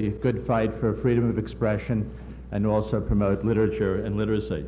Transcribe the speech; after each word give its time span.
a 0.00 0.08
good 0.08 0.46
fight 0.46 0.72
for 0.80 0.94
freedom 0.94 1.28
of 1.28 1.36
expression 1.36 2.10
and 2.52 2.66
also 2.66 2.98
promote 2.98 3.44
literature 3.44 4.06
and 4.06 4.16
literacy. 4.16 4.64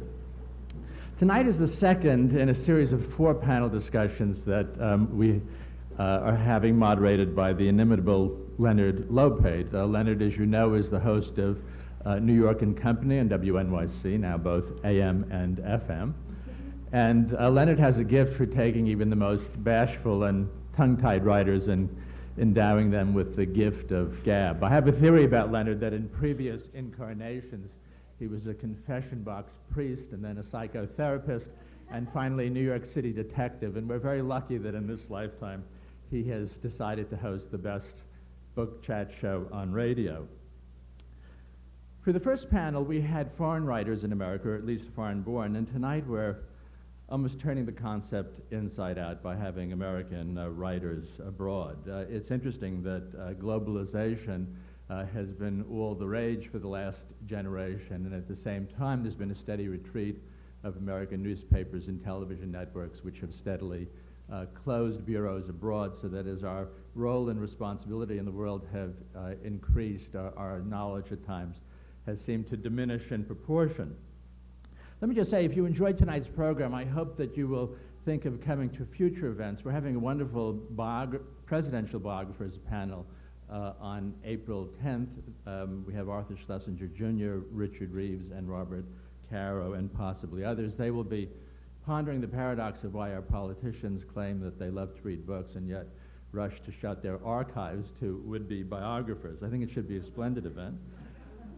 Tonight 1.18 1.46
is 1.46 1.58
the 1.58 1.66
second 1.66 2.36
in 2.36 2.50
a 2.50 2.54
series 2.54 2.92
of 2.92 3.10
four 3.14 3.34
panel 3.34 3.70
discussions 3.70 4.44
that 4.44 4.66
um, 4.78 5.16
we 5.16 5.40
uh, 5.98 6.02
are 6.02 6.36
having 6.36 6.76
moderated 6.76 7.34
by 7.34 7.54
the 7.54 7.66
inimitable 7.66 8.38
Leonard 8.58 9.08
Lopate. 9.08 9.72
Uh, 9.72 9.86
Leonard, 9.86 10.20
as 10.20 10.36
you 10.36 10.44
know, 10.44 10.74
is 10.74 10.90
the 10.90 11.00
host 11.00 11.38
of 11.38 11.58
uh, 12.04 12.18
New 12.18 12.34
York 12.34 12.60
and 12.60 12.76
Company 12.76 13.16
and 13.16 13.30
WNYC, 13.30 14.20
now 14.20 14.36
both 14.36 14.84
AM 14.84 15.24
and 15.30 15.56
FM. 15.56 16.12
And 16.92 17.34
uh, 17.40 17.48
Leonard 17.48 17.78
has 17.78 17.98
a 17.98 18.04
gift 18.04 18.36
for 18.36 18.44
taking 18.44 18.86
even 18.88 19.08
the 19.08 19.16
most 19.16 19.48
bashful 19.64 20.24
and 20.24 20.50
tongue-tied 20.76 21.24
writers 21.24 21.68
and 21.68 21.88
endowing 22.38 22.90
them 22.90 23.14
with 23.14 23.36
the 23.36 23.46
gift 23.46 23.92
of 23.92 24.22
gab. 24.24 24.62
I 24.62 24.68
have 24.68 24.88
a 24.88 24.92
theory 24.92 25.24
about 25.24 25.52
Leonard 25.52 25.80
that 25.80 25.92
in 25.92 26.08
previous 26.08 26.68
incarnations 26.74 27.70
he 28.18 28.26
was 28.26 28.46
a 28.46 28.54
confession 28.54 29.22
box 29.22 29.52
priest 29.70 30.02
and 30.12 30.24
then 30.24 30.38
a 30.38 30.42
psychotherapist 30.42 31.46
and 31.90 32.08
finally 32.12 32.46
a 32.46 32.50
New 32.50 32.64
York 32.64 32.84
City 32.86 33.12
detective. 33.12 33.76
And 33.76 33.88
we're 33.88 33.98
very 33.98 34.22
lucky 34.22 34.58
that 34.58 34.74
in 34.74 34.86
this 34.86 35.10
lifetime 35.10 35.62
he 36.10 36.24
has 36.24 36.50
decided 36.50 37.10
to 37.10 37.16
host 37.16 37.50
the 37.50 37.58
best 37.58 37.86
book 38.54 38.82
chat 38.82 39.10
show 39.20 39.46
on 39.52 39.72
radio. 39.72 40.26
For 42.02 42.12
the 42.12 42.20
first 42.20 42.50
panel, 42.50 42.84
we 42.84 43.00
had 43.00 43.30
foreign 43.38 43.64
writers 43.64 44.04
in 44.04 44.12
America, 44.12 44.50
or 44.50 44.56
at 44.56 44.66
least 44.66 44.84
foreign 44.94 45.22
born, 45.22 45.56
and 45.56 45.66
tonight 45.72 46.06
we're 46.06 46.36
almost 47.08 47.38
turning 47.38 47.66
the 47.66 47.72
concept 47.72 48.40
inside 48.50 48.98
out 48.98 49.22
by 49.22 49.36
having 49.36 49.72
American 49.72 50.38
uh, 50.38 50.48
writers 50.48 51.06
abroad. 51.26 51.76
Uh, 51.88 52.04
it's 52.08 52.30
interesting 52.30 52.82
that 52.82 53.02
uh, 53.18 53.34
globalization 53.34 54.46
uh, 54.88 55.04
has 55.06 55.28
been 55.28 55.64
all 55.70 55.94
the 55.94 56.06
rage 56.06 56.48
for 56.50 56.58
the 56.58 56.68
last 56.68 57.12
generation, 57.26 58.06
and 58.06 58.14
at 58.14 58.26
the 58.26 58.36
same 58.36 58.66
time, 58.78 59.02
there's 59.02 59.14
been 59.14 59.30
a 59.30 59.34
steady 59.34 59.68
retreat 59.68 60.16
of 60.62 60.76
American 60.76 61.22
newspapers 61.22 61.88
and 61.88 62.02
television 62.02 62.50
networks, 62.50 63.04
which 63.04 63.20
have 63.20 63.34
steadily 63.34 63.86
uh, 64.32 64.46
closed 64.64 65.04
bureaus 65.04 65.50
abroad, 65.50 65.94
so 66.00 66.08
that 66.08 66.26
as 66.26 66.42
our 66.42 66.68
role 66.94 67.28
and 67.28 67.38
responsibility 67.38 68.16
in 68.16 68.24
the 68.24 68.30
world 68.30 68.66
have 68.72 68.94
uh, 69.14 69.32
increased, 69.44 70.14
our, 70.14 70.32
our 70.38 70.60
knowledge 70.60 71.12
at 71.12 71.24
times 71.26 71.56
has 72.06 72.18
seemed 72.18 72.48
to 72.48 72.56
diminish 72.56 73.10
in 73.10 73.24
proportion. 73.24 73.94
Let 75.00 75.08
me 75.08 75.14
just 75.14 75.30
say, 75.30 75.44
if 75.44 75.56
you 75.56 75.66
enjoyed 75.66 75.98
tonight's 75.98 76.28
program, 76.28 76.74
I 76.74 76.84
hope 76.84 77.16
that 77.18 77.36
you 77.36 77.48
will 77.48 77.74
think 78.04 78.24
of 78.24 78.40
coming 78.40 78.70
to 78.70 78.86
future 78.96 79.26
events. 79.26 79.62
We're 79.64 79.72
having 79.72 79.96
a 79.96 79.98
wonderful 79.98 80.54
biogra- 80.76 81.20
presidential 81.46 81.98
biographers 81.98 82.54
panel 82.70 83.04
uh, 83.50 83.72
on 83.80 84.14
April 84.24 84.68
10th. 84.82 85.08
Um, 85.46 85.84
we 85.86 85.94
have 85.94 86.08
Arthur 86.08 86.36
Schlesinger 86.46 86.86
Jr., 86.86 87.44
Richard 87.50 87.92
Reeves, 87.92 88.30
and 88.30 88.48
Robert 88.48 88.84
Caro, 89.30 89.74
and 89.74 89.92
possibly 89.92 90.44
others. 90.44 90.72
They 90.78 90.90
will 90.90 91.04
be 91.04 91.28
pondering 91.84 92.20
the 92.20 92.28
paradox 92.28 92.84
of 92.84 92.94
why 92.94 93.12
our 93.12 93.22
politicians 93.22 94.02
claim 94.14 94.40
that 94.40 94.58
they 94.58 94.70
love 94.70 94.94
to 94.94 95.02
read 95.02 95.26
books 95.26 95.54
and 95.56 95.68
yet 95.68 95.86
rush 96.32 96.60
to 96.64 96.72
shut 96.80 97.02
their 97.02 97.24
archives 97.24 97.88
to 98.00 98.22
would-be 98.24 98.62
biographers. 98.62 99.42
I 99.42 99.48
think 99.48 99.62
it 99.62 99.70
should 99.72 99.88
be 99.88 99.98
a 99.98 100.04
splendid 100.04 100.46
event. 100.46 100.76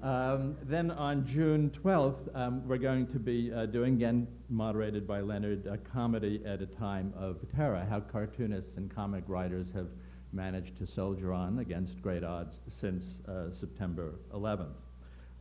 Um, 0.02 0.56
then 0.62 0.90
on 0.90 1.26
June 1.26 1.70
12th, 1.82 2.34
um, 2.34 2.66
we're 2.68 2.76
going 2.76 3.06
to 3.08 3.18
be 3.18 3.52
uh, 3.52 3.66
doing, 3.66 3.94
again, 3.94 4.28
moderated 4.50 5.06
by 5.06 5.20
Leonard, 5.20 5.66
a 5.66 5.78
comedy 5.78 6.42
at 6.46 6.60
a 6.60 6.66
time 6.66 7.12
of 7.16 7.38
terror, 7.56 7.84
how 7.88 8.00
cartoonists 8.00 8.76
and 8.76 8.94
comic 8.94 9.24
writers 9.26 9.68
have 9.74 9.88
managed 10.32 10.76
to 10.78 10.86
soldier 10.86 11.32
on 11.32 11.60
against 11.60 12.00
great 12.02 12.22
odds 12.22 12.60
since 12.80 13.04
uh, 13.26 13.46
September 13.58 14.14
11th. 14.34 14.74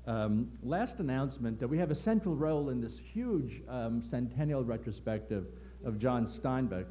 Um, 0.07 0.51
last 0.63 0.99
announcement, 0.99 1.61
uh, 1.61 1.67
we 1.67 1.77
have 1.77 1.91
a 1.91 1.95
central 1.95 2.35
role 2.35 2.69
in 2.69 2.79
this 2.79 2.93
huge 3.13 3.61
um, 3.67 4.03
centennial 4.09 4.63
retrospective 4.63 5.47
of 5.83 5.99
John 5.99 6.27
Steinbeck. 6.27 6.85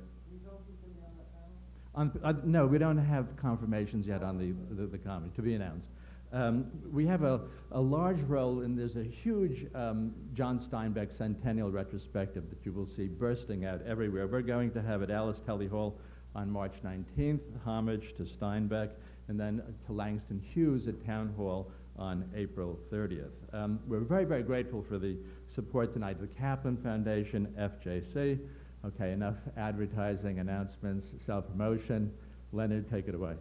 On, 1.95 2.21
uh, 2.25 2.33
no, 2.45 2.67
we 2.67 2.79
don't 2.79 2.99
have 2.99 3.37
confirmations 3.37 4.07
yet 4.07 4.23
on 4.23 4.37
the, 4.37 4.53
the, 4.75 4.87
the 4.87 4.99
comedy, 4.99 5.33
to 5.37 5.43
be 5.43 5.55
announced. 5.55 5.89
Um, 6.35 6.67
we 6.93 7.07
have 7.07 7.23
a, 7.23 7.43
a 7.71 7.81
large 7.81 8.21
role 8.23 8.63
in 8.63 8.75
there's 8.75 8.97
a 8.97 9.05
huge 9.05 9.69
um, 9.73 10.13
John 10.35 10.59
Steinbeck 10.59 11.17
centennial 11.17 11.71
retrospective 11.71 12.51
that 12.51 12.59
you 12.65 12.73
will 12.73 12.89
see 12.89 13.07
bursting 13.07 13.65
out 13.65 13.81
everywhere. 13.87 14.27
We're 14.27 14.43
going 14.43 14.73
to 14.73 14.83
have 14.83 15.01
it 15.03 15.11
at 15.11 15.17
Alice 15.17 15.39
Tully 15.47 15.69
Hall 15.69 15.97
on 16.35 16.51
March 16.51 16.75
19th, 16.85 17.39
homage 17.65 18.15
to 18.17 18.25
Steinbeck, 18.25 18.91
and 19.29 19.39
then 19.39 19.63
to 19.87 19.93
Langston 19.93 20.43
Hughes 20.53 20.89
at 20.89 21.07
Town 21.07 21.33
Hall 21.37 21.71
on 21.97 22.29
April 22.35 22.81
30th. 22.93 23.31
Um, 23.53 23.79
we're 23.87 24.01
very, 24.01 24.25
very 24.25 24.43
grateful 24.43 24.85
for 24.89 24.99
the 24.99 25.17
support 25.55 25.93
tonight 25.93 26.21
the 26.21 26.27
Kaplan 26.27 26.79
Foundation, 26.79 27.55
FJC. 27.57 28.41
Okay, 28.85 29.13
enough 29.13 29.37
advertising, 29.57 30.41
announcements, 30.41 31.07
self-promotion. 31.25 32.13
Leonard, 32.53 32.91
take 32.91 33.07
it 33.07 33.15
away. 33.15 33.35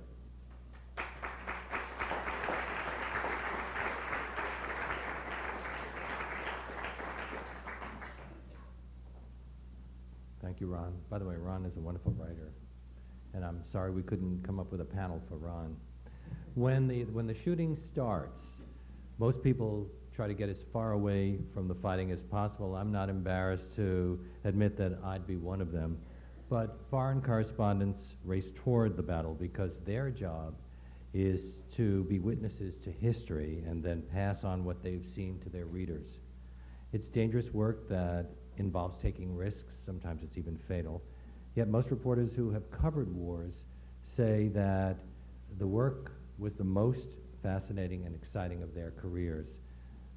Thank 10.43 10.52
you, 10.63 10.73
Ron. 10.73 10.93
By 11.09 11.19
the 11.19 11.25
way, 11.25 11.35
Ron 11.35 11.65
is 11.65 11.75
a 11.75 11.81
wonderful 11.81 12.13
writer, 12.13 12.53
and 13.33 13.43
I'm 13.43 13.61
sorry 13.69 13.91
we 13.91 14.01
couldn't 14.01 14.43
come 14.45 14.59
up 14.61 14.71
with 14.71 14.79
a 14.79 14.85
panel 14.85 15.21
for 15.27 15.35
Ron. 15.35 15.75
When 16.55 16.87
the, 16.87 17.03
when 17.05 17.27
the 17.27 17.33
shooting 17.33 17.75
starts, 17.75 18.39
most 19.17 19.43
people 19.43 19.89
try 20.15 20.27
to 20.27 20.33
get 20.33 20.47
as 20.47 20.63
far 20.71 20.93
away 20.93 21.39
from 21.53 21.67
the 21.67 21.75
fighting 21.75 22.11
as 22.11 22.23
possible. 22.23 22.75
I'm 22.75 22.93
not 22.93 23.09
embarrassed 23.09 23.75
to 23.75 24.17
admit 24.45 24.77
that 24.77 24.97
I'd 25.03 25.27
be 25.27 25.35
one 25.35 25.59
of 25.59 25.73
them. 25.73 25.97
But 26.49 26.79
foreign 26.89 27.21
correspondents 27.21 28.13
race 28.23 28.47
toward 28.63 28.95
the 28.95 29.03
battle 29.03 29.33
because 29.33 29.71
their 29.85 30.11
job 30.11 30.55
is 31.13 31.59
to 31.75 32.05
be 32.05 32.19
witnesses 32.19 32.77
to 32.85 32.91
history 32.91 33.63
and 33.67 33.83
then 33.83 34.01
pass 34.13 34.45
on 34.45 34.63
what 34.63 34.81
they've 34.81 35.05
seen 35.13 35.39
to 35.43 35.49
their 35.49 35.65
readers. 35.65 36.07
It's 36.93 37.07
dangerous 37.07 37.53
work 37.53 37.89
that 37.89 38.27
involves 38.57 38.97
taking 38.97 39.35
risks, 39.35 39.75
sometimes 39.85 40.23
it's 40.23 40.37
even 40.37 40.57
fatal. 40.67 41.01
Yet 41.55 41.67
most 41.67 41.91
reporters 41.91 42.33
who 42.33 42.51
have 42.51 42.69
covered 42.71 43.13
wars 43.15 43.53
say 44.15 44.49
that 44.49 44.97
the 45.59 45.67
work 45.67 46.11
was 46.37 46.53
the 46.53 46.63
most 46.63 47.07
fascinating 47.41 48.05
and 48.05 48.15
exciting 48.15 48.63
of 48.63 48.73
their 48.73 48.91
careers. 48.91 49.47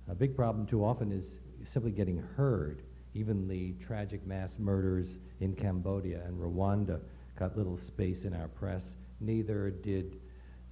A 0.08 0.14
big 0.14 0.36
problem 0.36 0.66
too 0.66 0.84
often 0.84 1.12
is 1.12 1.24
simply 1.64 1.90
getting 1.90 2.22
heard. 2.36 2.82
Even 3.14 3.48
the 3.48 3.74
tragic 3.84 4.26
mass 4.26 4.58
murders 4.58 5.08
in 5.40 5.54
Cambodia 5.54 6.22
and 6.26 6.38
Rwanda 6.38 7.00
got 7.38 7.56
little 7.56 7.78
space 7.78 8.24
in 8.24 8.34
our 8.34 8.48
press. 8.48 8.82
Neither 9.20 9.70
did 9.70 10.16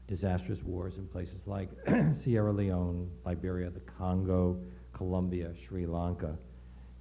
disastrous 0.07 0.63
wars 0.63 0.97
in 0.97 1.07
places 1.07 1.47
like 1.47 1.69
Sierra 2.23 2.53
Leone, 2.53 3.11
Liberia, 3.25 3.71
the 3.71 3.81
Congo, 3.81 4.59
Colombia, 4.93 5.53
Sri 5.67 5.87
Lanka. 5.87 6.37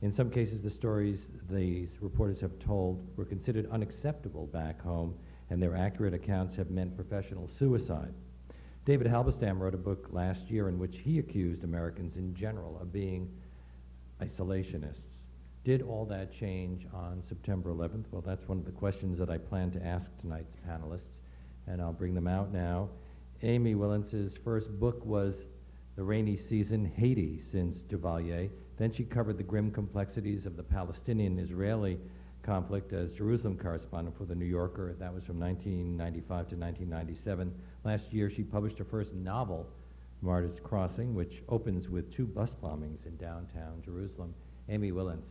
In 0.04 0.12
some 0.12 0.30
cases, 0.30 0.62
the 0.62 0.70
stories 0.70 1.28
these 1.50 1.92
reporters 2.02 2.42
have 2.42 2.60
told 2.60 3.08
were 3.16 3.24
considered 3.24 3.72
unacceptable 3.72 4.48
back 4.48 4.82
home, 4.82 5.16
and 5.50 5.64
their 5.64 5.78
accurate 5.78 6.14
accounts 6.14 6.56
have 6.56 6.70
meant 6.70 6.98
professional 6.98 7.48
suicide. 7.48 8.14
David 8.84 9.08
Halberstam 9.08 9.60
wrote 9.60 9.74
a 9.74 9.78
book 9.78 10.10
last 10.12 10.52
year 10.52 10.68
in 10.68 10.78
which 10.78 10.98
he 10.98 11.20
accused 11.20 11.64
Americans 11.64 12.18
in 12.18 12.36
general 12.36 12.78
of 12.82 12.92
being 12.92 13.32
isolationists. 14.22 15.22
Did 15.64 15.82
all 15.82 16.04
that 16.08 16.34
change 16.34 16.86
on 16.94 17.24
September 17.26 17.70
11th? 17.70 18.04
Well, 18.12 18.22
that's 18.22 18.46
one 18.46 18.58
of 18.58 18.66
the 18.66 18.72
questions 18.74 19.18
that 19.20 19.30
I 19.30 19.38
plan 19.38 19.72
to 19.72 19.86
ask 19.86 20.12
tonight's 20.20 20.58
panelists, 20.68 21.16
and 21.66 21.82
I'll 21.82 21.94
bring 21.94 22.14
them 22.14 22.28
out 22.28 22.52
now. 22.52 22.90
Amy 23.42 23.74
Wilentz's 23.74 24.36
first 24.44 24.70
book 24.82 25.06
was 25.06 25.46
The 25.96 26.04
Rainy 26.04 26.36
Season, 26.36 26.84
Haiti, 26.84 27.40
since 27.50 27.84
Duvalier. 27.84 28.50
Then 28.84 28.92
she 28.92 29.06
covered 29.06 29.38
the 29.38 29.44
grim 29.44 29.72
complexities 29.72 30.46
of 30.46 30.58
the 30.58 30.64
Palestinian-Israeli 30.64 31.98
conflict 32.42 32.92
as 32.92 33.14
Jerusalem 33.14 33.58
correspondent 33.58 34.18
for 34.18 34.26
The 34.26 34.36
New 34.36 34.44
Yorker. 34.44 34.94
That 35.00 35.14
was 35.14 35.24
from 35.24 35.40
1995 35.40 36.28
to 36.28 36.56
1997. 36.58 37.56
Last 37.86 38.12
year, 38.12 38.30
she 38.30 38.44
published 38.44 38.78
her 38.80 38.84
first 38.84 39.14
novel, 39.14 39.70
Martyrs 40.22 40.60
Crossing, 40.62 41.16
which 41.16 41.44
opens 41.48 41.88
with 41.88 42.14
two 42.14 42.26
bus 42.26 42.58
bombings 42.62 43.06
in 43.06 43.16
downtown 43.16 43.82
Jerusalem. 43.86 44.36
Amy 44.68 44.92
Wilentz. 44.92 45.30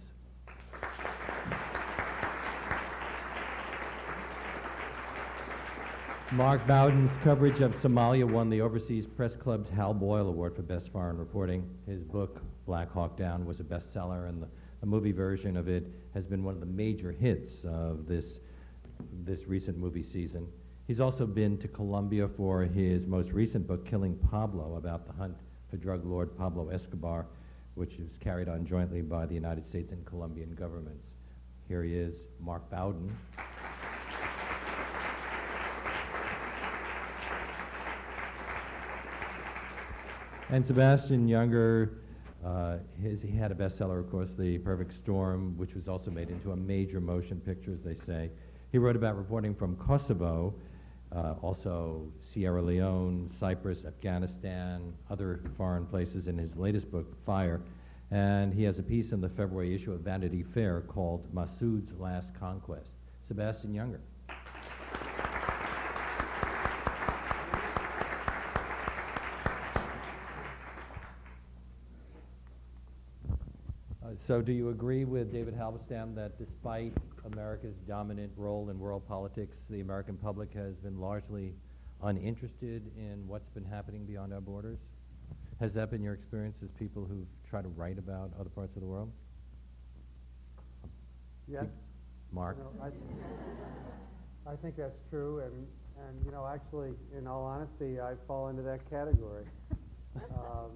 Mark 6.32 6.66
Bowden's 6.66 7.14
coverage 7.22 7.60
of 7.60 7.74
Somalia 7.74 8.24
won 8.24 8.48
the 8.48 8.62
Overseas 8.62 9.04
Press 9.04 9.36
Club's 9.36 9.68
Hal 9.68 9.92
Boyle 9.92 10.28
Award 10.28 10.56
for 10.56 10.62
Best 10.62 10.90
Foreign 10.90 11.18
Reporting. 11.18 11.68
His 11.86 12.02
book, 12.02 12.40
Black 12.66 12.90
Hawk 12.90 13.16
Down, 13.16 13.44
was 13.46 13.60
a 13.60 13.64
bestseller, 13.64 14.28
and 14.28 14.42
the, 14.42 14.48
the 14.80 14.86
movie 14.86 15.12
version 15.12 15.56
of 15.56 15.68
it 15.68 15.86
has 16.14 16.26
been 16.26 16.44
one 16.44 16.54
of 16.54 16.60
the 16.60 16.66
major 16.66 17.12
hits 17.12 17.52
of 17.64 18.06
this, 18.06 18.40
this 19.24 19.46
recent 19.46 19.78
movie 19.78 20.02
season. 20.02 20.46
He's 20.86 21.00
also 21.00 21.26
been 21.26 21.58
to 21.58 21.68
Colombia 21.68 22.28
for 22.28 22.62
his 22.62 23.06
most 23.06 23.30
recent 23.30 23.66
book, 23.66 23.86
Killing 23.86 24.16
Pablo, 24.30 24.76
about 24.76 25.06
the 25.06 25.12
hunt 25.12 25.36
for 25.70 25.76
drug 25.76 26.04
lord 26.04 26.36
Pablo 26.36 26.68
Escobar, 26.68 27.26
which 27.74 27.94
is 27.94 28.18
carried 28.18 28.48
on 28.48 28.66
jointly 28.66 29.00
by 29.00 29.24
the 29.26 29.34
United 29.34 29.66
States 29.66 29.90
and 29.90 30.04
Colombian 30.04 30.54
governments. 30.54 31.12
Here 31.68 31.82
he 31.82 31.94
is, 31.94 32.26
Mark 32.40 32.68
Bowden. 32.70 33.16
And 40.50 40.66
Sebastian 40.66 41.26
Junger, 41.26 42.01
uh, 42.44 42.78
his, 43.00 43.22
he 43.22 43.36
had 43.36 43.52
a 43.52 43.54
bestseller, 43.54 44.00
of 44.00 44.10
course, 44.10 44.32
The 44.36 44.58
Perfect 44.58 44.94
Storm, 44.94 45.56
which 45.56 45.74
was 45.74 45.88
also 45.88 46.10
made 46.10 46.30
into 46.30 46.52
a 46.52 46.56
major 46.56 47.00
motion 47.00 47.40
picture, 47.40 47.72
as 47.72 47.82
they 47.82 47.94
say. 47.94 48.30
He 48.72 48.78
wrote 48.78 48.96
about 48.96 49.16
reporting 49.16 49.54
from 49.54 49.76
Kosovo, 49.76 50.54
uh, 51.14 51.34
also 51.42 52.10
Sierra 52.32 52.62
Leone, 52.62 53.30
Cyprus, 53.38 53.84
Afghanistan, 53.84 54.92
other 55.10 55.42
foreign 55.56 55.86
places 55.86 56.26
in 56.26 56.38
his 56.38 56.56
latest 56.56 56.90
book, 56.90 57.14
Fire. 57.24 57.60
And 58.10 58.52
he 58.52 58.62
has 58.64 58.78
a 58.78 58.82
piece 58.82 59.12
in 59.12 59.20
the 59.20 59.28
February 59.28 59.74
issue 59.74 59.92
of 59.92 60.00
Vanity 60.00 60.42
Fair 60.42 60.80
called 60.82 61.32
Massoud's 61.32 61.92
Last 61.98 62.34
Conquest. 62.38 62.92
Sebastian 63.26 63.72
Junger. 63.72 64.00
Uh, 74.04 74.11
so 74.26 74.40
do 74.40 74.52
you 74.52 74.68
agree 74.68 75.04
with 75.04 75.32
David 75.32 75.58
Halberstam 75.58 76.14
that 76.14 76.38
despite 76.38 76.92
America's 77.32 77.74
dominant 77.88 78.32
role 78.36 78.70
in 78.70 78.78
world 78.78 79.06
politics, 79.08 79.56
the 79.68 79.80
American 79.80 80.16
public 80.16 80.52
has 80.54 80.76
been 80.76 81.00
largely 81.00 81.54
uninterested 82.02 82.90
in 82.96 83.26
what's 83.26 83.48
been 83.50 83.64
happening 83.64 84.04
beyond 84.04 84.32
our 84.32 84.40
borders? 84.40 84.78
Has 85.58 85.74
that 85.74 85.90
been 85.90 86.02
your 86.02 86.14
experience 86.14 86.58
as 86.62 86.70
people 86.78 87.04
who 87.04 87.26
try 87.48 87.62
to 87.62 87.68
write 87.68 87.98
about 87.98 88.30
other 88.38 88.50
parts 88.50 88.76
of 88.76 88.82
the 88.82 88.88
world? 88.88 89.10
Yes. 91.48 91.66
Mark? 92.32 92.58
You 92.58 92.64
know, 92.64 92.92
I, 94.46 94.52
I 94.52 94.56
think 94.56 94.76
that's 94.76 94.98
true, 95.10 95.40
and, 95.40 95.66
and, 95.98 96.24
you 96.24 96.30
know, 96.30 96.46
actually, 96.46 96.90
in 97.16 97.26
all 97.26 97.44
honesty, 97.44 98.00
I 98.00 98.14
fall 98.26 98.48
into 98.48 98.62
that 98.62 98.88
category. 98.88 99.44
Um, 100.14 100.72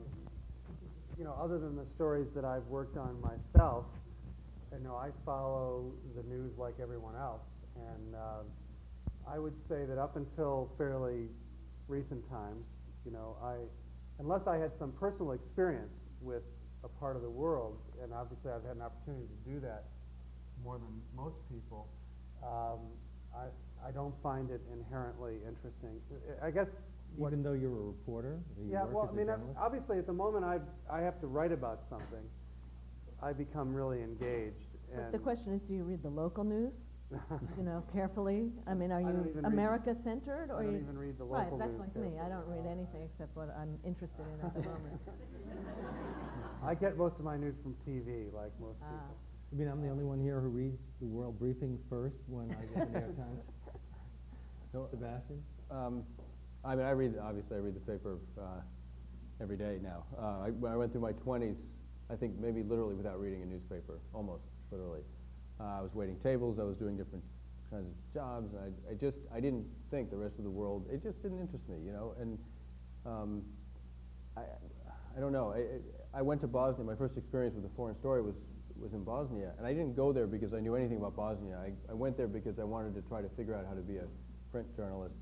you 1.18 1.24
know, 1.24 1.34
other 1.40 1.58
than 1.58 1.76
the 1.76 1.86
stories 1.94 2.26
that 2.34 2.44
I've 2.44 2.66
worked 2.66 2.96
on 2.96 3.20
myself, 3.20 3.84
you 4.72 4.84
know, 4.84 4.96
I 4.96 5.08
follow 5.24 5.92
the 6.14 6.22
news 6.28 6.52
like 6.58 6.74
everyone 6.80 7.14
else, 7.16 7.40
and 7.76 8.14
uh, 8.14 8.42
I 9.30 9.38
would 9.38 9.54
say 9.68 9.84
that 9.86 9.98
up 9.98 10.16
until 10.16 10.70
fairly 10.76 11.28
recent 11.88 12.28
times, 12.28 12.64
you 13.04 13.12
know, 13.12 13.36
I, 13.42 13.56
unless 14.18 14.42
I 14.46 14.56
had 14.58 14.72
some 14.78 14.92
personal 14.92 15.32
experience 15.32 15.92
with 16.20 16.42
a 16.84 16.88
part 16.88 17.16
of 17.16 17.22
the 17.22 17.30
world, 17.30 17.78
and 18.02 18.12
obviously 18.12 18.50
I've 18.50 18.64
had 18.64 18.76
an 18.76 18.82
opportunity 18.82 19.26
to 19.26 19.50
do 19.50 19.60
that 19.60 19.84
more 20.62 20.78
than 20.78 21.00
most 21.16 21.36
people, 21.50 21.88
um, 22.42 22.80
I, 23.34 23.88
I 23.88 23.90
don't 23.92 24.14
find 24.22 24.50
it 24.50 24.60
inherently 24.72 25.34
interesting. 25.46 26.00
I 26.42 26.50
guess 26.50 26.68
what 27.16 27.28
Even 27.32 27.42
though 27.42 27.52
you're 27.52 27.72
a 27.72 27.82
reporter? 27.86 28.40
you 28.58 28.70
yeah, 28.72 28.84
well, 28.84 29.08
I 29.10 29.14
mean, 29.16 29.28
I'm- 29.28 29.40
journalist? 29.40 29.58
obviously, 29.60 29.98
at 29.98 30.06
the 30.06 30.12
moment 30.12 30.44
I 30.44 30.60
I 30.90 31.00
have 31.00 31.20
to 31.20 31.26
write 31.26 31.52
about 31.52 31.80
something, 31.88 32.24
I 33.22 33.32
become 33.32 33.74
really 33.74 34.02
engaged. 34.02 34.68
But 34.94 35.04
And 35.04 35.14
the 35.14 35.18
question 35.18 35.54
is, 35.54 35.60
do 35.62 35.74
you 35.74 35.84
read 35.84 36.02
the 36.02 36.10
local 36.10 36.44
news, 36.44 36.72
you 37.56 37.62
know, 37.64 37.82
carefully? 37.92 38.52
I 38.66 38.74
mean, 38.74 38.92
are 38.92 38.98
I 38.98 39.00
you 39.00 39.08
even 39.08 39.22
read- 39.34 39.44
America-centered, 39.44 40.50
or 40.50 40.60
I 40.60 40.64
don't 40.64 40.76
even 40.82 40.98
read 40.98 41.18
the 41.18 41.24
Right, 41.24 41.44
local 41.44 41.58
that's 41.58 41.70
news 41.72 41.80
like 41.80 41.96
me, 41.96 42.18
I 42.18 42.28
don't 42.28 42.46
read 42.46 42.66
anything 42.66 43.02
except 43.02 43.34
what 43.36 43.48
I'm 43.56 43.78
interested 43.84 44.24
in 44.34 44.46
at 44.46 44.54
the 44.54 44.62
moment. 44.62 45.00
I 46.62 46.74
get 46.74 46.96
most 46.96 47.16
of 47.18 47.24
my 47.24 47.36
news 47.36 47.54
from 47.62 47.74
TV, 47.86 48.32
like 48.32 48.52
most 48.60 48.78
Ah. 48.82 48.88
people. 48.90 49.16
You 49.52 49.58
mean 49.58 49.68
I'm 49.68 49.80
the 49.82 49.88
only 49.88 50.04
one 50.04 50.18
here 50.20 50.40
who 50.40 50.48
reads 50.48 50.78
the 51.00 51.06
world 51.06 51.38
briefing 51.38 51.78
first 51.88 52.16
when 52.26 52.50
I 52.50 52.64
get 52.66 52.74
the 52.74 52.92
New 52.92 52.98
York 52.98 53.16
Times? 53.24 53.40
So, 54.72 54.88
Sebastian? 54.90 55.42
um, 55.70 56.04
I 56.66 56.74
mean, 56.74 56.84
I 56.84 56.90
read, 56.90 57.14
obviously, 57.22 57.56
I 57.56 57.60
read 57.60 57.76
the 57.76 57.92
paper 57.92 58.18
uh, 58.36 58.60
every 59.40 59.56
day 59.56 59.78
now. 59.80 60.04
Uh, 60.18 60.46
I, 60.46 60.50
when 60.50 60.72
I 60.72 60.76
went 60.76 60.90
through 60.90 61.02
my 61.02 61.12
20s, 61.12 61.62
I 62.10 62.16
think 62.16 62.38
maybe 62.40 62.64
literally 62.64 62.94
without 62.94 63.20
reading 63.20 63.42
a 63.42 63.46
newspaper, 63.46 64.00
almost 64.12 64.42
literally. 64.72 65.02
Uh, 65.60 65.78
I 65.78 65.80
was 65.80 65.94
waiting 65.94 66.16
tables, 66.24 66.58
I 66.58 66.64
was 66.64 66.76
doing 66.76 66.96
different 66.96 67.22
kinds 67.70 67.86
of 67.86 67.94
jobs, 68.12 68.52
and 68.52 68.60
I, 68.62 68.90
I 68.90 68.94
just, 68.94 69.16
I 69.32 69.38
didn't 69.38 69.64
think 69.92 70.10
the 70.10 70.16
rest 70.16 70.38
of 70.38 70.44
the 70.44 70.50
world, 70.50 70.86
it 70.92 71.02
just 71.04 71.22
didn't 71.22 71.40
interest 71.40 71.68
me, 71.68 71.78
you 71.86 71.92
know, 71.92 72.14
and 72.20 72.36
um, 73.06 73.42
I, 74.36 74.42
I 75.16 75.20
don't 75.20 75.32
know. 75.32 75.54
I, 75.54 76.18
I 76.18 76.22
went 76.22 76.40
to 76.40 76.48
Bosnia, 76.48 76.84
my 76.84 76.96
first 76.96 77.16
experience 77.16 77.54
with 77.54 77.64
a 77.64 77.74
foreign 77.76 77.96
story 77.96 78.22
was, 78.22 78.34
was 78.74 78.92
in 78.92 79.04
Bosnia, 79.04 79.52
and 79.58 79.66
I 79.66 79.72
didn't 79.72 79.94
go 79.94 80.12
there 80.12 80.26
because 80.26 80.52
I 80.52 80.58
knew 80.58 80.74
anything 80.74 80.98
about 80.98 81.14
Bosnia. 81.14 81.58
I, 81.62 81.70
I 81.88 81.94
went 81.94 82.16
there 82.16 82.26
because 82.26 82.58
I 82.58 82.64
wanted 82.64 82.94
to 82.96 83.02
try 83.08 83.22
to 83.22 83.28
figure 83.36 83.54
out 83.54 83.66
how 83.68 83.74
to 83.74 83.82
be 83.82 83.98
a 83.98 84.06
print 84.50 84.66
journalist 84.76 85.14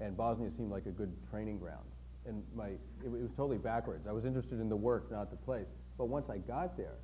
and 0.00 0.16
Bosnia 0.16 0.50
seemed 0.56 0.70
like 0.70 0.86
a 0.86 0.90
good 0.90 1.12
training 1.30 1.58
ground. 1.58 1.84
And 2.26 2.42
my, 2.54 2.68
it, 2.68 2.78
it 3.04 3.10
was 3.10 3.30
totally 3.36 3.58
backwards. 3.58 4.06
I 4.08 4.12
was 4.12 4.24
interested 4.24 4.60
in 4.60 4.68
the 4.68 4.76
work, 4.76 5.10
not 5.10 5.30
the 5.30 5.36
place. 5.36 5.66
But 5.98 6.06
once 6.06 6.28
I 6.30 6.38
got 6.38 6.76
there, 6.76 6.96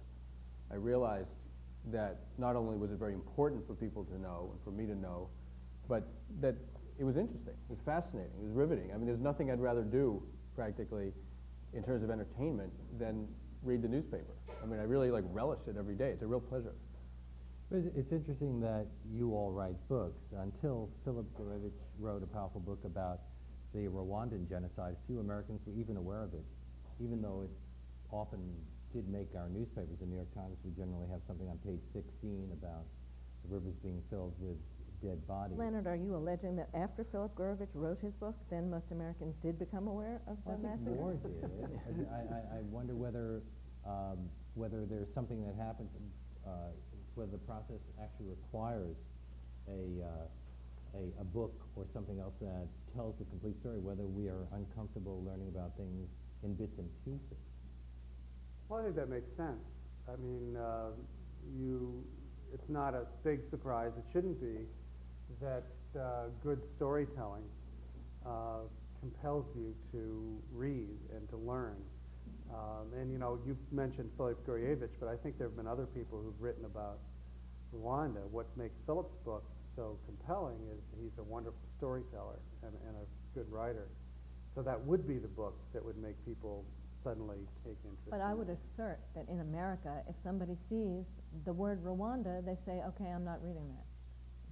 I 0.71 0.75
realized 0.77 1.29
that 1.93 2.19
not 2.39 2.57
only 2.57 2.77
was 2.77 2.91
it 2.91 2.99
very 2.99 3.15
important 3.15 3.67
for 3.67 3.75
people 3.75 4.05
to 4.05 4.19
know 4.21 4.51
and 4.53 4.61
for 4.65 4.71
me 4.71 4.87
to 4.87 4.95
know, 4.99 5.29
but 5.89 6.09
that 6.41 6.55
it 6.99 7.05
was 7.05 7.17
interesting. 7.17 7.53
It 7.55 7.71
was 7.71 7.79
fascinating. 7.85 8.33
It 8.41 8.43
was 8.43 8.53
riveting. 8.53 8.91
I 8.93 8.97
mean, 8.97 9.07
there's 9.07 9.21
nothing 9.21 9.51
I'd 9.51 9.61
rather 9.61 9.83
do 9.83 10.23
practically 10.55 11.13
in 11.75 11.83
terms 11.83 12.03
of 12.03 12.11
entertainment 12.11 12.73
than 12.99 13.29
read 13.63 13.83
the 13.83 13.89
newspaper. 13.89 14.35
I 14.63 14.67
mean, 14.67 14.81
I 14.81 14.85
really 14.85 15.11
like 15.11 15.25
relish 15.31 15.61
it 15.69 15.77
every 15.79 15.95
day. 15.95 16.11
It's 16.11 16.23
a 16.23 16.27
real 16.27 16.41
pleasure. 16.41 16.73
It's- 17.71 17.93
It's 17.97 18.13
interesting 18.13 18.61
that 18.61 18.87
you 19.13 19.35
all 19.35 19.51
write 19.53 19.77
books. 19.89 20.23
Until 20.37 20.89
Philip 21.05 21.27
Gourevitch 21.39 21.79
wrote 21.99 22.23
a 22.23 22.27
powerful 22.27 22.61
book 22.61 22.81
about 22.85 23.21
the 23.75 23.81
Rwandan 23.89 24.49
genocide, 24.49 24.97
few 25.07 25.21
Americans 25.21 25.61
were 25.67 25.73
even 25.79 25.97
aware 25.97 26.23
of 26.23 26.33
it, 26.35 26.45
even 27.03 27.21
though 27.21 27.43
it 27.45 27.51
often 28.11 28.41
did 28.93 29.09
make 29.09 29.29
our 29.37 29.49
newspapers. 29.49 29.99
The 30.01 30.07
New 30.07 30.17
York 30.17 30.33
Times 30.35 30.57
would 30.65 30.77
generally 30.77 31.07
have 31.11 31.21
something 31.27 31.49
on 31.49 31.59
page 31.59 31.81
16 31.93 32.51
about 32.53 32.85
the 33.45 33.55
rivers 33.55 33.75
being 33.83 34.01
filled 34.09 34.33
with 34.41 34.57
dead 35.03 35.21
bodies. 35.29 35.59
Leonard, 35.59 35.87
are 35.87 35.97
you 35.97 36.17
alleging 36.17 36.57
that 36.57 36.69
after 36.73 37.05
Philip 37.13 37.35
Gourevitch 37.37 37.69
wrote 37.75 38.01
his 38.01 38.15
book, 38.15 38.35
then 38.51 38.71
most 38.71 38.87
Americans 38.91 39.35
did 39.43 39.59
become 39.59 39.89
aware 39.89 40.21
of 40.27 40.37
the 40.47 40.57
Well, 40.57 40.61
I 40.63 40.69
massacre? 40.73 40.91
more 40.91 41.13
did. 41.21 42.07
I, 42.09 42.57
I, 42.57 42.59
I 42.59 42.61
wonder 42.71 42.95
whether, 42.95 43.43
um, 43.85 44.31
whether 44.55 44.87
there's 44.87 45.13
something 45.13 45.45
that 45.45 45.55
happens, 45.63 45.91
uh, 46.47 46.73
whether 47.15 47.33
the 47.33 47.45
process 47.45 47.81
actually 48.01 48.27
requires 48.31 48.97
a, 49.69 50.01
uh, 50.01 50.25
a, 50.97 51.21
a 51.21 51.25
book 51.25 51.55
or 51.77 51.85
something 51.93 52.19
else 52.19 52.35
that 52.41 52.67
tells 52.95 53.15
the 53.19 53.25
complete 53.27 53.59
story, 53.61 53.79
whether 53.79 54.07
we 54.07 54.29
are 54.29 54.49
uncomfortable 54.53 55.23
learning 55.27 55.49
about 55.49 55.77
things 55.77 56.09
in 56.43 56.55
bits 56.55 56.79
and 56.79 56.89
pieces. 57.05 57.39
Well, 58.69 58.81
I 58.81 58.85
think 58.85 58.97
that 58.97 59.09
makes 59.09 59.29
sense. 59.37 59.63
I 60.09 60.17
mean, 60.17 60.57
uh, 60.57 60.91
you, 61.57 62.05
it's 62.53 62.69
not 62.69 62.95
a 62.95 63.05
big 63.23 63.41
surprise, 63.51 63.93
it 63.97 64.05
shouldn't 64.13 64.41
be, 64.41 64.67
that 65.41 65.65
uh, 65.99 66.31
good 66.43 66.61
storytelling 66.77 67.45
uh, 68.25 68.65
compels 69.01 69.45
you 69.55 69.75
to 69.93 70.39
read 70.53 70.99
and 71.15 71.29
to 71.29 71.37
learn. 71.37 71.77
Um, 72.51 72.93
and, 72.99 73.11
you 73.13 73.19
know, 73.19 73.39
you 73.47 73.57
mentioned 73.73 74.11
Philip 74.17 74.47
Gourevitch, 74.47 74.95
but 75.01 75.09
I 75.09 75.17
think 75.17 75.39
there 75.39 75.49
have 75.49 75.57
been 75.57 75.67
other 75.67 75.87
people 75.87 76.23
who've 76.23 76.41
written 76.41 76.65
about 76.65 76.99
Rwanda. 77.75 78.23
What 78.31 78.47
makes 78.57 78.75
Philip's 78.87 79.15
book 79.25 79.45
so 79.77 79.99
compelling 80.07 80.57
is 80.73 80.81
he's 80.99 81.13
a 81.19 81.23
wonderful 81.23 81.61
storyteller 81.77 82.41
and, 82.65 82.73
and 82.89 82.97
a 82.97 83.07
good 83.39 83.47
writer. 83.53 83.89
So 84.57 84.63
that 84.63 84.81
would 84.81 85.07
be 85.07 85.19
the 85.19 85.29
book 85.29 85.61
that 85.75 85.85
would 85.85 85.99
make 85.99 86.17
people 86.25 86.65
suddenly 87.05 87.39
take 87.63 87.77
interest. 87.85 88.11
But 88.11 88.25
I 88.25 88.33
would 88.33 88.49
it. 88.49 88.59
assert 88.59 88.99
that 89.15 89.29
in 89.29 89.41
America, 89.41 90.03
if 90.09 90.17
somebody 90.25 90.57
sees 90.69 91.05
the 91.45 91.53
word 91.53 91.85
Rwanda, 91.85 92.43
they 92.45 92.57
say, 92.65 92.81
okay, 92.89 93.13
I'm 93.13 93.25
not 93.25 93.39
reading 93.45 93.69
that. 93.69 93.85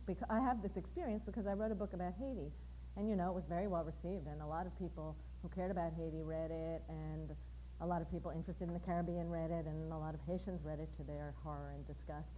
Because 0.07 0.29
I 0.29 0.39
have 0.45 0.63
this 0.63 0.77
experience 0.77 1.23
because 1.25 1.47
I 1.49 1.57
wrote 1.57 1.73
a 1.73 1.75
book 1.75 1.95
about 1.95 2.13
Haiti, 2.21 2.53
and 2.97 3.09
you 3.09 3.17
know, 3.17 3.33
it 3.33 3.35
was 3.35 3.49
very 3.49 3.67
well 3.67 3.83
received, 3.83 4.29
and 4.29 4.43
a 4.43 4.47
lot 4.47 4.67
of 4.67 4.79
people 4.79 5.17
who 5.43 5.49
cared 5.49 5.73
about 5.73 5.93
Haiti 5.97 6.23
read 6.23 6.53
it, 6.53 6.85
and 6.93 7.33
a 7.81 7.87
lot 7.87 8.03
of 8.03 8.11
people 8.13 8.31
interested 8.31 8.69
in 8.69 8.75
the 8.75 8.85
Caribbean 8.85 9.29
read 9.33 9.51
it, 9.51 9.65
and 9.67 9.91
a 9.91 9.97
lot 9.97 10.15
of 10.15 10.21
Haitians 10.29 10.61
read 10.63 10.79
it 10.79 10.93
to 11.01 11.03
their 11.03 11.35
horror 11.43 11.73
and 11.75 11.83
disgust. 11.89 12.29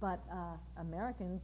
But 0.00 0.22
uh, 0.30 0.56
Americans, 0.80 1.42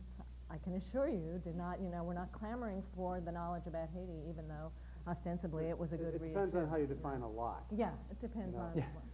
I 0.51 0.59
can 0.59 0.75
assure 0.75 1.09
you, 1.09 1.41
did 1.45 1.57
not, 1.57 1.81
you 1.81 1.89
know, 1.89 2.03
we're 2.05 2.15
not 2.15 2.31
clamoring 2.33 2.83
for 2.95 3.21
the 3.21 3.33
knowledge 3.33 3.67
about 3.67 3.89
Haiti, 3.95 4.21
even 4.29 4.47
though 4.49 4.71
ostensibly 5.11 5.67
it 5.67 5.79
was 5.79 5.91
a 5.93 5.95
It- 5.95 5.99
good 5.99 6.15
It 6.15 6.21
read. 6.21 6.29
depends 6.35 6.55
on 6.55 6.69
how 6.69 6.77
you 6.77 6.87
know. 6.87 6.95
define 6.95 7.23
a 7.23 7.29
lot. 7.29 7.65
Yeah, 7.71 7.93
it 8.11 8.21
depends 8.21 8.55
know. 8.55 8.63
on. 8.63 8.77
Yeah. 8.77 8.85
what- 8.95 9.05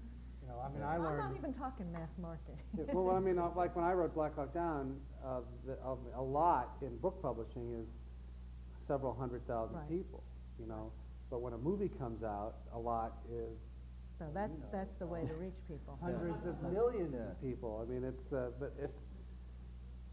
You 0.43 0.49
know, 0.55 0.61
I 0.61 0.69
mean, 0.71 0.83
I 0.83 0.95
I'm 0.97 1.03
learned. 1.03 1.19
not 1.19 1.37
even 1.37 1.53
talking 1.55 1.93
mass 1.93 2.09
market. 2.19 2.57
Yeah, 2.77 2.93
well, 2.95 3.15
I 3.15 3.21
mean, 3.21 3.39
uh, 3.39 3.51
like 3.57 3.77
when 3.77 3.85
I 3.85 3.93
wrote 3.93 4.15
Black 4.15 4.35
Hawk 4.35 4.53
Down, 4.55 4.99
uh, 5.23 5.41
the, 5.67 5.75
uh, 5.85 5.95
a 6.17 6.23
lot 6.23 6.77
in 6.81 6.97
book 6.99 7.21
publishing 7.21 7.73
is 7.75 7.87
several 8.87 9.13
hundred 9.15 9.47
thousand 9.47 9.77
Right. 9.77 9.89
people, 9.89 10.23
you 10.59 10.67
know. 10.67 10.91
But 11.31 11.43
when 11.43 11.53
a 11.53 11.59
movie 11.59 11.91
comes 11.91 12.23
out, 12.23 12.55
a 12.73 12.79
lot 12.79 13.19
is 13.31 13.59
So 14.19 14.25
that's, 14.33 14.53
that's 14.73 14.95
the 14.99 15.07
way 15.07 15.27
to 15.27 15.35
reach 15.35 15.55
people. 15.69 15.97
hundreds 16.01 16.45
of 16.47 16.61
millions 16.73 17.15
of 17.15 17.41
people. 17.43 17.85
I 17.87 17.93
mean, 17.93 18.03
it's, 18.03 18.33
uh, 18.33 18.51
but 18.59 18.73
it's, 18.79 18.99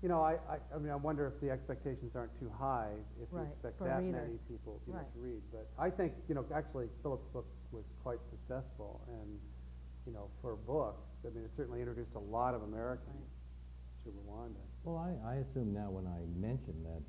you 0.02 0.10
know, 0.10 0.22
I, 0.22 0.38
I, 0.50 0.58
I 0.76 0.78
mean, 0.78 0.92
I 0.92 0.96
wonder 0.96 1.26
if 1.28 1.40
the 1.42 1.50
expectations 1.50 2.12
aren't 2.16 2.38
too 2.40 2.52
high 2.60 2.92
if 3.22 3.28
you 3.32 3.38
Right, 3.40 3.48
expect 3.52 3.78
for 3.80 3.88
that 3.88 4.04
many 4.04 4.38
readers. 4.38 4.40
people, 4.48 4.82
you 4.88 4.94
know, 4.94 5.00
Right. 5.00 5.14
to 5.14 5.20
read. 5.20 5.42
But 5.52 5.70
I 5.80 5.90
think, 5.90 6.14
you 6.30 6.36
know, 6.36 6.46
actually 6.54 6.88
Philip's 7.02 7.28
book 7.34 7.48
was 7.72 7.84
quite 8.04 8.20
successful 8.30 9.02
and, 9.08 9.40
you 10.06 10.14
know, 10.14 10.30
for 10.42 10.56
books, 10.56 11.02
I 11.26 11.30
mean, 11.34 11.44
it 11.46 11.52
certainly 11.58 11.80
introduced 11.82 12.14
a 12.16 12.20
lot 12.20 12.54
of 12.54 12.62
Americans 12.64 13.26
to 14.06 14.14
Rwanda. 14.14 14.62
Well, 14.84 14.98
I, 15.02 15.18
I 15.26 15.36
assume 15.42 15.74
now 15.74 15.90
when 15.90 16.06
I 16.06 16.22
mention 16.38 16.76
that 16.86 17.02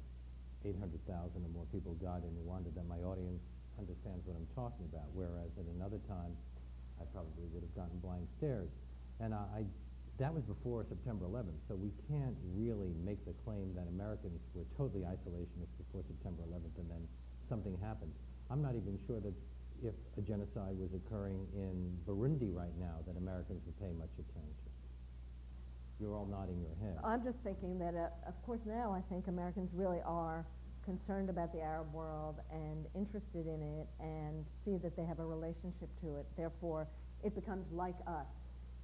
800,000 0.64 1.04
or 1.44 1.50
more 1.52 1.66
people 1.70 1.92
died 2.00 2.24
in 2.24 2.32
Rwanda, 2.40 2.72
that 2.74 2.88
my 2.88 2.98
audience 3.04 3.42
understands 3.78 4.24
what 4.24 4.34
I'm 4.40 4.48
talking 4.56 4.88
about, 4.88 5.04
whereas 5.12 5.52
at 5.60 5.68
another 5.76 6.00
time, 6.08 6.32
I 6.96 7.04
probably 7.12 7.44
would 7.52 7.60
have 7.62 7.74
gotten 7.76 7.98
blank 8.00 8.24
stares. 8.40 8.72
And 9.20 9.34
I, 9.34 9.60
I, 9.60 9.64
that 10.18 10.32
was 10.32 10.42
before 10.44 10.84
September 10.88 11.26
11th, 11.26 11.60
so 11.68 11.76
we 11.76 11.92
can't 12.08 12.36
really 12.56 12.94
make 13.04 13.20
the 13.26 13.34
claim 13.44 13.74
that 13.76 13.84
Americans 13.88 14.40
were 14.54 14.64
totally 14.76 15.04
isolationist 15.04 15.72
before 15.76 16.00
September 16.08 16.42
11th 16.48 16.72
and 16.80 16.88
then 16.88 17.04
something 17.48 17.76
happened. 17.84 18.12
I'm 18.50 18.62
not 18.62 18.76
even 18.76 18.98
sure 19.06 19.20
that 19.20 19.34
if 19.84 19.92
a 20.16 20.22
genocide 20.22 20.78
was 20.80 20.88
occurring 20.96 21.44
in 21.52 21.92
Burundi 22.08 22.48
right 22.48 22.72
now, 22.80 23.04
that 23.06 23.16
Americans 23.16 23.60
would 23.66 23.76
pay 23.76 23.92
much 23.98 24.12
attention. 24.16 24.72
You're 26.00 26.16
all 26.16 26.26
nodding 26.26 26.60
your 26.60 26.76
head. 26.80 26.96
I'm 27.04 27.24
just 27.24 27.36
thinking 27.44 27.78
that, 27.78 27.94
uh, 27.94 28.28
of 28.28 28.36
course, 28.44 28.60
now 28.64 28.92
I 28.92 29.00
think 29.12 29.28
Americans 29.28 29.68
really 29.74 30.00
are 30.04 30.46
concerned 30.84 31.28
about 31.28 31.52
the 31.52 31.60
Arab 31.60 31.92
world 31.92 32.36
and 32.52 32.86
interested 32.94 33.46
in 33.46 33.60
it 33.60 33.88
and 34.00 34.44
see 34.64 34.76
that 34.78 34.96
they 34.96 35.04
have 35.04 35.18
a 35.18 35.24
relationship 35.26 35.88
to 36.00 36.16
it. 36.16 36.26
Therefore, 36.36 36.86
it 37.24 37.34
becomes 37.34 37.66
like 37.72 37.96
us. 38.06 38.26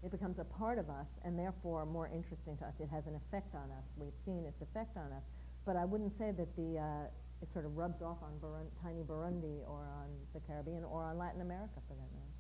It 0.05 0.11
becomes 0.11 0.39
a 0.39 0.45
part 0.45 0.79
of 0.79 0.91
us 0.91 1.07
and 1.25 1.39
therefore 1.39 1.87
more 1.87 2.11
interesting 2.13 2.57
to 2.59 2.65
us. 2.67 2.75
It 2.81 2.89
has 2.91 3.07
an 3.07 3.15
effect 3.15 3.55
on 3.55 3.71
us. 3.71 3.85
We've 3.97 4.17
seen 4.27 4.45
its 4.47 4.61
effect 4.61 4.97
on 4.97 5.13
us. 5.13 5.23
But 5.65 5.77
I 5.77 5.85
wouldn't 5.85 6.13
say 6.19 6.33
that 6.33 6.51
the, 6.57 6.79
uh, 6.79 7.43
it 7.43 7.49
sort 7.53 7.65
of 7.67 7.77
rubs 7.77 8.03
off 8.03 8.19
on 8.23 8.33
Burun- 8.43 8.71
tiny 8.83 9.03
Burundi 9.03 9.63
or 9.69 9.87
on 9.95 10.11
the 10.35 10.41
Caribbean 10.41 10.83
or 10.83 11.05
on 11.05 11.19
Latin 11.19 11.41
America 11.41 11.79
for 11.87 11.95
that 11.95 12.11
matter. 12.15 12.35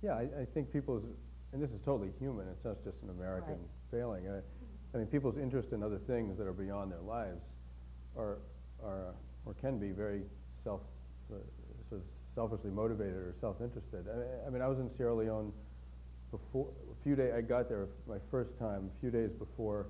Yeah, 0.00 0.14
I, 0.16 0.42
I 0.42 0.44
think 0.54 0.72
people's, 0.72 1.04
and 1.52 1.62
this 1.62 1.70
is 1.70 1.80
totally 1.84 2.10
human, 2.18 2.48
it's 2.48 2.64
not 2.64 2.82
just 2.84 2.96
an 3.02 3.10
American 3.10 3.60
Right. 3.60 3.90
failing. 3.90 4.28
I, 4.28 4.40
I 4.94 4.98
mean, 4.98 5.06
people's 5.08 5.36
interest 5.36 5.72
in 5.72 5.82
other 5.82 5.98
things 6.06 6.38
that 6.38 6.46
are 6.46 6.52
beyond 6.54 6.90
their 6.90 7.00
lives 7.00 7.42
are, 8.16 8.38
are, 8.82 9.14
or 9.44 9.54
can 9.60 9.78
be 9.78 9.90
very 9.90 10.22
self, 10.64 10.80
uh, 11.30 11.36
sort 11.90 12.00
of 12.00 12.06
selfishly 12.34 12.70
motivated 12.70 13.14
or 13.14 13.34
self-interested. 13.40 14.06
I, 14.08 14.46
I 14.46 14.50
mean, 14.50 14.62
I 14.62 14.68
was 14.68 14.78
in 14.78 14.90
Sierra 14.96 15.14
Leone 15.14 15.52
before, 16.30 16.68
a 16.90 17.04
few 17.04 17.16
days, 17.16 17.32
I 17.36 17.40
got 17.40 17.68
there 17.68 17.88
my 18.08 18.18
first 18.30 18.50
time, 18.58 18.90
a 18.96 19.00
few 19.00 19.10
days 19.10 19.30
before 19.38 19.86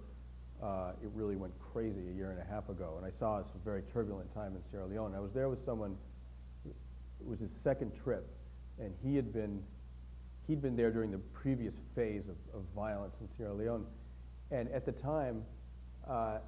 uh, 0.63 0.93
it 1.03 1.11
really 1.15 1.37
went 1.37 1.53
crazy 1.73 2.09
a 2.11 2.17
year 2.17 2.31
and 2.31 2.41
a 2.41 2.45
half 2.45 2.69
ago, 2.69 2.95
and 2.97 3.07
I 3.07 3.11
saw 3.19 3.39
it's 3.39 3.55
a 3.55 3.65
very 3.65 3.83
turbulent 3.93 4.33
time 4.35 4.55
in 4.57 4.63
Sierra 4.71 4.87
Leone. 4.87 5.15
I 5.15 5.21
was 5.21 5.33
there 5.35 5.49
with 5.49 5.65
someone, 5.65 5.97
it 6.65 7.27
was 7.27 7.39
his 7.41 7.51
second 7.63 7.93
trip, 8.03 8.27
and 8.79 8.93
he 9.03 9.17
had 9.17 9.33
been, 9.33 9.63
he'd 10.47 10.63
been 10.63 10.77
there 10.77 10.91
during 10.91 11.11
the 11.11 11.21
previous 11.33 11.75
phase 11.95 12.23
of, 12.29 12.59
of 12.59 12.65
violence 12.75 13.15
in 13.21 13.29
Sierra 13.37 13.55
Leone, 13.55 13.85
and 14.51 14.71
at 14.71 14.87
the 14.87 14.93
time, 14.93 15.43
uh, 16.09 16.39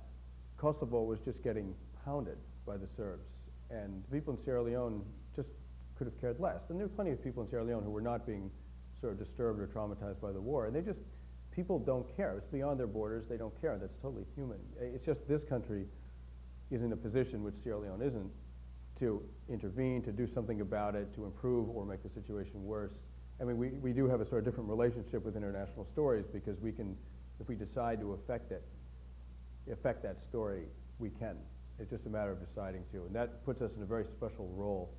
Kosovo 0.56 1.02
was 1.02 1.18
just 1.24 1.42
getting 1.42 1.74
pounded 2.04 2.36
by 2.66 2.76
the 2.76 2.88
Serbs, 2.96 3.26
and 3.70 4.02
the 4.08 4.16
people 4.16 4.34
in 4.34 4.44
Sierra 4.44 4.62
Leone 4.62 5.02
just 5.36 5.48
could 5.96 6.06
have 6.06 6.20
cared 6.20 6.40
less. 6.40 6.60
And 6.68 6.78
there 6.78 6.86
were 6.86 6.94
plenty 6.94 7.10
of 7.10 7.22
people 7.22 7.42
in 7.42 7.50
Sierra 7.50 7.64
Leone 7.64 7.82
who 7.82 7.90
were 7.90 8.00
not 8.00 8.26
being 8.26 8.50
sort 9.00 9.12
of 9.12 9.18
disturbed 9.18 9.60
or 9.60 9.66
traumatized 9.66 10.20
by 10.20 10.32
the 10.32 10.40
war, 10.40 10.66
and 10.66 10.74
they 10.74 10.80
just, 10.80 10.98
people 11.50 11.78
don't 11.78 12.06
care. 12.16 12.36
It's 12.38 12.52
beyond 12.52 12.78
their 12.78 12.86
borders. 12.86 13.24
They 13.28 13.36
don't 13.36 13.58
care. 13.60 13.78
That's 13.78 13.96
totally 14.02 14.24
human. 14.34 14.58
It's 14.80 15.04
just 15.04 15.20
this 15.28 15.42
country 15.48 15.86
is 16.70 16.82
in 16.82 16.92
a 16.92 16.96
position 16.96 17.42
which 17.42 17.54
Sierra 17.62 17.80
Leone 17.80 18.02
isn't 18.02 18.30
to 19.00 19.22
intervene, 19.48 20.02
to 20.02 20.12
do 20.12 20.28
something 20.34 20.60
about 20.60 20.94
it, 20.94 21.14
to 21.14 21.24
improve 21.24 21.68
or 21.70 21.84
make 21.86 22.02
the 22.02 22.10
situation 22.20 22.64
worse. 22.64 22.90
I 23.40 23.44
mean, 23.44 23.56
we, 23.56 23.68
we 23.68 23.92
do 23.92 24.08
have 24.08 24.20
a 24.20 24.28
sort 24.28 24.40
of 24.40 24.44
different 24.44 24.68
relationship 24.68 25.24
with 25.24 25.36
international 25.36 25.86
stories 25.92 26.24
because 26.32 26.58
we 26.60 26.72
can, 26.72 26.96
if 27.40 27.48
we 27.48 27.54
decide 27.54 28.00
to 28.00 28.14
affect 28.14 28.50
it, 28.50 28.64
affect 29.72 30.02
that 30.02 30.16
story, 30.28 30.64
we 30.98 31.10
can. 31.10 31.36
It's 31.78 31.90
just 31.90 32.06
a 32.06 32.08
matter 32.08 32.32
of 32.32 32.38
deciding 32.44 32.82
to. 32.92 33.04
And 33.04 33.14
that 33.14 33.44
puts 33.44 33.62
us 33.62 33.70
in 33.76 33.82
a 33.82 33.86
very 33.86 34.04
special 34.16 34.48
role 34.56 34.90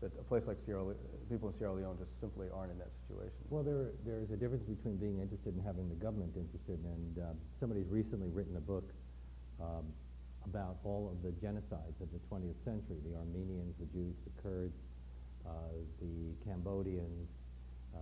that 0.00 0.12
a 0.20 0.24
place 0.24 0.44
like 0.46 0.58
Sierra 0.66 0.84
Le- 0.84 1.00
people 1.30 1.48
in 1.48 1.54
Sierra 1.58 1.72
Leone 1.72 1.96
just 1.98 2.12
simply 2.20 2.46
aren't 2.52 2.70
in 2.70 2.78
that 2.78 2.92
situation. 3.04 3.40
Well, 3.48 3.62
there, 3.62 3.96
there 4.04 4.20
is 4.20 4.30
a 4.30 4.36
difference 4.36 4.64
between 4.68 4.96
being 4.96 5.20
interested 5.20 5.54
and 5.56 5.62
having 5.64 5.88
the 5.88 5.96
government 5.96 6.36
interested, 6.36 6.78
and 6.84 7.12
um, 7.24 7.36
somebody's 7.60 7.88
recently 7.88 8.28
written 8.28 8.56
a 8.56 8.64
book 8.64 8.84
um, 9.60 9.88
about 10.44 10.76
all 10.84 11.08
of 11.08 11.22
the 11.24 11.32
genocides 11.40 11.96
of 12.04 12.08
the 12.12 12.20
20th 12.28 12.60
century, 12.64 13.00
the 13.08 13.16
Armenians, 13.16 13.74
the 13.80 13.88
Jews, 13.90 14.14
the 14.28 14.34
Kurds, 14.42 14.76
uh, 15.48 15.74
the 15.98 16.36
Cambodians, 16.44 17.28
uh, 17.94 17.98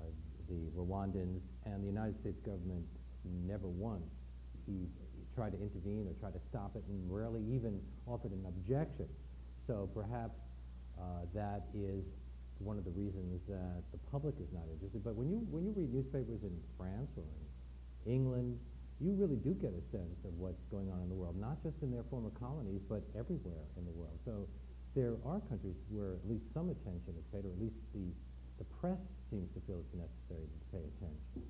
the 0.51 0.69
Rwandans, 0.77 1.41
and 1.65 1.83
the 1.83 1.89
United 1.89 2.19
States 2.21 2.39
government 2.45 2.85
never 3.47 3.69
once 3.69 4.05
tried 5.35 5.51
to 5.53 5.61
intervene 5.61 6.07
or 6.07 6.15
tried 6.21 6.33
to 6.33 6.41
stop 6.49 6.77
it, 6.77 6.83
and 6.89 7.11
rarely 7.11 7.43
even 7.53 7.81
offered 8.07 8.33
an 8.33 8.45
objection. 8.47 9.09
So 9.67 9.89
perhaps 9.95 10.39
uh, 10.39 10.44
Uh, 10.99 11.27
that 11.35 11.67
is 11.75 12.05
one 12.59 12.79
of 12.79 12.85
the 12.85 12.95
reasons 12.95 13.43
that 13.49 13.83
the 13.91 13.99
public 14.11 14.35
is 14.39 14.49
not 14.55 14.63
interested. 14.71 15.03
But 15.03 15.17
when 15.17 15.29
you 15.29 15.43
when 15.51 15.67
you 15.67 15.75
read 15.75 15.93
newspapers 15.93 16.43
in 16.43 16.55
France 16.79 17.11
or 17.19 17.27
in 18.07 18.13
England, 18.13 18.59
you 19.03 19.13
really 19.19 19.37
do 19.37 19.53
get 19.59 19.75
a 19.75 19.83
sense 19.91 20.23
of 20.23 20.33
what's 20.39 20.63
going 20.71 20.89
on 20.91 21.03
in 21.03 21.09
the 21.11 21.19
world, 21.19 21.35
not 21.35 21.59
just 21.63 21.75
in 21.83 21.91
their 21.91 22.07
former 22.09 22.31
colonies, 22.39 22.81
but 22.89 23.03
everywhere 23.19 23.67
in 23.77 23.85
the 23.85 23.91
world. 23.91 24.15
So 24.25 24.47
there 24.95 25.19
are 25.27 25.43
countries 25.51 25.75
where 25.91 26.15
at 26.15 26.25
least 26.31 26.47
some 26.55 26.71
attention 26.71 27.19
is 27.19 27.27
paid, 27.35 27.43
or 27.45 27.51
at 27.51 27.61
least 27.61 27.77
the 27.93 28.07
the 28.59 28.67
press 28.79 29.03
seems 29.31 29.51
to 29.55 29.61
feel 29.67 29.83
it's 29.83 29.95
necessary 29.99 30.47
to 30.47 30.59
pay 30.71 30.83
attention. 30.95 31.43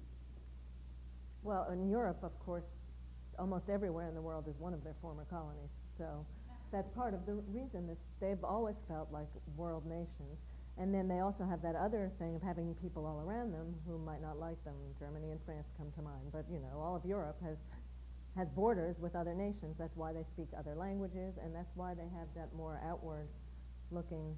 Well, 1.45 1.69
in 1.69 1.91
Europe, 1.93 2.25
of 2.25 2.33
course, 2.41 2.65
almost 3.39 3.69
everywhere 3.69 4.09
in 4.09 4.15
the 4.15 4.23
world 4.23 4.49
is 4.49 4.57
one 4.59 4.73
of 4.73 4.83
their 4.83 4.97
former 5.03 5.27
colonies. 5.29 5.69
So 5.99 6.25
that's 6.75 6.91
part 6.91 7.15
of 7.15 7.25
the 7.25 7.39
reason 7.55 7.87
that 7.87 7.97
they've 8.19 8.43
always 8.43 8.75
felt 8.89 9.07
like 9.13 9.31
world 9.57 9.87
nations. 9.87 10.43
And 10.77 10.93
then 10.93 11.07
they 11.07 11.21
also 11.21 11.47
have 11.47 11.63
that 11.63 11.79
other 11.79 12.11
thing 12.19 12.35
of 12.35 12.43
having 12.43 12.75
people 12.83 13.07
all 13.07 13.23
around 13.23 13.55
them 13.55 13.79
who 13.87 13.97
might 13.97 14.21
not 14.21 14.41
like 14.41 14.59
them. 14.65 14.75
Germany 14.99 15.31
and 15.31 15.39
France 15.47 15.71
come 15.79 15.93
to 15.95 16.03
mind. 16.03 16.35
But, 16.35 16.47
you 16.51 16.59
know, 16.59 16.83
all 16.83 16.97
of 16.97 17.07
Europe 17.07 17.39
has, 17.47 17.55
has 18.37 18.49
borders 18.59 18.97
with 18.99 19.15
other 19.15 19.35
nations. 19.35 19.79
That's 19.79 19.95
why 19.95 20.13
they 20.13 20.27
speak 20.35 20.49
other 20.59 20.75
languages, 20.75 21.39
and 21.39 21.55
that's 21.55 21.71
why 21.77 21.95
they 21.95 22.11
have 22.19 22.27
that 22.35 22.51
more 22.57 22.83
outward-looking 22.83 24.35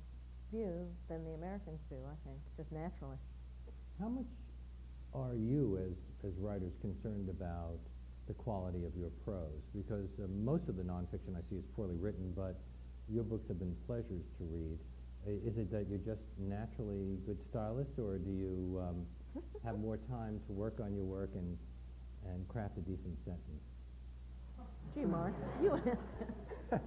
view 0.53 0.85
than 1.09 1.25
the 1.25 1.33
Americans 1.41 1.81
do, 1.89 1.97
I 2.05 2.17
think, 2.29 2.37
just 2.61 2.71
naturally. 2.71 3.17
How 3.99 4.13
much 4.13 4.29
are 5.15 5.35
you, 5.35 5.81
as, 5.81 5.97
as 6.29 6.37
writers, 6.37 6.77
concerned 6.83 7.31
about 7.31 7.81
the 8.27 8.35
quality 8.35 8.85
of 8.85 8.93
your 8.97 9.11
prose? 9.25 9.63
Because 9.75 10.09
uh, 10.23 10.27
most 10.45 10.69
of 10.69 10.77
the 10.77 10.83
nonfiction 10.83 11.35
I 11.37 11.43
see 11.51 11.57
is 11.57 11.65
poorly 11.77 11.97
written, 11.97 12.33
but 12.37 12.59
your 13.09 13.25
books 13.25 13.47
have 13.49 13.59
been 13.59 13.77
pleasures 13.87 14.25
to 14.39 14.45
read. 14.51 14.79
I- 15.27 15.41
Is 15.49 15.57
it 15.59 15.71
that 15.73 15.87
you're 15.89 16.03
just 16.05 16.23
naturally 16.39 17.19
good 17.27 17.39
stylist, 17.51 17.99
or 17.99 18.19
do 18.19 18.31
you 18.31 18.81
um, 18.83 19.07
have 19.65 19.79
more 19.79 19.99
time 20.11 20.41
to 20.47 20.53
work 20.53 20.79
on 20.83 20.95
your 20.95 21.05
work 21.05 21.31
and, 21.35 21.57
and 22.27 22.47
craft 22.49 22.79
a 22.79 22.81
decent 22.81 23.17
sentence? 23.25 23.63
Gee, 24.95 25.05
Mark, 25.05 25.35
you 25.63 25.73
answer. 25.87 25.99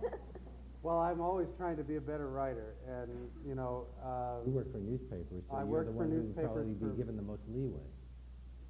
Well, 0.81 1.00
I'm 1.00 1.19
always 1.19 1.48
trying 1.58 1.75
to 1.75 1.84
be 1.84 1.98
a 1.98 2.01
better 2.01 2.29
writer, 2.29 2.75
and, 2.88 3.12
you 3.46 3.53
know, 3.53 3.84
uh, 4.01 4.39
You 4.48 4.53
work 4.53 4.72
for 4.72 4.79
newspapers, 4.79 5.43
so 5.51 5.55
I 5.58 5.60
you're 5.60 5.67
work 5.67 5.86
the 5.88 5.91
one 5.91 6.08
who 6.10 6.24
would 6.24 6.36
probably 6.39 6.72
be 6.74 6.88
given 6.96 7.17
the 7.17 7.22
most 7.22 7.41
leeway. 7.51 7.84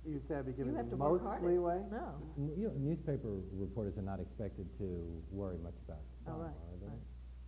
You 0.06 0.22
said 0.28 0.38
I'd 0.40 0.46
be 0.46 0.52
You 0.52 0.58
given 0.58 0.76
have 0.76 0.90
the 0.90 0.96
to 0.98 1.02
work 1.04 1.22
most 1.22 1.24
harder. 1.24 1.50
leeway. 1.52 1.80
No. 1.92 2.16
N- 2.38 2.52
You 2.58 2.68
know, 2.68 2.74
newspaper 2.78 3.30
reporters 3.54 3.98
are 3.98 4.02
not 4.02 4.20
expected 4.20 4.66
to 4.80 5.22
worry 5.32 5.58
much 5.64 5.76
about 5.88 6.00
Oh, 6.02 6.24
style, 6.24 6.38
right, 6.40 6.50
are 6.50 6.78
they? 6.82 6.88
right. 6.88 7.00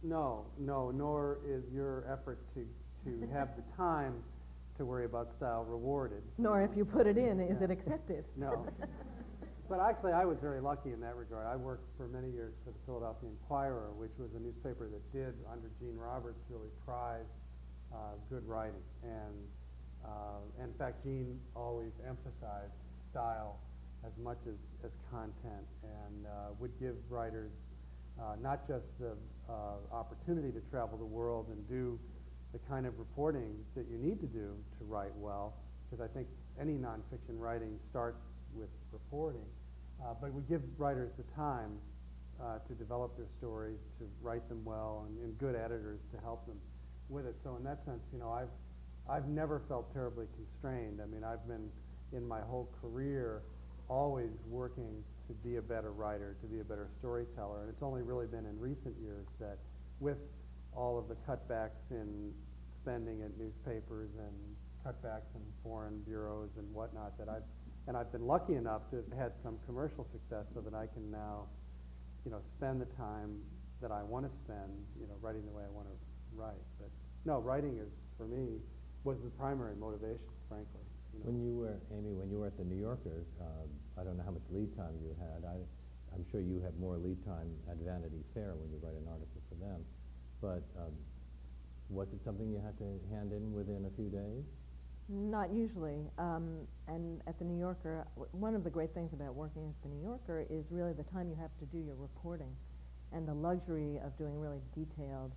No, 0.03 0.45
no, 0.59 0.91
nor 0.91 1.39
is 1.47 1.63
your 1.73 2.05
effort 2.11 2.39
to, 2.55 2.65
to 3.05 3.27
have 3.33 3.49
the 3.55 3.63
time 3.77 4.23
to 4.77 4.85
worry 4.85 5.05
about 5.05 5.29
style 5.37 5.63
rewarded. 5.63 6.23
Nor 6.37 6.61
if 6.63 6.71
you 6.75 6.85
put 6.85 7.05
it 7.07 7.17
in, 7.17 7.39
is 7.39 7.61
it 7.61 7.71
accepted? 7.71 8.25
No. 8.35 8.65
But 9.69 9.79
actually, 9.79 10.11
I 10.11 10.25
was 10.25 10.35
very 10.41 10.59
lucky 10.59 10.91
in 10.91 10.99
that 10.99 11.15
regard. 11.15 11.47
I 11.47 11.55
worked 11.55 11.87
for 11.95 12.05
many 12.09 12.29
years 12.29 12.51
for 12.65 12.71
the 12.71 12.79
Philadelphia 12.85 13.29
Inquirer, 13.29 13.91
which 13.95 14.11
was 14.19 14.27
a 14.35 14.39
newspaper 14.43 14.89
that 14.91 14.99
did, 15.13 15.31
under 15.49 15.71
Gene 15.79 15.95
Roberts, 15.95 16.43
really 16.49 16.67
prize 16.83 17.23
uh, 17.93 18.19
good 18.29 18.43
writing. 18.45 18.83
And 19.01 19.31
uh, 20.05 20.63
in 20.63 20.73
fact, 20.73 21.03
Gene 21.03 21.39
always 21.55 21.91
emphasized 22.07 22.73
style 23.11 23.59
as 24.05 24.11
much 24.23 24.39
as, 24.47 24.55
as 24.83 24.91
content 25.11 25.67
and 25.83 26.25
uh, 26.25 26.29
would 26.59 26.71
give 26.79 26.95
writers 27.09 27.51
uh, 28.19 28.35
not 28.41 28.67
just 28.67 28.85
the 28.99 29.13
uh, 29.49 29.77
opportunity 29.91 30.51
to 30.51 30.61
travel 30.69 30.97
the 30.97 31.05
world 31.05 31.47
and 31.49 31.67
do 31.69 31.99
the 32.53 32.59
kind 32.69 32.85
of 32.85 32.97
reporting 32.99 33.55
that 33.75 33.85
you 33.89 33.97
need 33.97 34.19
to 34.19 34.27
do 34.27 34.53
to 34.77 34.83
write 34.85 35.15
well, 35.15 35.53
because 35.89 36.03
I 36.03 36.11
think 36.13 36.27
any 36.59 36.73
nonfiction 36.73 37.39
writing 37.39 37.79
starts 37.89 38.19
with 38.53 38.69
reporting, 38.91 39.45
uh, 40.03 40.13
but 40.19 40.33
we 40.33 40.41
give 40.49 40.61
writers 40.77 41.09
the 41.17 41.23
time 41.35 41.77
uh, 42.41 42.57
to 42.67 42.73
develop 42.73 43.15
their 43.17 43.27
stories, 43.37 43.77
to 43.99 44.05
write 44.21 44.47
them 44.49 44.61
well, 44.65 45.05
and, 45.07 45.17
and 45.23 45.37
good 45.37 45.55
editors 45.55 45.99
to 46.13 46.19
help 46.21 46.45
them 46.45 46.57
with 47.09 47.25
it. 47.25 47.35
So 47.43 47.55
in 47.55 47.63
that 47.63 47.85
sense, 47.85 48.01
you 48.11 48.19
know, 48.19 48.31
I've 48.31 48.51
I've 49.09 49.27
never 49.27 49.61
felt 49.67 49.91
terribly 49.93 50.25
constrained. 50.35 50.99
I 51.01 51.05
mean, 51.05 51.23
I've 51.23 51.45
been 51.47 51.69
in 52.13 52.27
my 52.27 52.41
whole 52.41 52.69
career 52.81 53.41
always 53.87 54.31
working 54.49 55.03
to 55.27 55.33
be 55.47 55.57
a 55.57 55.61
better 55.61 55.91
writer, 55.91 56.35
to 56.41 56.47
be 56.47 56.59
a 56.59 56.63
better 56.63 56.87
storyteller, 56.99 57.61
and 57.61 57.69
it's 57.69 57.83
only 57.83 58.01
really 58.01 58.25
been 58.25 58.45
in 58.45 58.59
recent 58.59 58.95
years 59.01 59.25
that, 59.39 59.57
with 59.99 60.17
all 60.75 60.97
of 60.97 61.07
the 61.07 61.15
cutbacks 61.27 61.81
in 61.89 62.31
spending 62.81 63.21
at 63.21 63.31
newspapers 63.37 64.09
and 64.17 64.33
cutbacks 64.85 65.27
in 65.35 65.41
foreign 65.63 65.99
bureaus 66.03 66.49
and 66.57 66.73
whatnot, 66.73 67.17
that 67.17 67.29
I've 67.29 67.43
and 67.87 67.97
I've 67.97 68.11
been 68.11 68.27
lucky 68.27 68.55
enough 68.55 68.81
to 68.91 68.97
have 68.97 69.17
had 69.17 69.31
some 69.43 69.57
commercial 69.65 70.05
success 70.13 70.45
so 70.53 70.61
that 70.61 70.75
I 70.75 70.85
can 70.85 71.09
now 71.09 71.47
you 72.25 72.31
know, 72.31 72.41
spend 72.57 72.81
the 72.81 72.89
time 72.97 73.41
that 73.81 73.91
I 73.91 74.03
want 74.03 74.25
to 74.25 74.31
spend, 74.45 74.69
you 74.99 75.07
know, 75.07 75.15
writing 75.21 75.41
the 75.45 75.51
way 75.51 75.63
I 75.65 75.71
want 75.73 75.87
to 75.87 75.95
write. 76.35 76.61
But 76.79 76.89
no, 77.25 77.39
writing 77.39 77.77
is 77.81 77.89
for 78.17 78.27
me 78.27 78.61
was 79.03 79.17
the 79.23 79.29
primary 79.31 79.75
motivation, 79.75 80.29
frankly. 80.47 80.81
You 81.13 81.19
know. 81.19 81.25
When 81.25 81.37
you 81.41 81.53
were, 81.57 81.77
Amy, 81.91 82.13
when 82.13 82.29
you 82.29 82.39
were 82.39 82.47
at 82.47 82.57
the 82.57 82.63
New 82.63 82.79
Yorker, 82.79 83.25
um, 83.41 83.67
I 83.99 84.03
don't 84.03 84.17
know 84.17 84.23
how 84.23 84.31
much 84.31 84.45
lead 84.49 84.75
time 84.77 84.95
you 85.01 85.15
had. 85.19 85.43
I, 85.43 85.57
I'm 86.13 86.25
sure 86.31 86.39
you 86.41 86.61
have 86.61 86.75
more 86.79 86.97
lead 86.97 87.19
time 87.25 87.49
at 87.69 87.77
Vanity 87.77 88.23
Fair 88.33 88.53
when 88.55 88.69
you 88.71 88.79
write 88.81 88.95
an 88.95 89.07
article 89.09 89.41
for 89.49 89.55
them. 89.59 89.83
But 90.39 90.63
um, 90.79 90.93
was 91.89 92.07
it 92.13 92.23
something 92.23 92.49
you 92.49 92.61
had 92.63 92.77
to 92.79 92.99
hand 93.13 93.31
in 93.33 93.53
within 93.53 93.85
a 93.85 93.93
few 93.95 94.09
days? 94.09 94.45
Not 95.09 95.51
usually. 95.51 96.07
Um, 96.17 96.67
and 96.87 97.21
at 97.27 97.37
the 97.37 97.43
New 97.43 97.59
Yorker, 97.59 98.07
w- 98.15 98.29
one 98.31 98.55
of 98.55 98.63
the 98.63 98.69
great 98.69 98.93
things 98.93 99.11
about 99.13 99.35
working 99.35 99.73
at 99.75 99.83
the 99.83 99.89
New 99.89 100.01
Yorker 100.01 100.45
is 100.49 100.63
really 100.71 100.93
the 100.93 101.03
time 101.11 101.27
you 101.29 101.35
have 101.35 101.51
to 101.59 101.65
do 101.65 101.79
your 101.83 101.95
reporting 101.95 102.55
and 103.11 103.27
the 103.27 103.33
luxury 103.33 103.99
of 104.05 104.17
doing 104.17 104.39
really 104.39 104.61
detailed 104.73 105.31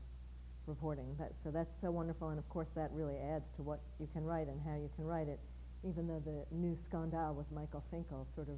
reporting. 0.66 1.14
That, 1.18 1.32
so 1.42 1.50
that's 1.50 1.70
so 1.80 1.90
wonderful, 1.90 2.28
and 2.28 2.38
of 2.38 2.48
course 2.48 2.68
that 2.74 2.90
really 2.92 3.16
adds 3.18 3.44
to 3.56 3.62
what 3.62 3.80
you 4.00 4.08
can 4.12 4.24
write 4.24 4.48
and 4.48 4.60
how 4.60 4.74
you 4.74 4.90
can 4.96 5.04
write 5.04 5.28
it. 5.28 5.40
Even 5.86 6.06
though 6.06 6.22
the 6.24 6.44
new 6.50 6.76
scandal 6.88 7.34
with 7.34 7.50
Michael 7.52 7.84
Finkel 7.90 8.26
sort 8.34 8.48
of 8.48 8.56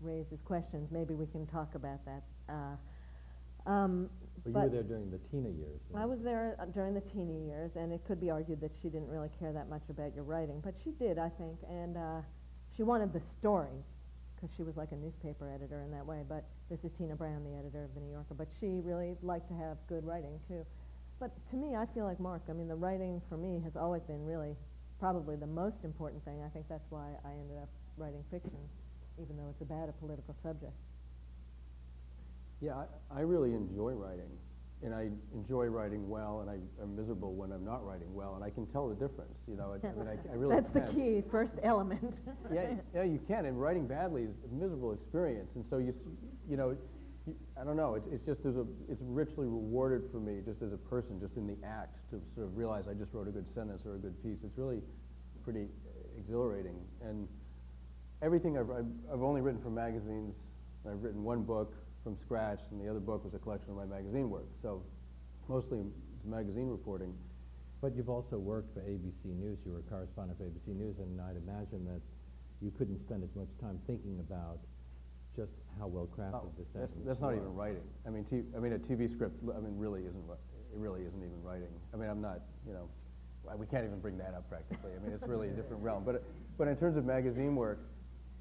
raises 0.00 0.38
questions, 0.44 0.88
maybe 0.90 1.14
we 1.14 1.26
can 1.26 1.46
talk 1.46 1.74
about 1.74 2.00
that. 2.06 2.22
Uh, 2.48 3.70
um, 3.70 4.10
Well, 4.44 4.64
you 4.64 4.70
were 4.70 4.76
there 4.76 4.82
during 4.82 5.10
the 5.10 5.20
Tina 5.30 5.48
years. 5.48 5.80
I 5.94 6.04
was 6.04 6.18
there 6.22 6.56
uh, 6.60 6.66
during 6.66 6.94
the 6.94 7.00
Tina 7.00 7.32
years, 7.32 7.70
and 7.76 7.92
it 7.92 8.02
could 8.06 8.20
be 8.20 8.30
argued 8.30 8.60
that 8.60 8.72
she 8.82 8.88
didn't 8.88 9.08
really 9.08 9.30
care 9.38 9.52
that 9.52 9.68
much 9.68 9.82
about 9.88 10.14
your 10.14 10.24
writing, 10.24 10.60
but 10.62 10.74
she 10.84 10.90
did, 10.92 11.18
I 11.18 11.30
think, 11.30 11.58
and 11.68 11.96
uh, 11.96 12.20
she 12.76 12.82
wanted 12.82 13.12
the 13.12 13.22
story 13.38 13.84
because 14.34 14.50
she 14.56 14.62
was 14.62 14.76
like 14.76 14.92
a 14.92 14.96
newspaper 14.96 15.48
editor 15.48 15.82
in 15.82 15.90
that 15.92 16.04
way. 16.04 16.22
But 16.28 16.44
this 16.68 16.78
is 16.84 16.90
Tina 16.98 17.16
Brown, 17.16 17.44
the 17.44 17.56
editor 17.56 17.84
of 17.84 17.94
the 17.94 18.00
New 18.00 18.10
Yorker, 18.10 18.34
but 18.34 18.48
she 18.60 18.80
really 18.84 19.16
liked 19.22 19.48
to 19.48 19.54
have 19.54 19.78
good 19.88 20.04
writing 20.04 20.38
too. 20.48 20.64
But 21.20 21.30
to 21.50 21.56
me, 21.56 21.76
I 21.76 21.86
feel 21.94 22.04
like 22.04 22.20
Mark. 22.20 22.42
I 22.48 22.52
mean, 22.52 22.68
the 22.68 22.74
writing 22.74 23.22
for 23.28 23.36
me 23.36 23.60
has 23.64 23.76
always 23.76 24.02
been 24.02 24.24
really 24.24 24.56
probably 24.98 25.36
the 25.36 25.46
most 25.46 25.76
important 25.84 26.24
thing. 26.24 26.42
I 26.44 26.48
think 26.48 26.66
that's 26.68 26.90
why 26.90 27.10
I 27.24 27.30
ended 27.30 27.58
up 27.60 27.68
writing 27.96 28.24
fiction, 28.30 28.58
even 29.22 29.36
though 29.36 29.48
it's 29.50 29.60
about 29.62 29.88
a 29.88 29.92
political 29.92 30.34
subject. 30.42 30.72
Yeah, 32.60 32.84
I, 33.12 33.18
I 33.18 33.20
really 33.20 33.52
enjoy 33.52 33.92
writing, 33.92 34.30
and 34.82 34.94
I 34.94 35.08
enjoy 35.34 35.66
writing 35.66 36.08
well, 36.08 36.40
and 36.40 36.50
I, 36.50 36.56
I'm 36.82 36.96
miserable 36.96 37.34
when 37.34 37.52
I'm 37.52 37.64
not 37.64 37.84
writing 37.84 38.12
well, 38.14 38.34
and 38.34 38.44
I 38.44 38.50
can 38.50 38.66
tell 38.66 38.88
the 38.88 38.94
difference. 38.94 39.34
You 39.46 39.56
know, 39.56 39.74
I, 39.74 39.86
I 39.86 39.92
mean, 39.92 40.08
I, 40.08 40.32
I 40.32 40.34
really 40.36 40.56
that's 40.56 40.72
can. 40.72 40.86
the 40.86 40.92
key, 40.92 41.22
first 41.30 41.52
element. 41.62 42.14
yeah, 42.52 42.70
yeah, 42.94 43.02
you 43.02 43.20
can. 43.28 43.44
And 43.46 43.60
writing 43.60 43.86
badly 43.86 44.22
is 44.22 44.34
a 44.50 44.54
miserable 44.54 44.92
experience, 44.92 45.50
and 45.54 45.64
so 45.68 45.78
you, 45.78 45.94
you 46.48 46.56
know, 46.56 46.76
I 47.58 47.64
don't 47.64 47.76
know. 47.76 47.94
It's, 47.94 48.06
it's 48.12 48.26
just 48.26 48.42
there's 48.42 48.56
a, 48.56 48.66
it's 48.88 49.00
richly 49.00 49.46
rewarded 49.46 50.02
for 50.12 50.20
me 50.20 50.40
just 50.44 50.60
as 50.60 50.72
a 50.72 50.76
person, 50.76 51.18
just 51.20 51.36
in 51.36 51.46
the 51.46 51.56
act, 51.64 51.96
to 52.10 52.20
sort 52.34 52.46
of 52.46 52.56
realize 52.56 52.84
I 52.88 52.92
just 52.92 53.14
wrote 53.14 53.28
a 53.28 53.30
good 53.30 53.48
sentence 53.54 53.82
or 53.86 53.94
a 53.94 53.98
good 53.98 54.20
piece. 54.22 54.38
It's 54.44 54.58
really 54.58 54.80
pretty 55.42 55.68
exhilarating, 56.18 56.76
and 57.02 57.28
everything 58.22 58.58
I've, 58.58 58.70
I've, 58.70 58.92
I've 59.12 59.22
only 59.22 59.40
written 59.40 59.60
for 59.62 59.70
magazines. 59.70 60.34
I've 60.86 61.02
written 61.02 61.24
one 61.24 61.42
book 61.42 61.72
from 62.02 62.18
scratch, 62.24 62.60
and 62.70 62.80
the 62.80 62.88
other 62.88 63.00
book 63.00 63.24
was 63.24 63.32
a 63.32 63.38
collection 63.38 63.70
of 63.70 63.76
my 63.76 63.86
magazine 63.86 64.28
work. 64.28 64.46
So 64.60 64.82
mostly 65.48 65.80
magazine 66.24 66.68
reporting. 66.68 67.14
But 67.80 67.96
you've 67.96 68.08
also 68.08 68.36
worked 68.36 68.72
for 68.74 68.80
ABC 68.80 69.24
News. 69.24 69.58
You 69.64 69.72
were 69.72 69.78
a 69.80 69.88
correspondent 69.88 70.38
for 70.38 70.44
ABC 70.44 70.76
News, 70.76 70.96
and 70.98 71.20
I'd 71.20 71.36
imagine 71.36 71.84
that 71.86 72.00
you 72.60 72.70
couldn't 72.76 73.00
spend 73.00 73.24
as 73.24 73.34
much 73.34 73.48
time 73.60 73.78
thinking 73.86 74.20
about 74.20 74.58
just 75.36 75.52
how 75.78 75.86
well 75.86 76.06
crafted 76.06 76.54
the 76.56 76.64
that's, 76.74 76.92
sentence 76.92 77.04
that's 77.06 77.20
not 77.20 77.34
was. 77.34 77.42
even 77.42 77.54
writing. 77.54 77.86
I 78.06 78.10
mean, 78.10 78.24
t- 78.24 78.46
I 78.56 78.60
mean, 78.60 78.72
a 78.72 78.78
TV 78.78 79.10
script, 79.10 79.36
I 79.50 79.60
mean, 79.60 79.76
really 79.76 80.00
isn't, 80.00 80.24
it 80.30 80.78
really 80.78 81.02
isn't 81.02 81.18
even 81.18 81.42
writing. 81.42 81.72
I 81.92 81.96
mean, 81.96 82.08
I'm 82.08 82.20
not, 82.20 82.40
you 82.66 82.72
know, 82.72 82.88
we 83.56 83.66
can't 83.66 83.84
even 83.84 84.00
bring 84.00 84.16
that 84.18 84.34
up 84.34 84.48
practically. 84.48 84.90
I 84.96 85.02
mean, 85.04 85.12
it's 85.12 85.28
really 85.28 85.48
a 85.48 85.52
different 85.52 85.82
realm. 85.82 86.04
But, 86.04 86.22
but 86.56 86.68
in 86.68 86.76
terms 86.76 86.96
of 86.96 87.04
magazine 87.04 87.56
work, 87.56 87.78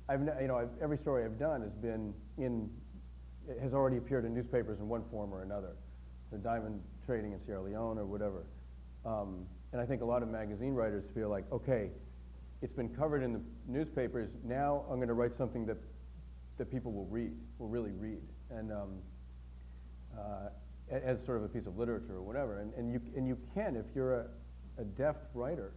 I've, 0.07 0.21
you 0.21 0.47
know, 0.47 0.57
I've, 0.57 0.69
every 0.81 0.97
story 0.97 1.25
I've 1.25 1.39
done 1.39 1.61
has 1.61 1.73
been 1.81 2.13
in, 2.37 2.69
it 3.47 3.59
has 3.61 3.73
already 3.73 3.97
appeared 3.97 4.25
in 4.25 4.33
newspapers 4.33 4.79
in 4.79 4.87
one 4.87 5.03
form 5.11 5.33
or 5.33 5.43
another. 5.43 5.75
The 6.31 6.37
diamond 6.37 6.81
trading 7.05 7.33
in 7.33 7.39
Sierra 7.45 7.61
Leone 7.61 7.97
or 7.97 8.05
whatever. 8.05 8.43
Um, 9.05 9.45
and 9.71 9.81
I 9.81 9.85
think 9.85 10.01
a 10.01 10.05
lot 10.05 10.23
of 10.23 10.29
magazine 10.29 10.73
writers 10.73 11.03
feel 11.13 11.29
like, 11.29 11.45
okay, 11.51 11.89
it's 12.61 12.73
been 12.73 12.89
covered 12.89 13.23
in 13.23 13.33
the 13.33 13.41
newspapers. 13.67 14.29
Now 14.45 14.85
I'm 14.89 14.95
going 14.95 15.09
to 15.09 15.13
write 15.13 15.37
something 15.37 15.65
that 15.65 15.77
that 16.57 16.71
people 16.71 16.91
will 16.91 17.05
read, 17.05 17.31
will 17.57 17.67
really 17.67 17.91
read, 17.91 18.21
and 18.51 18.71
um, 18.71 18.89
uh, 20.17 20.49
as 20.91 21.17
sort 21.25 21.37
of 21.37 21.43
a 21.43 21.47
piece 21.47 21.65
of 21.65 21.77
literature 21.77 22.15
or 22.15 22.21
whatever. 22.21 22.59
And, 22.59 22.73
and 22.75 22.91
you 22.91 23.01
and 23.15 23.27
you 23.27 23.37
can 23.53 23.75
if 23.75 23.85
you're 23.95 24.13
a, 24.13 24.25
a 24.77 24.83
deft 24.83 25.25
writer, 25.33 25.71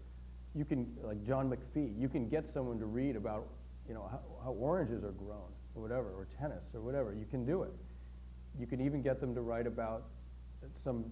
you 0.55 0.65
can 0.65 0.87
like 1.03 1.25
John 1.27 1.51
McPhee, 1.51 1.99
you 1.99 2.09
can 2.09 2.29
get 2.29 2.45
someone 2.53 2.79
to 2.79 2.87
read 2.87 3.17
about 3.17 3.47
you 3.89 3.95
know 3.95 4.09
how, 4.11 4.21
how 4.45 4.51
oranges 4.53 5.05
are 5.05 5.13
grown 5.13 5.51
or 5.75 5.83
whatever, 5.83 6.09
or 6.09 6.27
tennis 6.39 6.63
or 6.75 6.81
whatever. 6.81 7.15
You 7.15 7.27
can 7.31 7.45
do 7.47 7.63
it. 7.63 7.73
You 8.59 8.67
can 8.67 8.85
even 8.85 9.03
get 9.03 9.21
them 9.21 9.35
to 9.35 9.43
write 9.43 9.67
about 9.67 10.05
some 10.83 11.05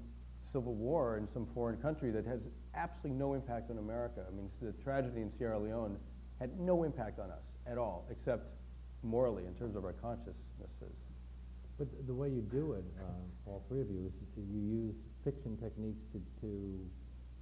civil 0.52 0.74
war 0.74 1.18
in 1.18 1.28
some 1.34 1.46
foreign 1.52 1.76
country 1.78 2.10
that 2.10 2.24
has 2.24 2.40
absolutely 2.74 3.18
no 3.18 3.34
impact 3.34 3.70
on 3.70 3.78
America. 3.78 4.24
I 4.26 4.34
mean, 4.34 4.48
the 4.62 4.72
tragedy 4.82 5.20
in 5.20 5.30
Sierra 5.36 5.58
Leone 5.58 5.96
had 6.40 6.58
no 6.58 6.84
impact 6.84 7.18
on 7.18 7.30
us 7.30 7.42
at 7.66 7.76
all, 7.76 8.06
except 8.10 8.46
morally 9.04 9.44
in 9.46 9.54
terms 9.54 9.76
of 9.76 9.84
our 9.84 9.92
consciousnesses. 9.92 10.96
But 11.78 11.90
th- 11.90 12.06
the 12.06 12.14
way 12.14 12.28
you 12.28 12.42
do 12.50 12.72
it, 12.72 12.84
uh, 12.98 13.50
all 13.50 13.64
three 13.68 13.80
of 13.80 13.90
you, 13.90 14.06
is 14.06 14.14
to, 14.34 14.40
you 14.40 14.60
use 14.60 14.94
fiction 15.24 15.56
techniques 15.60 16.02
to, 16.12 16.18
to, 16.40 16.50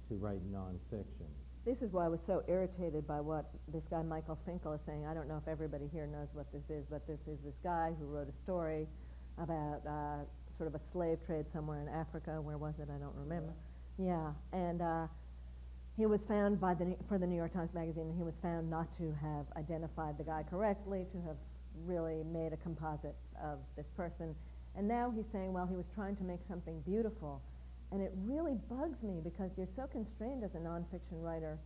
to 0.09 0.15
write 0.15 0.41
nonfiction. 0.51 1.29
This 1.65 1.77
is 1.81 1.93
why 1.93 2.05
I 2.05 2.09
was 2.09 2.19
so 2.27 2.43
irritated 2.47 3.07
by 3.07 3.21
what 3.21 3.45
this 3.71 3.83
guy 3.89 4.03
Michael 4.03 4.37
Finkel 4.45 4.73
is 4.73 4.81
saying. 4.85 5.05
I 5.07 5.13
don't 5.13 5.29
know 5.29 5.39
if 5.39 5.47
everybody 5.47 5.87
here 5.93 6.07
knows 6.07 6.27
what 6.33 6.51
this 6.51 6.63
is, 6.69 6.83
but 6.91 7.07
this 7.07 7.19
is 7.25 7.39
this 7.45 7.55
guy 7.63 7.93
who 7.97 8.05
wrote 8.05 8.27
a 8.27 8.35
story 8.43 8.85
about 9.37 9.79
uh, 9.87 10.27
sort 10.57 10.67
of 10.67 10.75
a 10.75 10.81
slave 10.91 11.19
trade 11.25 11.45
somewhere 11.53 11.81
in 11.81 11.87
Africa. 11.87 12.41
Where 12.41 12.57
was 12.57 12.73
it? 12.79 12.89
I 12.91 12.99
don't 12.99 13.15
remember. 13.15 13.53
Yeah, 13.97 14.33
and 14.51 14.81
uh, 14.81 15.07
he 15.95 16.05
was 16.05 16.19
found 16.27 16.59
by 16.59 16.73
the 16.73 16.97
for 17.07 17.17
the 17.17 17.27
New 17.27 17.37
York 17.37 17.53
Times 17.53 17.69
Magazine, 17.73 18.11
and 18.11 18.17
he 18.17 18.23
was 18.23 18.33
found 18.41 18.69
not 18.69 18.87
to 18.97 19.15
have 19.21 19.45
identified 19.55 20.17
the 20.17 20.23
guy 20.23 20.43
correctly, 20.49 21.05
to 21.13 21.17
have 21.27 21.37
really 21.85 22.23
made 22.23 22.53
a 22.53 22.57
composite 22.57 23.15
of 23.43 23.59
this 23.75 23.85
person. 23.95 24.35
And 24.75 24.87
now 24.87 25.11
he's 25.15 25.25
saying, 25.31 25.53
well, 25.53 25.67
he 25.67 25.75
was 25.75 25.85
trying 25.93 26.15
to 26.17 26.23
make 26.23 26.39
something 26.49 26.81
beautiful. 26.81 27.41
And 27.91 28.01
it 28.01 28.11
really 28.25 28.57
bugs 28.69 29.01
me 29.03 29.21
because 29.23 29.51
you're 29.55 29.69
so 29.75 29.85
constrained 29.87 30.43
as 30.43 30.51
a 30.55 30.57
nonfiction 30.57 31.21
writer 31.21 31.59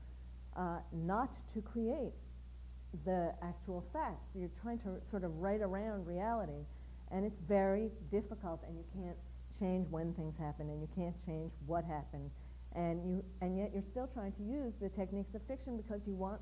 uh, 0.57 0.79
not 0.91 1.29
to 1.53 1.61
create 1.61 2.11
the 3.05 3.33
actual 3.41 3.85
facts. 3.93 4.27
You're 4.35 4.51
trying 4.61 4.79
to 4.79 4.99
sort 5.09 5.23
of 5.23 5.37
write 5.37 5.61
around 5.61 6.05
reality. 6.05 6.65
And 7.11 7.25
it's 7.25 7.39
very 7.47 7.89
difficult, 8.11 8.59
and 8.67 8.75
you 8.75 8.83
can't 8.93 9.15
change 9.59 9.87
when 9.89 10.13
things 10.13 10.35
happen, 10.37 10.69
and 10.69 10.81
you 10.81 10.89
can't 10.95 11.15
change 11.25 11.51
what 11.65 11.85
happened. 11.85 12.29
And, 12.75 12.99
you, 13.07 13.23
and 13.41 13.57
yet 13.57 13.71
you're 13.73 13.87
still 13.91 14.09
trying 14.13 14.33
to 14.33 14.43
use 14.43 14.73
the 14.81 14.89
techniques 14.89 15.33
of 15.33 15.41
fiction 15.47 15.77
because 15.77 16.01
you 16.05 16.15
want 16.15 16.41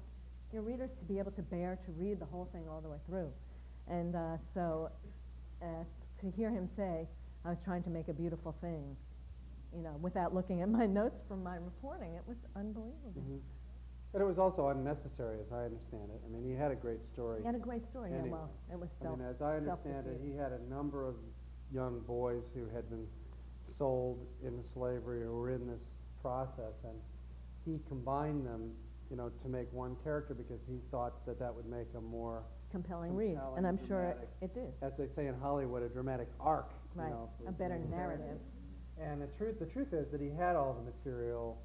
your 0.52 0.64
readers 0.64 0.90
to 1.00 1.06
be 1.06 1.20
able 1.20 1.32
to 1.32 1.42
bear 1.42 1.78
to 1.86 1.92
read 1.92 2.20
the 2.20 2.26
whole 2.26 2.50
thing 2.52 2.64
all 2.70 2.82
the 2.82 2.90
way 2.90 2.98
through. 3.08 3.30
And 3.88 4.16
uh, 4.16 4.38
so 4.54 4.90
uh, 5.62 5.66
to 6.22 6.32
hear 6.36 6.50
him 6.50 6.70
say, 6.76 7.08
I 7.46 7.50
was 7.50 7.58
trying 7.64 7.84
to 7.84 7.90
make 7.90 8.08
a 8.08 8.14
beautiful 8.14 8.56
thing, 8.62 8.96
you 9.76 9.84
know, 9.84 9.96
without 10.02 10.34
looking 10.34 10.62
at 10.62 10.70
my 10.70 10.86
notes 11.00 11.22
from 11.28 11.44
my 11.44 11.56
reporting, 11.58 12.16
it 12.16 12.24
was 12.28 12.38
unbelievable. 12.56 13.14
Mhm. 13.18 13.40
But 14.12 14.22
it 14.22 14.26
was 14.26 14.40
also 14.40 14.70
unnecessary, 14.70 15.40
as 15.42 15.52
I 15.52 15.66
understand 15.66 16.10
it. 16.10 16.22
I 16.26 16.30
mean, 16.32 16.46
he 16.50 16.56
had 16.56 16.72
a 16.72 16.76
great 16.76 17.04
story. 17.12 17.42
He 17.42 17.46
had 17.46 17.56
a 17.56 17.60
great 17.60 17.86
story. 17.90 18.12
Yeah, 18.14 18.24
well, 18.32 18.50
it 18.72 18.80
was 18.80 18.90
I 19.02 19.04
self. 19.04 19.20
mean, 19.20 19.28
as 19.28 19.42
I 19.42 19.58
understand 19.58 20.08
it, 20.08 20.22
he 20.24 20.32
had 20.34 20.54
a 20.54 20.62
number 20.70 21.06
of 21.06 21.16
young 21.74 22.00
boys 22.08 22.44
who 22.54 22.66
had 22.74 22.90
been 22.90 23.06
sold 23.78 24.26
into 24.42 24.64
slavery 24.74 25.22
or 25.24 25.34
were 25.36 25.50
in 25.52 25.68
this 25.68 25.82
process, 26.22 26.80
and 26.86 26.96
he 27.66 27.82
combined 27.90 28.46
them, 28.46 28.72
you 29.12 29.18
know, 29.18 29.30
to 29.44 29.50
make 29.50 29.68
one 29.74 29.98
character 30.02 30.34
because 30.34 30.62
he 30.66 30.80
thought 30.92 31.26
that 31.26 31.38
that 31.40 31.54
would 31.54 31.66
make 31.66 31.88
a 31.98 32.02
more, 32.02 32.44
Compelling 32.76 33.16
read, 33.16 33.40
and 33.56 33.66
I'm 33.66 33.80
sure 33.88 34.16
it 34.42 34.54
did. 34.54 34.74
as 34.82 34.92
they 34.98 35.08
say 35.16 35.28
in 35.28 35.36
Hollywood, 35.40 35.82
a 35.82 35.88
dramatic 35.88 36.28
arc. 36.42 36.72
you 36.96 37.02
Right, 37.04 37.10
know, 37.10 37.30
for 37.42 37.48
a 37.48 37.52
better 37.54 37.80
narrative. 37.90 38.38
And 39.02 39.22
the 39.22 39.28
truth, 39.38 39.60
the 39.60 39.66
truth 39.66 39.94
is 39.94 40.12
that 40.12 40.20
he 40.20 40.30
had 40.30 40.58
all 40.58 40.74
the 40.74 40.84
material 40.84 41.58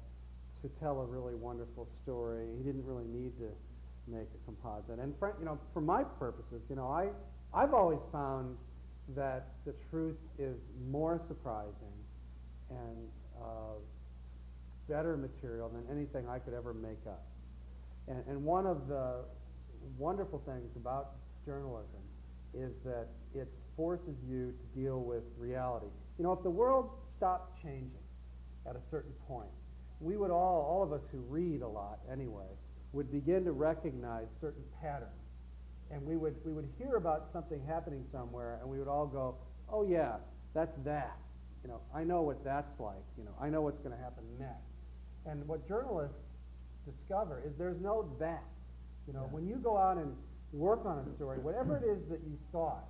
to 0.61 0.69
tell 0.79 1.01
a 1.01 1.05
really 1.05 1.35
wonderful 1.35 1.87
story. 2.03 2.47
He 2.57 2.63
didn't 2.63 2.85
really 2.85 3.07
need 3.07 3.37
to 3.39 3.49
make 4.07 4.27
a 4.33 4.45
composite. 4.45 4.99
And 4.99 5.13
fr- 5.19 5.35
you 5.37 5.43
know, 5.45 5.59
for 5.73 5.81
my 5.81 6.03
purposes, 6.03 6.61
you 6.69 6.77
know, 6.77 6.87
I 6.87 7.09
I've 7.53 7.73
always 7.73 7.99
found 8.13 8.55
that 9.15 9.47
the 9.65 9.73
truth 9.89 10.15
is 10.39 10.55
more 10.89 11.19
surprising 11.27 11.91
and 12.69 13.09
uh, 13.37 13.75
better 14.87 15.17
material 15.17 15.67
than 15.69 15.83
anything 15.91 16.29
I 16.29 16.39
could 16.39 16.53
ever 16.53 16.73
make 16.73 17.05
up. 17.05 17.23
And, 18.07 18.23
and 18.29 18.45
one 18.45 18.65
of 18.65 18.87
the 18.87 19.25
wonderful 19.97 20.41
things 20.45 20.69
about 20.75 21.11
journalism 21.45 22.01
is 22.53 22.71
that 22.83 23.07
it 23.33 23.47
forces 23.75 24.15
you 24.29 24.53
to 24.53 24.79
deal 24.79 25.01
with 25.01 25.23
reality. 25.37 25.87
You 26.17 26.23
know, 26.23 26.33
if 26.33 26.43
the 26.43 26.49
world 26.49 26.89
stopped 27.17 27.61
changing 27.63 27.91
at 28.67 28.75
a 28.75 28.81
certain 28.91 29.13
point, 29.27 29.49
we 29.99 30.17
would 30.17 30.31
all, 30.31 30.65
all 30.69 30.83
of 30.83 30.91
us 30.91 31.01
who 31.11 31.19
read 31.29 31.61
a 31.61 31.67
lot 31.67 31.99
anyway, 32.11 32.49
would 32.93 33.11
begin 33.11 33.45
to 33.45 33.51
recognize 33.51 34.25
certain 34.41 34.63
patterns. 34.81 35.11
And 35.91 36.05
we 36.05 36.17
would, 36.17 36.35
we 36.45 36.51
would 36.51 36.67
hear 36.77 36.95
about 36.95 37.27
something 37.33 37.61
happening 37.67 38.03
somewhere, 38.11 38.59
and 38.61 38.69
we 38.69 38.79
would 38.79 38.87
all 38.87 39.05
go, 39.05 39.35
oh 39.71 39.83
yeah, 39.83 40.15
that's 40.53 40.75
that. 40.83 41.17
You 41.63 41.69
know, 41.69 41.81
I 41.95 42.03
know 42.03 42.21
what 42.21 42.43
that's 42.43 42.79
like. 42.79 43.03
You 43.17 43.23
know, 43.23 43.31
I 43.39 43.49
know 43.49 43.61
what's 43.61 43.79
going 43.79 43.95
to 43.95 44.01
happen 44.01 44.23
next. 44.39 44.71
And 45.25 45.47
what 45.47 45.67
journalists 45.67 46.17
discover 46.85 47.43
is 47.45 47.51
there's 47.57 47.79
no 47.79 48.09
that. 48.19 48.43
You 49.11 49.19
know, 49.19 49.27
when 49.29 49.45
you 49.45 49.57
go 49.57 49.75
out 49.77 49.97
and 49.97 50.15
work 50.53 50.85
on 50.85 50.99
a 50.99 51.15
story, 51.17 51.37
whatever 51.43 51.75
it 51.75 51.83
is 51.83 51.99
that 52.09 52.21
you 52.23 52.37
thought 52.53 52.87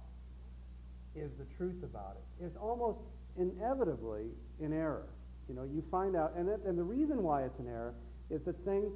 is 1.16 1.32
the 1.40 1.46
truth 1.58 1.82
about 1.84 2.16
it, 2.16 2.46
is 2.46 2.52
almost 2.62 3.00
inevitably 3.40 4.26
in 4.60 4.72
error. 4.72 5.08
You 5.50 5.56
know, 5.56 5.64
you 5.64 5.84
find 5.90 6.16
out, 6.16 6.34
and, 6.38 6.48
it, 6.48 6.62
and 6.64 6.78
the 6.78 6.84
reason 6.84 7.24
why 7.24 7.44
it's 7.44 7.58
an 7.58 7.68
error 7.68 7.96
is 8.30 8.40
that 8.46 8.56
things 8.64 8.94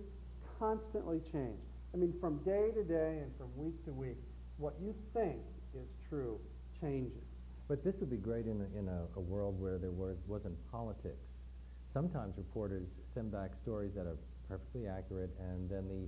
constantly 0.60 1.20
change. 1.32 1.58
I 1.96 1.98
mean, 1.98 2.14
from 2.22 2.38
day 2.46 2.70
to 2.76 2.84
day 2.84 3.18
and 3.24 3.32
from 3.38 3.50
week 3.58 3.84
to 3.86 3.92
week, 3.92 4.18
what 4.58 4.76
you 4.80 4.94
think 5.14 5.42
is 5.74 5.88
true 6.08 6.40
changes. 6.80 7.26
But 7.68 7.84
this 7.84 7.96
would 8.00 8.12
be 8.12 8.18
great 8.18 8.46
in 8.46 8.62
a, 8.62 8.80
in 8.80 8.88
a, 8.88 9.02
a 9.18 9.20
world 9.20 9.60
where 9.60 9.80
there 9.80 9.92
was, 9.92 10.16
wasn't 10.28 10.56
politics. 10.72 11.26
Sometimes 11.92 12.38
reporters 12.38 12.86
send 13.16 13.32
back 13.32 13.50
stories 13.64 13.92
that 13.96 14.06
are 14.06 14.18
perfectly 14.48 14.88
accurate, 14.88 15.32
and 15.40 15.68
then 15.68 15.88
the, 15.90 16.08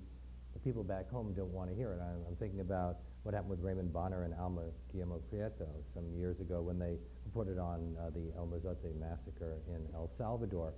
the 0.58 0.64
people 0.64 0.84
back 0.84 1.10
home 1.10 1.34
don't 1.38 1.54
want 1.54 1.70
to 1.70 1.76
hear 1.76 1.94
it. 1.94 2.02
I'm, 2.02 2.26
I'm 2.28 2.36
thinking 2.36 2.62
about 2.62 2.98
what 3.22 3.36
happened 3.36 3.52
with 3.52 3.62
Raymond 3.62 3.94
Bonner 3.94 4.24
and 4.24 4.34
Alma 4.34 4.64
Guillermoprieto 4.90 5.70
some 5.94 6.10
years 6.18 6.40
ago 6.40 6.62
when 6.62 6.80
they 6.80 6.98
reported 7.26 7.60
on 7.60 7.96
uh, 8.00 8.10
the 8.10 8.34
El 8.36 8.48
Mozote 8.48 8.90
massacre 9.00 9.58
in 9.68 9.86
El 9.94 10.10
Salvador. 10.18 10.74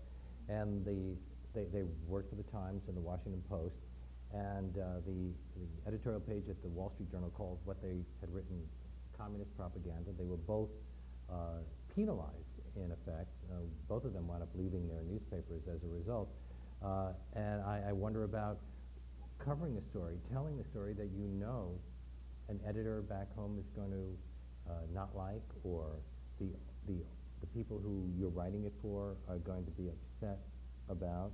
And 0.49 0.83
the, 0.83 1.15
they, 1.55 1.65
they 1.71 1.83
worked 2.07 2.29
for 2.29 2.35
the 2.35 2.49
Times 2.51 2.83
and 2.87 2.97
the 2.97 3.01
Washington 3.01 3.41
Post, 3.49 3.75
and 4.33 4.75
uh, 4.77 4.99
the, 5.05 5.31
the 5.55 5.67
editorial 5.87 6.19
page 6.19 6.49
at 6.49 6.61
the 6.61 6.67
Wall 6.67 6.91
Street 6.95 7.09
Journal 7.11 7.31
called 7.31 7.59
what 7.63 7.81
they 7.81 8.03
had 8.19 8.33
written 8.33 8.59
communist 9.17 9.55
propaganda. 9.55 10.11
They 10.17 10.25
were 10.25 10.37
both 10.37 10.69
uh, 11.31 11.63
penalized, 11.95 12.59
in 12.75 12.91
effect. 12.91 13.31
Uh, 13.49 13.63
both 13.87 14.03
of 14.03 14.13
them 14.13 14.27
wound 14.27 14.43
up 14.43 14.49
leaving 14.55 14.87
their 14.89 15.03
newspapers 15.03 15.61
as 15.73 15.83
a 15.83 15.87
result. 15.87 16.29
Uh, 16.83 17.11
and 17.35 17.61
I, 17.61 17.89
I 17.89 17.91
wonder 17.93 18.23
about 18.23 18.59
covering 19.43 19.77
a 19.77 19.89
story, 19.89 20.17
telling 20.31 20.59
a 20.59 20.69
story 20.69 20.93
that 20.93 21.09
you 21.15 21.27
know 21.27 21.79
an 22.49 22.59
editor 22.67 23.01
back 23.01 23.33
home 23.35 23.57
is 23.59 23.65
going 23.75 23.91
to 23.91 24.71
uh, 24.71 24.73
not 24.93 25.15
like, 25.15 25.43
or 25.63 25.97
the, 26.39 26.47
the, 26.87 26.95
the 27.41 27.47
people 27.47 27.79
who 27.81 28.09
you're 28.17 28.29
writing 28.29 28.65
it 28.65 28.73
for 28.81 29.15
are 29.27 29.37
going 29.39 29.65
to 29.65 29.71
be 29.71 29.89
upset 29.89 30.39
about. 30.89 31.31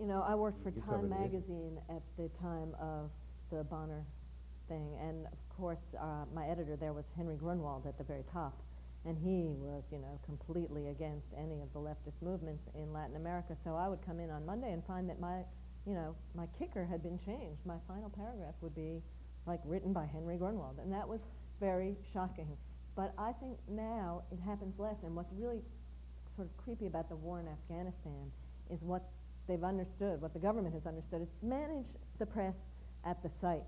You 0.00 0.06
know, 0.06 0.24
I 0.26 0.34
worked 0.34 0.62
for 0.62 0.70
You 0.70 0.82
Time 0.82 1.02
the 1.02 1.08
magazine 1.08 1.78
at 1.88 2.02
the 2.16 2.30
time 2.40 2.74
of 2.80 3.10
the 3.50 3.64
Bonner 3.64 4.04
thing, 4.68 4.96
and 5.00 5.26
of 5.26 5.56
course, 5.56 5.82
uh, 6.00 6.24
my 6.34 6.46
editor 6.46 6.76
there 6.76 6.92
was 6.92 7.04
Henry 7.16 7.36
Grunwald 7.36 7.86
at 7.86 7.98
the 7.98 8.04
very 8.04 8.24
top, 8.32 8.62
and 9.04 9.16
he 9.18 9.52
was, 9.58 9.82
you 9.92 9.98
know, 9.98 10.18
completely 10.24 10.88
against 10.88 11.26
any 11.36 11.60
of 11.60 11.72
the 11.72 11.78
leftist 11.78 12.20
movements 12.22 12.62
in 12.74 12.92
Latin 12.92 13.16
America. 13.16 13.56
So 13.64 13.76
I 13.76 13.88
would 13.88 14.04
come 14.06 14.20
in 14.20 14.30
on 14.30 14.46
Monday 14.46 14.72
and 14.72 14.82
find 14.86 15.08
that 15.10 15.20
my, 15.20 15.42
you 15.86 15.94
know, 15.94 16.14
my 16.34 16.46
kicker 16.58 16.84
had 16.84 17.02
been 17.02 17.18
changed. 17.24 17.60
My 17.64 17.78
final 17.88 18.10
paragraph 18.10 18.54
would 18.60 18.74
be 18.74 19.02
like 19.46 19.60
written 19.64 19.92
by 19.92 20.06
Henry 20.06 20.36
Grunwald, 20.36 20.78
and 20.80 20.92
that 20.92 21.08
was 21.08 21.20
very 21.60 21.96
shocking. 22.12 22.56
But 22.94 23.12
I 23.18 23.32
think 23.32 23.58
now 23.68 24.22
it 24.30 24.38
happens 24.38 24.74
less, 24.78 24.96
and 25.02 25.16
what's 25.16 25.32
really 25.36 25.60
sort 26.36 26.48
of 26.48 26.56
creepy 26.56 26.86
about 26.86 27.08
the 27.08 27.16
war 27.16 27.40
in 27.40 27.48
Afghanistan 27.48 28.30
is 28.70 28.78
what 28.82 29.02
they've 29.48 29.64
understood, 29.64 30.20
what 30.20 30.32
the 30.32 30.38
government 30.38 30.74
has 30.74 30.86
understood, 30.86 31.22
is 31.22 31.28
manage 31.42 31.86
the 32.18 32.26
press 32.26 32.54
at 33.04 33.22
the 33.22 33.30
site. 33.40 33.64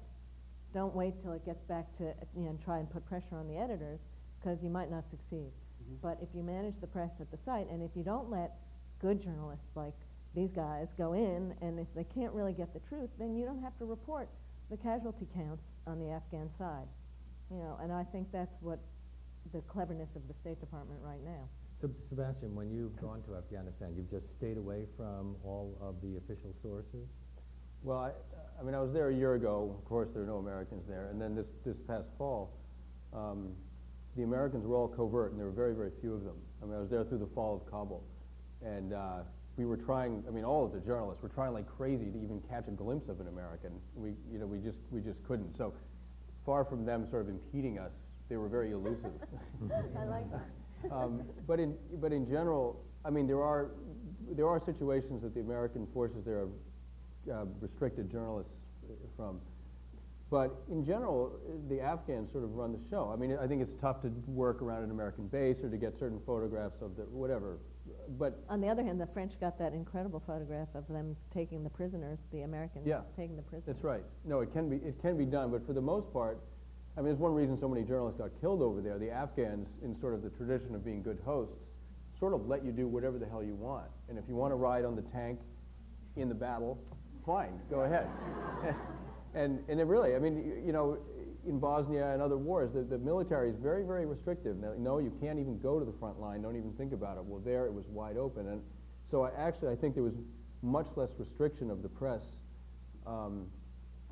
Don't 0.73 0.95
wait 0.95 1.15
till 1.23 1.33
it 1.33 1.45
gets 1.45 1.63
back 1.69 1.87
to, 1.99 2.15
you 2.37 2.45
know, 2.45 2.51
and 2.51 2.63
try 2.63 2.79
and 2.79 2.91
put 2.91 3.05
pressure 3.07 3.37
on 3.37 3.49
the 3.49 3.57
editors, 3.57 3.99
because 4.39 4.59
you 4.63 4.71
might 4.71 4.91
not 4.91 5.05
succeed. 5.11 5.51
Mm-hmm. 5.51 5.97
But 6.03 6.19
if 6.23 6.29
you 6.35 6.43
manage 6.43 6.75
the 6.81 6.87
press 6.87 7.11
at 7.21 7.31
the 7.31 7.39
site, 7.45 7.67
and 7.71 7.83
if 7.83 7.91
you 7.97 8.05
don't 8.05 8.31
let 8.31 8.59
good 9.01 9.23
journalists 9.23 9.67
like 9.75 9.95
these 10.35 10.51
guys 10.55 10.89
go 10.99 11.13
in, 11.13 11.55
and 11.61 11.79
if 11.79 11.87
they 11.95 12.05
can't 12.05 12.33
really 12.33 12.53
get 12.53 12.73
the 12.75 12.81
truth, 12.89 13.11
then 13.19 13.37
you 13.37 13.45
don't 13.45 13.63
have 13.63 13.77
to 13.79 13.85
report 13.85 14.29
the 14.71 14.77
casualty 14.77 15.27
counts 15.35 15.63
on 15.87 15.99
the 15.99 16.11
Afghan 16.11 16.51
side. 16.59 16.89
You 17.51 17.59
know, 17.59 17.79
and 17.83 17.93
I 17.93 18.05
think 18.05 18.29
that's 18.33 18.55
what 18.61 18.81
the 19.53 19.61
cleverness 19.63 20.09
of 20.17 20.23
the 20.27 20.35
State 20.41 20.61
Department 20.61 21.01
right 21.03 21.23
now. 21.25 21.49
So, 21.81 21.91
Sebastian, 22.09 22.55
when 22.55 22.71
you've 22.71 22.97
gone 23.01 23.23
to 23.29 23.37
Afghanistan, 23.37 23.95
you've 23.97 24.11
just 24.11 24.25
stayed 24.39 24.57
away 24.57 24.87
from 24.97 25.37
all 25.45 25.77
of 25.81 25.97
the 26.01 26.17
official 26.17 26.55
sources? 26.63 27.07
Well, 27.83 27.99
I, 27.99 28.11
I 28.59 28.63
mean, 28.65 28.75
I 28.75 28.81
was 28.81 28.93
there 28.93 29.11
a 29.11 29.15
year 29.15 29.35
ago. 29.35 29.77
Of 29.79 29.85
course, 29.85 30.09
there 30.15 30.23
are 30.23 30.27
no 30.27 30.39
Americans 30.39 30.83
there. 30.89 31.09
And 31.11 31.21
then 31.21 31.35
this, 31.35 31.47
this 31.67 31.77
past 31.87 32.07
fall, 32.17 32.57
um, 33.13 33.53
the 34.17 34.23
Americans 34.23 34.67
were 34.67 34.77
all 34.77 34.89
covert, 34.89 35.33
and 35.33 35.39
there 35.39 35.47
were 35.47 35.53
very, 35.53 35.75
very 35.75 35.91
few 36.01 36.15
of 36.15 36.25
them. 36.25 36.37
I 36.63 36.67
mean, 36.67 36.77
I 36.77 36.81
was 36.81 36.89
there 36.89 37.05
through 37.05 37.19
the 37.19 37.31
fall 37.35 37.57
of 37.57 37.71
Kabul. 37.71 38.03
And 38.65 38.95
uh, 38.95 39.21
we 39.57 39.65
were 39.65 39.77
trying, 39.77 40.25
I 40.27 40.31
mean, 40.31 40.45
all 40.45 40.65
of 40.65 40.73
the 40.73 40.81
journalists 40.81 41.23
were 41.23 41.29
trying 41.29 41.53
like 41.53 41.67
crazy 41.67 42.11
to 42.11 42.19
even 42.19 42.43
catch 42.49 42.67
a 42.69 42.73
glimpse 42.73 43.09
of 43.09 43.21
an 43.21 43.29
American. 43.29 43.73
We, 43.95 44.15
you 44.33 44.39
know, 44.39 44.47
we 44.47 44.59
just, 44.59 44.79
we 44.91 45.01
just 45.01 45.23
couldn't. 45.25 45.57
So 45.57 45.73
far 46.45 46.65
from 46.65 46.85
them 46.85 47.07
sort 47.11 47.23
of 47.23 47.29
impeding 47.29 47.79
us, 47.79 47.93
they 48.29 48.37
were 48.37 48.49
very 48.49 48.73
elusive. 48.73 49.13
I 49.99 50.05
like 50.05 50.27
that. 50.33 50.91
um, 50.93 51.23
but 51.47 51.61
in 51.61 51.75
but 52.01 52.13
in 52.13 52.27
general, 52.29 52.83
I 53.05 53.11
mean, 53.11 53.27
there 53.27 53.43
are 53.43 53.71
there 54.33 54.49
are 54.49 54.61
situations 54.65 55.23
that 55.23 55.35
the 55.35 55.41
American 55.41 55.87
forces 55.93 56.25
there 56.25 56.41
have 56.41 56.49
uh, 57.33 57.45
restricted 57.61 58.11
journalists 58.11 58.53
uh, 58.85 58.95
from. 59.17 59.41
But 60.31 60.55
in 60.71 60.85
general, 60.85 61.33
uh, 61.47 61.53
the 61.69 61.81
Afghans 61.81 62.33
sort 62.33 62.45
of 62.45 62.55
run 62.55 62.73
the 62.73 62.81
show. 62.91 63.11
I 63.13 63.17
mean, 63.17 63.37
I 63.41 63.47
think 63.47 63.63
it's 63.63 63.81
tough 63.81 64.03
to 64.03 64.09
work 64.27 64.63
around 64.63 64.83
an 64.83 64.91
American 64.91 65.29
base 65.29 65.57
or 65.63 65.69
to 65.69 65.77
get 65.77 65.99
certain 65.99 66.21
photographs 66.27 66.81
of 66.81 66.97
the 66.97 67.03
whatever. 67.05 67.59
But 68.19 68.39
On 68.49 68.61
the 68.61 68.69
other 68.69 68.83
hand, 68.83 69.01
the 69.01 69.07
French 69.07 69.33
got 69.41 69.59
that 69.59 69.73
incredible 69.73 70.23
photograph 70.27 70.69
of 70.75 70.87
them 70.89 71.17
taking 71.33 71.63
the 71.65 71.71
prisoners, 71.71 72.19
the 72.33 72.43
Americans 72.43 72.87
Yeah, 72.87 73.01
taking 73.17 73.37
the 73.37 73.43
prisoners. 73.43 73.77
That's 73.77 73.85
right. 73.85 74.05
No, 74.25 74.41
it 74.41 74.53
can 74.53 74.69
be 74.69 74.77
it 74.77 75.01
can 75.01 75.17
be 75.17 75.25
done, 75.25 75.51
but 75.51 75.67
for 75.67 75.73
the 75.73 75.81
most 75.81 76.13
part, 76.13 76.41
I 76.97 77.01
mean, 77.01 77.07
there's 77.07 77.19
one 77.19 77.35
reason 77.35 77.59
so 77.61 77.69
many 77.69 77.83
journalists 77.83 78.21
got 78.21 78.31
killed 78.41 78.63
over 78.63 78.81
there. 78.81 78.99
The 78.99 79.11
Afghans, 79.11 79.69
in 79.83 79.99
sort 80.01 80.15
of 80.15 80.23
the 80.23 80.31
tradition 80.31 80.75
of 80.75 80.85
being 80.85 81.03
good 81.03 81.19
hosts, 81.25 81.57
sort 82.19 82.35
of 82.35 82.47
let 82.47 82.65
you 82.65 82.73
do 82.73 82.87
whatever 82.87 83.19
the 83.19 83.27
hell 83.27 83.43
you 83.43 83.55
want. 83.55 83.89
And 84.09 84.19
if 84.19 84.25
you 84.29 84.37
want 84.37 84.53
to 84.53 84.57
ride 84.57 84.85
on 84.85 84.95
the 84.95 85.03
tank 85.03 85.41
in 86.17 86.29
the 86.29 86.35
battle, 86.35 86.79
fine, 87.27 87.61
go 87.69 87.81
ahead. 87.81 88.07
and 89.35 89.59
and 89.69 89.81
it 89.81 89.85
really, 89.85 90.15
I 90.15 90.19
mean, 90.19 90.37
you, 90.37 90.67
you 90.67 90.73
know, 90.73 90.99
in 91.47 91.59
Bosnia 91.59 92.13
and 92.13 92.23
other 92.23 92.37
wars, 92.37 92.71
the, 92.75 92.83
the 92.83 92.99
military 92.99 93.51
is 93.51 93.57
very, 93.57 93.85
very 93.85 94.07
restrictive. 94.07 94.57
No, 94.79 94.99
you 94.99 95.13
can't 95.21 95.39
even 95.39 95.59
go 95.59 95.79
to 95.79 95.85
the 95.85 95.97
front 95.99 96.21
line. 96.21 96.43
Don't 96.43 96.57
even 96.57 96.73
think 96.73 96.93
about 96.93 97.17
it. 97.19 97.25
Well, 97.25 97.41
there 97.45 97.67
it 97.67 97.73
was 97.73 97.85
wide 97.89 98.17
open, 98.17 98.49
and 98.49 98.63
so 99.11 99.23
I 99.23 99.31
actually 99.39 99.73
I 99.73 99.77
think 99.77 99.95
there 99.95 100.03
was 100.03 100.15
much 100.63 100.87
less 100.97 101.11
restriction 101.19 101.71
of 101.71 101.83
the 101.83 101.89
press. 101.89 102.23
Um, 103.07 103.47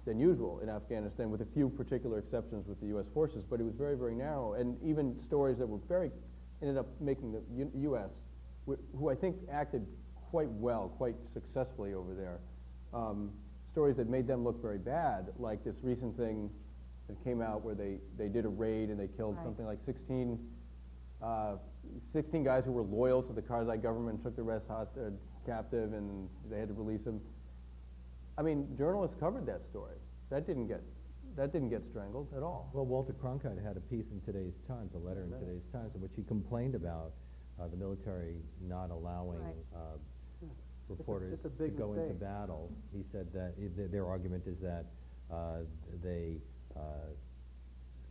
than 0.05 0.19
usual 0.19 0.61
in 0.61 0.69
Afghanistan, 0.69 1.31
with 1.31 1.41
a 1.41 1.47
few 1.55 1.69
particular 1.69 2.19
exceptions 2.19 2.67
with 2.67 2.81
the 2.81 2.87
U.S. 2.89 3.07
forces, 3.15 3.45
but 3.49 3.61
it 3.61 3.63
was 3.63 3.75
very, 3.75 3.97
very 3.97 4.15
narrow. 4.15 4.55
And 4.55 4.77
even 4.83 5.17
stories 5.27 5.59
that 5.59 5.67
were 5.67 5.79
very, 5.89 6.11
ended 6.61 6.77
up 6.77 6.87
making 7.01 7.33
the 7.33 7.43
U- 7.57 7.71
U.S., 7.83 8.11
wh- 8.69 8.99
who 8.99 9.11
I 9.11 9.15
think 9.15 9.37
acted 9.51 9.87
quite 10.31 10.51
well, 10.51 10.93
quite 10.99 11.15
successfully 11.35 11.95
over 11.95 12.15
there, 12.15 12.41
um, 12.93 13.31
stories 13.71 13.97
that 13.97 14.09
made 14.09 14.27
them 14.27 14.45
look 14.45 14.61
very 14.61 14.79
bad, 14.79 15.29
like 15.39 15.65
this 15.65 15.77
recent 15.83 16.17
thing 16.17 16.51
that 17.09 17.23
came 17.25 17.41
out 17.43 17.63
where 17.65 17.75
they, 17.75 17.99
they 18.17 18.29
did 18.29 18.45
a 18.45 18.49
raid 18.49 18.89
and 18.91 18.99
they 18.99 19.09
killed 19.09 19.37
Right. 19.37 19.45
something 19.47 19.67
like 19.67 19.79
16 19.87 20.39
Uh, 21.23 21.57
16 22.13 22.43
guys 22.43 22.65
who 22.65 22.73
were 22.73 22.83
loyal 22.83 23.23
to 23.23 23.33
the 23.33 23.41
Karzai 23.43 23.81
government 23.81 24.21
took 24.25 24.35
the 24.35 24.43
rest 24.43 24.67
host- 24.67 24.91
uh, 24.99 25.11
captive, 25.47 25.93
and 25.93 26.29
they 26.51 26.59
had 26.59 26.67
to 26.67 26.75
release 26.75 27.01
them. 27.05 27.21
I 28.37 28.43
mean, 28.43 28.67
journalists 28.77 29.17
covered 29.21 29.47
that 29.47 29.63
story. 29.71 29.95
That 30.31 30.47
didn't 30.49 30.67
get 30.67 30.83
that 31.37 31.53
didn't 31.53 31.71
get 31.71 31.83
strangled 31.91 32.27
at 32.37 32.43
all. 32.43 32.69
Well, 32.75 32.85
Walter 32.87 33.13
Cronkite 33.15 33.63
had 33.63 33.77
a 33.77 33.81
piece 33.81 34.05
in 34.11 34.21
today's 34.23 34.53
Times, 34.69 34.91
a 34.95 34.99
letter 34.99 35.23
in 35.23 35.31
Right. 35.31 35.41
today's 35.41 35.63
Times, 35.73 35.95
in 35.95 36.01
which 36.03 36.13
he 36.17 36.25
complained 36.25 36.75
about 36.75 37.13
uh, 37.61 37.69
the 37.69 37.77
military 37.77 38.37
not 38.61 38.91
allowing 38.91 39.41
Right. 39.41 39.55
uh, 39.77 39.79
Yeah. 40.43 40.49
reporters 40.89 41.35
it's 41.35 41.45
a 41.45 41.51
to 41.51 41.55
big 41.57 41.77
go 41.79 41.93
into 41.95 42.15
battle. 42.15 42.69
He 42.93 43.05
said 43.13 43.33
that 43.33 43.55
th- 43.57 43.91
their 43.93 44.07
argument 44.07 44.47
is 44.49 44.59
that 44.61 44.87
uh, 45.31 45.61
they 46.03 46.41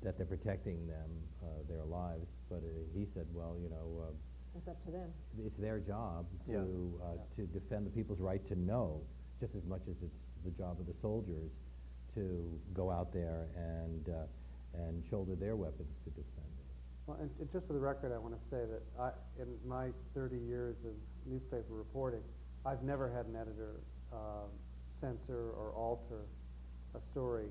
that 0.03 0.17
they're 0.17 0.25
protecting 0.25 0.87
them, 0.87 1.09
uh, 1.43 1.47
their 1.69 1.83
lives. 1.83 2.25
But 2.49 2.57
uh, 2.65 2.69
he 2.97 3.05
said, 3.13 3.27
well, 3.33 3.55
you 3.61 3.69
know, 3.69 4.03
uh, 4.09 4.57
It's 4.57 4.67
up 4.67 4.83
to 4.85 4.91
them. 4.91 5.09
it's 5.45 5.57
their 5.57 5.79
job 5.79 6.25
to 6.47 6.51
Yeah. 6.51 7.05
uh, 7.05 7.13
Yeah. 7.15 7.21
to 7.37 7.47
defend 7.53 7.85
the 7.85 7.91
people's 7.91 8.19
right 8.19 8.45
to 8.47 8.55
know, 8.55 9.01
just 9.39 9.53
as 9.55 9.63
much 9.65 9.81
as 9.87 9.95
it's 10.01 10.17
the 10.43 10.51
job 10.51 10.79
of 10.79 10.87
the 10.87 10.95
soldiers 11.01 11.51
to 12.15 12.59
go 12.73 12.89
out 12.91 13.13
there 13.13 13.47
and 13.55 14.09
uh, 14.09 14.25
and 14.73 15.03
shoulder 15.09 15.35
their 15.35 15.55
weapons 15.55 15.93
to 16.05 16.09
defend 16.11 16.47
it. 16.59 16.65
Well, 17.05 17.17
and, 17.21 17.29
and 17.39 17.51
just 17.51 17.67
for 17.67 17.73
the 17.73 17.79
record, 17.79 18.11
I 18.13 18.17
want 18.17 18.33
to 18.33 18.41
say 18.49 18.63
that 18.65 18.81
I, 18.99 19.11
in 19.41 19.47
my 19.67 19.91
30 20.15 20.37
years 20.37 20.75
of 20.85 20.93
newspaper 21.25 21.73
reporting, 21.73 22.23
I've 22.65 22.81
never 22.83 23.09
had 23.11 23.25
an 23.27 23.35
editor 23.35 23.81
uh, 24.13 24.47
censor 25.01 25.51
or 25.59 25.71
alter 25.75 26.25
a 26.95 26.99
story 27.11 27.47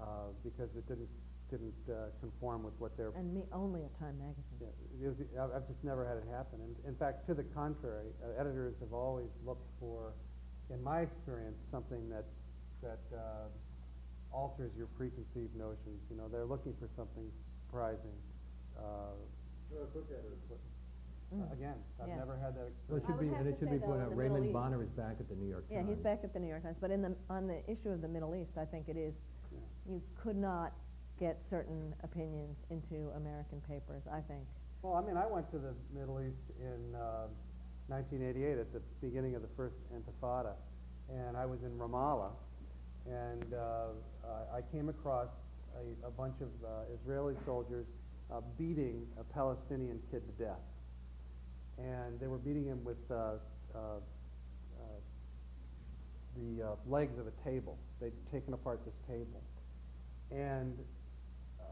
uh, 0.00 0.32
because 0.44 0.68
it 0.76 0.86
didn't 0.88 1.08
didn't 1.50 1.78
uh, 1.88 2.10
conform 2.18 2.64
with 2.64 2.74
what 2.82 2.96
their 2.96 3.10
And 3.14 3.32
me 3.32 3.42
only 3.52 3.84
at 3.86 3.94
Time 4.02 4.18
Magazine. 4.18 4.58
Yeah, 4.58 5.06
it 5.06 5.14
was, 5.14 5.18
I've 5.38 5.62
I've 5.62 5.68
just 5.70 5.78
never 5.86 6.02
had 6.02 6.18
it 6.18 6.26
happen. 6.34 6.58
And 6.60 6.74
in 6.90 6.96
fact, 6.98 7.24
to 7.28 7.34
the 7.34 7.44
contrary, 7.54 8.10
uh, 8.18 8.34
editors 8.40 8.74
have 8.80 8.92
always 8.92 9.30
looked 9.46 9.70
for, 9.78 10.10
in 10.74 10.82
my 10.82 11.02
experience, 11.06 11.62
something 11.70 12.08
that 12.10 12.24
that 12.82 12.98
uh, 13.14 13.46
alters 14.34 14.72
your 14.76 14.88
preconceived 14.98 15.54
notions. 15.54 16.02
You 16.10 16.16
know, 16.18 16.26
they're 16.28 16.44
looking 16.50 16.74
for 16.82 16.88
something 16.96 17.30
surprising. 17.66 18.16
Uh, 18.76 19.14
Mm. 21.34 21.52
Again, 21.52 21.74
I've 22.00 22.06
Yeah. 22.08 22.16
never 22.22 22.36
had 22.36 22.54
that 22.54 22.70
Well, 22.86 23.02
experience. 23.02 23.02
it 23.02 23.02
I 23.02 23.06
should 23.06 23.16
would 23.18 23.20
be, 23.20 23.28
have 23.34 23.40
and 23.40 23.48
it 23.48 23.52
to 23.54 23.58
should 23.58 23.68
say, 23.68 23.72
be 23.74 23.78
though, 23.78 23.86
pointed 23.86 24.02
out, 24.06 24.10
the 24.10 24.16
Middle 24.16 24.30
Raymond 24.30 24.46
East- 24.46 24.52
Bonner 24.54 24.82
is 24.84 24.90
back 24.90 25.16
at 25.18 25.28
the 25.28 25.34
New 25.34 25.48
York 25.50 25.64
Yeah, 25.68 25.78
Times. 25.82 25.88
he's 25.90 25.98
back 25.98 26.20
at 26.22 26.32
the 26.32 26.38
New 26.38 26.46
York 26.46 26.62
Times, 26.62 26.76
but 26.80 26.90
in 26.92 27.02
the, 27.02 27.16
on 27.28 27.48
the 27.48 27.58
issue 27.68 27.90
of 27.90 28.00
the 28.00 28.06
Middle 28.06 28.36
East, 28.36 28.56
I 28.56 28.64
think 28.64 28.88
it 28.88 28.96
is, 28.96 29.12
Yeah. 29.12 29.35
You 29.88 30.02
could 30.22 30.36
not 30.36 30.72
get 31.18 31.38
certain 31.48 31.94
opinions 32.02 32.56
into 32.70 33.10
American 33.16 33.60
papers, 33.68 34.02
I 34.12 34.20
think. 34.20 34.44
Well, 34.82 34.94
I 34.94 35.02
mean, 35.02 35.16
I 35.16 35.26
went 35.26 35.50
to 35.52 35.58
the 35.58 35.74
Middle 35.98 36.20
East 36.20 36.44
in 36.60 36.94
uh, 36.94 37.26
1988 37.88 38.58
at 38.58 38.72
the 38.72 38.80
beginning 39.00 39.34
of 39.34 39.42
the 39.42 39.48
first 39.56 39.76
Intifada, 39.94 40.52
and 41.08 41.36
I 41.36 41.46
was 41.46 41.60
in 41.62 41.70
Ramallah, 41.78 42.30
and 43.06 43.54
uh, 43.54 43.88
I 44.52 44.60
came 44.72 44.88
across 44.88 45.28
a, 45.76 46.06
a 46.06 46.10
bunch 46.10 46.34
of 46.40 46.48
uh, 46.64 46.94
Israeli 47.00 47.34
soldiers 47.44 47.86
uh, 48.32 48.40
beating 48.58 49.06
a 49.18 49.24
Palestinian 49.24 50.00
kid 50.10 50.22
to 50.26 50.44
death, 50.44 50.64
and 51.78 52.18
they 52.20 52.26
were 52.26 52.38
beating 52.38 52.64
him 52.64 52.84
with 52.84 52.98
uh, 53.10 53.38
uh, 53.74 53.78
the 56.36 56.76
legs 56.86 57.18
of 57.18 57.26
a 57.26 57.48
table. 57.48 57.78
They'd 58.00 58.12
taken 58.32 58.52
apart 58.52 58.84
this 58.84 58.96
table, 59.08 59.42
and 60.30 60.76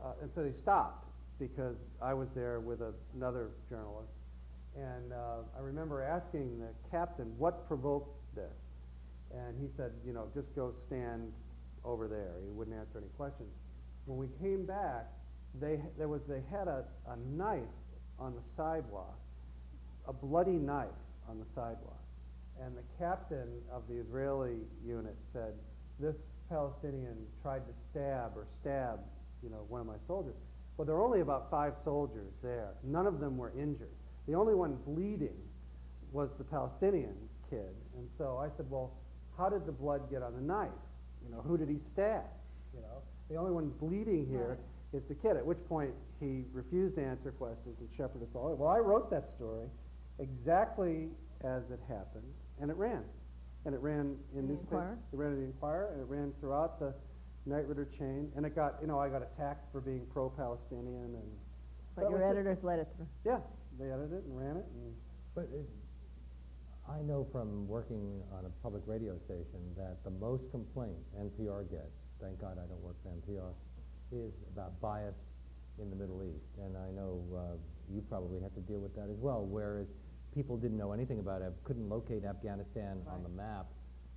uh, 0.05 0.13
and 0.21 0.31
so 0.35 0.43
they 0.43 0.53
stopped 0.63 1.07
because 1.39 1.77
I 2.03 2.15
was 2.15 2.29
there 2.35 2.61
with 2.61 2.81
a, 2.81 2.93
another 3.15 3.51
journalist, 3.69 4.13
and 4.77 5.13
uh, 5.13 5.43
I 5.57 5.61
remember 5.61 6.03
asking 6.03 6.59
the 6.61 6.69
captain 6.91 7.33
what 7.39 7.67
provoked 7.67 8.11
this, 8.35 8.53
and 9.35 9.57
he 9.61 9.69
said, 9.77 9.93
you 10.07 10.13
know, 10.13 10.29
just 10.35 10.55
go 10.55 10.73
stand 10.87 11.33
over 11.85 12.09
there. 12.09 12.33
He 12.45 12.51
wouldn't 12.51 12.77
answer 12.77 12.99
any 12.99 13.09
questions. 13.17 13.49
When 14.07 14.19
we 14.19 14.29
came 14.41 14.67
back, 14.67 15.07
they 15.61 15.81
there 15.99 16.09
was 16.09 16.21
they 16.29 16.43
had 16.51 16.69
a, 16.69 16.85
a 17.09 17.17
knife 17.37 17.63
on 18.19 18.35
the 18.35 18.43
sidewalk, 18.57 19.19
a 20.07 20.13
bloody 20.13 20.53
knife 20.53 20.89
on 21.29 21.39
the 21.39 21.47
sidewalk, 21.55 22.03
and 22.63 22.77
the 22.77 22.85
captain 22.99 23.49
of 23.73 23.83
the 23.89 23.95
Israeli 23.95 24.59
unit 24.87 25.17
said, 25.33 25.55
this 25.99 26.15
Palestinian 26.49 27.17
tried 27.43 27.67
to 27.67 27.73
stab 27.91 28.33
or 28.37 28.47
stab, 28.61 29.01
you 29.43 29.51
know, 29.51 29.65
one 29.69 29.81
of 29.81 29.87
my 29.87 29.97
soldiers. 30.07 30.35
Well, 30.77 30.87
there 30.87 30.97
were 30.97 31.05
only 31.05 31.21
about 31.21 31.51
five 31.51 31.75
soldiers 31.85 32.33
there. 32.43 32.75
None 32.83 33.07
of 33.07 33.21
them 33.21 33.37
were 33.37 33.53
injured. 33.59 33.95
The 34.27 34.35
only 34.35 34.55
one 34.55 34.77
bleeding 34.87 35.37
was 36.13 36.31
the 36.39 36.45
Palestinian 36.45 37.15
kid. 37.51 37.75
And 37.97 38.09
so 38.19 38.39
I 38.39 38.49
said, 38.57 38.67
well, 38.71 38.93
how 39.37 39.49
did 39.49 39.67
the 39.67 39.73
blood 39.73 40.11
get 40.11 40.23
on 40.23 40.35
the 40.35 40.41
knife? 40.41 40.71
You 41.25 41.35
know, 41.35 41.43
who 41.43 41.57
did 41.57 41.69
he 41.69 41.79
stab? 41.93 42.25
You 42.75 42.81
know, 42.81 43.03
the 43.31 43.37
only 43.37 43.53
one 43.53 43.73
bleeding 43.81 44.27
here 44.29 44.59
is 44.93 45.03
the 45.09 45.15
kid. 45.15 45.37
At 45.37 45.47
which 45.47 45.59
point 45.69 45.93
he 46.21 46.45
refused 46.53 46.97
to 46.97 47.05
answer 47.05 47.31
questions 47.33 47.77
and 47.81 47.89
shepherded 47.97 48.29
us 48.29 48.35
all. 48.35 48.55
Well, 48.55 48.71
I 48.71 48.79
wrote 48.79 49.11
that 49.11 49.31
story 49.37 49.69
exactly 50.19 51.09
as 51.43 51.63
it 51.71 51.81
happened, 51.89 52.25
and 52.61 52.71
it 52.71 52.77
ran. 52.77 53.03
And 53.65 53.75
it 53.75 53.81
ran 53.81 54.17
in 54.35 54.39
In 54.41 54.47
the 54.49 54.53
newspaper. 54.55 54.99
It 55.13 55.17
ran 55.17 55.33
in 55.33 55.39
the 55.41 55.45
Inquirer, 55.47 55.93
and 55.93 56.01
it 56.01 56.09
ran 56.09 56.33
throughout 56.41 56.79
the 56.79 56.95
Knight 57.47 57.67
Ridder 57.67 57.89
chain. 57.99 58.31
And 58.37 58.45
it 58.45 58.55
got, 58.55 58.77
you 58.81 58.87
know, 58.87 58.99
I 58.99 59.09
got 59.09 59.23
attacked 59.23 59.73
for 59.73 59.81
being 59.81 60.05
pro-Palestinian, 60.13 61.15
and 61.17 61.29
But 61.97 62.11
your 62.11 62.21
was 62.21 62.21
it. 62.21 62.39
editors 62.39 62.59
let 62.63 62.79
it 62.79 62.89
through. 62.97 63.07
yeah, 63.25 63.39
they 63.79 63.91
edited 63.91 64.13
it 64.19 64.25
and 64.25 64.37
ran 64.39 64.57
it. 64.59 64.67
And 64.69 64.95
But 65.35 65.49
it, 65.53 65.69
I 66.89 67.01
know 67.01 67.27
from 67.33 67.67
working 67.67 68.21
on 68.37 68.45
a 68.45 68.51
public 68.63 68.83
radio 68.87 69.17
station 69.25 69.61
that 69.77 70.05
the 70.05 70.11
most 70.11 70.51
complaints 70.51 71.09
NPR 71.19 71.65
gets, 71.71 71.97
thank 72.21 72.39
God 72.41 72.59
I 72.63 72.67
don't 72.69 72.83
work 72.83 72.97
for 73.03 73.09
NPR, 73.09 73.53
is 74.13 74.33
about 74.53 74.79
bias 74.83 75.17
in 75.81 75.89
the 75.89 75.97
Middle 75.97 76.23
East. 76.23 76.45
And 76.63 76.77
I 76.77 76.91
know 76.91 77.25
uh, 77.35 77.57
you 77.91 78.03
probably 78.09 78.41
have 78.43 78.55
to 78.55 78.61
deal 78.61 78.81
with 78.81 78.95
that 78.97 79.09
as 79.11 79.17
well, 79.19 79.45
whereas 79.47 79.87
people 80.35 80.57
didn't 80.57 80.77
know 80.79 80.93
anything 80.93 81.19
about 81.21 81.43
it, 81.43 81.53
couldn't 81.65 81.89
locate 81.89 82.25
Afghanistan 82.25 82.99
on 83.09 83.23
the 83.23 83.29
map 83.29 83.67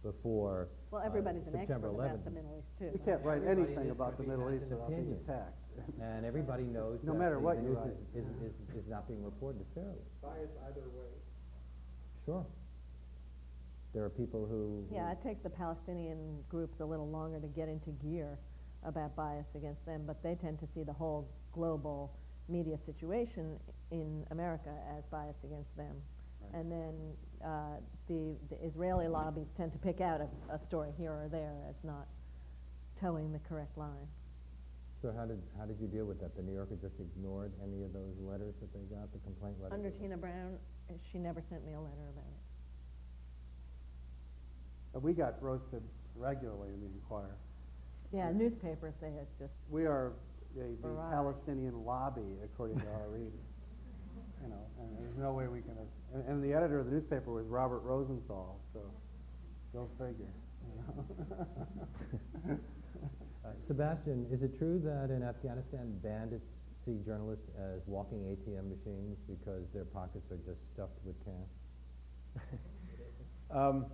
before 0.03 0.69
Well, 0.91 1.01
uh, 1.01 1.05
everybody's 1.05 1.45
an 1.47 1.53
September 1.53 1.87
expert 1.89 2.01
11th. 2.01 2.13
about 2.13 2.25
the 2.25 2.31
Middle 2.31 2.53
East, 2.57 2.71
too. 2.79 2.89
you 2.93 3.01
can't 3.05 3.23
write 3.23 3.41
Everybody 3.43 3.73
anything 3.73 3.89
about 3.91 4.17
the 4.17 4.23
Middle 4.23 4.49
East 4.53 4.63
an 4.63 4.69
without 4.71 4.89
being 4.89 5.01
opinion. 5.01 5.19
attacked. 5.25 5.57
And 6.01 6.25
everybody 6.25 6.63
knows 6.63 6.99
No 7.03 7.13
that 7.13 7.19
matter 7.19 7.35
the, 7.35 7.41
what 7.41 7.55
the 7.57 7.61
news 7.63 7.77
write. 7.77 7.93
is, 8.15 8.25
is, 8.25 8.49
is, 8.49 8.81
is 8.81 8.85
not 8.89 9.07
being 9.07 9.23
reported 9.23 9.65
fairly. 9.75 10.01
bias 10.21 10.49
either 10.65 10.81
way. 10.97 11.13
Sure. 12.25 12.45
There 13.93 14.03
are 14.03 14.09
people 14.09 14.45
who. 14.45 14.85
Yeah, 14.93 15.11
it 15.11 15.19
takes 15.23 15.41
the 15.43 15.49
Palestinian 15.49 16.39
groups 16.49 16.79
a 16.81 16.85
little 16.85 17.09
longer 17.09 17.39
to 17.39 17.47
get 17.47 17.69
into 17.69 17.89
gear 18.03 18.37
about 18.83 19.15
bias 19.15 19.45
against 19.55 19.85
them, 19.85 20.03
but 20.05 20.21
they 20.23 20.35
tend 20.35 20.59
to 20.59 20.67
see 20.75 20.83
the 20.83 20.93
whole 20.93 21.27
global 21.53 22.13
media 22.49 22.77
situation 22.85 23.59
in 23.91 24.25
America 24.31 24.71
as 24.97 25.03
biased 25.11 25.43
against 25.43 25.75
them. 25.75 25.95
Right. 26.41 26.59
And 26.59 26.71
then 26.71 26.93
uh, 27.43 27.77
the, 28.07 28.35
the 28.49 28.65
Israeli 28.65 29.07
lobbies 29.07 29.47
tend 29.57 29.71
to 29.73 29.79
pick 29.79 30.01
out 30.01 30.21
a, 30.21 30.27
a 30.53 30.59
story 30.67 30.91
here 30.97 31.11
or 31.11 31.27
there 31.31 31.55
as 31.69 31.75
not 31.83 32.07
toeing 33.01 33.31
the 33.31 33.39
correct 33.49 33.77
line. 33.77 34.07
So 35.01 35.13
how 35.15 35.25
did, 35.25 35.41
how 35.59 35.65
did 35.65 35.77
you 35.79 35.87
deal 35.87 36.05
with 36.05 36.19
that? 36.21 36.35
The 36.35 36.41
New 36.41 36.53
Yorker 36.53 36.75
just 36.81 36.95
ignored 36.99 37.51
any 37.61 37.83
of 37.83 37.93
those 37.93 38.17
letters 38.19 38.55
that 38.61 38.73
they 38.73 38.81
got, 38.95 39.11
the 39.13 39.19
complaint 39.19 39.55
letters? 39.61 39.77
Under 39.77 39.91
Tina 39.91 40.17
Brown, 40.17 40.57
uh, 40.89 40.93
she 41.11 41.19
never 41.19 41.43
sent 41.49 41.65
me 41.65 41.73
a 41.73 41.79
letter 41.79 42.09
about 42.09 42.25
it. 42.25 42.41
Uh, 44.95 44.99
We 44.99 45.13
got 45.13 45.41
roasted 45.41 45.83
regularly 46.15 46.69
in 46.73 46.81
the 46.81 46.87
Inquirer. 46.87 47.37
Yeah, 48.11 48.31
newspapers, 48.31 48.93
they 49.01 49.11
had 49.11 49.27
just, 49.37 49.53
We 49.69 49.85
are 49.85 50.13
the, 50.57 50.63
the 50.81 50.89
Variety. 50.89 51.13
Palestinian 51.13 51.85
lobby, 51.85 52.33
according 52.43 52.79
to 52.79 52.87
our 52.87 53.09
reading. 53.09 53.31
You 54.43 54.49
know, 54.49 54.61
and 54.79 54.89
there's 55.01 55.17
no 55.17 55.33
way 55.33 55.47
we 55.47 55.61
can, 55.61 55.73
and, 56.13 56.23
and 56.29 56.43
the 56.43 56.53
editor 56.55 56.79
of 56.79 56.85
the 56.85 56.91
newspaper 56.91 57.33
was 57.33 57.47
Robert 57.47 57.79
Rosenthal, 57.79 58.59
so 58.71 58.81
go 59.73 59.89
figure. 59.97 60.29
you 60.61 62.53
know. 62.53 62.59
Uh, 63.45 63.51
Sebastian, 63.67 64.27
is 64.29 64.43
it 64.43 64.57
true 64.57 64.81
that 64.83 65.09
in 65.09 65.23
Afghanistan 65.23 65.97
bandits 66.03 66.45
see 66.85 66.97
journalists 67.05 67.45
as 67.57 67.79
walking 67.87 68.19
ATM 68.19 68.67
machines 68.67 69.17
because 69.27 69.63
their 69.73 69.85
pockets 69.85 70.29
are 70.31 70.39
just 70.45 70.59
stuffed 70.73 70.99
with 71.05 71.15
cash? 71.25 72.43
Um, 73.49 73.85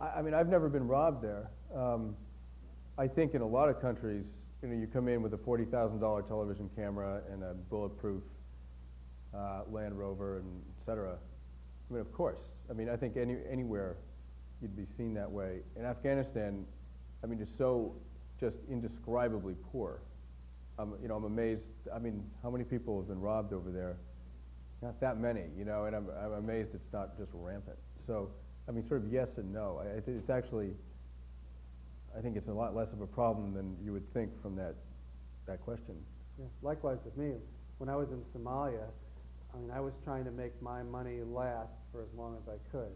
I, 0.00 0.06
I 0.06 0.22
mean, 0.22 0.32
I've 0.32 0.48
never 0.48 0.70
been 0.70 0.88
robbed 0.88 1.22
there. 1.22 1.50
Um, 1.76 2.16
I 2.96 3.06
think 3.06 3.34
in 3.34 3.42
a 3.42 3.46
lot 3.46 3.68
of 3.68 3.82
countries, 3.82 4.24
you 4.62 4.68
know, 4.68 4.74
you 4.74 4.86
come 4.86 5.08
in 5.08 5.22
with 5.22 5.34
a 5.34 5.38
forty 5.38 5.64
thousand 5.64 6.00
dollar 6.00 6.22
television 6.22 6.70
camera 6.76 7.22
and 7.32 7.42
a 7.42 7.54
bulletproof 7.54 8.22
uh, 9.34 9.62
Land 9.70 9.98
Rover 9.98 10.38
and 10.38 10.62
et 10.68 10.86
cetera. 10.86 11.16
I 11.90 11.92
mean, 11.92 12.00
of 12.00 12.12
course. 12.12 12.38
I 12.70 12.74
mean, 12.74 12.88
I 12.88 12.96
think 12.96 13.16
any, 13.16 13.36
anywhere 13.50 13.96
you'd 14.60 14.76
be 14.76 14.86
seen 14.96 15.14
that 15.14 15.30
way. 15.30 15.60
In 15.76 15.84
Afghanistan, 15.84 16.66
I 17.22 17.26
mean, 17.26 17.40
it's 17.40 17.56
so 17.56 17.94
just 18.40 18.56
indescribably 18.70 19.54
poor. 19.72 20.00
Um, 20.78 20.94
you 21.00 21.08
know, 21.08 21.16
I'm 21.16 21.24
amazed. 21.24 21.62
I 21.94 21.98
mean, 21.98 22.22
how 22.42 22.50
many 22.50 22.64
people 22.64 22.98
have 22.98 23.08
been 23.08 23.20
robbed 23.20 23.52
over 23.52 23.70
there? 23.70 23.96
not 24.82 25.00
that 25.00 25.18
many, 25.18 25.44
you 25.56 25.64
know, 25.64 25.84
and 25.84 25.96
I'm, 25.96 26.06
I'm 26.22 26.32
amazed 26.32 26.70
it's 26.74 26.92
not 26.92 27.18
just 27.18 27.30
rampant. 27.34 27.76
So, 28.06 28.30
I 28.68 28.72
mean, 28.72 28.86
sort 28.88 29.02
of 29.04 29.12
yes 29.12 29.28
and 29.36 29.52
no. 29.52 29.82
I, 29.82 30.00
it's 30.06 30.30
actually, 30.30 30.70
I 32.18 32.20
think 32.20 32.36
it's 32.36 32.48
a 32.48 32.52
lot 32.52 32.74
less 32.74 32.88
of 32.92 33.00
a 33.00 33.06
problem 33.06 33.54
than 33.54 33.76
you 33.84 33.92
would 33.92 34.12
think 34.12 34.30
from 34.42 34.56
that, 34.56 34.74
that 35.46 35.60
question. 35.60 35.94
Yeah, 36.38 36.46
likewise 36.62 36.98
with 37.04 37.16
me. 37.16 37.36
When 37.78 37.88
I 37.88 37.94
was 37.94 38.08
in 38.10 38.22
Somalia, 38.34 38.86
I 39.54 39.58
mean, 39.58 39.70
I 39.70 39.78
was 39.78 39.92
trying 40.04 40.24
to 40.24 40.32
make 40.32 40.60
my 40.60 40.82
money 40.82 41.20
last 41.24 41.70
for 41.92 42.02
as 42.02 42.08
long 42.16 42.36
as 42.42 42.48
I 42.48 42.58
could. 42.72 42.90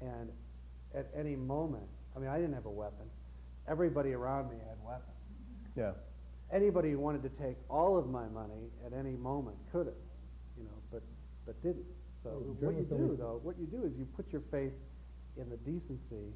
And 0.00 0.30
at 0.94 1.08
any 1.18 1.34
moment, 1.34 1.88
I 2.16 2.20
mean, 2.20 2.28
I 2.28 2.36
didn't 2.36 2.54
have 2.54 2.66
a 2.66 2.70
weapon. 2.70 3.06
Everybody 3.68 4.12
around 4.12 4.50
me 4.50 4.56
had 4.68 4.78
weapons. 4.86 5.10
Yeah. 5.76 5.92
Anybody 6.52 6.92
who 6.92 7.00
wanted 7.00 7.22
to 7.24 7.30
take 7.42 7.56
all 7.68 7.98
of 7.98 8.08
my 8.08 8.28
money 8.28 8.70
at 8.86 8.92
any 8.92 9.16
moment 9.16 9.56
could 9.72 9.86
have, 9.86 10.02
you 10.56 10.64
know, 10.64 10.78
but, 10.92 11.02
but 11.46 11.60
didn't. 11.62 11.86
So 12.22 12.30
Well, 12.30 12.70
what 12.70 12.76
you 12.76 12.84
do, 12.84 13.16
though, 13.18 13.40
what 13.42 13.56
you 13.58 13.66
do 13.66 13.84
is 13.84 13.92
you 13.98 14.06
put 14.14 14.30
your 14.30 14.42
faith 14.52 14.72
in 15.36 15.50
the 15.50 15.56
decency 15.58 16.30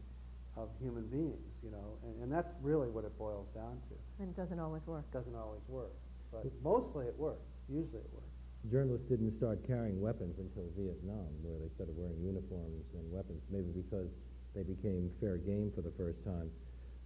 of 0.56 0.68
human 0.80 1.06
beings, 1.06 1.44
you 1.66 1.74
know, 1.74 1.98
and, 2.06 2.14
and 2.22 2.30
that's 2.30 2.54
really 2.62 2.86
what 2.86 3.02
it 3.02 3.10
boils 3.18 3.50
down 3.50 3.82
to. 3.90 3.94
And 4.22 4.30
it 4.30 4.38
doesn't 4.38 4.62
always 4.62 4.86
work. 4.86 5.02
Doesn't 5.10 5.34
always 5.34 5.66
work, 5.66 5.90
but 6.30 6.46
mostly 6.62 7.10
it 7.10 7.18
works. 7.18 7.42
Usually 7.66 8.06
it 8.06 8.12
works. 8.14 8.30
Journalists 8.70 9.10
didn't 9.10 9.34
start 9.38 9.66
carrying 9.66 9.98
weapons 9.98 10.38
until 10.38 10.70
Vietnam, 10.78 11.26
where 11.42 11.58
they 11.58 11.70
started 11.74 11.98
wearing 11.98 12.22
uniforms 12.22 12.86
and 12.94 13.02
weapons, 13.10 13.42
maybe 13.50 13.74
because 13.74 14.06
they 14.54 14.62
became 14.62 15.10
fair 15.18 15.38
game 15.42 15.74
for 15.74 15.82
the 15.82 15.92
first 15.98 16.22
time. 16.22 16.50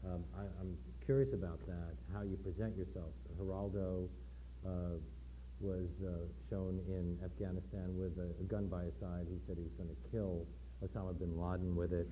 Um, 0.05 0.25
I, 0.37 0.45
I'm 0.61 0.77
curious 1.05 1.33
about 1.33 1.61
that, 1.65 1.97
how 2.13 2.21
you 2.21 2.37
present 2.41 2.77
yourself. 2.77 3.13
Geraldo 3.37 4.09
uh, 4.65 5.01
was 5.61 5.89
uh, 6.05 6.25
shown 6.49 6.81
in 6.89 7.17
Afghanistan 7.25 7.93
with 7.97 8.17
a, 8.17 8.29
a 8.41 8.47
gun 8.49 8.69
by 8.69 8.89
his 8.89 8.97
side. 9.01 9.29
He 9.29 9.41
said 9.45 9.57
he 9.57 9.65
was 9.65 9.77
going 9.77 9.93
to 9.93 10.01
kill 10.09 10.45
Osama 10.85 11.19
bin 11.19 11.39
Laden 11.39 11.77
with 11.77 11.93
it. 11.93 12.09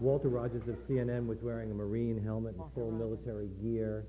Walter 0.00 0.28
Rodgers 0.28 0.62
of 0.68 0.76
CNN 0.88 1.26
was 1.26 1.38
wearing 1.42 1.70
a 1.70 1.74
Marine 1.74 2.22
helmet 2.22 2.54
and 2.54 2.64
full 2.74 2.90
military 2.92 3.48
gear. 3.62 4.06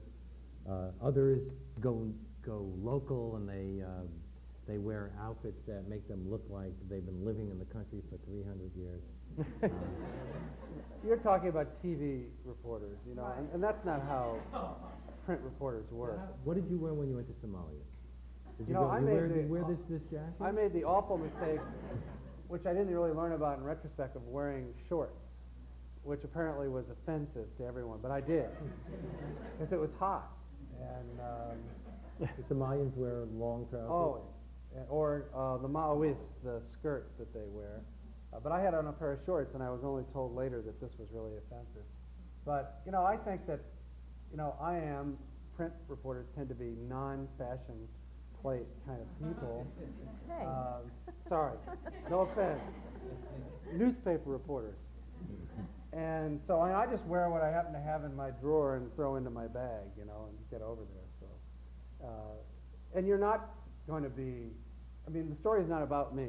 Uh, 0.70 0.92
others 1.02 1.40
go 1.82 2.08
go 2.46 2.72
local 2.82 3.36
and 3.38 3.48
they 3.50 3.84
uh, 3.84 4.06
they 4.68 4.78
wear 4.78 5.12
outfits 5.20 5.58
that 5.68 5.88
make 5.90 6.08
them 6.08 6.30
look 6.30 6.44
like 6.50 6.72
they've 6.90 7.06
been 7.06 7.26
living 7.26 7.50
in 7.50 7.58
the 7.58 7.66
country 7.66 8.02
for 8.10 8.18
300 8.28 8.70
years. 8.78 9.02
Um, 9.64 9.72
You're 11.08 11.18
talking 11.18 11.50
about 11.50 11.82
TV 11.84 12.26
reporters, 12.46 12.98
you 13.08 13.16
know, 13.16 13.34
and, 13.38 13.48
and 13.54 13.64
that's 13.64 13.84
not 13.86 14.02
how 14.02 14.38
print 15.26 15.42
reporters 15.42 15.86
work. 15.92 16.20
what 16.44 16.56
did 16.56 16.70
you 16.70 16.78
wear 16.78 16.94
when 16.94 17.10
you 17.10 17.16
went 17.16 17.28
to 17.28 17.48
Somalia? 17.48 17.82
Did 18.60 18.68
You 18.68 18.74
you, 18.76 18.80
know, 18.80 18.86
go, 18.88 18.92
I 18.92 19.00
you 19.00 19.06
made 19.06 19.14
wear, 19.14 19.28
the- 19.30 19.42
you 19.42 19.48
wear 19.48 19.64
this 19.64 19.80
this 19.90 20.02
jacket? 20.12 20.36
I 20.42 20.52
made 20.52 20.74
the 20.74 20.84
awful 20.84 21.18
mistake, 21.18 21.62
which 22.48 22.66
I 22.66 22.74
didn't 22.74 22.94
really 22.94 23.12
learn 23.12 23.32
about 23.34 23.58
in 23.58 23.64
retrospect, 23.64 24.16
of 24.16 24.28
wearing 24.28 24.74
shorts, 24.88 25.16
which 26.04 26.20
apparently 26.24 26.68
was 26.68 26.86
offensive 26.92 27.48
to 27.58 27.66
everyone, 27.66 28.00
but 28.02 28.12
I 28.12 28.22
did, 28.22 28.50
because 29.58 29.72
it 29.74 29.80
was 29.80 29.90
hot. 29.98 30.30
And, 30.80 31.20
um, 31.20 31.58
the 32.38 32.54
Somalians 32.54 32.96
wear 32.98 33.24
long 33.34 33.66
trousers. 33.70 33.90
always. 33.90 34.24
Or 34.90 35.26
uh, 35.34 35.58
the 35.58 35.68
Maoists, 35.70 36.18
the 36.44 36.62
skirt 36.78 37.12
that 37.18 37.34
they 37.34 37.48
wear. 37.48 37.82
Uh, 38.34 38.40
but 38.44 38.52
I 38.52 38.62
had 38.62 38.74
on 38.76 38.88
a 38.88 38.92
pair 38.92 39.14
of 39.14 39.20
shorts, 39.26 39.56
and 39.56 39.64
I 39.64 39.70
was 39.70 39.80
only 39.84 40.04
told 40.14 40.36
later 40.36 40.62
that 40.62 40.80
this 40.82 40.92
was 41.00 41.08
really 41.14 41.32
offensive. 41.38 41.88
But, 42.46 42.82
you 42.86 42.92
know, 42.92 43.04
I 43.06 43.16
think 43.18 43.48
that, 43.48 43.62
you 44.32 44.38
know, 44.38 44.54
I 44.62 44.76
am, 44.78 45.18
print 45.56 45.74
reporters 45.88 46.28
tend 46.36 46.50
to 46.50 46.56
be 46.56 46.76
non-fashion 46.88 47.88
plate 48.42 48.68
kind 48.86 49.00
of 49.02 49.08
people. 49.28 49.68
Hey. 50.28 50.46
Um, 50.46 50.92
sorry, 51.28 51.58
no 52.10 52.22
offense. 52.22 52.62
Newspaper 53.74 54.30
reporters. 54.30 54.76
And 55.92 56.40
so 56.48 56.60
I, 56.60 56.84
I 56.84 56.86
just 56.86 57.04
wear 57.06 57.30
what 57.30 57.42
I 57.42 57.50
happen 57.50 57.74
to 57.74 57.80
have 57.80 58.04
in 58.04 58.16
my 58.16 58.30
drawer 58.30 58.76
and 58.76 58.94
throw 58.96 59.16
into 59.16 59.30
my 59.32 59.48
bag, 59.48 59.90
you 59.98 60.06
know, 60.06 60.30
and 60.30 60.38
get 60.52 60.62
over 60.62 60.82
there. 60.94 61.10
So, 61.20 62.08
uh, 62.08 62.98
and 62.98 63.08
you're 63.08 63.18
not 63.18 63.50
going 63.88 64.04
to 64.04 64.10
be. 64.10 64.52
I 65.08 65.10
mean, 65.10 65.30
the 65.30 65.36
story 65.36 65.64
is 65.64 65.70
not 65.70 65.82
about 65.82 66.16
me, 66.16 66.28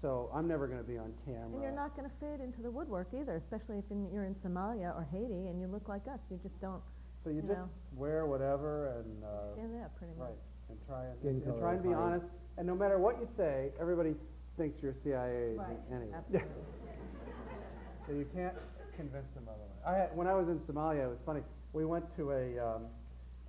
so 0.00 0.30
I'm 0.32 0.46
never 0.46 0.68
going 0.68 0.78
to 0.78 0.86
be 0.86 0.96
on 0.96 1.12
camera. 1.26 1.50
And 1.52 1.62
you're 1.62 1.74
not 1.74 1.96
going 1.96 2.08
to 2.08 2.14
fit 2.20 2.40
into 2.40 2.62
the 2.62 2.70
woodwork 2.70 3.08
either, 3.12 3.36
especially 3.36 3.78
if 3.78 3.84
in, 3.90 4.08
you're 4.12 4.24
in 4.24 4.36
Somalia 4.36 4.94
or 4.94 5.06
Haiti 5.10 5.48
and 5.50 5.60
you 5.60 5.66
look 5.66 5.88
like 5.88 6.06
us. 6.06 6.20
You 6.30 6.38
just 6.42 6.58
don't. 6.60 6.82
So 7.24 7.30
you, 7.30 7.36
you 7.36 7.42
just 7.42 7.54
know. 7.58 7.68
wear 7.96 8.26
whatever 8.26 8.98
and. 8.98 9.24
Uh, 9.24 9.28
Yeah, 9.58 9.80
yeah, 9.82 9.86
pretty 9.98 10.14
much. 10.18 10.28
Right, 10.30 10.38
and 10.70 10.78
try 10.86 11.04
and, 11.04 11.18
Skin 11.18 11.30
and 11.30 11.44
color, 11.44 11.58
try 11.60 11.72
and 11.74 11.82
be 11.82 11.88
height. 11.90 11.98
honest. 11.98 12.26
And 12.58 12.66
no 12.66 12.74
matter 12.74 12.98
what 12.98 13.18
you 13.20 13.28
say, 13.36 13.70
everybody 13.80 14.14
thinks 14.56 14.82
you're 14.82 14.92
a 14.92 15.00
CIA 15.02 15.54
agent 15.54 15.58
Right, 15.58 15.76
anyway. 15.92 16.14
absolutely. 16.16 16.48
So 18.06 18.12
you 18.16 18.26
can't 18.34 18.54
convince 18.96 19.28
them 19.34 19.44
otherwise. 19.46 19.78
I 19.86 19.94
had, 19.94 20.16
when 20.16 20.26
I 20.26 20.34
was 20.34 20.48
in 20.48 20.58
Somalia, 20.66 21.04
it 21.04 21.08
was 21.08 21.20
funny. 21.24 21.42
We 21.72 21.84
went 21.84 22.04
to 22.16 22.32
a 22.32 22.58
um, 22.58 22.82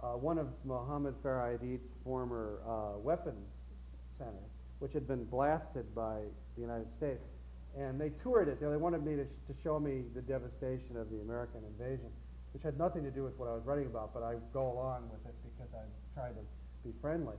uh, 0.04 0.08
one 0.18 0.38
of 0.38 0.48
Mohammed 0.66 1.16
Farah 1.24 1.58
Aidid's 1.58 1.88
former 2.04 2.60
uh, 2.68 3.00
weapons 3.00 3.48
centers, 4.18 4.52
which 4.80 4.94
had 4.94 5.08
been 5.08 5.24
blasted 5.26 5.94
by 5.96 6.22
the 6.56 6.62
United 6.62 6.88
States, 6.98 7.24
and 7.78 8.00
they 8.00 8.10
toured 8.22 8.50
it. 8.50 8.60
They 8.62 8.68
wanted 8.78 9.04
me 9.04 9.16
to, 9.16 9.26
sh- 9.26 9.42
to 9.50 9.54
show 9.64 9.80
me 9.80 10.04
the 10.14 10.22
devastation 10.22 10.96
of 10.98 11.10
the 11.10 11.22
American 11.22 11.62
invasion, 11.66 12.10
which 12.54 12.62
had 12.62 12.78
nothing 12.78 13.04
to 13.04 13.10
do 13.12 13.24
with 13.24 13.34
what 13.40 13.50
I 13.50 13.54
was 13.54 13.64
writing 13.66 13.88
about, 13.88 14.14
but 14.14 14.22
I 14.22 14.36
go 14.54 14.72
along 14.74 15.10
with 15.12 15.26
it 15.26 15.34
because 15.58 15.74
I 15.74 15.86
try 16.14 16.30
to 16.30 16.44
be 16.84 16.92
friendly. 17.02 17.36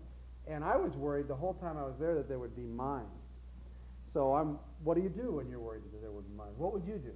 And 0.49 0.65
I 0.65 0.77
was 0.77 0.93
worried 0.97 1.29
the 1.29 1.35
whole 1.35 1.55
time 1.55 1.77
I 1.77 1.83
was 1.83 1.95
there 2.01 2.15
that 2.15 2.29
there 2.29 2.39
would 2.39 2.57
be 2.57 2.63
mines. 2.63 3.07
So 4.13 4.35
I'm, 4.35 4.59
what 4.83 4.97
do 4.97 5.03
you 5.03 5.09
do 5.09 5.33
when 5.33 5.49
you're 5.49 5.61
worried 5.61 5.83
that 5.93 6.01
there 6.03 6.11
would 6.11 6.29
be 6.29 6.35
mines? 6.37 6.55
What 6.59 6.73
would 6.73 6.85
you 6.85 6.99
do? 6.99 7.13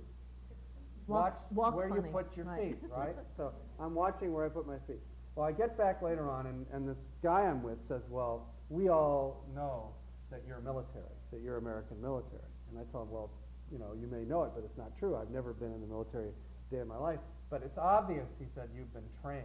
Walk- 1.07 1.35
Watch 1.51 1.73
walk 1.73 1.77
where 1.77 1.89
funny, 1.89 2.03
you 2.09 2.13
put 2.13 2.37
your 2.37 2.47
right. 2.47 2.63
feet, 2.63 2.79
right? 2.91 3.15
so 3.37 3.53
I'm 3.79 3.95
watching 3.95 4.33
where 4.33 4.47
I 4.47 4.49
put 4.49 4.67
my 4.67 4.79
feet. 4.87 5.01
Well, 5.35 5.47
I 5.47 5.53
get 5.53 5.77
back 5.77 6.03
later 6.03 6.31
on, 6.31 6.47
and, 6.47 6.67
and 6.73 6.89
this 6.89 6.97
guy 7.23 7.43
I'm 7.43 7.63
with 7.63 7.79
says, 7.89 8.01
well, 8.09 8.49
we 8.71 8.89
all 8.89 9.45
know 9.55 9.93
that 10.31 10.43
you're 10.49 10.61
military, 10.61 11.13
that 11.31 11.41
you're 11.43 11.59
American 11.59 12.01
military. 12.01 12.43
And 12.71 12.79
I 12.81 12.83
tell 12.91 13.03
him, 13.03 13.11
well, 13.11 13.31
you 13.71 13.79
know, 13.79 13.93
you 14.01 14.07
may 14.07 14.25
know 14.25 14.45
it, 14.45 14.53
but 14.55 14.65
it's 14.65 14.79
not 14.79 14.97
true. 14.99 15.17
I've 15.17 15.31
never 15.31 15.53
been 15.53 15.73
in 15.73 15.81
the 15.81 15.87
military 15.87 16.29
a 16.31 16.75
day 16.75 16.81
of 16.81 16.89
my 16.89 16.97
life. 16.97 17.21
But 17.51 17.63
it's 17.63 17.79
obvious, 17.79 18.27
he 18.41 18.47
said, 18.55 18.69
you've 18.75 18.93
been 18.93 19.07
trained. 19.23 19.45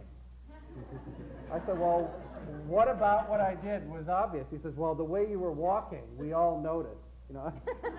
I 1.50 1.58
said, 1.66 1.78
well, 1.78 2.10
what 2.66 2.88
about 2.88 3.28
what 3.28 3.40
I 3.40 3.54
did 3.56 3.88
was 3.90 4.08
obvious? 4.08 4.46
He 4.50 4.58
says, 4.62 4.72
well, 4.76 4.94
the 4.94 5.04
way 5.04 5.26
you 5.30 5.38
were 5.38 5.52
walking, 5.52 6.02
we 6.16 6.32
all 6.32 6.60
noticed. 6.60 7.04
You 7.28 7.36
know, 7.38 7.52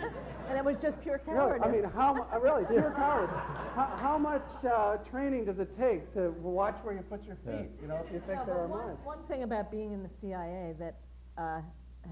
And 0.49 0.57
it 0.57 0.63
was 0.63 0.75
just 0.81 0.99
pure 1.01 1.19
really, 1.25 1.57
cowardice. 1.57 1.65
I 1.67 1.71
mean, 1.71 1.83
how 1.85 2.27
uh, 2.31 2.39
really 2.39 2.65
pure 2.65 2.93
cowardice? 2.97 3.33
How, 3.73 3.97
how 3.97 4.17
much 4.17 4.45
uh, 4.69 4.97
training 5.09 5.45
does 5.45 5.57
it 5.59 5.69
take 5.79 6.13
to 6.13 6.31
watch 6.41 6.75
where 6.83 6.93
you 6.93 7.01
put 7.01 7.23
your 7.25 7.37
feet? 7.37 7.69
You 7.81 7.87
know, 7.87 7.99
if 8.05 8.13
you 8.13 8.19
think 8.27 8.39
No, 8.41 8.45
there 8.45 8.57
are 8.59 8.67
one, 8.67 8.85
mines. 8.87 8.99
one 9.03 9.23
thing 9.27 9.41
about 9.43 9.71
being 9.71 9.93
in 9.93 10.03
the 10.03 10.09
CIA 10.21 10.75
that 10.77 10.95
uh, 11.37 11.61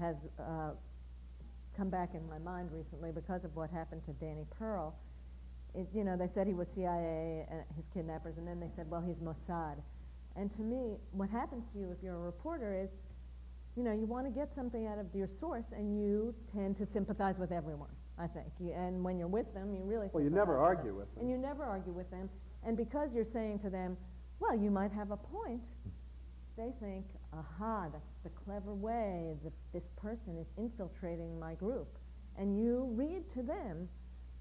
has 0.00 0.16
uh, 0.40 0.70
come 1.76 1.90
back 1.90 2.14
in 2.14 2.26
my 2.28 2.38
mind 2.38 2.70
recently 2.72 3.12
because 3.12 3.44
of 3.44 3.54
what 3.54 3.70
happened 3.70 4.02
to 4.06 4.12
Danny 4.14 4.46
Pearl 4.58 4.94
is, 5.78 5.86
you 5.94 6.02
know, 6.04 6.16
they 6.16 6.28
said 6.34 6.46
he 6.48 6.54
was 6.54 6.66
CIA 6.74 7.46
and 7.50 7.62
his 7.76 7.84
kidnappers, 7.94 8.34
and 8.36 8.46
then 8.48 8.58
they 8.58 8.70
said, 8.76 8.90
well, 8.90 9.00
he's 9.06 9.16
Mossad. 9.22 9.76
And 10.36 10.54
to 10.56 10.62
me, 10.62 10.96
what 11.12 11.28
happens 11.30 11.64
to 11.72 11.78
you 11.78 11.90
if 11.90 12.02
you're 12.02 12.16
a 12.16 12.20
reporter 12.20 12.74
is, 12.74 12.88
you 13.76 13.82
know, 13.82 13.92
you 13.92 14.06
want 14.06 14.26
to 14.26 14.32
get 14.32 14.50
something 14.54 14.86
out 14.86 14.98
of 14.98 15.06
your 15.14 15.28
source, 15.40 15.64
and 15.74 15.98
you 15.98 16.34
tend 16.54 16.76
to 16.78 16.86
sympathize 16.92 17.36
with 17.38 17.52
everyone. 17.52 17.90
I 18.18 18.26
think, 18.26 18.46
you, 18.60 18.72
and 18.72 19.02
when 19.02 19.18
you're 19.18 19.26
with 19.28 19.52
them, 19.54 19.74
you 19.74 19.82
really. 19.84 20.08
Well, 20.12 20.22
you 20.22 20.30
never 20.30 20.58
argue 20.58 20.94
with 20.94 21.12
them. 21.14 21.22
And 21.22 21.30
you 21.30 21.38
never 21.38 21.64
argue 21.64 21.92
with 21.92 22.10
them, 22.10 22.28
and 22.66 22.76
because 22.76 23.08
you're 23.14 23.32
saying 23.32 23.60
to 23.60 23.70
them, 23.70 23.96
well, 24.38 24.56
you 24.56 24.70
might 24.70 24.92
have 24.92 25.10
a 25.10 25.16
point, 25.16 25.62
they 26.58 26.72
think, 26.80 27.06
aha, 27.32 27.88
that's 27.90 28.04
the 28.24 28.30
clever 28.44 28.74
way 28.74 29.34
that 29.42 29.52
this 29.72 29.82
person 29.96 30.36
is 30.38 30.46
infiltrating 30.58 31.40
my 31.40 31.54
group. 31.54 31.88
And 32.38 32.58
you 32.58 32.88
read 32.92 33.22
to 33.36 33.42
them, 33.42 33.88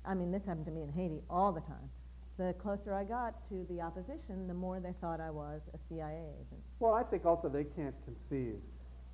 I 0.05 0.13
mean, 0.13 0.31
this 0.31 0.41
happened 0.45 0.65
to 0.65 0.71
me 0.71 0.81
in 0.81 0.91
Haiti 0.91 1.21
all 1.29 1.51
the 1.53 1.61
time. 1.61 1.89
The 2.37 2.53
closer 2.61 2.93
I 2.93 3.03
got 3.03 3.47
to 3.49 3.65
the 3.69 3.81
opposition, 3.81 4.47
the 4.47 4.53
more 4.53 4.79
they 4.79 4.93
thought 5.01 5.19
I 5.19 5.29
was 5.29 5.61
a 5.73 5.77
CIA 5.89 6.23
agent. 6.39 6.61
Well, 6.79 6.93
I 6.93 7.03
think 7.03 7.25
also 7.25 7.49
they 7.49 7.65
can't 7.65 7.93
conceive 8.05 8.55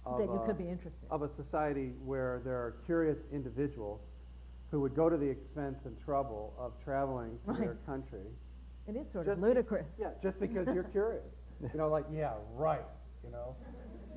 of, 0.06 0.20
that 0.20 0.26
you 0.26 0.40
a, 0.40 0.46
could 0.46 0.58
be 0.58 0.70
interested. 0.70 1.08
of 1.12 1.24
a 1.24 1.30
society 1.36 1.92
where 2.06 2.42
there 2.46 2.56
are 2.56 2.76
curious 2.86 3.18
individuals 3.34 4.00
who 4.72 4.80
would 4.82 4.96
go 4.96 5.10
to 5.10 5.18
the 5.18 5.26
expense 5.28 5.78
and 5.86 5.96
trouble 6.06 6.54
of 6.58 6.74
traveling 6.84 7.38
to 7.48 7.54
their 7.54 7.70
Right. 7.72 7.86
country. 7.86 8.28
It 8.88 8.96
is 8.96 9.06
sort 9.12 9.26
just 9.26 9.38
of 9.38 9.42
be- 9.44 9.48
ludicrous. 9.50 9.88
Yeah, 10.00 10.12
just 10.24 10.40
because 10.40 10.68
you're 10.74 10.84
curious. 10.86 11.24
You 11.60 11.70
know, 11.80 11.90
like, 11.90 12.06
yeah, 12.14 12.34
right, 12.54 12.86
you 13.24 13.32
know. 13.32 13.56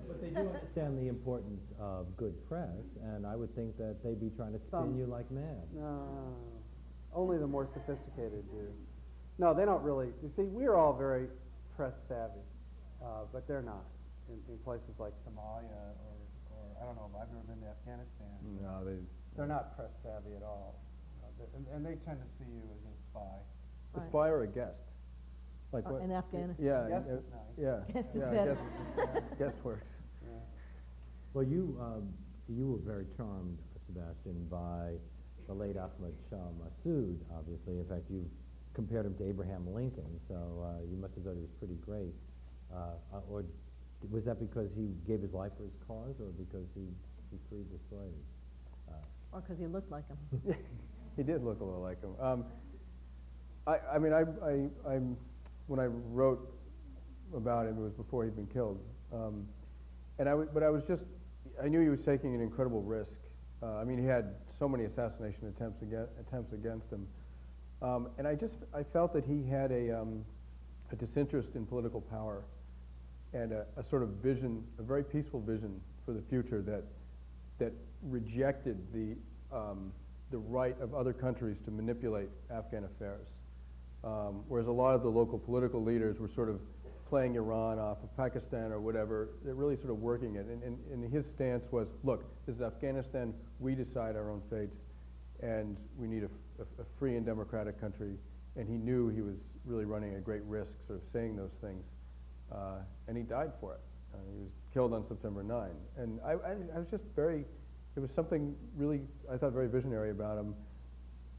But 0.07 0.21
they 0.21 0.29
do 0.29 0.47
understand 0.47 0.99
the 0.99 1.09
importance 1.09 1.63
of 1.81 2.15
good 2.19 2.35
press, 2.47 2.69
and 3.03 3.27
I 3.27 3.35
would 3.35 3.55
think 3.57 3.79
that 3.79 4.05
they'd 4.05 4.21
be 4.21 4.29
trying 4.37 4.53
to 4.53 4.59
spin 4.59 4.71
Some- 4.71 4.99
you 4.99 5.07
like 5.07 5.31
mad. 5.31 5.65
No, 5.75 6.05
only 7.15 7.39
the 7.39 7.47
more 7.47 7.67
sophisticated 7.73 8.45
do. 8.53 8.69
No, 9.41 9.55
they 9.57 9.65
don't 9.65 9.81
really. 9.83 10.13
You 10.23 10.29
see, 10.37 10.43
we're 10.45 10.77
all 10.77 10.93
very 10.93 11.25
press 11.75 11.95
savvy, 12.09 12.45
uh, 13.01 13.25
but 13.33 13.49
they're 13.49 13.65
not 13.65 13.89
in, 14.29 14.37
in 14.53 14.59
places 14.61 14.93
like 15.01 15.17
Somalia 15.25 15.97
or, 16.05 16.13
or 16.53 16.63
I 16.77 16.85
don't 16.85 16.97
know, 16.97 17.09
I've 17.17 17.33
never 17.33 17.49
been 17.49 17.65
to 17.65 17.73
Afghanistan. 17.73 18.37
No, 18.61 18.85
they, 18.85 19.01
They're 19.37 19.49
not 19.49 19.75
press 19.77 19.89
savvy 20.05 20.37
at 20.37 20.43
all. 20.45 20.77
Uh, 21.25 21.57
And, 21.57 21.65
and 21.73 21.81
they 21.87 21.97
tend 22.05 22.21
to 22.21 22.29
see 22.37 22.45
you 22.53 22.61
as 22.69 22.85
a 22.85 22.95
spy. 23.09 23.21
a 23.97 24.01
Right. 24.01 24.09
spy 24.13 24.29
or 24.29 24.43
a 24.45 24.47
guest? 24.47 24.77
Like 25.73 25.87
Uh, 25.89 25.93
what? 25.97 26.03
in 26.03 26.13
Afghanistan. 26.13 26.61
Yeah. 26.67 26.89
Guest 26.93 27.09
uh, 27.09 27.15
is 27.17 27.25
nice. 27.33 27.57
Yeah. 27.57 27.79
Guest 27.97 28.09
is 28.15 28.21
yeah, 28.21 28.31
better. 28.31 28.59
guest- 28.97 29.39
Guest 29.41 29.57
works. 29.65 29.87
Yeah. 30.23 30.37
Well, 31.33 31.45
you, 31.49 31.79
um, 31.81 32.13
you 32.47 32.69
were 32.77 32.83
very 32.85 33.07
charmed, 33.17 33.57
Sebastian, 33.89 34.45
by 34.53 35.01
the 35.49 35.55
late 35.55 35.79
Ahmad 35.81 36.13
Shah 36.29 36.53
Massoud, 36.61 37.17
obviously. 37.33 37.79
In 37.81 37.87
fact, 37.89 38.05
you 38.11 38.29
compared 38.81 39.05
him 39.05 39.15
to 39.17 39.29
Abraham 39.29 39.69
Lincoln, 39.75 40.09
so 40.27 40.35
uh, 40.65 40.81
you 40.91 40.97
must 40.97 41.13
have 41.15 41.25
thought 41.25 41.35
he 41.37 41.43
was 41.45 41.53
pretty 41.59 41.77
great. 41.85 42.15
Uh, 42.73 42.97
uh, 43.13 43.21
or 43.31 43.45
was 44.11 44.25
that 44.25 44.41
because 44.41 44.71
he 44.75 44.89
gave 45.07 45.21
his 45.21 45.35
life 45.35 45.53
for 45.59 45.65
his 45.65 45.77
cause, 45.87 46.17
or 46.19 46.33
because 46.33 46.65
he, 46.75 46.89
he 47.31 47.37
freed 47.51 47.67
the 47.69 47.79
slaves? 47.91 48.25
Uh, 48.89 49.37
Or 49.37 49.41
because 49.43 49.59
he 49.59 49.67
looked 49.67 49.91
like 49.91 50.05
him. 50.09 50.17
He 51.17 51.23
did 51.25 51.45
look 51.45 51.61
a 51.61 51.65
little 51.65 51.83
like 51.83 52.01
him. 52.01 52.15
Um, 52.19 52.45
I, 53.67 53.77
I 53.95 53.99
mean, 53.99 54.13
I, 54.15 54.23
I, 54.47 54.95
I'm, 54.95 55.17
when 55.67 55.79
I 55.81 55.87
wrote 55.87 56.41
about 57.37 57.67
him, 57.67 57.77
it 57.77 57.83
was 57.83 57.93
before 57.93 58.25
he'd 58.25 58.37
been 58.37 58.47
killed. 58.47 58.81
Um, 59.13 59.45
and 60.19 60.29
I, 60.29 60.33
w- 60.33 60.49
but 60.55 60.63
I 60.63 60.71
was 60.71 60.83
just, 60.89 61.03
I 61.63 61.69
knew 61.69 61.83
he 61.83 61.89
was 61.91 61.99
taking 62.07 62.35
an 62.35 62.41
incredible 62.41 62.81
risk. 62.81 63.11
Uh, 63.63 63.75
I 63.83 63.85
mean, 63.85 63.99
he 63.99 64.07
had 64.07 64.37
so 64.59 64.67
many 64.69 64.85
assassination 64.85 65.49
attempts, 65.49 65.83
against, 65.83 66.13
attempts 66.19 66.55
against 66.55 66.91
him. 66.91 67.07
Um, 67.83 68.09
and 68.19 68.27
I 68.27 68.35
just, 68.35 68.55
I 68.75 68.83
felt 68.83 69.13
that 69.15 69.25
he 69.25 69.43
had 69.49 69.73
a, 69.73 70.01
um, 70.01 70.25
a 70.93 70.97
disinterest 70.97 71.49
in 71.55 71.67
political 71.67 72.01
power 72.01 72.43
and 73.33 73.53
a, 73.53 73.65
a 73.77 73.85
sort 73.89 74.03
of 74.03 74.09
vision, 74.23 74.63
a 74.79 74.83
very 74.83 75.05
peaceful 75.05 75.41
vision 75.41 75.81
for 76.05 76.13
the 76.13 76.23
future 76.29 76.61
that, 76.63 76.83
that 77.59 77.73
rejected 78.03 78.79
the, 78.93 79.17
um, 79.57 79.93
the 80.31 80.39
right 80.39 80.77
of 80.81 80.95
other 80.95 81.13
countries 81.13 81.57
to 81.65 81.71
manipulate 81.71 82.29
Afghan 82.51 82.85
affairs. 82.85 83.29
Um, 84.03 84.43
whereas 84.49 84.67
a 84.67 84.73
lot 84.73 84.95
of 84.95 85.03
the 85.03 85.09
local 85.09 85.39
political 85.39 85.83
leaders 85.83 86.19
were 86.19 86.31
sort 86.35 86.49
of 86.49 86.61
playing 87.09 87.35
Iran 87.35 87.79
off 87.79 87.99
of 88.03 88.17
Pakistan 88.17 88.73
or 88.73 88.81
whatever, 88.81 89.29
they're 89.45 89.55
really 89.55 89.77
sort 89.77 89.91
of 89.91 90.01
working 90.01 90.37
it. 90.37 90.47
And, 90.47 90.63
and, 90.63 90.79
and 90.93 91.13
his 91.13 91.25
stance 91.35 91.65
was, 91.71 91.89
look, 92.05 92.25
this 92.47 92.57
is 92.57 92.63
Afghanistan, 92.63 93.35
we 93.59 93.75
decide 93.75 94.17
our 94.17 94.31
own 94.31 94.41
fates, 94.49 94.77
and 95.43 95.77
we 95.99 96.07
need 96.07 96.23
a, 96.23 96.29
a- 96.61 96.83
a 96.83 96.85
free 96.99 97.17
and 97.17 97.27
democratic 97.27 97.81
country. 97.81 98.17
And 98.57 98.69
he 98.69 98.77
knew 98.77 99.09
he 99.09 99.23
was 99.23 99.37
really 99.65 99.85
running 99.85 100.15
a 100.15 100.21
great 100.21 100.43
risk, 100.45 100.71
sort 100.87 100.99
of 100.99 101.05
saying 101.13 101.37
those 101.37 101.53
things. 101.61 101.85
Uh, 102.51 102.83
and 103.09 103.17
he 103.17 103.23
died 103.23 103.53
for 103.61 103.75
it. 103.75 103.81
Uh, 104.13 104.19
he 104.35 104.43
was 104.43 104.51
killed 104.73 104.93
on 104.93 105.07
September 105.09 105.43
9. 105.43 105.71
And 105.97 106.21
I, 106.25 106.33
I, 106.33 106.53
I 106.75 106.79
was 106.79 106.89
just 106.91 107.05
very, 107.15 107.45
it 107.97 108.01
was 108.01 108.11
something 108.15 108.55
really, 108.77 109.01
I 109.31 109.37
thought, 109.37 109.53
very 109.53 109.69
visionary 109.69 110.11
about 110.11 110.39
him. 110.39 110.55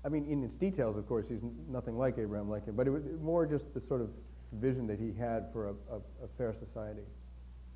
I 0.04 0.10
mean, 0.10 0.26
in 0.26 0.44
its 0.44 0.56
details, 0.56 0.98
of 0.98 1.08
course, 1.08 1.26
he's 1.30 1.42
nothing 1.70 1.98
like 1.98 2.18
Abraham 2.18 2.50
Lincoln, 2.50 2.76
but 2.76 2.88
it 2.88 2.92
was 2.92 3.04
more 3.22 3.46
just 3.46 3.66
the 3.74 3.82
sort 3.88 4.02
of 4.02 4.10
vision 4.54 4.88
that 4.88 5.00
he 5.00 5.14
had 5.14 5.52
for 5.54 5.70
a, 5.70 5.74
a, 5.92 5.98
a 6.26 6.28
fair 6.38 6.56
society. 6.66 7.04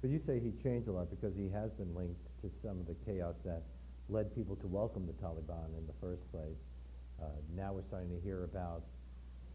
But 0.02 0.10
you 0.10 0.20
say 0.26 0.40
he 0.40 0.52
changed 0.64 0.88
a 0.88 0.92
lot 0.92 1.10
because 1.10 1.36
he 1.36 1.50
has 1.50 1.72
been 1.72 1.94
linked 1.94 2.20
to 2.42 2.50
some 2.64 2.80
of 2.80 2.88
the 2.88 2.96
chaos 3.06 3.36
that 3.46 3.64
led 4.10 4.34
people 4.36 4.56
to 4.58 4.68
welcome 4.68 5.06
the 5.06 5.14
Taliban 5.14 5.74
in 5.78 5.86
the 5.88 5.94
first 6.02 6.22
place. 6.32 6.58
Uh, 7.22 7.26
now 7.56 7.72
we're 7.74 7.86
starting 7.88 8.10
to 8.12 8.20
hear 8.22 8.44
about 8.44 8.84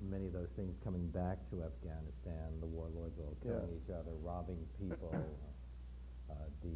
many 0.01 0.27
of 0.27 0.33
those 0.33 0.49
things 0.57 0.75
coming 0.83 1.07
back 1.09 1.37
to 1.51 1.61
Afghanistan, 1.63 2.49
the 2.61 2.67
warlords 2.67 3.19
all 3.21 3.37
killing 3.43 3.69
Yeah. 3.69 3.77
each 3.85 3.91
other, 3.91 4.13
robbing 4.23 4.67
people. 4.81 5.13
uh, 6.31 6.35
the, 6.63 6.73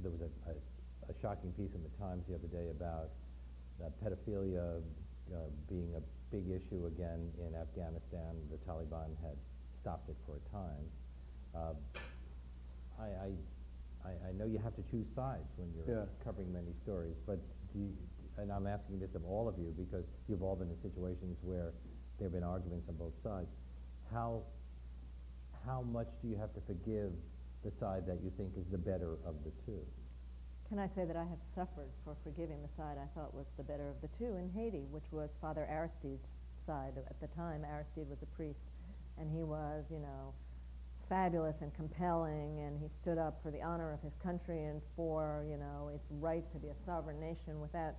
there 0.00 0.10
was 0.10 0.22
a, 0.22 0.30
a, 0.50 0.54
a 1.12 1.14
shocking 1.20 1.52
piece 1.52 1.74
in 1.74 1.82
the 1.82 1.92
Times 2.00 2.24
the 2.28 2.34
other 2.34 2.48
day 2.48 2.70
about 2.70 3.10
uh, 3.84 3.90
pedophilia 4.02 4.80
uh, 5.32 5.36
being 5.68 5.92
a 5.96 6.02
big 6.32 6.48
issue 6.48 6.86
again 6.86 7.30
in 7.38 7.54
Afghanistan. 7.54 8.32
The 8.50 8.56
Taliban 8.64 9.12
had 9.20 9.36
stopped 9.82 10.08
it 10.08 10.16
for 10.24 10.36
a 10.40 10.44
time. 10.48 10.84
Uh, 11.54 11.74
I, 12.98 13.04
I, 13.04 14.08
I, 14.08 14.28
I 14.28 14.32
know 14.32 14.46
you 14.46 14.58
have 14.58 14.74
to 14.76 14.82
choose 14.90 15.06
sides 15.14 15.44
when 15.56 15.68
you're 15.76 15.84
Yeah. 15.94 16.06
covering 16.24 16.50
many 16.52 16.72
stories, 16.82 17.16
but 17.26 17.38
do 17.72 17.80
you, 17.80 17.92
and 18.38 18.50
I'm 18.50 18.66
asking 18.66 19.00
this 19.00 19.14
of 19.14 19.24
all 19.24 19.48
of 19.48 19.58
you 19.58 19.74
because 19.76 20.04
you've 20.28 20.42
all 20.42 20.56
been 20.56 20.68
in 20.68 20.80
situations 20.80 21.36
where 21.42 21.72
there 22.18 22.26
have 22.26 22.32
been 22.32 22.44
arguments 22.44 22.88
on 22.88 22.96
both 22.96 23.14
sides. 23.22 23.48
How, 24.12 24.42
how 25.66 25.82
much 25.82 26.08
do 26.22 26.28
you 26.28 26.36
have 26.36 26.52
to 26.54 26.60
forgive 26.66 27.12
the 27.64 27.72
side 27.78 28.06
that 28.06 28.18
you 28.22 28.32
think 28.36 28.52
is 28.56 28.64
the 28.70 28.78
better 28.78 29.18
of 29.26 29.36
the 29.44 29.52
two? 29.64 29.80
Can 30.68 30.78
I 30.78 30.88
say 30.96 31.04
that 31.04 31.16
I 31.16 31.24
have 31.24 31.42
suffered 31.54 31.92
for 32.04 32.16
forgiving 32.24 32.62
the 32.62 32.72
side 32.76 32.96
I 32.96 33.06
thought 33.14 33.34
was 33.34 33.46
the 33.56 33.62
better 33.62 33.90
of 33.90 34.00
the 34.00 34.08
two 34.16 34.36
in 34.36 34.48
Haiti, 34.56 34.88
which 34.90 35.04
was 35.12 35.28
Father 35.40 35.68
Aristide's 35.68 36.24
side. 36.66 36.94
At 36.96 37.20
the 37.20 37.28
time, 37.36 37.64
Aristide 37.64 38.08
was 38.08 38.18
a 38.22 38.30
priest, 38.36 38.62
and 39.18 39.30
he 39.30 39.42
was, 39.42 39.84
you 39.90 39.98
know, 39.98 40.32
fabulous 41.08 41.56
and 41.60 41.74
compelling, 41.74 42.60
and 42.60 42.78
he 42.80 42.88
stood 43.02 43.18
up 43.18 43.40
for 43.42 43.50
the 43.50 43.60
honor 43.60 43.92
of 43.92 44.00
his 44.00 44.12
country 44.22 44.64
and 44.64 44.80
for, 44.96 45.44
you 45.48 45.58
know, 45.58 45.90
its 45.94 46.04
right 46.20 46.44
to 46.52 46.58
be 46.58 46.68
a 46.68 46.78
sovereign 46.86 47.20
nation 47.20 47.60
without 47.60 47.94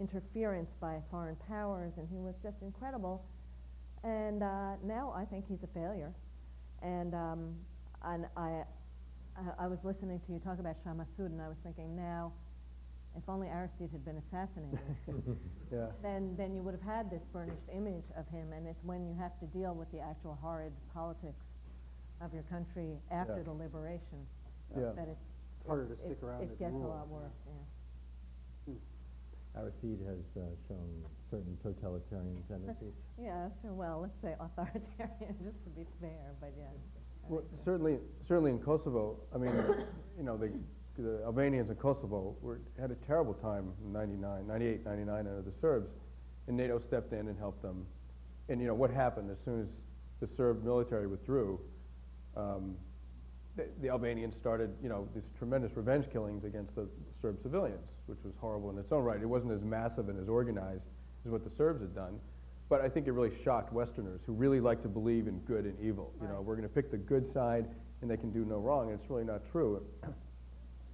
interference 0.00 0.70
by 0.80 0.98
foreign 1.10 1.36
powers, 1.48 1.92
and 1.98 2.08
he 2.10 2.18
was 2.18 2.34
just 2.42 2.56
incredible. 2.62 3.24
And 4.04 4.42
uh, 4.42 4.76
now 4.84 5.12
I 5.16 5.24
think 5.24 5.44
he's 5.48 5.62
a 5.62 5.66
failure. 5.74 6.12
And, 6.82 7.14
um, 7.14 7.54
and 8.04 8.26
I, 8.36 8.62
I, 9.36 9.64
I 9.64 9.66
was 9.66 9.78
listening 9.82 10.20
to 10.26 10.32
you 10.32 10.38
talk 10.38 10.58
about 10.60 10.76
Shah 10.84 10.94
Massoud, 10.94 11.26
and 11.34 11.40
I 11.42 11.48
was 11.48 11.56
thinking 11.64 11.96
now, 11.96 12.32
if 13.16 13.22
only 13.28 13.48
Aristide 13.48 13.90
had 13.90 14.04
been 14.04 14.20
assassinated, 14.28 14.78
Yeah. 15.72 15.86
then, 16.02 16.34
then 16.38 16.54
you 16.54 16.62
would 16.62 16.74
have 16.74 16.82
had 16.86 17.10
this 17.10 17.22
burnished 17.32 17.66
image 17.74 18.04
of 18.16 18.28
him, 18.28 18.52
and 18.52 18.66
it's 18.66 18.78
when 18.84 19.06
you 19.08 19.14
have 19.18 19.34
to 19.40 19.46
deal 19.46 19.74
with 19.74 19.90
the 19.90 19.98
actual 19.98 20.38
horrid 20.40 20.72
politics 20.94 21.42
of 22.20 22.32
your 22.32 22.44
country 22.44 22.94
after 23.10 23.38
Yeah. 23.38 23.42
the 23.44 23.52
liberation 23.52 24.22
Yeah. 24.76 24.92
that 24.94 25.08
it's 25.08 25.24
Harder 25.66 25.86
to 25.86 25.92
it- 25.92 25.98
stick 26.06 26.22
around 26.22 26.42
It 26.42 26.48
and 26.50 26.58
gets 26.58 26.72
a 26.74 26.76
lot 26.86 27.08
worse. 27.08 27.34
Yeah. 27.46 27.52
Aristide 29.58 29.98
has 30.06 30.24
uh, 30.36 30.46
shown 30.68 31.04
certain 31.30 31.58
totalitarian 31.62 32.42
tendencies. 32.48 32.94
yes, 33.20 33.50
well, 33.64 34.00
let's 34.02 34.20
say 34.22 34.34
authoritarian, 34.40 35.34
just 35.44 35.62
to 35.64 35.70
be 35.76 35.84
fair, 36.00 36.34
but 36.40 36.52
yeah. 36.56 36.66
Well, 37.28 37.42
certainly, 37.64 37.98
certainly 38.26 38.52
in 38.52 38.58
Kosovo, 38.58 39.16
I 39.34 39.38
mean, 39.38 39.52
you 40.16 40.24
know, 40.24 40.36
the, 40.36 40.50
the 40.96 41.22
Albanians 41.24 41.70
in 41.70 41.76
Kosovo 41.76 42.36
were, 42.40 42.60
had 42.80 42.90
a 42.90 42.96
terrible 43.06 43.34
time 43.34 43.72
in 43.84 43.92
99, 43.92 44.46
98, 44.46 44.84
99 44.84 45.18
under 45.18 45.42
the 45.42 45.52
Serbs, 45.60 45.90
and 46.46 46.56
NATO 46.56 46.80
stepped 46.86 47.12
in 47.12 47.28
and 47.28 47.38
helped 47.38 47.62
them. 47.62 47.86
And, 48.48 48.60
you 48.60 48.66
know, 48.66 48.74
what 48.74 48.90
happened 48.90 49.30
as 49.30 49.36
soon 49.44 49.62
as 49.62 49.68
the 50.20 50.34
Serb 50.36 50.64
military 50.64 51.06
withdrew, 51.06 51.60
um, 52.36 52.76
the, 53.58 53.66
the 53.82 53.88
Albanians 53.88 54.34
started, 54.40 54.70
you 54.80 54.88
know, 54.88 55.06
these 55.14 55.24
tremendous 55.36 55.76
revenge 55.76 56.06
killings 56.12 56.44
against 56.44 56.74
the 56.76 56.86
Serb 57.20 57.38
civilians, 57.42 57.90
which 58.06 58.18
was 58.24 58.32
horrible 58.40 58.70
in 58.70 58.78
its 58.78 58.92
own 58.92 59.02
right. 59.02 59.20
It 59.20 59.26
wasn't 59.26 59.52
as 59.52 59.62
massive 59.62 60.08
and 60.08 60.18
as 60.18 60.28
organized 60.28 60.84
as 61.26 61.32
what 61.32 61.42
the 61.44 61.50
Serbs 61.56 61.80
had 61.80 61.94
done, 61.94 62.20
but 62.68 62.80
I 62.80 62.88
think 62.88 63.08
it 63.08 63.12
really 63.12 63.32
shocked 63.44 63.72
Westerners 63.72 64.20
who 64.26 64.32
really 64.32 64.60
like 64.60 64.80
to 64.82 64.88
believe 64.88 65.26
in 65.26 65.40
good 65.40 65.64
and 65.64 65.76
evil. 65.80 66.12
You 66.22 66.28
know, 66.28 66.40
we're 66.40 66.54
going 66.54 66.68
to 66.68 66.74
pick 66.74 66.90
the 66.90 66.96
good 66.96 67.30
side 67.34 67.66
and 68.00 68.08
they 68.08 68.16
can 68.16 68.30
do 68.30 68.44
no 68.44 68.58
wrong, 68.58 68.90
and 68.90 69.00
it's 69.00 69.10
really 69.10 69.24
not 69.24 69.42
true. 69.50 69.82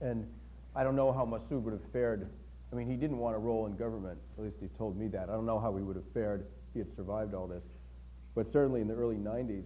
and 0.00 0.26
I 0.74 0.82
don't 0.82 0.96
know 0.96 1.12
how 1.12 1.26
Massoud 1.26 1.62
would 1.62 1.74
have 1.74 1.92
fared. 1.92 2.26
I 2.72 2.76
mean, 2.76 2.88
he 2.88 2.96
didn't 2.96 3.18
want 3.18 3.36
a 3.36 3.38
role 3.38 3.66
in 3.66 3.76
government. 3.76 4.18
At 4.38 4.44
least 4.44 4.56
he 4.58 4.68
told 4.78 4.96
me 4.96 5.06
that. 5.08 5.28
I 5.28 5.32
don't 5.32 5.46
know 5.46 5.60
how 5.60 5.76
he 5.76 5.82
would 5.82 5.96
have 5.96 6.10
fared 6.14 6.40
if 6.40 6.72
he 6.72 6.78
had 6.78 6.88
survived 6.96 7.34
all 7.34 7.46
this. 7.46 7.62
But 8.34 8.50
certainly 8.50 8.80
in 8.80 8.88
the 8.88 8.94
early 8.94 9.16
90s, 9.16 9.64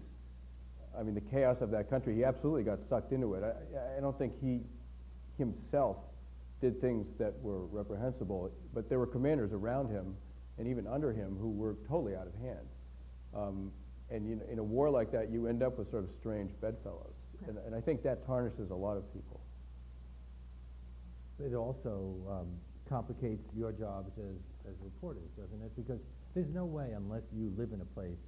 I 0.99 1.03
mean, 1.03 1.15
the 1.15 1.21
chaos 1.21 1.59
of 1.61 1.71
that 1.71 1.89
country, 1.89 2.15
he 2.17 2.25
absolutely 2.25 2.65
got 2.65 2.81
sucked 2.89 3.13
into 3.13 3.35
it. 3.35 3.45
I, 3.45 3.99
I 3.99 4.01
don't 4.01 4.19
think 4.19 4.33
he 4.43 4.61
himself 5.37 5.97
did 6.61 6.81
things 6.81 7.07
that 7.19 7.35
were 7.41 7.67
reprehensible, 7.67 8.51
but 8.75 8.89
there 8.89 8.99
were 8.99 9.07
commanders 9.07 9.53
around 9.53 9.91
him 9.91 10.17
and 10.59 10.67
even 10.67 10.87
under 10.89 11.13
him 11.13 11.37
who 11.41 11.51
were 11.51 11.77
totally 11.89 12.17
out 12.17 12.27
of 12.27 12.35
hand. 12.43 12.67
Um, 13.35 13.71
and 14.11 14.29
you 14.29 14.37
know, 14.37 14.43
in 14.51 14.59
a 14.59 14.65
war 14.65 14.91
like 14.91 15.13
that, 15.13 15.31
you 15.31 15.47
end 15.47 15.63
up 15.63 15.79
with 15.79 15.91
sort 15.91 16.03
of 16.03 16.11
strange 16.19 16.51
bedfellows. 16.61 17.15
And, 17.47 17.59
and 17.59 17.75
I 17.75 17.81
think 17.81 18.03
that 18.03 18.27
tarnishes 18.27 18.71
a 18.71 18.75
lot 18.75 18.97
of 18.97 19.13
people. 19.13 19.41
It 21.39 21.55
also 21.55 22.17
um, 22.29 22.49
complicates 22.89 23.45
your 23.57 23.71
jobs 23.71 24.11
as, 24.19 24.35
as 24.69 24.75
reporters, 24.83 25.31
doesn't 25.39 25.63
it? 25.65 25.71
Because 25.77 26.01
there's 26.35 26.49
no 26.53 26.65
way, 26.65 26.91
unless 26.97 27.23
you 27.33 27.53
live 27.57 27.71
in 27.73 27.81
a 27.81 27.85
place 27.85 28.19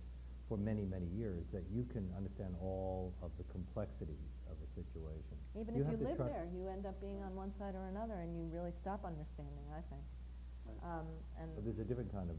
for 0.51 0.59
many, 0.59 0.83
many 0.83 1.07
years, 1.15 1.47
that 1.55 1.63
you 1.71 1.87
can 1.95 2.11
understand 2.19 2.59
all 2.59 3.15
of 3.23 3.31
the 3.39 3.47
complexities 3.55 4.19
of 4.51 4.59
a 4.59 4.69
situation. 4.75 5.39
Even 5.55 5.79
You 5.79 5.87
if 5.87 5.95
you 5.95 6.03
live 6.03 6.19
there, 6.19 6.43
you 6.51 6.67
end 6.67 6.91
up 6.91 6.99
being 6.99 7.23
on 7.23 7.39
one 7.39 7.55
side 7.55 7.79
or 7.79 7.87
another, 7.87 8.19
and 8.19 8.35
you 8.35 8.51
really 8.51 8.75
stop 8.83 9.07
understanding. 9.07 9.63
I 9.71 9.79
think. 9.87 10.03
Um, 10.83 11.07
and 11.39 11.55
But 11.55 11.63
there's 11.63 11.79
a 11.79 11.87
different 11.87 12.11
kind 12.11 12.31
of 12.35 12.37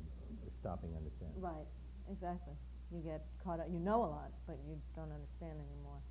stopping 0.60 0.92
understanding. 0.92 1.40
Right, 1.40 1.64
exactly. 2.12 2.54
You 2.92 3.00
get 3.00 3.24
caught 3.40 3.64
up, 3.64 3.72
you 3.72 3.80
know 3.80 4.04
a 4.04 4.12
lot, 4.12 4.32
but 4.44 4.60
you 4.68 4.76
don't 4.92 5.12
understand 5.16 5.56
anymore. 5.72 6.04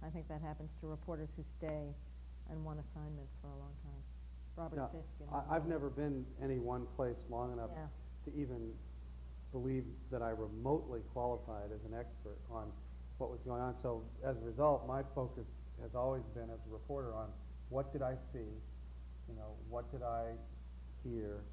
I 0.00 0.08
think 0.08 0.28
that 0.32 0.40
happens 0.40 0.72
to 0.80 0.88
reporters 0.88 1.28
who 1.36 1.44
stay 1.60 1.92
on 2.48 2.64
one 2.64 2.80
assignment 2.80 3.28
for 3.44 3.52
a 3.52 3.58
long 3.60 3.76
time. 3.84 4.00
Robert 4.56 4.76
Now, 4.76 4.88
Fisk. 4.88 5.12
and 5.20 5.28
I, 5.28 5.56
I've 5.56 5.68
never 5.68 5.88
been 5.92 6.24
any 6.42 6.56
one 6.58 6.88
place 6.96 7.20
long 7.28 7.52
enough 7.52 7.70
Yeah. 7.76 7.88
to 8.24 8.28
even 8.40 8.72
believe 9.52 9.84
that 10.10 10.22
I 10.22 10.30
remotely 10.30 11.00
qualified 11.12 11.70
as 11.72 11.80
an 11.84 11.96
expert 11.98 12.38
on 12.50 12.72
what 13.18 13.30
was 13.30 13.40
going 13.46 13.60
on. 13.60 13.74
So 13.82 14.02
as 14.26 14.36
a 14.36 14.44
result, 14.44 14.88
my 14.88 15.02
focus 15.14 15.44
has 15.80 15.94
always 15.94 16.22
been 16.34 16.48
as 16.50 16.58
a 16.66 16.72
reporter 16.72 17.14
on 17.14 17.28
what 17.68 17.92
did 17.92 18.02
I 18.02 18.14
see, 18.32 18.50
you 19.28 19.34
know, 19.36 19.54
what 19.68 19.90
did 19.92 20.02
I 20.02 20.32
hear, 21.04 21.44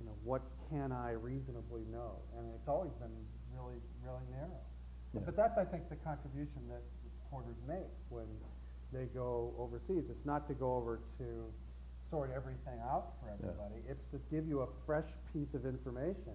you 0.00 0.06
know, 0.06 0.16
what 0.24 0.42
can 0.70 0.92
I 0.92 1.12
reasonably 1.12 1.82
know? 1.90 2.20
And 2.38 2.46
it's 2.54 2.68
always 2.68 2.92
been 3.00 3.12
really, 3.52 3.80
really 4.04 4.24
narrow. 4.30 4.60
Yeah. 5.14 5.20
But 5.24 5.36
that's, 5.36 5.56
I 5.58 5.64
think, 5.64 5.88
the 5.88 5.96
contribution 5.96 6.60
that 6.68 6.82
reporters 7.04 7.56
make 7.66 7.88
when 8.08 8.26
they 8.92 9.06
go 9.14 9.52
overseas. 9.58 10.04
It's 10.10 10.26
not 10.26 10.46
to 10.48 10.54
go 10.54 10.76
over 10.76 11.00
to 11.18 11.24
sort 12.10 12.30
everything 12.34 12.78
out 12.84 13.14
for 13.20 13.26
Yeah. 13.28 13.50
everybody. 13.50 13.82
It's 13.88 14.04
to 14.12 14.18
give 14.30 14.46
you 14.46 14.60
a 14.60 14.68
fresh 14.84 15.08
piece 15.32 15.52
of 15.54 15.66
information 15.66 16.34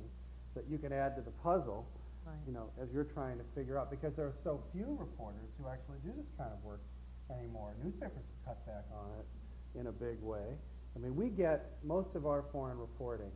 that 0.56 0.66
you 0.70 0.78
can 0.78 0.92
add 0.94 1.16
to 1.16 1.22
the 1.22 1.32
puzzle, 1.44 1.88
Right. 2.26 2.36
you 2.46 2.54
know, 2.54 2.70
as 2.82 2.92
you're 2.94 3.04
trying 3.06 3.38
to 3.40 3.44
figure 3.56 3.80
out. 3.80 3.90
Because 3.90 4.14
there 4.16 4.28
are 4.28 4.36
so 4.44 4.62
few 4.72 4.96
reporters 5.00 5.50
who 5.58 5.68
actually 5.68 5.98
do 6.04 6.12
this 6.16 6.28
kind 6.38 6.52
of 6.54 6.64
work 6.64 6.82
anymore. 7.30 7.74
Newspapers 7.84 8.24
have 8.46 8.46
cut 8.58 8.66
back 8.68 8.86
on 8.94 9.10
it 9.20 9.80
in 9.80 9.88
a 9.88 9.92
big 9.92 10.22
way. 10.22 10.56
I 10.96 11.00
mean, 11.00 11.16
we 11.16 11.30
get 11.30 11.78
most 11.84 12.16
of 12.16 12.26
our 12.26 12.44
foreign 12.52 12.78
reporting 12.78 13.32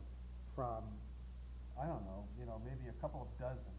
from, 0.54 0.84
I 1.80 1.86
don't 1.86 2.04
know, 2.04 2.24
you 2.38 2.44
know, 2.46 2.60
maybe 2.64 2.88
a 2.88 3.00
couple 3.00 3.22
of 3.22 3.28
dozen 3.40 3.72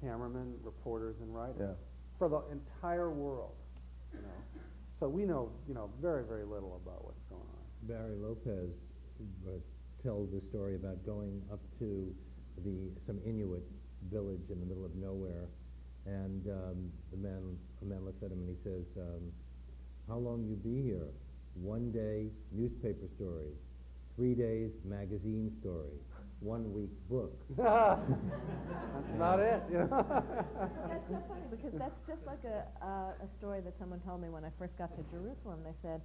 cameramen, 0.00 0.54
reporters, 0.62 1.16
and 1.20 1.34
writers 1.34 1.56
Yeah. 1.60 1.74
for 2.18 2.28
the 2.28 2.40
entire 2.50 3.10
world. 3.10 3.54
You 4.12 4.20
know, 4.22 4.28
so 5.00 5.08
we 5.08 5.24
know, 5.24 5.50
you 5.68 5.74
know, 5.74 5.90
very, 6.00 6.24
very 6.24 6.44
little 6.44 6.76
about 6.76 7.04
what's 7.04 7.22
going 7.28 7.42
on. 7.42 7.64
Barry 7.82 8.16
Lopez 8.16 8.70
uh, 9.46 9.50
tells 10.04 10.30
the 10.30 10.42
story 10.50 10.76
about 10.76 11.04
going 11.06 11.42
up 11.50 11.60
to 11.80 12.14
the 12.64 12.92
some 13.06 13.18
Inuit 13.26 13.64
village 14.12 14.44
in 14.50 14.60
the 14.60 14.66
middle 14.66 14.84
of 14.84 14.94
nowhere, 14.94 15.48
and 16.06 16.46
um, 16.46 16.92
the 17.10 17.16
man 17.16 17.56
a 17.82 17.84
man 17.86 18.04
looks 18.04 18.22
at 18.22 18.30
him 18.30 18.38
and 18.38 18.48
he 18.48 18.56
says, 18.62 18.84
um, 18.98 19.32
"How 20.06 20.16
long 20.16 20.44
you 20.44 20.56
be 20.56 20.82
here? 20.82 21.08
One 21.54 21.90
day 21.90 22.28
newspaper 22.52 23.08
story, 23.16 23.50
three 24.16 24.34
days 24.34 24.70
magazine 24.84 25.50
story, 25.60 25.96
one 26.40 26.72
week 26.72 26.92
book." 27.08 27.32
That's 27.56 29.18
not 29.18 29.40
it. 29.40 29.62
You 29.72 29.78
know? 29.78 30.06
That's 30.88 31.08
so 31.08 31.22
funny 31.28 31.48
because 31.50 31.72
that's 31.78 32.00
just 32.06 32.20
like 32.26 32.44
a, 32.44 32.64
uh, 32.84 33.24
a 33.24 33.28
story 33.38 33.60
that 33.62 33.74
someone 33.78 34.00
told 34.00 34.20
me 34.20 34.28
when 34.28 34.44
I 34.44 34.50
first 34.58 34.76
got 34.76 34.94
to 34.96 35.02
Jerusalem. 35.10 35.60
They 35.64 35.74
said, 35.82 36.00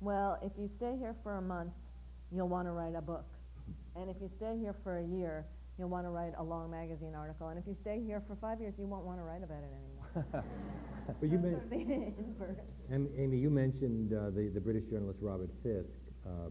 well, 0.00 0.38
if 0.42 0.52
you 0.58 0.70
stay 0.78 0.96
here 0.98 1.14
for 1.22 1.36
a 1.36 1.42
month, 1.42 1.72
you'll 2.32 2.48
want 2.48 2.66
to 2.66 2.72
write 2.72 2.94
a 2.96 3.02
book. 3.02 3.26
And 3.96 4.08
if 4.10 4.16
you 4.20 4.30
stay 4.36 4.56
here 4.58 4.74
for 4.82 4.98
a 4.98 5.04
year, 5.04 5.46
you'll 5.78 5.88
want 5.88 6.06
to 6.06 6.10
write 6.10 6.32
a 6.38 6.42
long 6.42 6.70
magazine 6.70 7.14
article. 7.14 7.48
And 7.48 7.58
if 7.58 7.66
you 7.66 7.76
stay 7.80 8.00
here 8.04 8.22
for 8.26 8.36
five 8.36 8.60
years, 8.60 8.74
you 8.78 8.86
won't 8.86 9.04
want 9.04 9.18
to 9.18 9.24
write 9.24 9.42
about 9.42 9.62
it 9.62 9.72
anymore. 9.74 10.44
But 11.20 11.28
you 11.28 11.38
men- 11.38 11.52
sort 11.52 11.64
of 11.64 11.70
the 11.70 11.82
inverse. 12.22 12.58
And 12.90 13.08
Amy, 13.18 13.38
you 13.38 13.50
mentioned 13.50 14.12
uh, 14.12 14.30
the, 14.30 14.48
the 14.54 14.60
British 14.60 14.84
journalist 14.90 15.18
Robert 15.22 15.50
Fisk, 15.62 15.88
uh, 16.24 16.50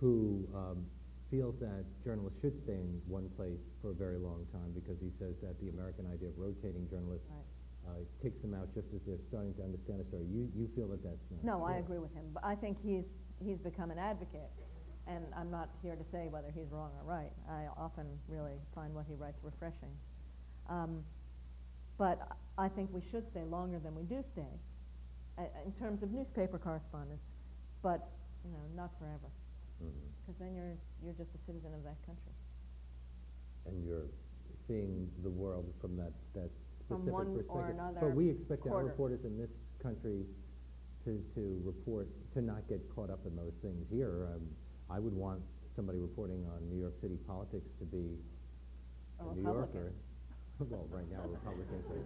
who 0.00 0.46
um, 0.54 0.86
feels 1.30 1.58
that 1.58 1.84
journalists 2.04 2.38
should 2.40 2.54
stay 2.62 2.74
in 2.78 3.00
one 3.08 3.28
place 3.36 3.58
for 3.82 3.90
a 3.90 3.94
very 3.94 4.18
long 4.18 4.46
time 4.52 4.70
because 4.74 4.94
he 5.02 5.10
says 5.18 5.34
that 5.42 5.58
the 5.60 5.70
American 5.70 6.06
idea 6.12 6.28
of 6.28 6.38
rotating 6.38 6.86
journalists 6.88 7.26
Right. 7.30 7.98
uh, 7.98 8.02
kicks 8.22 8.38
them 8.42 8.54
out 8.54 8.70
just 8.74 8.86
as 8.94 9.00
they're 9.06 9.18
starting 9.28 9.54
to 9.54 9.62
understand 9.64 10.00
a 10.02 10.06
story. 10.06 10.26
You, 10.30 10.46
you 10.54 10.68
feel 10.76 10.86
that 10.94 11.02
that's 11.02 11.22
not 11.30 11.42
No, 11.42 11.64
I 11.64 11.78
agree 11.82 11.98
with 11.98 12.14
him, 12.14 12.26
but 12.34 12.44
I 12.44 12.54
think 12.54 12.78
he's, 12.84 13.04
he's 13.42 13.58
become 13.58 13.90
an 13.90 13.98
advocate, 13.98 14.50
and 15.06 15.24
I'm 15.36 15.50
not 15.50 15.70
here 15.82 15.94
to 15.94 16.04
say 16.10 16.28
whether 16.28 16.50
he's 16.54 16.70
wrong 16.70 16.90
or 16.98 17.04
right. 17.04 17.32
I 17.48 17.66
often 17.76 18.06
really 18.28 18.58
find 18.74 18.94
what 18.94 19.06
he 19.08 19.14
writes 19.14 19.38
refreshing. 19.42 19.94
Um, 20.68 21.04
but 21.98 22.18
I 22.58 22.68
think 22.68 22.90
we 22.92 23.02
should 23.10 23.24
stay 23.30 23.44
longer 23.44 23.78
than 23.78 23.94
we 23.94 24.02
do 24.02 24.24
stay, 24.32 24.52
uh, 25.38 25.44
in 25.64 25.72
terms 25.78 26.02
of 26.02 26.10
newspaper 26.10 26.58
correspondence, 26.58 27.22
but, 27.82 28.08
you 28.44 28.50
know, 28.50 28.64
not 28.74 28.90
forever, 28.98 29.30
because 29.78 30.36
then 30.40 30.54
you're, 30.54 30.76
you're 31.02 31.14
just 31.14 31.30
a 31.34 31.40
citizen 31.46 31.72
of 31.72 31.84
that 31.84 31.96
country. 32.04 32.34
And 33.66 33.84
you're 33.86 34.10
seeing 34.66 35.08
the 35.22 35.30
world 35.30 35.72
from 35.80 35.96
that, 35.96 36.12
that 36.34 36.50
From 36.88 37.02
specific 37.02 37.12
one 37.12 37.26
or 37.28 37.36
perspective. 37.38 37.74
another 37.78 38.00
But 38.00 38.14
we 38.14 38.30
expect 38.30 38.66
our 38.66 38.84
reporters 38.84 39.20
in 39.24 39.38
this 39.38 39.50
country 39.82 40.26
to, 41.04 41.22
to 41.34 41.62
report, 41.64 42.08
to 42.34 42.42
not 42.42 42.66
get 42.68 42.82
caught 42.94 43.10
up 43.10 43.20
in 43.26 43.36
those 43.36 43.54
things 43.62 43.86
here. 43.90 44.28
Um, 44.34 44.42
I 44.90 44.98
would 44.98 45.14
want 45.14 45.40
somebody 45.74 45.98
reporting 45.98 46.46
on 46.54 46.68
New 46.70 46.80
York 46.80 46.94
City 47.00 47.18
politics 47.26 47.68
to 47.78 47.84
be 47.84 48.16
A 49.20 49.24
a 49.28 49.34
New 49.34 49.42
Yorker. 49.42 49.92
Well, 50.58 50.88
right 50.88 51.04
now, 51.12 51.20
Republicans 51.28 51.84
are, 51.92 52.00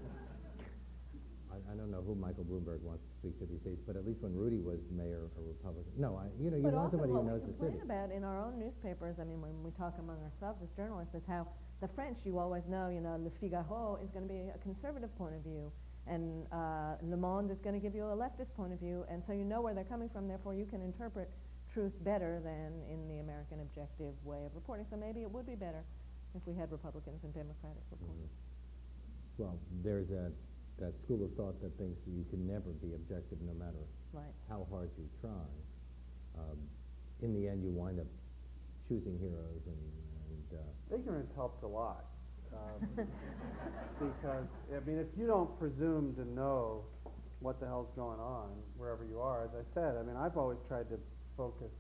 I, 1.55 1.59
I 1.71 1.75
don't 1.79 1.87
know 1.95 2.03
who 2.03 2.17
Michael 2.19 2.43
Bloomberg 2.43 2.83
wants 2.83 3.07
to 3.07 3.11
speak 3.23 3.39
to 3.39 3.47
these 3.47 3.63
days, 3.63 3.79
but 3.87 3.95
at 3.95 4.03
least 4.05 4.23
when 4.27 4.35
Rudy 4.35 4.59
was 4.59 4.83
mayor, 4.91 5.31
a 5.39 5.43
Republican. 5.47 5.95
No, 5.95 6.19
I, 6.19 6.27
you 6.43 6.51
know, 6.51 6.57
you 6.59 6.67
But 6.67 6.75
want 6.75 6.91
somebody 6.91 7.13
who 7.15 7.23
knows 7.23 7.43
the 7.47 7.55
city. 7.63 7.79
complain 7.79 7.87
about 7.87 8.11
in 8.11 8.25
our 8.27 8.43
own 8.43 8.59
newspapers, 8.59 9.23
I 9.23 9.25
mean, 9.25 9.39
when 9.41 9.55
we 9.63 9.71
talk 9.79 9.95
among 10.03 10.19
ourselves 10.27 10.59
as 10.67 10.71
journalists, 10.75 11.15
is 11.15 11.23
how 11.31 11.47
the 11.79 11.87
French, 11.95 12.19
you 12.27 12.43
always 12.43 12.67
know, 12.67 12.91
you 12.91 12.99
know, 13.01 13.15
Le 13.23 13.31
Figaro 13.39 14.03
is 14.03 14.11
going 14.11 14.27
to 14.27 14.33
be 14.35 14.51
a 14.51 14.59
conservative 14.67 15.15
point 15.15 15.39
of 15.39 15.43
view, 15.47 15.71
and 16.11 16.43
uh, 16.51 16.99
Le 17.07 17.17
Monde 17.17 17.53
is 17.55 17.59
going 17.63 17.79
to 17.79 17.83
give 17.83 17.95
you 17.95 18.03
a 18.11 18.17
leftist 18.19 18.51
point 18.59 18.73
of 18.75 18.81
view, 18.83 19.07
and 19.07 19.23
so 19.27 19.33
you 19.33 19.45
know 19.47 19.61
where 19.63 19.75
they're 19.79 19.87
coming 19.87 20.11
from, 20.11 20.27
therefore 20.27 20.55
you 20.59 20.67
can 20.67 20.83
interpret 20.83 21.31
truth 21.73 21.93
better 22.05 22.41
than 22.43 22.83
in 22.91 23.09
the 23.09 23.21
American 23.21 23.61
objective 23.61 24.15
way 24.25 24.45
of 24.47 24.55
reporting. 24.55 24.87
So 24.91 24.97
maybe 24.97 25.23
it 25.23 25.31
would 25.31 25.47
be 25.47 25.55
better 25.55 25.83
if 26.35 26.43
we 26.47 26.55
had 26.55 26.71
Republicans 26.71 27.21
and 27.25 27.33
Democratic 27.35 27.83
reporters. 27.91 28.31
Mhm. 28.31 29.39
Well, 29.39 29.59
there's 29.83 30.11
a, 30.11 30.33
that 30.79 30.93
school 31.05 31.25
of 31.25 31.33
thought 31.35 31.61
that 31.63 31.77
thinks 31.79 31.99
you 32.07 32.25
can 32.31 32.47
never 32.47 32.71
be 32.83 32.95
objective 32.95 33.41
no 33.43 33.55
matter 33.55 33.85
Right. 34.13 34.35
how 34.49 34.67
hard 34.71 34.91
you 34.99 35.09
try. 35.21 35.47
Um, 36.39 36.59
in 37.23 37.35
the 37.35 37.49
end, 37.49 37.63
you 37.63 37.71
wind 37.71 38.01
up 38.01 38.07
choosing 38.89 39.19
heroes 39.19 39.63
and, 39.67 39.83
and 40.31 40.59
uh, 40.61 40.95
Ignorance 40.95 41.31
helps 41.37 41.63
a 41.63 41.67
lot. 41.67 42.07
Um, 42.53 43.07
because, 44.01 44.47
I 44.75 44.81
mean, 44.87 44.99
if 44.99 45.07
you 45.17 45.27
don't 45.27 45.57
presume 45.59 46.15
to 46.17 46.25
know 46.29 46.85
what 47.41 47.61
the 47.61 47.67
hell's 47.67 47.91
going 47.97 48.19
on 48.21 48.51
wherever 48.77 49.05
you 49.05 49.21
are, 49.21 49.45
as 49.45 49.51
I 49.55 49.63
said, 49.75 49.97
I 49.97 50.03
mean, 50.03 50.17
I've 50.17 50.37
always 50.37 50.59
tried 50.69 50.89
to 50.91 50.99
focus 51.41 51.73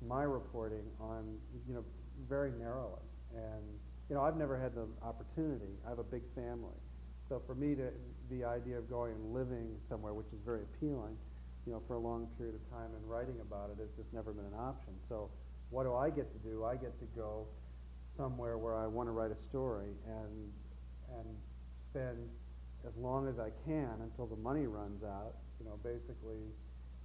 my 0.00 0.22
reporting 0.22 0.88
on, 0.98 1.36
you 1.68 1.74
know, 1.74 1.84
very 2.26 2.52
narrowly. 2.58 3.04
And, 3.36 3.60
you 4.08 4.16
know, 4.16 4.22
I've 4.22 4.36
never 4.36 4.56
had 4.56 4.74
the 4.74 4.88
opportunity. 5.04 5.76
I 5.84 5.90
have 5.90 5.98
a 5.98 6.08
big 6.08 6.22
family. 6.34 6.80
So 7.28 7.42
for 7.46 7.54
me 7.54 7.74
to, 7.74 7.92
the 8.30 8.44
idea 8.44 8.78
of 8.78 8.88
going 8.88 9.12
and 9.12 9.34
living 9.34 9.76
somewhere, 9.90 10.14
which 10.14 10.32
is 10.32 10.40
very 10.42 10.62
appealing, 10.62 11.20
you 11.66 11.72
know, 11.72 11.82
for 11.86 11.96
a 11.96 11.98
long 11.98 12.28
period 12.38 12.54
of 12.54 12.64
time 12.70 12.88
and 12.96 13.04
writing 13.04 13.36
about 13.42 13.68
it 13.68 13.76
has 13.78 13.90
just 13.92 14.08
never 14.14 14.32
been 14.32 14.46
an 14.46 14.56
option. 14.56 14.94
So 15.06 15.28
what 15.68 15.84
do 15.84 15.94
I 15.94 16.08
get 16.08 16.32
to 16.32 16.38
do? 16.48 16.64
I 16.64 16.76
get 16.76 16.98
to 17.00 17.06
go 17.14 17.46
somewhere 18.16 18.56
where 18.56 18.74
I 18.74 18.86
want 18.86 19.06
to 19.08 19.12
write 19.12 19.32
a 19.32 19.40
story 19.50 19.92
and 20.06 20.32
and 21.12 21.28
spend 21.90 22.16
as 22.86 22.96
long 22.96 23.28
as 23.28 23.38
I 23.38 23.50
can 23.64 23.92
until 24.02 24.26
the 24.26 24.36
money 24.36 24.66
runs 24.66 25.02
out, 25.04 25.34
you 25.60 25.66
know, 25.66 25.78
basically 25.82 26.52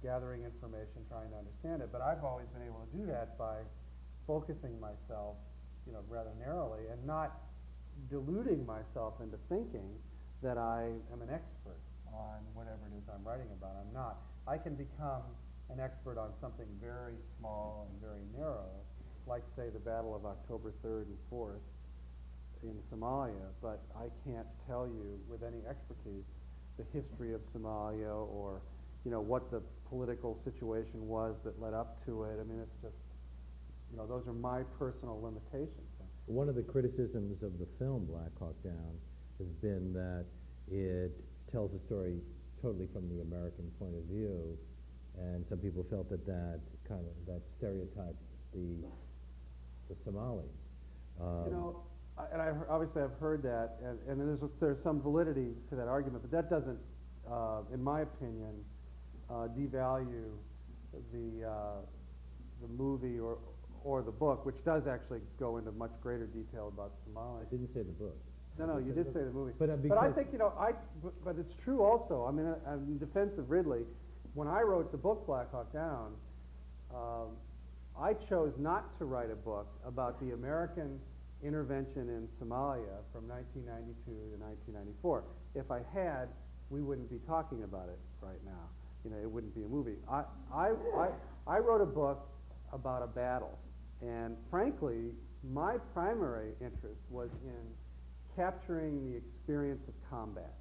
gathering 0.04 0.44
information, 0.44 1.00
trying 1.08 1.32
to 1.32 1.38
understand 1.40 1.80
it. 1.80 1.88
But 1.90 2.04
I've 2.04 2.22
always 2.22 2.46
been 2.52 2.62
able 2.68 2.84
to 2.84 2.92
do 2.92 3.08
that 3.08 3.40
by 3.40 3.64
focusing 4.28 4.76
myself, 4.78 5.40
you 5.88 5.92
know, 5.96 6.04
rather 6.08 6.36
narrowly 6.38 6.84
and 6.92 7.00
not 7.08 7.40
deluding 8.12 8.66
myself 8.68 9.14
into 9.24 9.40
thinking 9.48 9.88
that 10.42 10.60
I 10.60 10.92
am 11.08 11.24
an 11.24 11.32
expert 11.32 11.80
on 12.12 12.44
whatever 12.52 12.84
it 12.92 12.94
is 13.00 13.04
I'm 13.08 13.24
writing 13.24 13.48
about. 13.56 13.80
I'm 13.80 13.92
not. 13.96 14.20
I 14.46 14.60
can 14.60 14.76
become 14.76 15.24
an 15.72 15.80
expert 15.80 16.20
on 16.20 16.36
something 16.40 16.68
very 16.80 17.16
small 17.38 17.88
and 17.88 17.96
very 18.00 18.20
narrow, 18.36 18.68
like 19.26 19.42
say 19.56 19.72
the 19.72 19.80
Battle 19.80 20.14
of 20.14 20.26
October 20.26 20.74
3rd 20.84 21.08
and 21.08 21.18
4th 21.32 21.64
in 22.62 22.76
Somalia, 22.92 23.48
but 23.62 23.80
I 23.96 24.12
can't 24.28 24.46
tell 24.68 24.86
you 24.86 25.18
with 25.28 25.42
any 25.42 25.64
expertise 25.68 26.24
the 26.76 26.84
history 26.92 27.32
of 27.32 27.40
Somalia 27.56 28.12
or 28.12 28.60
you 29.04 29.10
know 29.10 29.20
what 29.20 29.50
the 29.50 29.60
political 29.88 30.38
situation 30.44 31.06
was 31.06 31.34
that 31.44 31.60
led 31.60 31.74
up 31.74 32.04
to 32.06 32.24
it. 32.24 32.38
I 32.40 32.44
mean, 32.44 32.60
it's 32.60 32.76
just 32.82 32.96
you 33.90 33.96
know 33.98 34.06
those 34.06 34.26
are 34.26 34.32
my 34.32 34.62
personal 34.78 35.20
limitations. 35.22 35.88
One 36.26 36.48
of 36.48 36.54
the 36.54 36.62
criticisms 36.62 37.42
of 37.42 37.58
the 37.58 37.66
film 37.78 38.06
Black 38.06 38.32
Hawk 38.38 38.54
Down 38.64 38.96
has 39.38 39.48
been 39.60 39.92
that 39.92 40.24
it 40.70 41.12
tells 41.52 41.70
a 41.74 41.84
story 41.86 42.16
totally 42.62 42.88
from 42.92 43.08
the 43.10 43.20
American 43.20 43.70
point 43.78 43.94
of 43.94 44.04
view, 44.04 44.56
and 45.18 45.44
some 45.50 45.58
people 45.58 45.84
felt 45.90 46.08
that 46.08 46.24
that 46.26 46.60
kind 46.88 47.04
of 47.04 47.12
that 47.26 47.42
stereotyped 47.58 48.16
the 48.54 48.88
the 49.90 49.96
Somalis. 50.04 50.48
Um, 51.20 51.44
You 51.46 51.50
know, 51.52 51.82
I- 52.16 52.26
and 52.32 52.40
I 52.40 52.54
obviously 52.70 53.02
I've 53.02 53.18
heard 53.20 53.42
that, 53.42 53.76
and, 53.84 53.98
and 54.08 54.18
there's 54.18 54.40
there's 54.60 54.82
some 54.82 55.02
validity 55.02 55.52
to 55.68 55.76
that 55.76 55.88
argument, 55.88 56.22
but 56.22 56.30
that 56.30 56.48
doesn't, 56.48 56.78
uh, 57.30 57.62
in 57.72 57.82
my 57.82 58.00
opinion, 58.00 58.64
uh, 59.30 59.48
devalue 59.56 60.32
the 61.12 61.48
uh, 61.48 61.52
the 62.62 62.68
movie 62.68 63.18
or, 63.18 63.38
or 63.82 64.02
the 64.02 64.12
book, 64.12 64.46
which 64.46 64.56
does 64.64 64.86
actually 64.86 65.20
go 65.38 65.58
into 65.58 65.72
much 65.72 65.92
greater 66.02 66.26
detail 66.26 66.68
about 66.72 66.92
Somalia. 67.04 67.42
I 67.42 67.50
didn't 67.50 67.72
say 67.74 67.82
the 67.82 67.92
book. 67.92 68.16
No, 68.58 68.66
no, 68.66 68.78
you 68.78 68.92
did 68.92 69.06
say 69.12 69.20
the 69.24 69.32
movie. 69.32 69.52
But, 69.58 69.68
uh, 69.68 69.76
But 69.76 69.98
I 69.98 70.12
think, 70.12 70.28
you 70.32 70.38
know, 70.38 70.52
I, 70.58 70.72
but, 71.02 71.12
but 71.24 71.36
it's 71.38 71.54
true 71.64 71.82
also, 71.82 72.24
I 72.24 72.30
mean, 72.30 72.46
uh, 72.46 72.74
in 72.74 72.98
defense 72.98 73.36
of 73.36 73.50
Ridley, 73.50 73.82
when 74.34 74.46
I 74.46 74.60
wrote 74.62 74.92
the 74.92 74.98
book 74.98 75.26
Black 75.26 75.50
Hawk 75.50 75.72
Down, 75.72 76.12
um, 76.94 77.34
I 78.00 78.14
chose 78.28 78.52
not 78.58 78.96
to 78.98 79.06
write 79.06 79.30
a 79.30 79.36
book 79.36 79.66
about 79.84 80.20
the 80.20 80.34
American 80.34 81.00
intervention 81.42 82.08
in 82.08 82.28
Somalia 82.40 83.02
from 83.12 83.28
1992 83.28 84.06
to 84.06 84.38
1994. 84.38 85.24
If 85.54 85.70
I 85.70 85.80
had, 85.92 86.28
we 86.70 86.80
wouldn't 86.80 87.10
be 87.10 87.18
talking 87.26 87.64
about 87.64 87.88
it 87.88 87.98
right 88.20 88.42
now. 88.44 88.70
You 89.04 89.10
know, 89.10 89.16
it 89.16 89.30
wouldn't 89.30 89.54
be 89.54 89.62
a 89.62 89.68
movie. 89.68 89.96
I, 90.10 90.24
I, 90.52 90.72
I, 90.96 91.08
I 91.46 91.58
wrote 91.58 91.82
a 91.82 91.86
book 91.86 92.26
about 92.72 93.02
a 93.02 93.06
battle, 93.06 93.58
and 94.00 94.36
frankly, 94.50 95.12
my 95.52 95.76
primary 95.92 96.52
interest 96.60 97.00
was 97.10 97.28
in 97.44 97.64
capturing 98.34 99.10
the 99.10 99.16
experience 99.16 99.82
of 99.88 99.94
combat. 100.10 100.54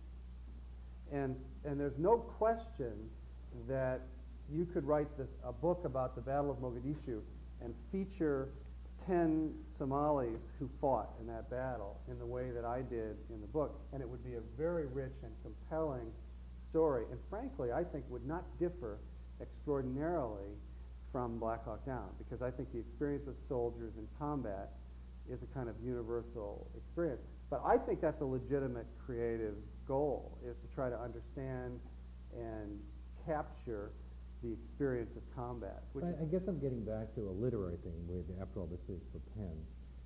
And, 1.12 1.36
and 1.64 1.80
there's 1.80 1.98
no 1.98 2.18
question 2.18 2.94
that 3.68 4.02
you 4.52 4.66
could 4.66 4.86
write 4.86 5.08
this, 5.18 5.28
a 5.46 5.54
book 5.54 5.84
about 5.86 6.16
the 6.16 6.22
Battle 6.22 6.52
of 6.52 6.58
Mogadishu 6.58 7.22
and 7.62 7.74
feature 7.92 8.50
10 9.08 9.54
Somalis 9.78 10.40
who 10.60 10.70
fought 10.80 11.10
in 11.20 11.28
that 11.28 11.50
battle 11.50 12.00
in 12.10 12.20
the 12.20 12.26
way 12.26 12.52
that 12.52 12.66
I 12.66 12.82
did 12.82 13.18
in 13.30 13.42
the 13.42 13.48
book, 13.48 13.80
and 13.92 14.02
it 14.02 14.08
would 14.08 14.24
be 14.24 14.36
a 14.36 14.42
very 14.58 14.86
rich 14.88 15.14
and 15.24 15.32
compelling 15.42 16.12
story, 16.74 17.06
and 17.12 17.20
frankly, 17.30 17.72
I 17.72 17.84
think 17.84 18.04
would 18.10 18.26
not 18.26 18.44
differ 18.58 18.98
extraordinarily 19.40 20.58
from 21.12 21.38
Black 21.38 21.64
Hawk 21.66 21.86
Down, 21.86 22.10
because 22.18 22.42
I 22.42 22.50
think 22.50 22.74
the 22.74 22.80
experience 22.80 23.28
of 23.28 23.36
soldiers 23.48 23.94
in 24.02 24.08
combat 24.18 24.74
is 25.30 25.38
a 25.44 25.54
kind 25.54 25.70
of 25.70 25.76
universal 25.86 26.66
experience. 26.76 27.22
But 27.52 27.62
I 27.64 27.78
think 27.78 28.02
that's 28.02 28.22
a 28.22 28.26
legitimate 28.26 28.88
creative 29.06 29.54
goal, 29.88 30.40
is 30.42 30.58
to 30.66 30.68
try 30.74 30.90
to 30.90 30.98
understand 30.98 31.78
and 32.34 32.82
capture 33.28 33.92
the 34.42 34.52
experience 34.52 35.16
of 35.16 35.22
combat. 35.38 35.84
Which 35.94 36.04
I, 36.04 36.24
I 36.24 36.26
guess 36.26 36.42
I'm 36.48 36.58
getting 36.58 36.84
back 36.84 37.14
to 37.14 37.30
a 37.30 37.34
literary 37.38 37.78
thing, 37.86 37.94
with, 38.10 38.26
after 38.42 38.60
all, 38.60 38.66
this 38.66 38.82
is 38.90 39.00
for 39.14 39.22
PEN, 39.38 39.54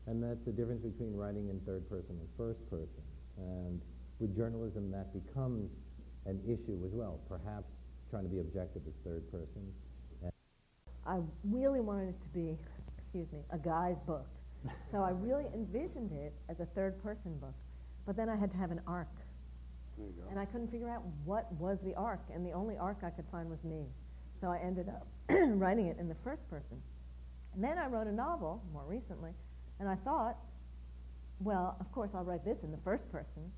and 0.07 0.21
that's 0.21 0.43
the 0.43 0.51
difference 0.51 0.83
between 0.83 1.15
writing 1.15 1.47
in 1.47 1.63
third 1.63 1.87
person 1.87 2.19
and 2.19 2.27
first 2.35 2.59
person. 2.69 3.07
And 3.37 3.79
with 4.19 4.35
journalism, 4.35 4.91
that 4.91 5.15
becomes 5.15 5.71
an 6.27 6.39
issue 6.45 6.77
as 6.85 6.91
well. 6.91 7.19
Perhaps 7.27 7.65
trying 8.11 8.23
to 8.23 8.29
be 8.29 8.39
objective 8.39 8.83
as 8.87 8.93
third 9.03 9.29
person. 9.31 9.63
And 10.21 10.31
I 11.05 11.19
really 11.43 11.79
wanted 11.79 12.09
it 12.09 12.21
to 12.21 12.27
be, 12.33 12.57
excuse 12.97 13.27
me, 13.31 13.39
a 13.51 13.57
guy's 13.57 13.97
book. 14.05 14.27
so 14.91 14.99
I 15.01 15.11
really 15.11 15.45
envisioned 15.53 16.11
it 16.11 16.33
as 16.49 16.59
a 16.59 16.65
third 16.75 17.01
person 17.01 17.37
book. 17.39 17.55
But 18.05 18.15
then 18.15 18.29
I 18.29 18.35
had 18.35 18.51
to 18.51 18.57
have 18.57 18.71
an 18.71 18.81
arc. 18.87 19.07
There 19.97 20.07
you 20.07 20.13
go. 20.13 20.29
And 20.29 20.39
I 20.39 20.45
couldn't 20.45 20.71
figure 20.71 20.89
out 20.89 21.01
what 21.25 21.51
was 21.53 21.77
the 21.83 21.95
arc, 21.95 22.21
and 22.33 22.45
the 22.45 22.51
only 22.51 22.77
arc 22.77 22.97
I 23.03 23.09
could 23.09 23.25
find 23.31 23.49
was 23.49 23.59
me. 23.63 23.85
So 24.39 24.47
I 24.47 24.59
ended 24.63 24.87
up 24.87 25.07
writing 25.29 25.87
it 25.87 25.97
in 25.99 26.07
the 26.07 26.15
first 26.23 26.47
person. 26.49 26.81
And 27.55 27.63
then 27.63 27.77
I 27.77 27.87
wrote 27.87 28.07
a 28.07 28.11
novel 28.11 28.61
more 28.71 28.83
recently, 28.87 29.31
and 29.79 29.89
I 29.89 29.95
thought, 30.05 30.37
well, 31.39 31.75
of 31.79 31.91
course 31.91 32.11
I'll 32.13 32.23
write 32.23 32.45
this 32.45 32.57
in 32.63 32.71
the 32.71 32.77
first 32.83 33.11
person. 33.11 33.51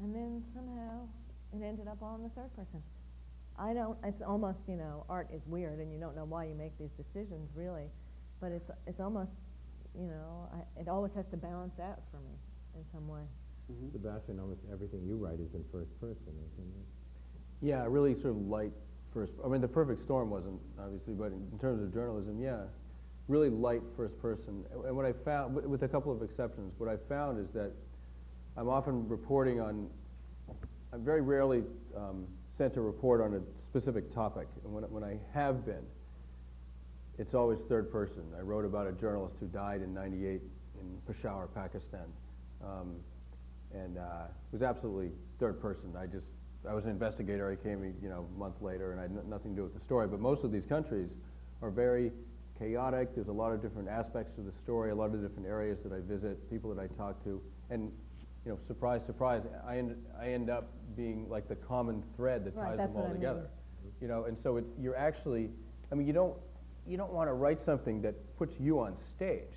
And 0.00 0.14
then 0.14 0.44
somehow 0.54 1.08
it 1.52 1.62
ended 1.64 1.88
up 1.88 1.98
all 2.02 2.16
in 2.16 2.22
the 2.22 2.28
third 2.30 2.54
person. 2.54 2.82
I 3.58 3.74
don't, 3.74 3.98
it's 4.04 4.22
almost, 4.22 4.58
you 4.68 4.76
know, 4.76 5.04
art 5.08 5.28
is 5.34 5.42
weird, 5.46 5.80
and 5.80 5.92
you 5.92 5.98
don't 5.98 6.14
know 6.14 6.24
why 6.24 6.44
you 6.44 6.54
make 6.54 6.78
these 6.78 6.92
decisions, 6.96 7.50
really. 7.56 7.90
But 8.40 8.52
it's, 8.52 8.70
it's 8.86 9.00
almost, 9.00 9.30
you 9.98 10.06
know, 10.06 10.48
I, 10.54 10.80
it 10.80 10.88
always 10.88 11.12
has 11.16 11.24
to 11.32 11.36
balance 11.36 11.74
out 11.82 11.98
for 12.10 12.18
me 12.18 12.34
in 12.76 12.84
some 12.92 13.08
way. 13.08 13.22
Mhm. 13.72 13.92
Sebastian, 13.92 14.38
almost 14.38 14.60
everything 14.72 15.02
you 15.04 15.16
write 15.16 15.40
is 15.40 15.52
in 15.54 15.64
first 15.72 15.90
person, 16.00 16.32
isn't 16.54 16.72
it? 16.72 16.86
Yeah, 17.60 17.84
really 17.88 18.14
sort 18.14 18.36
of 18.36 18.46
light 18.46 18.72
first. 19.12 19.32
I 19.44 19.48
mean, 19.48 19.60
the 19.60 19.68
perfect 19.68 20.04
storm 20.04 20.30
wasn't 20.30 20.60
obviously, 20.78 21.14
but 21.14 21.32
in 21.32 21.58
terms 21.60 21.82
of 21.82 21.92
journalism, 21.92 22.40
yeah, 22.40 22.62
really 23.26 23.50
light 23.50 23.82
first 23.96 24.16
person. 24.22 24.64
And- 24.72 24.84
And 24.86 24.96
what 24.96 25.04
I 25.04 25.12
found, 25.12 25.54
with- 25.56 25.66
with 25.66 25.82
a 25.82 25.88
couple 25.88 26.12
of 26.12 26.22
exceptions, 26.22 26.72
what 26.78 26.88
I 26.88 26.96
found 26.96 27.38
is 27.40 27.50
that 27.52 27.72
I'm 28.56 28.68
often 28.68 29.08
reporting 29.08 29.60
on. 29.60 29.90
I'm 30.92 31.04
very 31.04 31.20
rarely 31.20 31.64
um, 31.96 32.26
sent 32.56 32.76
a 32.76 32.80
report 32.80 33.20
on 33.20 33.34
a 33.34 33.40
specific 33.68 34.14
topic, 34.14 34.48
and 34.64 34.72
when 34.72 34.84
when 34.84 35.04
I 35.04 35.18
have 35.34 35.66
been, 35.66 35.84
it's 37.18 37.34
always 37.34 37.58
third 37.68 37.92
person. 37.92 38.22
I 38.38 38.42
wrote 38.42 38.64
about 38.64 38.86
a 38.86 38.92
journalist 38.92 39.36
who 39.40 39.46
died 39.46 39.82
in 39.82 39.92
'98 39.92 40.40
in 40.80 40.98
Peshawar, 41.06 41.48
Pakistan. 41.48 42.06
Um, 42.64 42.96
and 43.74 43.98
uh, 43.98 44.24
it 44.50 44.52
was 44.52 44.62
absolutely 44.62 45.10
third 45.38 45.60
person. 45.60 45.92
I 45.98 46.06
just, 46.06 46.26
I 46.66 46.72
was 46.72 46.84
an 46.84 46.90
investigator. 46.90 47.50
I 47.50 47.62
came, 47.62 47.94
you 48.02 48.08
know, 48.08 48.26
a 48.34 48.38
month 48.38 48.54
later, 48.62 48.92
and 48.92 49.00
I 49.00 49.02
had 49.02 49.10
n- 49.10 49.28
nothing 49.28 49.52
to 49.52 49.56
do 49.56 49.62
with 49.64 49.74
the 49.74 49.84
story. 49.84 50.08
But 50.08 50.20
most 50.20 50.42
of 50.42 50.52
these 50.52 50.64
countries 50.64 51.10
are 51.60 51.70
very 51.70 52.12
chaotic. 52.58 53.14
There's 53.14 53.28
a 53.28 53.32
lot 53.32 53.52
of 53.52 53.60
different 53.60 53.88
aspects 53.88 54.32
to 54.36 54.40
the 54.42 54.52
story, 54.64 54.90
a 54.90 54.94
lot 54.94 55.12
of 55.12 55.20
different 55.20 55.46
areas 55.46 55.78
that 55.84 55.92
I 55.92 56.00
visit, 56.00 56.50
people 56.50 56.74
that 56.74 56.80
I 56.80 56.86
talk 56.96 57.22
to, 57.24 57.42
and 57.68 57.92
you 58.48 58.54
know, 58.54 58.60
surprise, 58.66 59.02
surprise, 59.04 59.42
I 59.66 59.76
end, 59.76 59.94
I 60.18 60.28
end 60.30 60.48
up 60.48 60.70
being 60.96 61.28
like 61.28 61.48
the 61.50 61.54
common 61.54 62.02
thread 62.16 62.46
that 62.46 62.56
Right, 62.56 62.68
ties 62.70 62.76
that's 62.78 62.88
them 62.88 62.96
all 62.96 63.02
what 63.02 63.10
I 63.10 63.12
mean. 63.12 63.20
together. 63.20 63.50
You 64.00 64.08
know, 64.08 64.24
and 64.24 64.38
so 64.42 64.56
it, 64.56 64.64
you're 64.80 64.96
actually, 64.96 65.50
I 65.92 65.94
mean, 65.94 66.06
you 66.06 66.14
don't, 66.14 66.34
you 66.86 66.96
don't 66.96 67.12
want 67.12 67.28
to 67.28 67.34
write 67.34 67.62
something 67.62 68.00
that 68.02 68.14
puts 68.38 68.54
you 68.58 68.80
on 68.80 68.96
stage, 69.14 69.52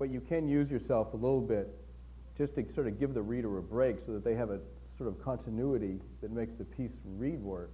but 0.00 0.10
you 0.10 0.20
can 0.20 0.48
use 0.48 0.68
yourself 0.68 1.12
a 1.12 1.16
little 1.16 1.40
bit 1.40 1.68
just 2.36 2.56
to 2.56 2.66
sort 2.74 2.88
of 2.88 2.98
give 2.98 3.14
the 3.14 3.22
reader 3.22 3.58
a 3.58 3.62
break 3.62 3.98
so 4.04 4.12
that 4.14 4.24
they 4.24 4.34
have 4.34 4.50
a 4.50 4.58
sort 4.98 5.08
of 5.08 5.22
continuity 5.22 6.00
that 6.20 6.32
makes 6.32 6.52
the 6.58 6.64
piece 6.64 6.90
read 7.04 7.40
more, 7.40 7.68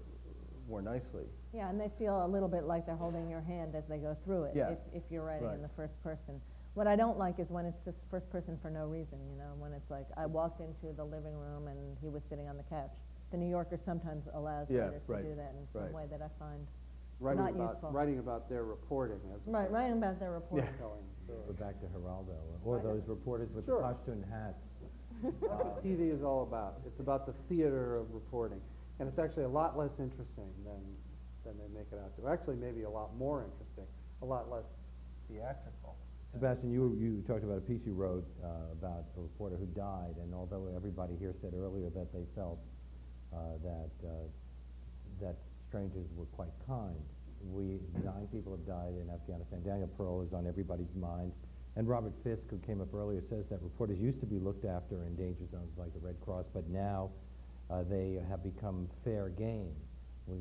more 0.69 0.83
nicely. 0.83 1.25
Yeah, 1.55 1.71
and 1.71 1.81
they 1.81 1.91
feel 1.99 2.27
a 2.27 2.29
little 2.29 2.49
bit 2.49 2.65
like 2.65 2.85
they're 2.85 2.95
holding 2.95 3.31
your 3.31 3.41
hand 3.41 3.75
as 3.75 3.85
they 3.89 3.97
go 3.97 4.15
through 4.27 4.45
it, 4.45 4.53
Yeah. 4.55 4.69
if, 4.73 4.79
if 4.93 5.03
you're 5.11 5.25
writing 5.25 5.49
in 5.55 5.63
the 5.63 5.71
first 5.77 5.95
person. 6.03 6.43
What 6.75 6.87
I 6.87 6.97
don't 6.97 7.18
like 7.18 7.39
is 7.39 7.51
when 7.51 7.66
it's 7.66 7.81
just 7.85 7.99
first 8.11 8.31
person 8.31 8.59
for 8.62 8.70
no 8.70 8.87
reason, 8.87 9.18
you 9.29 9.37
know, 9.37 9.53
when 9.59 9.73
it's 9.73 9.91
like, 9.91 10.07
I 10.16 10.25
walked 10.25 10.61
into 10.61 10.97
the 10.97 11.05
living 11.05 11.35
room 11.37 11.68
and 11.68 11.97
he 12.01 12.09
was 12.09 12.23
sitting 12.31 12.49
on 12.49 12.57
the 12.57 12.62
couch. 12.64 12.91
The 13.31 13.37
New 13.37 13.49
Yorker 13.49 13.79
sometimes 13.85 14.25
allows 14.35 14.68
Yeah, 14.70 14.89
readers 14.89 15.03
to 15.09 15.23
do 15.23 15.35
that 15.37 15.53
in 15.57 15.68
some 15.73 15.83
right. 15.85 15.93
way 15.93 16.07
that 16.11 16.23
I 16.23 16.29
find 16.39 16.66
Writing 17.20 17.45
not 17.45 17.53
about, 17.55 17.73
useful. 17.75 17.91
writing 17.93 18.18
about 18.18 18.49
their 18.49 18.64
reporting 18.64 19.20
as 19.35 19.41
Right, 19.47 19.62
opposed 19.68 19.73
writing 19.75 19.99
about 19.99 20.18
their 20.18 20.33
reporting. 20.33 20.73
to 20.73 20.79
telling 20.79 21.05
the 21.07 21.25
story. 21.25 21.45
Go 21.47 21.53
back 21.53 21.79
to 21.81 21.87
Geraldo, 21.87 22.35
uh, 22.35 22.64
or 22.64 22.77
Right. 22.77 22.85
those 22.85 23.07
reporters 23.07 23.53
with 23.53 23.66
Sure. 23.66 23.81
the 23.81 23.85
Pashtun 23.85 24.25
hats. 24.29 24.59
That's 25.23 25.37
what 25.64 25.85
TV 25.85 26.09
is 26.11 26.23
all 26.25 26.43
about. 26.43 26.81
It's 26.87 26.99
about 27.01 27.27
the 27.27 27.33
theater 27.49 27.97
of 27.97 28.12
reporting. 28.12 28.61
And 28.99 29.09
it's 29.09 29.18
actually 29.18 29.45
a 29.45 29.49
lot 29.49 29.77
less 29.79 29.93
interesting 30.01 30.51
than, 30.64 30.81
than 31.45 31.59
they 31.59 31.68
make 31.68 31.87
it 31.93 31.99
out 32.03 32.16
to. 32.16 32.29
Actually, 32.29 32.57
maybe 32.57 32.83
a 32.83 32.91
lot 32.91 33.14
more 33.16 33.45
interesting, 33.45 33.87
a 34.23 34.25
lot 34.25 34.51
less 34.51 34.64
theatrical. 35.29 35.82
Sebastian, 36.33 36.72
you, 36.72 36.97
you 36.99 37.22
talked 37.28 37.45
about 37.45 37.59
a 37.59 37.66
piece 37.68 37.85
you 37.85 37.93
wrote 37.93 38.24
uh, 38.43 38.72
about 38.72 39.05
a 39.18 39.20
reporter 39.20 39.57
who 39.57 39.66
died, 39.76 40.16
and 40.16 40.33
although 40.33 40.72
everybody 40.74 41.12
here 41.20 41.35
said 41.43 41.53
earlier 41.53 41.91
that 41.91 42.11
they 42.12 42.24
felt 42.35 42.59
uh, 43.35 43.61
that 43.62 43.93
uh, 44.01 44.24
that 45.20 45.37
strangers 45.68 46.07
were 46.16 46.24
quite 46.33 46.53
kind, 46.66 46.97
we 47.53 47.76
nine 48.03 48.26
people 48.33 48.57
have 48.57 48.66
died 48.66 48.97
in 48.97 49.12
Afghanistan. 49.12 49.61
Daniel 49.62 49.93
Pearl 49.99 50.22
is 50.22 50.33
on 50.33 50.47
everybody's 50.47 50.95
mind, 50.97 51.33
and 51.76 51.87
Robert 51.87 52.14
Fisk, 52.24 52.49
who 52.49 52.57
came 52.64 52.80
up 52.80 52.95
earlier, 52.95 53.20
says 53.28 53.45
that 53.51 53.61
reporters 53.61 54.01
used 54.01 54.20
to 54.20 54.26
be 54.26 54.39
looked 54.39 54.64
after 54.64 55.05
in 55.05 55.14
danger 55.16 55.45
zones 55.53 55.76
like 55.76 55.93
the 55.93 56.01
Red 56.01 56.16
Cross, 56.24 56.47
but 56.55 56.66
now 56.70 57.11
uh, 57.68 57.83
they 57.85 58.16
have 58.28 58.43
become 58.43 58.89
fair 59.05 59.28
game. 59.28 59.76
We, 60.26 60.39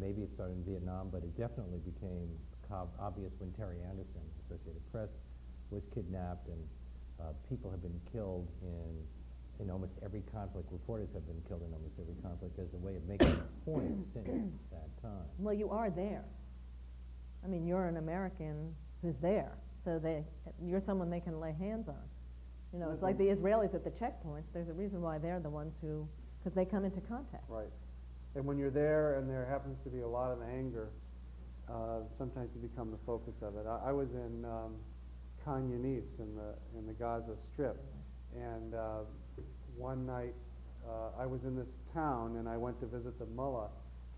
maybe 0.00 0.22
it 0.22 0.30
started 0.32 0.56
in 0.56 0.64
Vietnam, 0.64 1.10
but 1.12 1.24
it 1.24 1.36
definitely 1.36 1.80
became 1.84 2.28
obvious 3.00 3.32
when 3.38 3.50
Terry 3.58 3.82
Anderson, 3.82 4.22
Associated 4.50 4.82
Press, 4.90 5.08
was 5.70 5.82
kidnapped, 5.94 6.48
and 6.48 6.58
uh, 7.20 7.32
people 7.48 7.70
have 7.70 7.82
been 7.82 8.00
killed 8.12 8.48
in 8.62 8.98
in 9.60 9.70
almost 9.70 9.92
every 10.02 10.22
conflict. 10.32 10.66
Reporters 10.72 11.08
have 11.12 11.26
been 11.26 11.40
killed 11.46 11.62
in 11.62 11.72
almost 11.74 11.92
every 12.00 12.14
conflict 12.22 12.58
as 12.58 12.66
a 12.74 12.78
way 12.78 12.96
of 12.96 13.04
making 13.06 13.28
a 13.28 13.70
point 13.70 13.92
since 14.14 14.52
that 14.72 14.88
time. 15.02 15.28
Well, 15.38 15.54
you 15.54 15.68
are 15.70 15.90
there. 15.90 16.24
I 17.44 17.46
mean, 17.46 17.66
you're 17.66 17.86
an 17.86 17.98
American 17.98 18.74
who's 19.02 19.16
there, 19.20 19.52
so 19.84 19.98
they, 19.98 20.24
you're 20.64 20.82
someone 20.86 21.10
they 21.10 21.20
can 21.20 21.40
lay 21.40 21.52
hands 21.52 21.88
on. 21.88 22.04
You 22.72 22.78
know, 22.78 22.90
it's 22.90 23.02
like 23.02 23.18
the 23.18 23.24
Israelis 23.24 23.74
at 23.74 23.84
the 23.84 23.90
checkpoints. 23.90 24.48
There's 24.54 24.68
a 24.68 24.72
reason 24.72 25.02
why 25.02 25.18
they're 25.18 25.40
the 25.40 25.50
ones 25.50 25.74
who, 25.82 26.08
because 26.38 26.54
they 26.54 26.64
come 26.64 26.84
into 26.84 27.00
contact. 27.00 27.44
Right. 27.48 27.68
And 28.34 28.46
when 28.46 28.58
you're 28.58 28.70
there 28.70 29.18
and 29.18 29.28
there 29.28 29.44
happens 29.44 29.76
to 29.84 29.90
be 29.90 30.00
a 30.00 30.08
lot 30.08 30.30
of 30.30 30.38
anger, 30.42 30.88
uh, 31.70 32.00
sometimes 32.18 32.50
you 32.54 32.60
become 32.66 32.90
the 32.90 32.98
focus 33.06 33.34
of 33.42 33.56
it. 33.56 33.66
I, 33.66 33.90
I 33.90 33.92
was 33.92 34.08
in 34.10 34.44
um, 34.44 34.74
Khan 35.44 35.70
Yunis 35.70 36.04
in 36.18 36.34
the, 36.34 36.54
in 36.78 36.86
the 36.86 36.92
Gaza 36.92 37.36
Strip, 37.52 37.78
and 38.34 38.74
uh, 38.74 39.00
one 39.76 40.04
night 40.06 40.34
uh, 40.88 41.20
I 41.20 41.26
was 41.26 41.40
in 41.44 41.56
this 41.56 41.68
town 41.94 42.36
and 42.36 42.48
I 42.48 42.56
went 42.56 42.80
to 42.80 42.86
visit 42.86 43.18
the 43.18 43.26
mullah, 43.26 43.68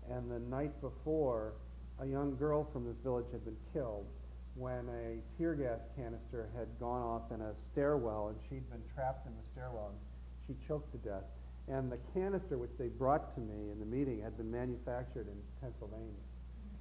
and 0.09 0.29
the 0.29 0.39
night 0.39 0.79
before 0.81 1.53
a 2.01 2.05
young 2.05 2.35
girl 2.35 2.67
from 2.73 2.85
this 2.85 2.97
village 3.03 3.25
had 3.31 3.45
been 3.45 3.57
killed 3.71 4.07
when 4.55 4.87
a 4.89 5.17
tear 5.37 5.55
gas 5.55 5.79
canister 5.95 6.49
had 6.55 6.67
gone 6.79 7.01
off 7.01 7.31
in 7.31 7.41
a 7.41 7.53
stairwell 7.71 8.29
and 8.29 8.37
she'd 8.49 8.69
been 8.69 8.81
trapped 8.93 9.25
in 9.25 9.33
the 9.33 9.45
stairwell 9.53 9.93
and 9.93 9.99
she 10.45 10.67
choked 10.67 10.91
to 10.91 10.97
death. 10.97 11.25
And 11.67 11.91
the 11.91 11.97
canister 12.13 12.57
which 12.57 12.73
they 12.77 12.87
brought 12.87 13.33
to 13.35 13.41
me 13.41 13.71
in 13.71 13.79
the 13.79 13.85
meeting 13.85 14.21
had 14.21 14.37
been 14.37 14.51
manufactured 14.51 15.27
in 15.27 15.37
Pennsylvania. 15.61 16.21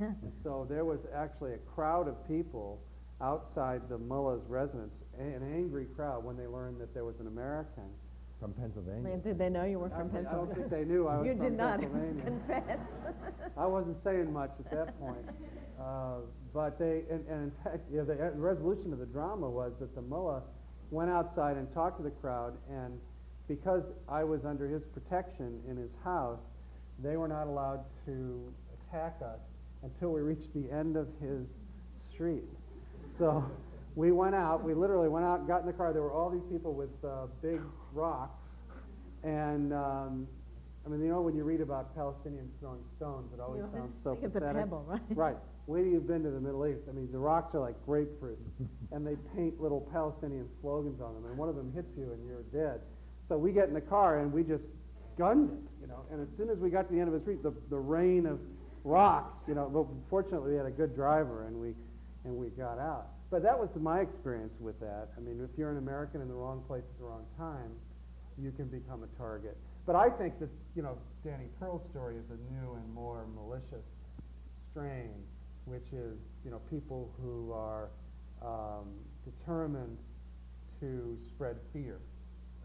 And 0.07 0.32
so 0.42 0.66
there 0.68 0.84
was 0.84 0.98
actually 1.14 1.55
a 1.55 1.59
crowd 1.74 2.09
of 2.09 2.16
people 2.28 2.80
outside 3.20 3.82
the 3.88 3.98
mullah's 3.98 4.42
residence, 4.48 4.92
an 5.18 5.42
angry 5.55 5.86
crowd 5.96 6.24
when 6.24 6.36
they 6.36 6.46
learned 6.46 6.80
that 6.80 6.92
there 6.94 7.05
was 7.05 7.14
an 7.20 7.26
American. 7.26 7.84
From 8.40 8.53
Pennsylvania. 8.55 9.18
Did 9.18 9.38
they 9.38 9.48
know 9.48 9.62
you 9.64 9.78
were 9.78 9.88
from 9.90 10.11
Actually, 10.11 10.26
I 10.26 10.32
don't 10.32 10.46
Pennsylvania? 10.46 10.68
think 10.68 10.70
they 10.70 10.92
knew 10.92 11.07
I 11.07 11.16
was 11.18 11.26
You 11.28 11.34
from 11.36 11.44
did 11.44 11.57
not 11.57 11.78
confess. 11.80 12.78
I 13.57 13.66
wasn't 13.66 13.96
saying 14.03 14.32
much 14.32 14.50
at 14.59 14.70
that 14.72 14.98
point. 15.00 15.24
Uh, 15.80 16.20
but 16.55 16.78
they, 16.78 17.03
and, 17.11 17.26
and 17.26 17.42
in 17.44 17.53
fact, 17.64 17.80
yeah, 17.92 18.03
the 18.03 18.12
uh, 18.12 18.30
resolution 18.36 18.92
of 18.92 19.00
the 19.00 19.07
drama 19.07 19.50
was 19.50 19.72
that 19.80 19.92
the 19.96 20.03
mullah 20.03 20.40
went 20.92 21.11
outside 21.11 21.57
and 21.57 21.66
talked 21.74 21.96
to 21.96 22.05
the 22.05 22.11
crowd, 22.22 22.53
and 22.70 23.00
because 23.48 23.82
I 24.09 24.22
was 24.22 24.44
under 24.44 24.68
his 24.68 24.82
protection 24.94 25.61
in 25.68 25.76
his 25.76 25.90
house, 26.05 26.38
they 27.03 27.16
were 27.16 27.26
not 27.26 27.48
allowed 27.48 27.80
to 28.07 28.53
attack 28.74 29.16
us 29.24 29.40
until 29.82 30.10
we 30.10 30.20
reached 30.20 30.52
the 30.54 30.70
end 30.70 30.96
of 30.96 31.08
his 31.20 31.46
street. 32.12 32.44
So 33.18 33.44
we 33.94 34.12
went 34.12 34.34
out, 34.34 34.62
we 34.64 34.74
literally 34.74 35.08
went 35.08 35.24
out 35.24 35.40
and 35.40 35.48
got 35.48 35.60
in 35.60 35.66
the 35.66 35.72
car. 35.72 35.92
There 35.92 36.02
were 36.02 36.12
all 36.12 36.30
these 36.30 36.46
people 36.50 36.72
with 36.74 36.90
uh, 37.04 37.26
big 37.42 37.60
rocks. 37.92 38.38
And, 39.22 39.72
um, 39.72 40.26
I 40.84 40.88
mean, 40.88 41.00
you 41.02 41.08
know, 41.08 41.20
when 41.20 41.36
you 41.36 41.44
read 41.44 41.60
about 41.60 41.96
Palestinians 41.96 42.50
throwing 42.58 42.82
stones, 42.96 43.32
it 43.32 43.40
always 43.40 43.60
You 43.60 43.66
know, 43.66 43.72
sounds 43.72 44.02
so 44.02 44.14
think 44.14 44.34
it's 44.34 44.36
a 44.36 44.52
pebble, 44.52 44.84
right? 44.88 45.00
Right. 45.16 45.36
Till 45.66 45.78
you've 45.78 46.08
been 46.08 46.24
to 46.24 46.30
the 46.30 46.40
Middle 46.40 46.66
East. 46.66 46.82
I 46.88 46.92
mean, 46.92 47.08
the 47.12 47.18
rocks 47.18 47.54
are 47.54 47.60
like 47.60 47.76
grapefruit, 47.86 48.38
and 48.92 49.06
they 49.06 49.14
paint 49.36 49.60
little 49.60 49.80
Palestinian 49.92 50.48
slogans 50.60 51.00
on 51.00 51.14
them, 51.14 51.24
and 51.26 51.38
one 51.38 51.48
of 51.48 51.54
them 51.54 51.72
hits 51.72 51.88
you 51.96 52.12
and 52.12 52.26
you're 52.26 52.42
dead. 52.52 52.80
So 53.28 53.38
we 53.38 53.52
get 53.52 53.68
in 53.68 53.74
the 53.74 53.80
car 53.80 54.18
and 54.18 54.32
we 54.32 54.42
just 54.42 54.64
gunned 55.16 55.50
it, 55.50 55.82
you 55.82 55.86
know. 55.86 56.00
And 56.10 56.20
as 56.20 56.28
soon 56.36 56.50
as 56.50 56.58
we 56.58 56.68
got 56.68 56.88
to 56.88 56.94
the 56.94 57.00
end 57.00 57.08
of 57.08 57.14
the 57.14 57.20
street, 57.20 57.42
the, 57.42 57.54
the 57.70 57.78
rain 57.78 58.26
of 58.26 58.40
rocks, 58.84 59.38
you 59.48 59.54
know. 59.54 59.68
But 59.68 59.86
fortunately, 60.10 60.52
we 60.52 60.56
had 60.56 60.66
a 60.66 60.70
good 60.70 60.94
driver, 60.94 61.46
and 61.46 61.56
we 61.56 61.74
and 62.24 62.36
we 62.36 62.48
got 62.48 62.78
out. 62.78 63.08
But 63.30 63.42
that 63.42 63.58
was 63.58 63.68
my 63.76 64.00
experience 64.00 64.52
with 64.60 64.78
that. 64.80 65.08
I 65.16 65.20
mean, 65.20 65.40
if 65.42 65.58
you're 65.58 65.70
an 65.70 65.78
American 65.78 66.20
in 66.20 66.28
the 66.28 66.34
wrong 66.34 66.62
place 66.68 66.82
at 66.84 66.98
the 66.98 67.04
wrong 67.06 67.24
time, 67.38 67.72
you 68.38 68.52
can 68.52 68.66
become 68.66 69.02
a 69.02 69.18
target. 69.18 69.56
But 69.86 69.96
I 69.96 70.10
think 70.10 70.38
that, 70.38 70.50
you 70.76 70.82
know, 70.82 70.96
Danny 71.24 71.46
Pearl's 71.58 71.82
story 71.90 72.16
is 72.16 72.24
a 72.30 72.52
new 72.52 72.74
and 72.74 72.94
more 72.94 73.26
malicious 73.34 73.84
strain, 74.70 75.10
which 75.64 75.86
is, 75.92 76.18
you 76.44 76.50
know, 76.50 76.60
people 76.70 77.10
who 77.20 77.52
are 77.52 77.88
um, 78.42 78.88
determined 79.24 79.96
to 80.80 81.18
spread 81.34 81.56
fear 81.72 81.98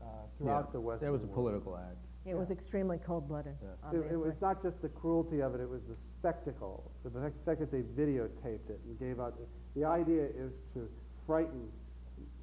uh, 0.01 0.05
throughout 0.38 0.65
Yeah, 0.68 0.74
the 0.74 0.82
Western 0.82 1.07
That 1.07 1.11
was 1.11 1.24
a 1.24 1.28
political 1.34 1.78
act. 1.78 1.97
It 2.28 2.36
was 2.36 2.52
extremely 2.52 2.98
cold-blooded, 2.98 3.56
Yeah. 3.62 3.70
It, 3.70 3.78
obviously. 3.84 4.10
it 4.14 4.18
was 4.20 4.34
not 4.42 4.62
just 4.62 4.82
the 4.82 4.90
cruelty 4.90 5.42
of 5.42 5.56
it, 5.56 5.62
it 5.62 5.70
was 5.70 5.82
the 5.88 5.96
spectacle. 6.20 6.92
The 7.04 7.12
fact- 7.12 7.46
fact 7.46 7.60
that 7.62 7.72
they 7.72 7.84
videotaped 7.84 8.70
it 8.70 8.80
and 8.86 9.00
gave 9.00 9.20
out, 9.20 9.40
the 9.76 9.86
idea 9.86 10.26
is 10.26 10.52
to 10.74 10.90
frighten 11.26 11.72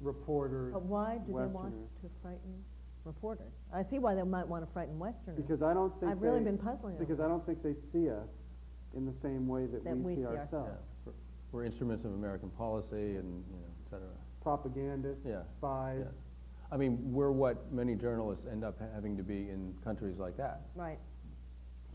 reporters, 0.01 0.73
But 0.73 0.83
why 0.83 1.17
do 1.19 1.27
they 1.27 1.33
want 1.33 1.53
Westerners. 1.53 1.89
to 2.01 2.09
frighten 2.21 2.63
reporters? 3.03 3.51
I 3.71 3.83
see 3.83 3.99
why 3.99 4.15
they 4.15 4.23
might 4.23 4.47
want 4.47 4.65
to 4.65 4.71
frighten 4.73 4.97
Westerners. 4.97 5.37
Because 5.39 5.61
I 5.61 5.73
don't 5.73 5.93
think 5.99 6.11
I've 6.11 6.21
really 6.21 6.39
they- 6.39 6.45
been 6.45 6.57
puzzling 6.57 6.95
over 6.95 7.05
Because 7.05 7.19
I 7.19 7.27
don't 7.27 7.45
think 7.45 7.61
they 7.61 7.75
see 7.91 8.09
us 8.09 8.27
in 8.95 9.05
the 9.05 9.13
same 9.21 9.47
way 9.47 9.67
that, 9.67 9.83
That 9.83 9.97
we 9.97 10.15
see 10.15 10.21
see 10.21 10.25
ourselves. 10.25 10.53
ourselves. 10.53 10.71
Yeah. 10.71 11.11
We're- 11.11 11.17
We're 11.51 11.63
instruments 11.65 12.03
of 12.05 12.13
American 12.13 12.49
policy 12.51 13.17
and, 13.17 13.43
you 13.51 13.57
know, 13.59 13.67
et 13.85 13.89
cetera. 13.89 14.09
Propagandists, 14.41 15.23
Yeah. 15.25 15.43
spies. 15.57 16.05
Yeah. 16.05 16.11
I 16.75 16.77
mean, 16.77 16.99
we're 17.01 17.31
what 17.31 17.71
many 17.71 17.95
journalists 17.95 18.45
end 18.51 18.65
up 18.65 18.77
having 18.93 19.15
to 19.15 19.23
be 19.23 19.49
in 19.49 19.73
countries 19.81 20.17
like 20.19 20.35
that. 20.35 20.59
Right. 20.75 20.99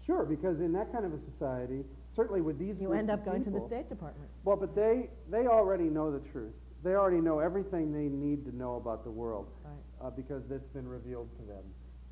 Sure, 0.06 0.24
because 0.24 0.58
in 0.58 0.72
that 0.72 0.90
kind 0.90 1.04
of 1.04 1.12
a 1.12 1.18
society, 1.30 1.84
certainly 2.16 2.40
with 2.40 2.58
these 2.58 2.76
You 2.80 2.94
end 2.94 3.10
up 3.10 3.22
going 3.22 3.44
to 3.44 3.50
the 3.50 3.62
State 3.66 3.90
Department. 3.90 4.30
Well, 4.42 4.56
but 4.56 4.74
they, 4.74 5.10
they 5.30 5.46
already 5.46 5.84
know 5.84 6.10
the 6.10 6.26
truth. 6.30 6.54
They 6.82 6.94
already 6.94 7.20
know 7.20 7.40
everything 7.40 7.92
they 7.92 8.08
need 8.08 8.46
to 8.46 8.56
know 8.56 8.76
about 8.76 9.04
the 9.04 9.10
world. 9.10 9.48
Right. 9.62 10.06
uh, 10.06 10.10
because 10.10 10.42
it's 10.50 10.72
been 10.72 10.88
revealed 10.88 11.28
to 11.38 11.44
them. 11.44 11.62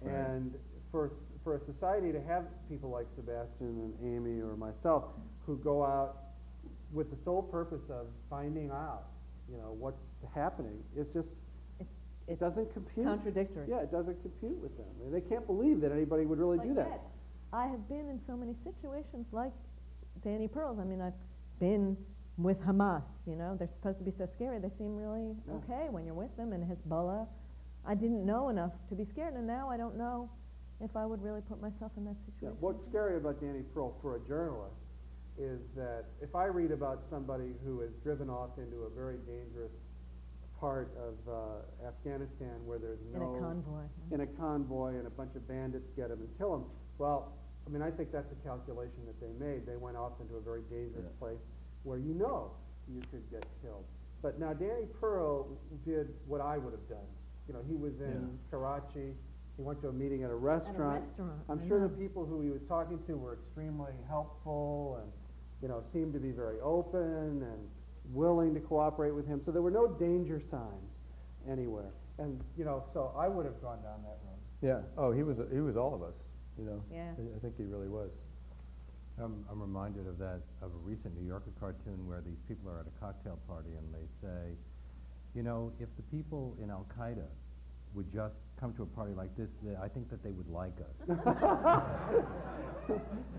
Right. 0.02 0.14
And 0.14 0.54
for, 0.92 1.12
for 1.42 1.56
a 1.56 1.60
society 1.72 2.12
to 2.12 2.20
have 2.22 2.44
people 2.68 2.90
like 2.90 3.06
Sebastian 3.16 3.80
and 3.80 3.94
Amy 4.04 4.40
or 4.42 4.56
myself 4.56 5.04
who 5.46 5.56
go 5.58 5.82
out 5.84 6.16
with 6.92 7.10
the 7.10 7.16
sole 7.24 7.42
purpose 7.42 7.82
of 7.90 8.06
finding 8.28 8.70
out, 8.70 9.04
you 9.50 9.56
know, 9.56 9.74
what's 9.78 10.00
happening, 10.34 10.78
it's 10.96 11.12
just, 11.14 11.28
It's, 11.28 11.47
it 12.29 12.39
doesn't 12.39 12.72
compute. 12.74 13.07
contradictory. 13.07 13.66
Yeah, 13.68 13.81
it 13.81 13.91
doesn't 13.91 14.20
compute 14.22 14.59
with 14.61 14.76
them. 14.76 14.87
I 15.01 15.05
mean, 15.05 15.12
they 15.12 15.22
can't 15.29 15.47
believe 15.47 15.81
that 15.81 15.93
anybody 15.93 16.26
would 16.26 16.39
really 16.39 16.59
do 16.59 16.74
that. 16.74 17.01
I 17.53 17.66
have 17.66 17.89
been 17.89 18.09
in 18.09 18.20
so 18.26 18.37
many 18.37 18.55
situations 18.62 19.26
like 19.33 19.53
Danny 20.22 20.47
Pearl's. 20.49 20.79
I 20.79 20.85
mean, 20.85 21.01
I've 21.01 21.16
been 21.59 21.97
with 22.37 22.61
Hamas, 22.62 23.03
you 23.26 23.35
know, 23.35 23.57
they're 23.59 23.70
supposed 23.81 23.99
to 23.99 24.05
be 24.05 24.12
so 24.16 24.29
scary. 24.37 24.61
They 24.61 24.70
seem 24.79 24.95
really 24.95 25.35
Yeah. 25.49 25.55
okay 25.55 25.89
when 25.91 26.05
you're 26.05 26.14
with 26.14 26.35
them, 26.37 26.53
and 26.53 26.62
Hezbollah. 26.62 27.26
I 27.85 27.95
didn't 27.95 28.24
know 28.24 28.49
enough 28.51 28.72
to 28.91 28.95
be 28.95 29.07
scared, 29.07 29.35
and 29.35 29.47
now 29.47 29.68
I 29.70 29.76
don't 29.76 29.97
know 29.97 30.29
if 30.81 30.95
I 30.95 31.05
would 31.07 31.22
really 31.22 31.41
put 31.41 31.61
myself 31.61 31.91
in 31.97 32.05
that 32.05 32.14
Yeah, 32.14 32.35
situation. 32.35 32.57
What's 32.61 32.85
scary 32.91 33.16
about 33.16 33.41
Danny 33.41 33.62
Pearl 33.74 33.97
for 34.03 34.16
a 34.16 34.20
journalist 34.29 34.76
is 35.39 35.59
that 35.74 36.05
if 36.20 36.35
I 36.37 36.47
read 36.47 36.70
about 36.70 37.03
somebody 37.11 37.55
who 37.64 37.81
is 37.81 37.91
driven 38.05 38.29
off 38.31 38.51
into 38.59 38.83
a 38.85 38.91
very 38.91 39.16
dangerous 39.26 39.72
part 40.61 40.90
of 40.98 41.14
uh, 41.30 41.86
Afghanistan 41.86 42.59
where 42.66 42.78
there's 42.78 42.98
no 43.12 43.16
in 43.16 43.20
no 43.22 43.36
a 43.36 43.40
convoy. 43.40 43.84
in 44.12 44.20
a 44.22 44.26
convoy 44.26 44.96
and 44.98 45.06
a 45.06 45.11
bunch 45.11 45.34
of 45.36 45.46
bandits 45.46 45.86
get 45.96 46.11
him 46.11 46.18
and 46.20 46.28
kill 46.38 46.54
him. 46.54 46.64
Well, 46.98 47.32
I 47.66 47.70
mean, 47.70 47.82
I 47.82 47.90
think 47.90 48.11
that's 48.12 48.32
a 48.32 48.46
calculation 48.46 49.04
that 49.06 49.20
they 49.20 49.32
made. 49.38 49.66
They 49.66 49.76
went 49.76 49.96
off 49.96 50.12
into 50.20 50.34
a 50.36 50.40
very 50.40 50.62
dangerous 50.70 51.04
Yeah. 51.06 51.18
place 51.20 51.38
where 51.84 51.98
you 51.98 52.14
know 52.14 52.50
you 52.88 53.00
could 53.11 53.28
get 53.30 53.44
killed. 53.62 53.84
But 54.22 54.40
now 54.40 54.52
Danny 54.52 54.86
Pearl 55.00 55.46
did 55.84 56.09
what 56.26 56.40
I 56.40 56.59
would 56.59 56.72
have 56.72 56.88
done. 56.88 57.06
You 57.46 57.54
know, 57.54 57.62
he 57.68 57.76
was 57.76 58.00
in 58.00 58.22
Yeah. 58.22 58.50
Karachi. 58.50 59.14
He 59.56 59.62
went 59.62 59.80
to 59.82 59.88
a 59.88 59.92
meeting 59.92 60.22
at 60.22 60.30
a 60.30 60.34
restaurant. 60.34 61.04
restaurant, 61.06 61.40
I'm 61.48 61.61
I 61.61 61.66
sure 61.68 61.80
know. 61.80 61.88
the 61.88 61.96
people 61.96 62.24
who 62.24 62.40
he 62.40 62.50
was 62.50 62.62
talking 62.68 62.98
to 63.06 63.16
were 63.16 63.34
extremely 63.34 63.92
helpful 64.09 64.96
and, 65.02 65.12
you 65.62 65.68
know, 65.68 65.82
seemed 65.92 66.12
to 66.14 66.20
be 66.20 66.30
very 66.30 66.61
open 66.61 67.42
and 67.42 67.68
willing 68.12 68.54
to 68.54 68.61
cooperate 68.61 69.14
with 69.14 69.26
him. 69.26 69.40
So 69.44 69.50
there 69.50 69.62
were 69.62 69.70
no 69.70 69.86
danger 69.86 70.40
signs 70.50 70.90
anywhere. 71.50 71.90
And, 72.18 72.40
you 72.56 72.64
know, 72.64 72.84
so 72.92 73.12
I 73.16 73.28
would 73.28 73.44
have 73.44 73.61
gone 73.62 73.82
down 73.82 74.02
that 74.02 74.18
road. 74.24 74.38
Yeah. 74.61 74.80
Oh, 74.96 75.12
he 75.12 75.22
was, 75.22 75.36
he 75.52 75.61
was 75.61 75.76
all 75.76 75.94
of 75.94 76.02
us, 76.02 76.14
you 76.59 76.64
know. 76.64 76.82
Yeah. 76.92 77.12
I, 77.16 77.36
I 77.36 77.38
think 77.40 77.56
he 77.56 77.64
really 77.64 77.88
was. 77.88 78.11
I'm, 79.22 79.44
I'm 79.50 79.61
reminded 79.61 80.06
of 80.06 80.18
that, 80.18 80.40
of 80.62 80.70
a 80.70 80.78
recent 80.84 81.16
New 81.20 81.26
Yorker 81.26 81.52
cartoon 81.59 82.06
where 82.06 82.20
these 82.20 82.38
people 82.46 82.70
are 82.70 82.78
at 82.80 82.86
a 82.86 83.00
cocktail 83.00 83.38
party 83.48 83.70
and 83.76 83.92
they 83.92 84.06
say, 84.22 84.54
you 85.34 85.42
know, 85.42 85.72
if 85.80 85.88
the 85.96 86.02
people 86.02 86.56
in 86.62 86.70
Al 86.70 86.86
Qaeda 86.98 87.26
would 87.94 88.12
just 88.12 88.34
come 88.61 88.74
to 88.74 88.82
a 88.82 88.86
party 88.86 89.14
like 89.14 89.36
this, 89.36 89.48
I 89.80 89.88
think 89.88 90.11
that 90.11 90.22
they 90.22 90.30
would 90.30 90.48
like 90.48 90.76
us. 90.80 90.94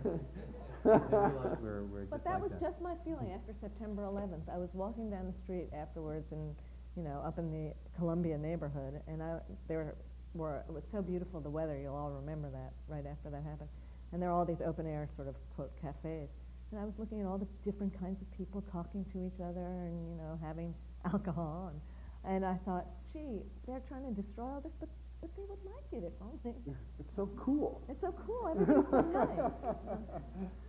I 0.86 1.00
feel 1.00 1.42
like 1.44 1.62
we're, 1.62 1.84
we're 1.86 2.06
But 2.06 2.24
that 2.24 2.40
like 2.40 2.52
was 2.52 2.52
just 2.62 2.80
my 2.82 2.96
feeling 3.04 3.32
after 3.36 3.54
September 3.62 4.04
11th. 4.04 4.48
I 4.52 4.58
was 4.58 4.70
walking 4.74 5.10
down 5.10 5.28
the 5.28 5.38
street 5.44 5.70
afterwards, 5.76 6.26
and 6.32 6.56
you 6.96 7.04
know, 7.04 7.22
up 7.26 7.38
in 7.38 7.52
the 7.52 7.74
Columbia 7.98 8.38
neighborhood, 8.38 9.02
and 9.08 9.22
I 9.22 9.40
there 9.68 9.96
were 10.34 10.64
it 10.68 10.74
was 10.74 10.84
so 10.92 11.02
beautiful 11.02 11.42
the 11.42 11.50
weather. 11.50 11.78
You'll 11.78 11.96
all 11.96 12.12
remember 12.12 12.50
that 12.52 12.74
right 12.88 13.06
after 13.06 13.30
that 13.30 13.44
happened. 13.44 13.70
And 14.12 14.22
there 14.22 14.30
are 14.30 14.34
all 14.34 14.46
these 14.46 14.62
open 14.66 14.88
air 14.88 15.08
sort 15.16 15.28
of 15.28 15.36
quote 15.56 15.72
cafes, 15.82 16.30
and 16.72 16.80
I 16.80 16.84
was 16.86 16.94
looking 16.98 17.22
at 17.22 17.28
all 17.28 17.38
the 17.38 17.48
different 17.64 17.94
kinds 18.00 18.22
of 18.22 18.28
people 18.38 18.64
talking 18.72 19.06
to 19.14 19.18
each 19.26 19.40
other, 19.42 19.86
and 19.86 20.10
you 20.10 20.16
know, 20.16 20.40
having 20.42 20.74
alcohol, 21.06 21.72
and 21.74 21.82
and 22.36 22.46
I 22.46 22.58
thought, 22.66 22.88
gee, 23.14 23.44
they're 23.68 23.84
trying 23.88 24.04
to 24.04 24.22
destroy 24.22 24.46
all 24.46 24.62
this, 24.62 24.74
but 24.80 24.90
but 25.22 25.30
they 25.36 25.44
would 25.50 25.60
like 25.66 26.04
it 26.04 26.06
if 26.08 26.14
only. 26.22 26.56
It's 27.00 27.16
so 27.16 27.30
cool. 27.38 27.82
It's 27.90 28.00
so 28.02 28.14
cool. 28.26 28.48
Everybody's 28.52 28.90
so 28.90 29.02
nice. 29.02 29.52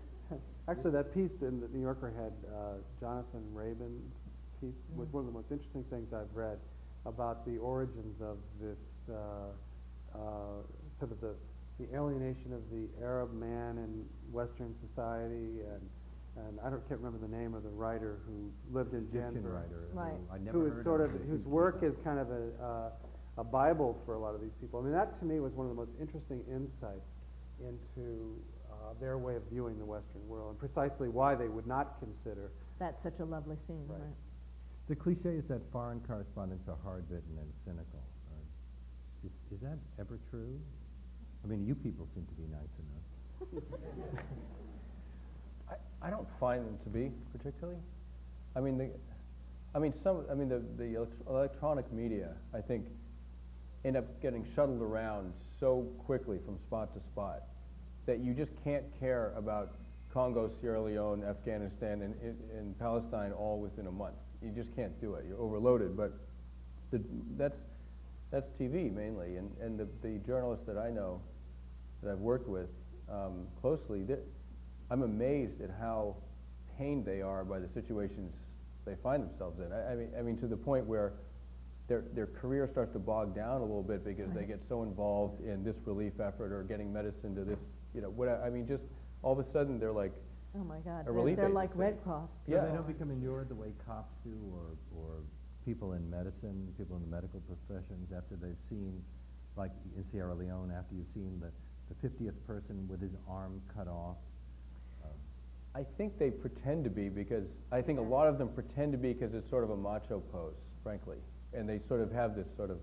Actually, 0.68 0.92
that 0.92 1.12
piece 1.14 1.34
in 1.42 1.60
the 1.60 1.68
New 1.68 1.80
Yorker 1.80 2.12
had 2.16 2.32
uh, 2.54 2.74
Jonathan 3.00 3.42
Raban's 3.54 4.12
piece 4.60 4.74
was 4.96 5.08
Mm. 5.08 5.12
one 5.12 5.20
of 5.26 5.26
the 5.32 5.32
most 5.32 5.50
interesting 5.50 5.84
things 5.90 6.12
I've 6.12 6.34
read 6.34 6.58
about 7.06 7.44
the 7.46 7.56
origins 7.58 8.20
of 8.20 8.36
this 8.60 8.78
uh, 9.10 9.16
uh, 10.14 10.18
sort 10.98 11.10
of 11.12 11.20
the, 11.20 11.34
the 11.80 11.86
alienation 11.96 12.52
of 12.52 12.60
the 12.70 12.86
Arab 13.02 13.32
man 13.32 13.78
in 13.78 14.04
Western 14.32 14.74
society, 14.86 15.62
and 15.64 15.82
and 16.36 16.60
I 16.62 16.70
don't 16.70 16.86
can't 16.88 17.00
remember 17.00 17.18
the 17.26 17.34
name 17.36 17.54
of 17.54 17.64
the 17.64 17.70
writer 17.74 18.18
who 18.26 18.52
lived 18.72 18.92
in 18.94 19.00
Egyptian 19.10 19.42
Denver, 19.42 19.50
writer. 19.66 19.88
Right. 19.92 20.14
Who 20.28 20.34
I 20.34 20.38
never 20.38 20.58
who 20.58 20.66
is 20.66 20.72
heard 20.74 20.84
sort 20.84 21.00
of 21.00 21.12
but 21.12 21.22
whose 21.26 21.44
work 21.44 21.82
is 21.82 21.94
kind 22.04 22.18
of 22.20 22.30
a 22.30 22.44
uh, 22.62 22.90
a 23.38 23.44
Bible 23.44 23.98
for 24.04 24.14
a 24.14 24.18
lot 24.18 24.34
of 24.34 24.40
these 24.40 24.54
people. 24.60 24.78
I 24.80 24.82
mean, 24.84 24.92
that 24.92 25.18
to 25.18 25.24
me 25.24 25.40
was 25.40 25.52
one 25.54 25.66
of 25.66 25.74
the 25.74 25.80
most 25.80 25.90
interesting 26.00 26.40
insights 26.46 27.08
into 27.58 28.36
uh, 28.80 28.94
their 29.00 29.18
way 29.18 29.36
of 29.36 29.42
viewing 29.50 29.78
the 29.78 29.84
Western 29.84 30.26
world, 30.28 30.50
and 30.50 30.58
precisely 30.58 31.08
why 31.08 31.34
they 31.34 31.48
would 31.48 31.66
not 31.66 31.98
consider. 32.00 32.50
That's 32.78 33.02
such 33.02 33.18
a 33.20 33.24
lovely 33.24 33.56
scene, 33.66 33.84
Right. 33.88 33.98
right? 34.00 34.14
The 34.88 34.96
cliche 34.96 35.36
is 35.36 35.44
that 35.48 35.60
foreign 35.70 36.00
correspondents 36.00 36.68
are 36.68 36.76
hard-bitten 36.82 37.38
and 37.38 37.52
cynical. 37.64 38.02
Uh, 38.32 39.26
is, 39.26 39.32
is 39.54 39.60
that 39.62 39.78
ever 40.00 40.18
true? 40.30 40.58
I 41.44 41.46
mean, 41.46 41.64
you 41.64 41.74
people 41.74 42.08
seem 42.14 42.26
to 42.26 42.34
be 42.34 42.46
nice 42.50 42.74
enough. 42.82 44.14
I, 45.70 46.06
I 46.06 46.10
don't 46.10 46.26
find 46.38 46.66
them 46.66 46.78
to 46.84 46.90
be 46.90 47.10
particularly. 47.36 47.78
I 48.56 48.60
mean, 48.60 48.78
the, 48.78 48.90
I 49.74 49.78
mean, 49.78 49.94
some, 50.02 50.24
I 50.30 50.34
mean, 50.34 50.48
the, 50.48 50.62
the 50.76 51.06
electronic 51.28 51.90
media, 51.92 52.34
I 52.52 52.60
think, 52.60 52.84
end 53.84 53.96
up 53.96 54.20
getting 54.20 54.44
shuttled 54.54 54.82
around 54.82 55.32
so 55.60 55.86
quickly 56.04 56.38
from 56.44 56.58
spot 56.66 56.92
to 56.94 57.00
spot 57.12 57.44
that 58.10 58.18
you 58.18 58.34
just 58.34 58.50
can't 58.64 58.82
care 58.98 59.32
about 59.36 59.70
Congo, 60.12 60.50
Sierra 60.60 60.82
Leone, 60.82 61.22
Afghanistan, 61.22 62.02
and, 62.02 62.14
and, 62.58 62.76
Palestine 62.80 63.30
all 63.30 63.60
within 63.60 63.86
a 63.86 63.90
month. 63.92 64.16
You 64.42 64.50
just 64.50 64.74
can't 64.74 65.00
do 65.00 65.14
it. 65.14 65.26
You're 65.28 65.38
overloaded. 65.38 65.96
But 65.96 66.14
the, 66.90 67.00
that's, 67.38 67.54
that's 68.32 68.48
TV 68.60 68.92
mainly, 68.92 69.36
and, 69.36 69.48
and 69.60 69.78
the, 69.78 69.86
the 70.02 70.18
journalists 70.26 70.66
that 70.66 70.76
I 70.76 70.90
know 70.90 71.20
that 72.02 72.10
I've 72.10 72.18
worked 72.18 72.48
with 72.48 72.66
um, 73.08 73.46
closely, 73.60 74.04
I'm 74.90 75.02
amazed 75.02 75.60
at 75.62 75.70
how 75.78 76.16
pained 76.76 77.06
they 77.06 77.22
are 77.22 77.44
by 77.44 77.60
the 77.60 77.68
situations 77.74 78.32
they 78.86 78.96
find 79.04 79.22
themselves 79.22 79.60
in. 79.60 79.72
I, 79.72 79.92
I 79.92 79.94
mean, 79.94 80.08
I 80.18 80.22
mean, 80.22 80.36
to 80.38 80.48
the 80.48 80.56
point 80.56 80.84
where 80.84 81.12
their, 81.86 82.02
their 82.16 82.26
career 82.26 82.68
starts 82.72 82.92
to 82.94 82.98
bog 82.98 83.36
down 83.36 83.60
a 83.60 83.64
little 83.64 83.84
bit 83.84 84.04
because 84.04 84.32
they 84.34 84.46
get 84.46 84.58
so 84.68 84.82
involved 84.82 85.44
in 85.44 85.62
this 85.62 85.76
relief 85.86 86.14
effort 86.18 86.50
or 86.50 86.64
getting 86.64 86.92
medicine 86.92 87.36
to 87.36 87.44
this, 87.44 87.58
you 87.94 88.00
know, 88.00 88.10
what, 88.10 88.28
I 88.28 88.46
I 88.46 88.50
mean, 88.50 88.66
just 88.66 88.82
all 89.22 89.32
of 89.38 89.44
a 89.44 89.52
sudden 89.52 89.78
they're 89.78 89.92
like, 89.92 90.12
Oh, 90.52 90.64
my 90.64 90.80
God. 90.80 91.02
A 91.02 91.04
They're- 91.04 91.12
relief 91.12 91.36
They're 91.36 91.48
like 91.48 91.70
agency. 91.70 91.80
Red 91.80 92.02
Cross. 92.02 92.28
So 92.46 92.52
Yeah. 92.52 92.64
they 92.66 92.72
don't 92.72 92.86
become 92.86 93.10
inured 93.12 93.48
the 93.48 93.54
way 93.54 93.72
cops 93.86 94.12
do, 94.24 94.34
or, 94.52 94.74
or 95.00 95.22
people 95.64 95.92
in 95.92 96.10
medicine, 96.10 96.74
people 96.76 96.96
in 96.96 97.02
the 97.02 97.08
medical 97.08 97.40
professions, 97.46 98.10
after 98.12 98.34
they've 98.34 98.58
seen, 98.68 99.00
like 99.56 99.70
in 99.96 100.04
Sierra 100.10 100.34
Leone, 100.34 100.72
after 100.72 100.96
you've 100.96 101.06
seen 101.14 101.38
the, 101.40 101.52
the 101.94 102.08
50th 102.08 102.34
person 102.48 102.88
with 102.88 103.00
his 103.00 103.12
arm 103.28 103.62
cut 103.72 103.86
off. 103.86 104.16
Um, 105.04 105.10
I 105.76 105.84
think 105.96 106.18
they 106.18 106.30
pretend 106.32 106.82
to 106.82 106.90
be 106.90 107.08
because 107.08 107.46
I 107.70 107.80
think 107.80 108.00
a 108.00 108.02
lot 108.02 108.26
of 108.26 108.36
them 108.38 108.48
pretend 108.48 108.90
to 108.90 108.98
be 108.98 109.12
because 109.12 109.32
it's 109.34 109.48
sort 109.50 109.62
of 109.62 109.70
a 109.70 109.76
macho 109.76 110.18
pose, 110.32 110.54
frankly, 110.82 111.18
and 111.54 111.68
they 111.68 111.78
sort 111.86 112.00
of 112.00 112.10
have 112.10 112.34
this 112.34 112.46
sort 112.56 112.70
of 112.70 112.78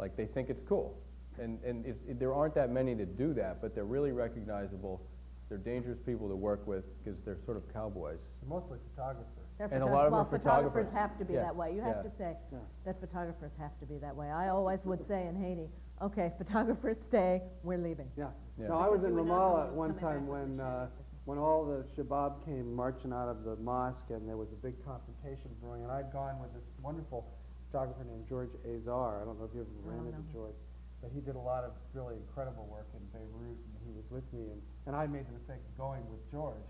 like 0.00 0.16
they 0.16 0.26
think 0.26 0.50
it's 0.50 0.62
cool, 0.68 0.98
and 1.38 1.58
and 1.64 1.84
it's, 1.86 1.98
it, 2.08 2.18
there 2.18 2.32
aren't 2.34 2.54
that 2.54 2.70
many 2.70 2.94
that 2.94 3.16
do 3.18 3.32
that, 3.34 3.60
but 3.60 3.74
they're 3.74 3.84
really 3.84 4.12
recognizable. 4.12 5.00
They're 5.48 5.58
dangerous 5.58 5.98
people 6.06 6.28
to 6.28 6.34
work 6.36 6.66
with 6.66 6.84
because 7.04 7.18
they're 7.24 7.38
sort 7.44 7.56
of 7.58 7.70
cowboys. 7.72 8.18
Mostly 8.48 8.78
photographers. 8.94 9.26
They're 9.58 9.68
And 9.68 9.82
a 9.82 9.86
photog- 9.86 9.92
lot 9.92 10.06
of 10.06 10.10
them 10.10 10.12
well, 10.12 10.20
are 10.22 10.24
photographers 10.38 10.86
photographers. 10.88 10.98
have 10.98 11.18
to 11.18 11.24
be 11.24 11.34
Yeah, 11.34 11.42
that 11.42 11.54
way. 11.56 11.74
You 11.74 11.82
have 11.82 11.96
yeah. 12.02 12.10
to 12.10 12.16
say 12.18 12.36
Yeah. 12.50 12.58
that 12.86 13.00
photographers 13.00 13.52
have 13.58 13.78
to 13.80 13.86
be 13.86 13.98
that 13.98 14.16
way. 14.16 14.30
I 14.30 14.48
always 14.48 14.80
would 14.84 15.06
say 15.06 15.26
in 15.28 15.36
Haiti, 15.36 15.68
okay, 16.02 16.32
photographers 16.38 16.96
stay, 17.08 17.42
we're 17.62 17.78
leaving. 17.78 18.08
Yeah. 18.16 18.30
Yeah. 18.58 18.68
No, 18.68 18.78
I 18.78 18.88
was 18.88 19.04
in 19.04 19.10
you 19.10 19.14
would 19.16 19.26
not 19.26 19.36
know 19.36 19.44
Ramallah 19.54 19.66
at 19.68 19.72
one 19.74 19.94
time 19.98 20.26
when, 20.26 20.58
uh, 20.58 20.88
when 21.26 21.38
all 21.38 21.64
the 21.66 21.84
Shabab 21.94 22.44
came 22.44 22.74
marching 22.74 23.12
out 23.12 23.28
of 23.28 23.44
the 23.44 23.54
mosque 23.56 24.10
and 24.10 24.26
there 24.28 24.36
was 24.38 24.48
a 24.50 24.56
big 24.64 24.74
confrontation 24.84 25.50
brewing, 25.62 25.82
and 25.84 25.92
I'd 25.92 26.10
gone 26.12 26.40
with 26.40 26.52
this 26.54 26.64
wonderful 26.82 27.26
photographer 27.70 28.02
named 28.04 28.24
George 28.28 28.50
Azar. 28.66 29.20
I 29.22 29.24
don't 29.24 29.38
know 29.38 29.44
if 29.44 29.54
you 29.54 29.60
ever 29.60 29.70
ran 29.84 30.06
into. 30.06 30.32
George, 30.32 30.56
but 31.04 31.12
he 31.12 31.20
did 31.20 31.36
a 31.36 31.44
lot 31.52 31.64
of 31.64 31.72
really 31.92 32.16
incredible 32.16 32.64
work 32.72 32.88
in 32.96 33.04
Beirut, 33.12 33.60
and 33.60 33.80
he 33.84 33.92
was 33.92 34.08
with 34.08 34.24
me, 34.32 34.48
and, 34.48 34.60
and 34.88 34.96
I 34.96 35.04
made 35.04 35.28
the 35.28 35.36
mistake 35.36 35.60
of 35.60 35.76
going 35.76 36.00
with 36.08 36.24
George. 36.32 36.64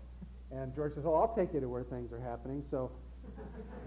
And 0.51 0.75
George 0.75 0.93
says, 0.93 1.07
"Oh, 1.07 1.15
I'll 1.15 1.33
take 1.33 1.53
you 1.53 1.61
to 1.63 1.69
where 1.69 1.87
things 1.87 2.11
are 2.11 2.19
happening." 2.19 2.61
So 2.69 2.91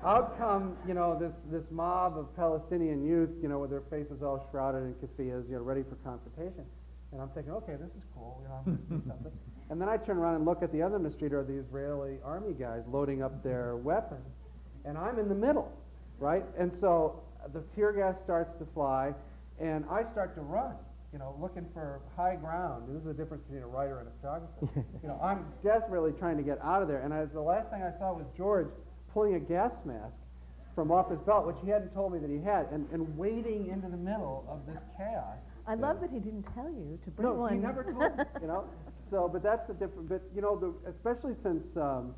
out 0.05 0.38
come, 0.38 0.76
you 0.86 0.94
know, 0.94 1.18
this, 1.18 1.32
this 1.51 1.64
mob 1.70 2.16
of 2.16 2.34
Palestinian 2.34 3.05
youth, 3.05 3.30
you 3.42 3.49
know, 3.49 3.59
with 3.59 3.70
their 3.70 3.82
faces 3.90 4.22
all 4.22 4.49
shrouded 4.51 4.82
in 4.82 4.94
keffiyehs, 4.94 5.49
you 5.49 5.57
know, 5.57 5.62
ready 5.62 5.82
for 5.82 5.96
confrontation. 5.96 6.64
And 7.12 7.20
I'm 7.20 7.28
thinking, 7.30 7.53
okay, 7.53 7.74
this 7.74 7.90
is 7.90 8.05
cool, 8.14 8.40
you 8.42 8.49
know, 8.49 8.55
I'm 8.55 8.64
gonna 8.64 9.01
do 9.01 9.09
something. 9.09 9.32
And 9.70 9.78
then 9.78 9.90
I 9.90 9.99
turn 9.99 10.16
around 10.16 10.36
and 10.36 10.46
look 10.46 10.62
at 10.62 10.72
the 10.72 10.80
other 10.80 10.96
end 10.96 11.05
of 11.05 11.12
the 11.12 11.16
street 11.18 11.34
are 11.34 11.44
the 11.44 11.53
Israeli 11.53 12.16
army 12.24 12.55
guys 12.55 12.80
loading 12.90 13.22
up 13.22 13.42
their 13.42 13.76
weapons. 13.76 14.24
And 14.86 14.96
I'm 14.96 15.18
in 15.18 15.28
the 15.28 15.34
middle, 15.34 15.70
right? 16.18 16.42
And 16.59 16.74
so 16.74 17.22
the 17.53 17.62
tear 17.76 17.92
gas 17.92 18.14
starts 18.24 18.59
to 18.61 18.66
fly, 18.72 19.12
and 19.61 19.84
I 19.90 20.02
start 20.12 20.34
to 20.36 20.40
run, 20.40 20.74
you 21.12 21.18
know, 21.18 21.34
looking 21.40 21.66
for 21.72 22.00
high 22.16 22.36
ground. 22.36 22.84
This 22.88 22.98
is 23.00 23.04
the 23.04 23.14
difference 23.14 23.42
between 23.44 23.62
a 23.62 23.66
writer 23.66 23.98
and 24.00 24.09
a 24.09 24.12
photographer. 24.20 24.84
you 25.02 25.09
know, 25.09 25.18
I'm 25.22 25.44
desperately 25.64 26.12
trying 26.18 26.36
to 26.36 26.42
get 26.42 26.59
out 26.62 26.82
of 26.82 26.88
there. 26.88 27.00
And 27.02 27.12
I, 27.12 27.24
the 27.26 27.40
last 27.40 27.70
thing 27.70 27.82
I 27.82 27.96
saw 27.98 28.12
was 28.12 28.26
George 28.36 28.68
pulling 29.12 29.34
a 29.34 29.40
gas 29.40 29.72
mask 29.84 30.14
from 30.74 30.92
off 30.92 31.11
his 31.11 31.18
belt, 31.20 31.46
which 31.46 31.56
he 31.64 31.70
hadn't 31.70 31.92
told 31.92 32.12
me 32.12 32.18
that 32.20 32.30
he 32.30 32.40
had, 32.40 32.68
and, 32.70 32.86
and 32.92 33.16
wading 33.18 33.68
into 33.68 33.88
the 33.88 33.96
middle 33.96 34.44
of 34.48 34.64
this 34.72 34.82
chaos. 34.96 35.36
I 35.66 35.74
love 35.74 36.00
that 36.00 36.11
he 36.11 36.18
didn't 36.20 36.44
tell 36.54 36.68
you 36.70 36.98
to 37.04 37.11
bring 37.11 37.28
No, 37.28 37.34
one. 37.34 37.52
he 37.54 37.59
never 37.59 37.82
told 37.84 38.16
me, 38.16 38.24
you 38.40 38.46
know. 38.46 38.64
So, 39.11 39.26
but 39.26 39.42
that's 39.42 39.66
the 39.66 39.72
different. 39.72 40.06
But 40.11 40.20
you 40.36 40.42
know, 40.42 40.54
the, 40.59 40.90
especially 40.90 41.32
since 41.42 41.64
um, 41.78 42.14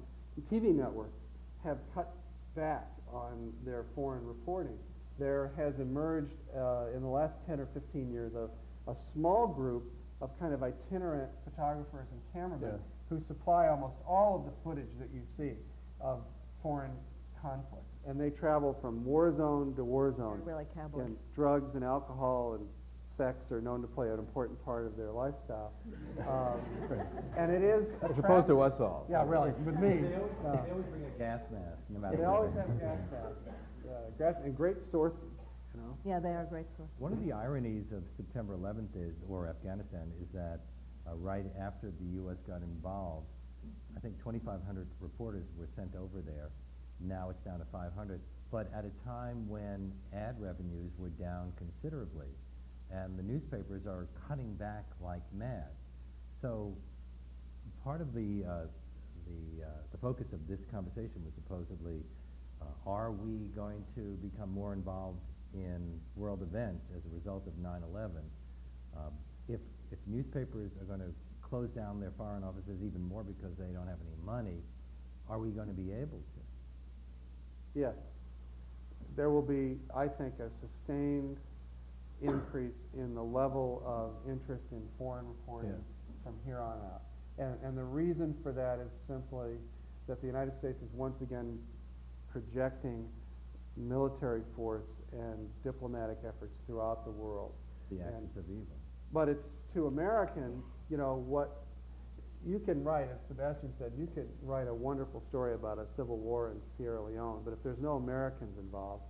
TV 0.50 0.74
networks 0.74 1.20
have 1.62 1.78
cut 1.94 2.12
back 2.56 2.88
on 3.12 3.52
their 3.64 3.84
foreign 3.94 4.26
reporting, 4.26 4.76
there 5.20 5.52
has 5.56 5.74
emerged 5.78 6.34
uh, 6.56 6.86
in 6.96 7.02
the 7.02 7.08
last 7.08 7.34
10 7.46 7.60
or 7.60 7.68
15 7.74 8.10
years 8.10 8.32
a, 8.34 8.48
a 8.90 8.94
small 9.14 9.46
group 9.46 9.84
of 10.20 10.30
kind 10.40 10.52
of 10.52 10.62
itinerant 10.62 11.30
photographers 11.44 12.06
and 12.10 12.20
cameramen 12.32 12.70
Yeah. 12.72 12.76
who 13.08 13.22
supply 13.28 13.68
almost 13.68 13.94
all 14.08 14.36
of 14.36 14.44
the 14.44 14.52
footage 14.64 14.90
that 14.98 15.08
you 15.14 15.22
see 15.38 15.52
of 16.00 16.20
foreign 16.62 16.92
conflicts, 17.40 17.88
and 18.06 18.20
they 18.20 18.30
travel 18.30 18.76
from 18.82 19.04
war 19.04 19.34
zone 19.36 19.74
to 19.76 19.84
war 19.84 20.12
zone. 20.16 20.40
They're 20.44 20.54
really 20.54 20.66
cowboys. 20.74 21.06
And 21.06 21.16
drugs 21.34 21.74
and 21.74 21.84
alcohol 21.84 22.54
and 22.58 22.66
sex 23.16 23.36
are 23.50 23.60
known 23.60 23.80
to 23.82 23.86
play 23.88 24.08
an 24.08 24.18
important 24.18 24.62
part 24.64 24.86
of 24.86 24.96
their 24.96 25.12
lifestyle. 25.12 25.72
Um, 26.20 26.60
and 27.36 27.50
it 27.50 27.62
is 27.62 27.84
As 28.02 28.16
opposed 28.18 28.46
to 28.48 28.60
us 28.60 28.74
all. 28.78 29.06
Yeah, 29.10 29.24
really, 29.26 29.50
with 29.64 29.74
me. 29.76 30.04
They 30.04 30.14
always, 30.14 30.32
no. 30.44 30.52
they 30.64 30.70
always 30.70 30.86
bring 30.92 31.04
a 31.04 31.18
gas 31.18 31.40
mask, 31.50 31.78
no 31.88 31.98
matter 31.98 32.16
They 32.18 32.24
always 32.24 32.52
have 32.54 32.68
gas 32.78 32.98
masks. 33.10 33.59
Yeah, 33.90 33.96
gas, 34.18 34.40
and 34.44 34.56
great 34.56 34.76
sources, 34.92 35.18
you 35.74 35.80
know. 35.80 35.98
Yeah, 36.06 36.20
they 36.20 36.30
are 36.30 36.46
great 36.48 36.66
sources. 36.76 36.94
One 36.98 37.12
of 37.12 37.24
the 37.24 37.32
ironies 37.32 37.90
of 37.90 38.04
September 38.16 38.56
11th 38.56 38.94
is, 38.94 39.14
or 39.28 39.48
Afghanistan, 39.48 40.12
is 40.22 40.28
that 40.32 40.60
uh, 41.08 41.16
right 41.16 41.46
after 41.58 41.90
the 41.98 42.06
U.S. 42.22 42.36
got 42.46 42.62
involved, 42.62 43.26
I 43.96 44.00
think 44.00 44.16
2,500 44.18 44.86
reporters 45.00 45.44
were 45.58 45.68
sent 45.74 45.96
over 45.96 46.22
there. 46.24 46.50
Now 47.00 47.30
it's 47.30 47.40
down 47.44 47.58
to 47.58 47.66
500. 47.72 48.20
But 48.50 48.70
at 48.74 48.84
a 48.84 48.92
time 49.06 49.48
when 49.48 49.92
ad 50.14 50.36
revenues 50.38 50.92
were 50.98 51.10
down 51.10 51.52
considerably, 51.56 52.28
and 52.90 53.18
the 53.18 53.22
newspapers 53.22 53.86
are 53.86 54.08
cutting 54.28 54.54
back 54.54 54.84
like 55.00 55.22
mad. 55.32 55.70
So 56.42 56.74
part 57.84 58.00
of 58.00 58.14
the 58.14 58.44
uh, 58.44 58.66
the 59.26 59.64
uh, 59.64 59.68
the 59.92 59.98
focus 59.98 60.26
of 60.32 60.46
this 60.48 60.58
conversation 60.70 61.22
was 61.24 61.34
supposedly, 61.34 62.00
uh, 62.00 62.02
are 62.86 63.10
we 63.12 63.48
going 63.54 63.84
to 63.94 64.18
become 64.22 64.52
more 64.52 64.72
involved 64.72 65.20
in 65.54 66.00
world 66.16 66.42
events 66.42 66.84
as 66.96 67.02
a 67.04 67.14
result 67.14 67.46
of 67.46 67.54
9/11? 67.54 68.22
Um, 68.96 69.12
if 69.48 69.60
if 69.92 69.98
newspapers 70.06 70.70
are 70.80 70.84
going 70.84 71.00
to 71.00 71.12
close 71.42 71.68
down 71.70 72.00
their 72.00 72.12
foreign 72.16 72.44
offices 72.44 72.78
even 72.84 73.02
more 73.02 73.24
because 73.24 73.56
they 73.58 73.72
don't 73.72 73.88
have 73.88 73.98
any 74.06 74.16
money, 74.24 74.62
are 75.28 75.38
we 75.38 75.50
going 75.50 75.66
to 75.68 75.74
be 75.74 75.90
able 75.92 76.18
to? 76.18 76.40
Yes. 77.74 77.94
There 79.16 79.30
will 79.30 79.42
be, 79.42 79.76
I 79.94 80.06
think, 80.06 80.34
a 80.38 80.48
sustained 80.60 81.36
increase 82.22 82.76
in 82.94 83.14
the 83.14 83.22
level 83.22 83.82
of 83.84 84.30
interest 84.30 84.62
in 84.72 84.82
foreign 84.98 85.26
reporting 85.26 85.70
Yeah. 85.70 86.22
from 86.22 86.34
here 86.44 86.58
on 86.58 86.78
out. 86.78 87.02
And, 87.38 87.58
and 87.64 87.76
the 87.76 87.84
reason 87.84 88.34
for 88.42 88.52
that 88.52 88.78
is 88.78 88.90
simply 89.08 89.56
that 90.06 90.20
the 90.20 90.26
United 90.26 90.56
States 90.58 90.80
is 90.82 90.88
once 90.92 91.20
again 91.22 91.58
projecting 92.32 93.08
military 93.76 94.42
force 94.56 94.86
and 95.12 95.48
diplomatic 95.64 96.18
efforts 96.26 96.54
throughout 96.66 97.04
the 97.04 97.10
world. 97.10 97.52
The 97.90 98.00
axis 98.00 98.36
of 98.36 98.44
evil. 98.44 98.78
But 99.12 99.28
it's 99.28 99.42
to 99.74 99.86
Americans, 99.86 100.62
you 100.88 100.96
know, 100.96 101.24
what 101.26 101.66
you 102.46 102.58
can 102.60 102.82
write, 102.82 103.10
as 103.10 103.18
Sebastian 103.28 103.72
said, 103.78 103.92
you 103.98 104.08
could 104.14 104.28
write 104.42 104.68
a 104.68 104.74
wonderful 104.74 105.22
story 105.28 105.54
about 105.54 105.78
a 105.78 105.86
civil 105.96 106.16
war 106.16 106.50
in 106.50 106.56
Sierra 106.76 107.02
Leone, 107.02 107.42
but 107.44 107.52
if 107.52 107.62
there's 107.62 107.80
no 107.80 107.96
Americans 107.96 108.56
involved, 108.58 109.02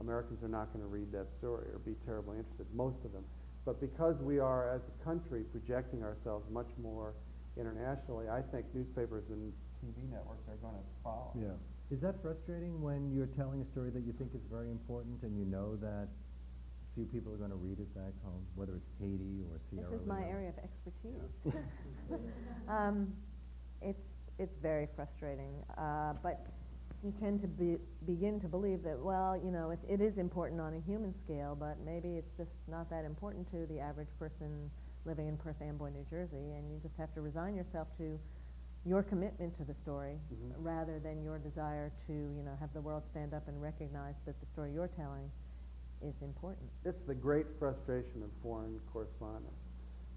Americans 0.00 0.42
are 0.42 0.48
not 0.48 0.72
going 0.72 0.82
to 0.82 0.90
read 0.90 1.12
that 1.12 1.26
story 1.38 1.68
or 1.72 1.78
be 1.84 1.94
terribly 2.04 2.38
interested, 2.38 2.66
most 2.74 2.96
of 3.04 3.12
them. 3.12 3.24
But 3.64 3.80
because 3.80 4.16
we 4.20 4.40
are, 4.40 4.74
as 4.74 4.80
a 4.82 5.04
country, 5.04 5.44
projecting 5.52 6.02
ourselves 6.02 6.44
much 6.50 6.66
more 6.82 7.14
internationally, 7.56 8.28
I 8.28 8.42
think 8.50 8.66
newspapers 8.74 9.22
and 9.30 9.52
TV 9.78 10.10
networks 10.10 10.42
are 10.48 10.58
going 10.58 10.74
to 10.74 10.86
follow. 11.04 11.30
Yeah. 11.38 11.54
Is 11.92 12.00
that 12.00 12.22
frustrating 12.22 12.80
when 12.80 13.12
you're 13.12 13.28
telling 13.36 13.60
a 13.60 13.68
story 13.70 13.90
that 13.90 14.00
you 14.00 14.14
think 14.16 14.32
is 14.34 14.40
very 14.50 14.70
important 14.70 15.20
and 15.22 15.36
you 15.36 15.44
know 15.44 15.76
that 15.76 16.08
few 16.94 17.04
people 17.04 17.30
are 17.34 17.36
going 17.36 17.50
to 17.50 17.60
read 17.60 17.78
it 17.78 17.94
back 17.94 18.16
home, 18.24 18.40
whether 18.54 18.72
it's 18.72 18.88
Haiti 18.98 19.44
or 19.52 19.60
Sierra 19.68 19.92
Leone? 19.92 19.92
This 19.92 20.00
is 20.00 20.08
my 20.08 20.24
area 20.24 20.48
of 20.48 20.58
expertise. 20.64 21.52
Um, 22.68 23.12
it's, 23.82 24.00
it's 24.38 24.54
very 24.62 24.88
frustrating, 24.94 25.52
uh, 25.76 26.14
but 26.22 26.46
you 27.02 27.12
tend 27.20 27.42
to 27.42 27.48
be, 27.48 27.76
begin 28.06 28.40
to 28.40 28.46
believe 28.46 28.82
that, 28.84 28.98
well, 28.98 29.36
you 29.36 29.50
know, 29.50 29.70
it, 29.70 29.80
it 29.88 30.00
is 30.00 30.16
important 30.16 30.60
on 30.60 30.74
a 30.74 30.80
human 30.88 31.12
scale, 31.24 31.56
but 31.58 31.76
maybe 31.84 32.16
it's 32.16 32.30
just 32.38 32.52
not 32.70 32.88
that 32.88 33.04
important 33.04 33.50
to 33.50 33.66
the 33.66 33.80
average 33.80 34.08
person 34.18 34.70
living 35.04 35.28
in 35.28 35.36
Perth 35.36 35.60
Amboy, 35.60 35.90
New 35.90 36.06
Jersey, 36.08 36.54
and 36.56 36.70
you 36.70 36.78
just 36.82 36.94
have 36.96 37.12
to 37.14 37.20
resign 37.20 37.56
yourself 37.56 37.88
to 37.98 38.18
your 38.84 39.02
commitment 39.02 39.56
to 39.56 39.64
the 39.64 39.74
story 39.74 40.18
Mhm. 40.32 40.54
rather 40.58 40.98
than 40.98 41.22
your 41.22 41.38
desire 41.38 41.90
to, 42.06 42.12
you 42.12 42.42
know, 42.42 42.54
have 42.56 42.72
the 42.72 42.80
world 42.80 43.04
stand 43.10 43.32
up 43.32 43.46
and 43.48 43.60
recognize 43.62 44.14
that 44.26 44.38
the 44.40 44.46
story 44.46 44.72
you're 44.72 44.88
telling 44.88 45.30
is 46.00 46.20
important. 46.20 46.68
It's 46.84 47.02
the 47.06 47.14
great 47.14 47.46
frustration 47.58 48.22
of 48.22 48.30
foreign 48.42 48.80
correspondents, 48.92 49.62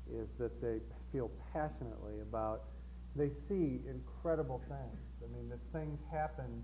is 0.10 0.28
that 0.40 0.60
they 0.62 0.80
feel 1.12 1.30
passionately 1.54 2.22
about, 2.22 2.64
they 3.16 3.30
see 3.48 3.82
incredible 3.88 4.60
things. 4.68 5.00
I 5.24 5.28
mean, 5.28 5.48
that 5.50 5.60
things 5.72 6.00
happen 6.12 6.64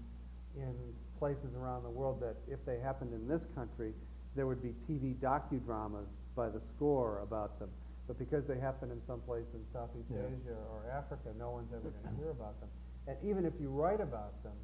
in 0.55 0.75
places 1.17 1.53
around 1.55 1.83
the 1.83 1.89
world 1.89 2.19
that 2.21 2.35
if 2.47 2.65
they 2.65 2.79
happened 2.79 3.13
in 3.13 3.27
this 3.27 3.45
country, 3.53 3.93
there 4.35 4.47
would 4.47 4.61
be 4.61 4.73
TV 4.87 5.13
docudramas 5.15 6.07
by 6.35 6.49
the 6.49 6.61
score 6.75 7.19
about 7.19 7.59
them. 7.59 7.69
But 8.07 8.17
because 8.19 8.45
they 8.47 8.59
happen 8.59 8.91
in 8.91 8.99
some 9.07 9.21
place 9.21 9.47
in 9.53 9.61
Southeast 9.71 10.09
Yeah. 10.11 10.25
Asia 10.27 10.57
or 10.73 10.83
Africa, 10.91 11.31
no 11.37 11.51
one's 11.51 11.71
ever 11.73 11.89
going 11.89 12.07
to 12.09 12.15
hear 12.19 12.31
about 12.31 12.59
them. 12.59 12.69
And 13.07 13.17
even 13.23 13.45
if 13.45 13.53
you 13.59 13.69
write 13.69 14.01
about 14.01 14.41
them, 14.43 14.57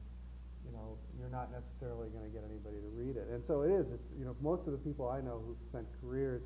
you 0.65 0.71
know, 0.73 0.97
you're 1.17 1.29
not 1.31 1.47
necessarily 1.51 2.09
going 2.09 2.25
to 2.25 2.33
get 2.33 2.43
anybody 2.43 2.77
to 2.81 2.89
read 2.97 3.15
it. 3.15 3.27
And 3.31 3.41
so 3.47 3.61
it 3.61 3.71
is. 3.71 3.87
It's, 3.93 4.03
you 4.19 4.25
know, 4.25 4.35
most 4.41 4.67
of 4.67 4.73
the 4.73 4.81
people 4.83 5.07
I 5.07 5.21
know 5.21 5.39
who've 5.45 5.61
spent 5.69 5.87
careers 6.01 6.41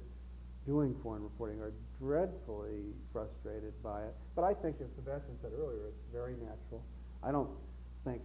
doing 0.68 0.94
foreign 1.02 1.24
reporting 1.24 1.60
are 1.60 1.74
dreadfully 1.98 2.94
frustrated 3.12 3.74
by 3.82 4.04
it. 4.04 4.14
But 4.36 4.44
I 4.44 4.54
think, 4.54 4.78
as 4.80 4.94
Sebastian 4.96 5.34
said 5.42 5.52
earlier, 5.58 5.89
it's 5.89 6.06
very 6.14 6.34
natural. 6.38 6.86
I 7.24 7.32
don't 7.32 7.50
think 8.06 8.22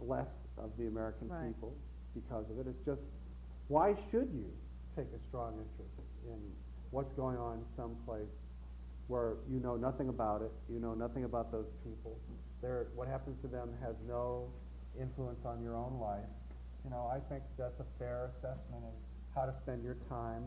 less 0.00 0.32
of 0.56 0.70
the 0.78 0.86
American 0.86 1.28
Right. 1.28 1.48
people 1.52 1.76
because 2.14 2.48
of 2.48 2.58
it. 2.58 2.66
It's 2.66 2.84
just, 2.86 3.02
why 3.68 3.94
should 4.10 4.32
you 4.32 4.48
take 4.96 5.12
a 5.12 5.20
strong 5.28 5.58
interest 5.60 5.92
in 6.24 6.40
what's 6.94 7.12
going 7.14 7.36
on 7.36 7.58
someplace 7.76 8.30
where 9.08 9.34
you 9.50 9.58
know 9.58 9.74
nothing 9.76 10.08
about 10.08 10.40
it, 10.40 10.52
you 10.72 10.78
know 10.78 10.94
nothing 10.94 11.24
about 11.24 11.50
those 11.50 11.66
people. 11.82 12.16
They're, 12.62 12.86
what 12.94 13.08
happens 13.08 13.36
to 13.42 13.48
them 13.48 13.68
has 13.82 13.96
no 14.08 14.48
influence 14.98 15.44
on 15.44 15.60
your 15.60 15.76
own 15.76 15.98
life. 16.00 16.30
You 16.84 16.90
know, 16.90 17.10
I 17.12 17.18
think 17.28 17.42
that's 17.58 17.78
a 17.80 17.84
fair 17.98 18.30
assessment 18.32 18.84
of 18.84 18.94
how 19.34 19.44
to 19.44 19.52
spend 19.62 19.82
your 19.82 19.96
time 20.08 20.44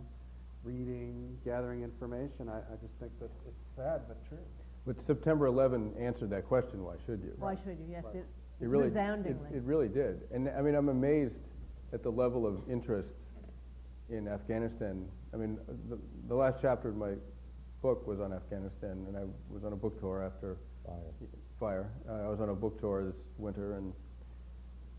reading, 0.63 1.37
gathering 1.45 1.83
information. 1.83 2.49
I, 2.49 2.59
I 2.59 2.75
just 2.81 2.93
think 2.99 3.11
that 3.19 3.29
it's 3.45 3.61
sad 3.75 4.01
but 4.07 4.17
true. 4.29 4.37
But 4.87 4.95
September 5.05 5.47
11 5.47 5.93
answered 5.99 6.29
that 6.29 6.47
question, 6.47 6.83
why 6.83 6.95
should 7.05 7.21
you? 7.21 7.33
Why 7.37 7.55
should 7.55 7.77
you? 7.77 7.85
Yes, 7.91 8.05
Right. 8.05 8.15
it, 8.15 8.25
It 8.61 8.67
really, 8.69 8.87
resoundingly. 8.87 9.49
It, 9.51 9.57
it 9.57 9.63
really 9.63 9.89
did. 9.89 10.21
And 10.33 10.49
I 10.49 10.61
mean, 10.61 10.75
I'm 10.75 10.89
amazed 10.89 11.35
at 11.93 12.01
the 12.03 12.09
level 12.09 12.47
of 12.47 12.57
interest 12.71 13.09
in 14.09 14.27
Afghanistan. 14.27 15.05
I 15.33 15.37
mean, 15.37 15.57
the, 15.89 15.97
the 16.27 16.35
last 16.35 16.57
chapter 16.61 16.89
of 16.89 16.97
my 16.97 17.13
book 17.81 18.07
was 18.07 18.19
on 18.19 18.33
Afghanistan, 18.33 19.05
and 19.07 19.15
I 19.17 19.21
was 19.49 19.63
on 19.63 19.73
a 19.73 19.75
book 19.75 19.99
tour 19.99 20.23
after 20.23 20.57
Fire. 20.87 20.95
fire. 21.59 21.91
Uh, 22.09 22.27
I 22.27 22.29
was 22.29 22.39
on 22.39 22.49
a 22.49 22.55
book 22.55 22.79
tour 22.79 23.03
this 23.03 23.15
winter, 23.37 23.75
and 23.75 23.91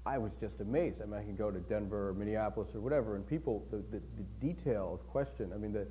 I 0.04 0.18
was 0.18 0.32
just 0.38 0.52
amazed. 0.60 0.96
I 1.02 1.06
mean, 1.06 1.14
I 1.14 1.22
could 1.22 1.38
go 1.38 1.50
to 1.50 1.60
Denver 1.60 2.10
or 2.10 2.14
Minneapolis 2.14 2.68
or 2.74 2.80
whatever, 2.80 3.16
and 3.16 3.26
people, 3.26 3.66
the, 3.70 3.78
the, 3.90 4.02
the 4.18 4.46
detail 4.46 5.00
of 5.00 5.06
question, 5.08 5.50
I 5.54 5.56
mean, 5.56 5.72
the, 5.72 5.86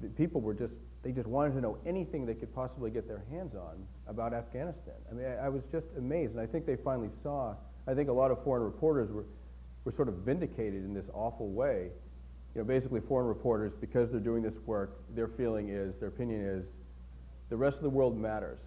the 0.00 0.08
people 0.08 0.40
were 0.40 0.54
just, 0.54 0.72
they 1.02 1.12
just 1.12 1.26
wanted 1.26 1.54
to 1.54 1.60
know 1.60 1.76
anything 1.84 2.24
they 2.24 2.34
could 2.34 2.54
possibly 2.54 2.90
get 2.90 3.06
their 3.06 3.24
hands 3.30 3.54
on 3.54 3.86
about 4.06 4.32
Afghanistan. 4.32 4.94
I 5.10 5.14
mean, 5.14 5.26
I, 5.26 5.46
I 5.46 5.48
was 5.50 5.62
just 5.70 5.86
amazed, 5.98 6.32
and 6.32 6.40
I 6.40 6.46
think 6.46 6.64
they 6.64 6.76
finally 6.76 7.10
saw, 7.22 7.54
I 7.86 7.92
think 7.92 8.08
a 8.08 8.12
lot 8.12 8.30
of 8.30 8.42
foreign 8.42 8.64
reporters 8.64 9.10
were, 9.12 9.26
were 9.84 9.92
sort 9.92 10.08
of 10.08 10.14
vindicated 10.24 10.82
in 10.82 10.94
this 10.94 11.06
awful 11.12 11.50
way. 11.50 11.90
You 12.56 12.62
know, 12.62 12.68
basically 12.68 13.02
foreign 13.02 13.26
reporters, 13.26 13.74
because 13.82 14.10
they're 14.10 14.18
doing 14.18 14.42
this 14.42 14.54
work, 14.64 15.02
their 15.14 15.28
feeling 15.28 15.68
is, 15.68 15.92
their 16.00 16.08
opinion 16.08 16.40
is, 16.40 16.64
the 17.50 17.56
rest 17.56 17.76
of 17.76 17.82
the 17.82 17.90
world 17.90 18.18
matters. 18.18 18.60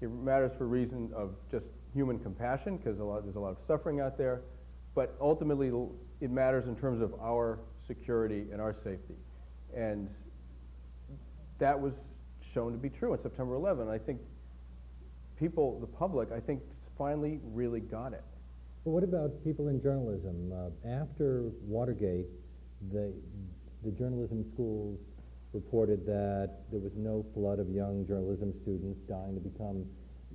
It 0.00 0.08
matters 0.08 0.52
for 0.56 0.68
reason 0.68 1.10
of 1.16 1.30
just 1.50 1.64
human 1.92 2.20
compassion, 2.20 2.76
because 2.76 2.96
there's 2.96 3.34
a 3.34 3.40
lot 3.40 3.50
of 3.50 3.56
suffering 3.66 4.00
out 4.00 4.16
there, 4.16 4.42
but 4.94 5.16
ultimately 5.20 5.72
it 6.20 6.30
matters 6.30 6.68
in 6.68 6.76
terms 6.76 7.02
of 7.02 7.12
our 7.20 7.58
security 7.88 8.46
and 8.52 8.60
our 8.60 8.76
safety. 8.84 9.16
And 9.76 10.08
that 11.58 11.80
was 11.80 11.92
shown 12.54 12.70
to 12.70 12.78
be 12.78 12.88
true 12.88 13.14
on 13.14 13.18
September 13.20 13.56
11. 13.56 13.88
I 13.88 13.98
think 13.98 14.20
people, 15.40 15.80
the 15.80 15.88
public, 15.88 16.30
I 16.30 16.38
think 16.38 16.62
finally 16.96 17.40
really 17.52 17.80
got 17.80 18.12
it. 18.12 18.22
But 18.84 18.92
what 18.92 19.02
about 19.02 19.42
people 19.42 19.70
in 19.70 19.82
journalism? 19.82 20.52
Uh, 20.52 20.88
after 20.88 21.50
Watergate, 21.66 22.26
the, 22.90 23.12
the 23.84 23.90
journalism 23.92 24.44
schools 24.52 24.98
reported 25.52 26.04
that 26.04 26.66
there 26.70 26.80
was 26.80 26.92
no 26.96 27.24
flood 27.32 27.58
of 27.58 27.70
young 27.70 28.04
journalism 28.06 28.52
students 28.62 28.98
dying 29.08 29.34
to 29.34 29.40
become 29.40 29.86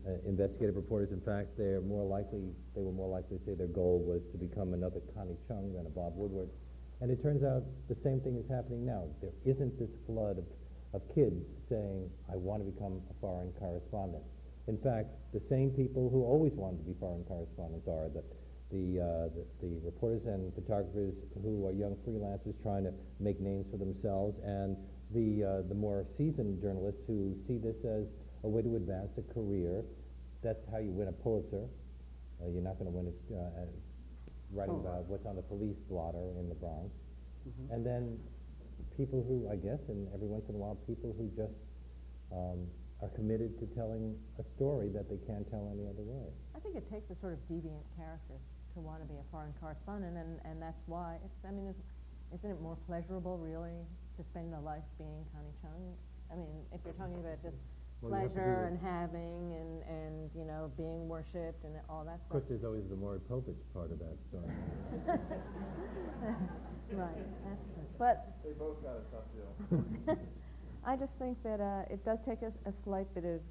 uh, 0.07 0.15
investigative 0.25 0.75
reporters. 0.75 1.11
In 1.11 1.19
fact, 1.19 1.57
they're 1.57 1.81
more 1.81 2.07
likely, 2.07 2.55
they 2.75 2.81
were 2.81 2.95
more 2.95 3.09
likely 3.09 3.37
to 3.37 3.43
say 3.45 3.53
their 3.53 3.67
goal 3.67 3.99
was 3.99 4.23
to 4.31 4.37
become 4.37 4.73
another 4.73 5.03
Connie 5.13 5.35
Chung 5.47 5.75
than 5.75 5.85
a 5.85 5.89
Bob 5.89 6.15
Woodward. 6.15 6.49
And 7.01 7.11
it 7.11 7.21
turns 7.21 7.43
out 7.43 7.63
the 7.87 7.99
same 8.03 8.19
thing 8.21 8.39
is 8.39 8.47
happening 8.49 8.85
now. 8.85 9.07
There 9.21 9.35
isn't 9.43 9.79
this 9.79 9.91
flood 10.07 10.39
of, 10.39 10.47
of 10.95 11.03
kids 11.15 11.43
saying, 11.67 12.09
I 12.31 12.35
want 12.35 12.63
to 12.63 12.71
become 12.71 13.03
a 13.11 13.15
foreign 13.19 13.51
correspondent. 13.59 14.23
In 14.67 14.77
fact, 14.79 15.11
the 15.33 15.41
same 15.49 15.71
people 15.71 16.09
who 16.09 16.23
always 16.23 16.53
wanted 16.53 16.79
to 16.79 16.87
be 16.87 16.95
foreign 16.99 17.23
correspondents 17.23 17.87
are 17.87 18.07
the, 18.07 18.23
the, 18.71 19.01
uh, 19.01 19.05
the, 19.33 19.43
the 19.65 19.79
reporters 19.83 20.21
and 20.25 20.53
photographers 20.53 21.13
who 21.41 21.65
are 21.65 21.71
young 21.73 21.95
freelancers 22.07 22.53
trying 22.61 22.83
to 22.83 22.93
make 23.19 23.39
names 23.39 23.65
for 23.71 23.77
themselves, 23.77 24.37
and 24.45 24.77
the, 25.11 25.43
uh, 25.43 25.67
the 25.67 25.73
more 25.75 26.05
seasoned 26.17 26.61
journalists 26.61 27.01
who 27.07 27.33
see 27.47 27.57
this 27.57 27.75
as 27.83 28.05
a 28.43 28.47
way 28.49 28.61
to 28.61 28.75
advance 28.75 29.09
a 29.17 29.25
career. 29.33 29.83
That's 30.43 30.61
how 30.71 30.77
you 30.77 30.91
win 30.91 31.07
a 31.07 31.11
Pulitzer. 31.11 31.65
Uh, 32.41 32.47
you're 32.53 32.61
not 32.61 32.77
going 32.77 32.89
to 32.91 32.95
win 32.95 33.07
it 33.07 33.17
uh, 33.33 33.65
writing 34.53 34.75
Oh. 34.77 34.85
about 34.85 35.05
what's 35.09 35.25
on 35.25 35.35
the 35.35 35.41
police 35.41 35.75
blotter 35.89 36.31
in 36.39 36.47
the 36.47 36.55
Bronx. 36.55 36.89
Mhm. 37.49 37.73
And 37.73 37.85
then 37.85 38.19
people 38.95 39.23
who, 39.27 39.49
I 39.49 39.55
guess, 39.57 39.79
and 39.89 40.07
every 40.13 40.27
once 40.27 40.45
in 40.47 40.55
a 40.55 40.57
while, 40.57 40.75
people 40.87 41.13
who 41.17 41.27
just 41.35 41.53
um, 42.31 42.69
are 43.01 43.09
committed 43.09 43.57
to 43.59 43.65
telling 43.75 44.15
a 44.37 44.43
story 44.55 44.89
that 44.89 45.09
they 45.09 45.17
can't 45.25 45.49
tell 45.49 45.69
any 45.73 45.87
other 45.87 46.03
way. 46.03 46.29
I 46.55 46.59
think 46.59 46.75
it 46.75 46.87
takes 46.89 47.09
a 47.09 47.15
sort 47.19 47.33
of 47.33 47.39
deviant 47.49 47.83
character 47.97 48.35
to 48.73 48.79
want 48.79 49.01
to 49.01 49.07
be 49.07 49.15
a 49.19 49.25
foreign 49.31 49.53
correspondent, 49.59 50.17
and, 50.17 50.39
and 50.45 50.61
that's 50.61 50.81
why 50.85 51.17
it's. 51.23 51.39
I 51.47 51.51
mean, 51.51 51.67
is, 51.67 51.79
isn't 52.37 52.49
it 52.51 52.61
more 52.61 52.77
pleasurable, 52.87 53.37
really, 53.37 53.81
to 54.17 54.21
spend 54.31 54.53
a 54.53 54.59
life 54.61 54.85
being 54.97 55.25
Connie 55.33 55.55
Chung? 55.61 55.93
I 56.31 56.35
mean, 56.35 56.61
if 56.73 56.81
you're 56.85 56.93
talking 56.93 57.17
about 57.17 57.41
just 57.41 57.57
Well, 58.01 58.13
you 58.13 58.21
have 58.21 58.31
to 58.31 58.37
do 58.37 58.41
pleasure 58.45 58.63
it. 58.63 58.67
and 58.69 58.77
having 58.79 59.41
and, 59.57 59.71
and 59.89 60.15
you 60.37 60.45
know 60.45 60.69
being 60.77 61.09
worshipped 61.09 61.65
and 61.65 61.73
all 61.89 62.05
that 62.05 62.21
Of 62.21 62.21
stuff. 62.21 62.31
course, 62.31 62.45
there's 62.49 62.63
always 62.63 62.85
the 62.89 62.95
Maury 62.95 63.19
Povich 63.25 63.57
part 63.73 63.89
of 63.91 63.97
that 63.99 64.15
story. 64.29 64.45
right, 66.93 67.25
that's 67.45 67.65
true. 67.73 67.87
But 67.97 68.29
They 68.43 68.53
both 68.53 68.81
got 68.83 68.97
a 69.01 69.05
tough 69.11 69.27
deal. 69.33 70.15
I 70.85 70.95
just 70.95 71.11
think 71.19 71.41
that 71.43 71.59
uh, 71.59 71.91
it 71.93 72.03
does 72.05 72.19
take 72.25 72.41
a, 72.41 72.53
a 72.69 72.73
slight 72.83 73.13
bit 73.13 73.25
of 73.25 73.41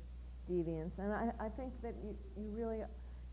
deviance, 0.51 0.97
and 0.99 1.13
I, 1.13 1.31
I 1.39 1.49
think 1.51 1.73
that 1.83 1.95
you, 2.03 2.17
you 2.37 2.49
really, 2.57 2.79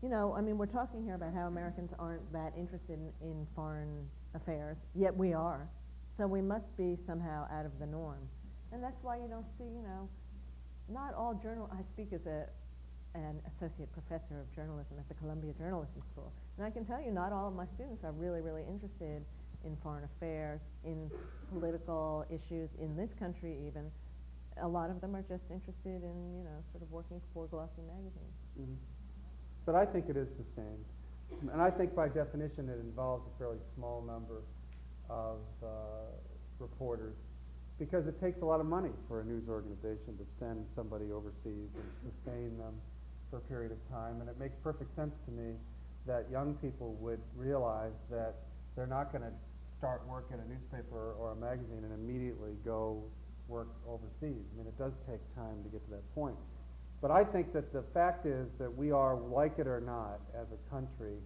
you 0.02 0.08
know, 0.08 0.34
I 0.36 0.40
mean, 0.40 0.58
we're 0.58 0.66
talking 0.66 1.02
here 1.02 1.14
about 1.14 1.32
how 1.34 1.46
Americans 1.46 1.90
aren't 1.98 2.30
that 2.32 2.52
interested 2.56 2.98
in, 2.98 3.12
in 3.22 3.46
foreign 3.54 4.06
affairs, 4.34 4.76
yet 4.94 5.16
we 5.16 5.32
are. 5.32 5.68
So 6.18 6.26
we 6.26 6.40
must 6.40 6.64
be 6.76 6.96
somehow 7.06 7.46
out 7.52 7.66
of 7.66 7.72
the 7.78 7.86
norm, 7.86 8.28
and 8.72 8.82
that's 8.82 8.96
why 9.02 9.16
you 9.16 9.28
don't 9.28 9.44
see, 9.58 9.64
you 9.64 9.82
know, 9.82 10.08
not 10.88 11.14
all 11.14 11.34
journal. 11.34 11.68
I 11.72 11.82
speak 11.92 12.12
as 12.12 12.24
a 12.26 12.46
an 13.14 13.40
associate 13.56 13.90
professor 13.92 14.40
of 14.44 14.54
journalism 14.54 14.98
at 14.98 15.08
the 15.08 15.14
Columbia 15.14 15.52
Journalism 15.56 16.02
School, 16.12 16.32
and 16.58 16.66
I 16.66 16.70
can 16.70 16.84
tell 16.84 17.00
you, 17.00 17.10
not 17.10 17.32
all 17.32 17.48
of 17.48 17.54
my 17.54 17.64
students 17.74 18.04
are 18.04 18.12
really, 18.12 18.40
really 18.42 18.62
interested 18.68 19.24
in 19.64 19.76
foreign 19.82 20.04
affairs, 20.04 20.60
in 20.84 21.10
political 21.48 22.26
issues 22.28 22.68
in 22.80 22.94
this 22.96 23.08
country 23.18 23.56
even. 23.66 23.90
A 24.62 24.68
lot 24.68 24.90
of 24.90 25.00
them 25.00 25.16
are 25.16 25.22
just 25.22 25.44
interested 25.50 26.00
in, 26.04 26.16
you 26.36 26.44
know, 26.44 26.60
sort 26.72 26.82
of 26.82 26.90
working 26.92 27.20
for 27.32 27.46
glossy 27.46 27.82
magazines. 27.88 28.36
Mhm. 28.60 28.76
But 29.66 29.74
I 29.74 29.84
think 29.84 30.08
it 30.08 30.16
is 30.16 30.28
sustained. 30.38 30.84
And 31.52 31.60
I 31.60 31.70
think 31.70 31.94
by 31.94 32.08
definition 32.08 32.70
it 32.70 32.78
involves 32.80 33.26
a 33.26 33.38
fairly 33.38 33.58
small 33.74 34.00
number 34.00 34.42
of 35.10 35.38
uh, 35.62 35.66
reporters 36.58 37.14
because 37.78 38.06
it 38.06 38.18
takes 38.20 38.40
a 38.40 38.44
lot 38.44 38.60
of 38.60 38.66
money 38.66 38.94
for 39.08 39.20
a 39.20 39.24
news 39.24 39.48
organization 39.48 40.16
to 40.16 40.24
send 40.38 40.64
somebody 40.74 41.12
overseas 41.12 41.68
and 41.74 41.88
sustain 42.00 42.56
them 42.56 42.72
for 43.28 43.38
a 43.38 43.40
period 43.40 43.72
of 43.72 43.78
time. 43.90 44.20
And 44.20 44.30
it 44.30 44.38
makes 44.38 44.54
perfect 44.62 44.94
sense 44.96 45.12
to 45.26 45.32
me 45.32 45.52
that 46.06 46.26
young 46.30 46.54
people 46.62 46.96
would 47.00 47.20
realize 47.36 47.92
that 48.10 48.36
they're 48.76 48.86
not 48.86 49.12
going 49.12 49.22
to 49.22 49.34
start 49.78 50.06
work 50.08 50.30
at 50.32 50.38
a 50.38 50.48
newspaper 50.48 51.12
or 51.18 51.32
a 51.32 51.36
magazine 51.36 51.84
and 51.84 51.92
immediately 51.92 52.52
go 52.64 53.02
work 53.48 53.68
overseas. 53.86 54.46
I 54.54 54.56
mean, 54.56 54.66
it 54.66 54.78
does 54.78 54.92
take 55.10 55.20
time 55.34 55.62
to 55.64 55.68
get 55.68 55.84
to 55.84 55.90
that 55.90 56.14
point. 56.14 56.36
But 57.00 57.10
I 57.10 57.24
think 57.24 57.52
that 57.52 57.72
the 57.72 57.82
fact 57.94 58.26
is 58.26 58.48
that 58.58 58.74
we 58.74 58.90
are, 58.90 59.16
like 59.16 59.58
it 59.58 59.66
or 59.66 59.80
not, 59.80 60.20
as 60.34 60.46
a 60.52 60.70
country, 60.70 61.16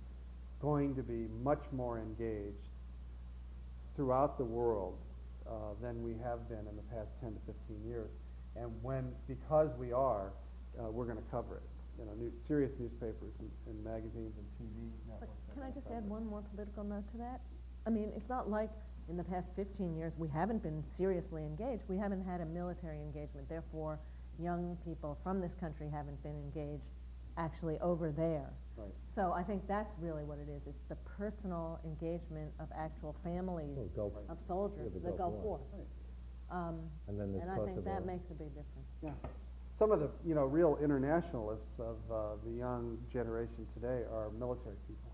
going 0.61 0.95
to 0.97 1.03
be 1.03 1.27
much 1.43 1.63
more 1.73 1.99
engaged 1.99 2.69
throughout 3.97 4.37
the 4.37 4.45
world 4.45 4.99
uh, 5.49 5.75
than 5.81 6.03
we 6.03 6.15
have 6.23 6.49
been 6.49 6.67
in 6.69 6.77
the 6.77 6.87
past 6.95 7.09
10 7.21 7.33
to 7.33 7.41
15 7.47 7.89
years. 7.89 8.11
And 8.57 8.71
when, 8.83 9.13
because 9.29 9.71
we 9.79 9.93
are, 9.93 10.33
uh, 10.79 10.91
we're 10.91 11.05
going 11.05 11.17
to 11.17 11.31
cover 11.31 11.57
it. 11.57 11.63
You 11.99 12.07
know, 12.07 12.13
new, 12.15 12.33
serious 12.49 12.73
newspapers 12.79 13.33
and, 13.39 13.51
and 13.67 13.85
magazines 13.85 14.33
and 14.37 14.47
TV 14.57 14.91
But 15.21 15.29
networks. 15.29 15.39
are 15.51 15.55
can 15.55 15.63
I 15.63 15.71
just 15.71 15.87
add 15.93 16.09
one 16.09 16.27
more 16.27 16.43
political 16.55 16.85
note 16.85 17.05
to 17.13 17.19
that? 17.19 17.41
I 17.87 17.91
mean, 17.91 18.13
it's 18.17 18.29
not 18.29 18.51
like 18.51 18.71
in 19.09 19.17
the 19.17 19.25
past 19.25 19.47
15 19.57 19.97
years 19.97 20.13
we 20.17 20.29
haven't 20.29 20.63
been 20.63 20.85
seriously 20.97 21.43
engaged. 21.43 21.83
We 21.89 21.99
haven't 21.99 22.25
had 22.25 22.41
a 22.41 22.47
military 22.47 22.99
engagement. 22.99 23.49
Therefore, 23.49 23.99
young 24.43 24.77
people 24.85 25.19
from 25.23 25.41
this 25.41 25.53
country 25.61 25.89
haven't 25.93 26.23
been 26.23 26.37
engaged 26.37 26.85
actually 27.37 27.79
over 27.81 28.11
there. 28.11 28.51
Right. 28.77 28.89
So 29.15 29.33
I 29.33 29.43
think 29.43 29.67
that's 29.69 29.91
really 30.01 30.25
what 30.25 30.39
it 30.39 30.49
is. 30.51 30.63
It's 30.67 30.85
the 30.89 30.97
personal 31.19 31.81
engagement 31.85 32.51
of 32.61 32.69
actual 32.77 33.15
families 33.23 33.77
Oh, 33.79 33.89
Gulf- 33.97 34.29
of 34.29 34.39
soldiers, 34.49 34.91
Yeah, 34.93 35.01
the 35.01 35.11
the 35.11 35.17
Gulf 35.17 35.19
Gulf 35.19 35.45
War. 35.45 35.61
War. 35.73 35.87
Um, 36.51 36.77
And 37.09 37.19
then 37.19 37.39
and 37.41 37.51
I 37.51 37.57
think 37.65 37.85
that 37.85 38.07
makes 38.07 38.27
a 38.31 38.35
big 38.35 38.49
difference. 38.55 38.89
Yeah. 39.03 39.13
Some 39.79 39.93
of 39.93 40.01
the, 40.01 40.11
you 40.27 40.35
know, 40.35 40.45
real 40.45 40.77
internationalists 40.83 41.79
of 41.79 41.97
uh, 42.11 42.37
the 42.45 42.53
young 42.53 42.99
generation 43.13 43.67
today 43.75 44.05
are 44.13 44.29
military 44.39 44.77
people. 44.87 45.11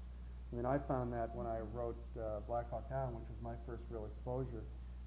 I 0.52 0.56
mean, 0.56 0.66
I 0.66 0.78
found 0.88 1.12
that 1.12 1.34
when 1.36 1.46
I 1.46 1.60
wrote 1.74 1.98
uh, 2.18 2.40
Black 2.48 2.70
Hawk 2.70 2.88
Down, 2.90 3.14
which 3.14 3.28
was 3.28 3.38
my 3.42 3.54
first 3.66 3.82
real 3.90 4.06
exposure 4.06 4.62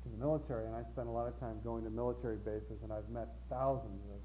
to 0.10 0.18
the 0.18 0.24
military, 0.26 0.66
and 0.66 0.76
I 0.76 0.84
spent 0.92 1.08
a 1.08 1.12
lot 1.12 1.28
of 1.28 1.40
time 1.40 1.58
going 1.64 1.84
to 1.84 1.90
military 1.90 2.38
bases, 2.38 2.82
and 2.84 2.92
I've 2.92 3.10
met 3.10 3.30
thousands 3.50 4.02
of 4.10 4.20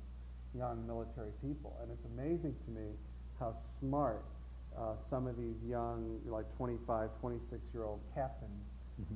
young 0.57 0.87
military 0.87 1.33
people, 1.43 1.77
and 1.83 1.91
it's 1.91 2.05
amazing 2.17 2.55
to 2.65 2.71
me 2.71 2.89
how 3.39 3.55
smart 3.81 4.25
uh, 4.79 4.95
some 5.11 5.27
of 5.27 5.37
these 5.37 5.57
young, 5.69 6.21
like 6.27 6.47
25, 6.57 7.11
26-year-old 7.23 8.01
captains 8.15 8.65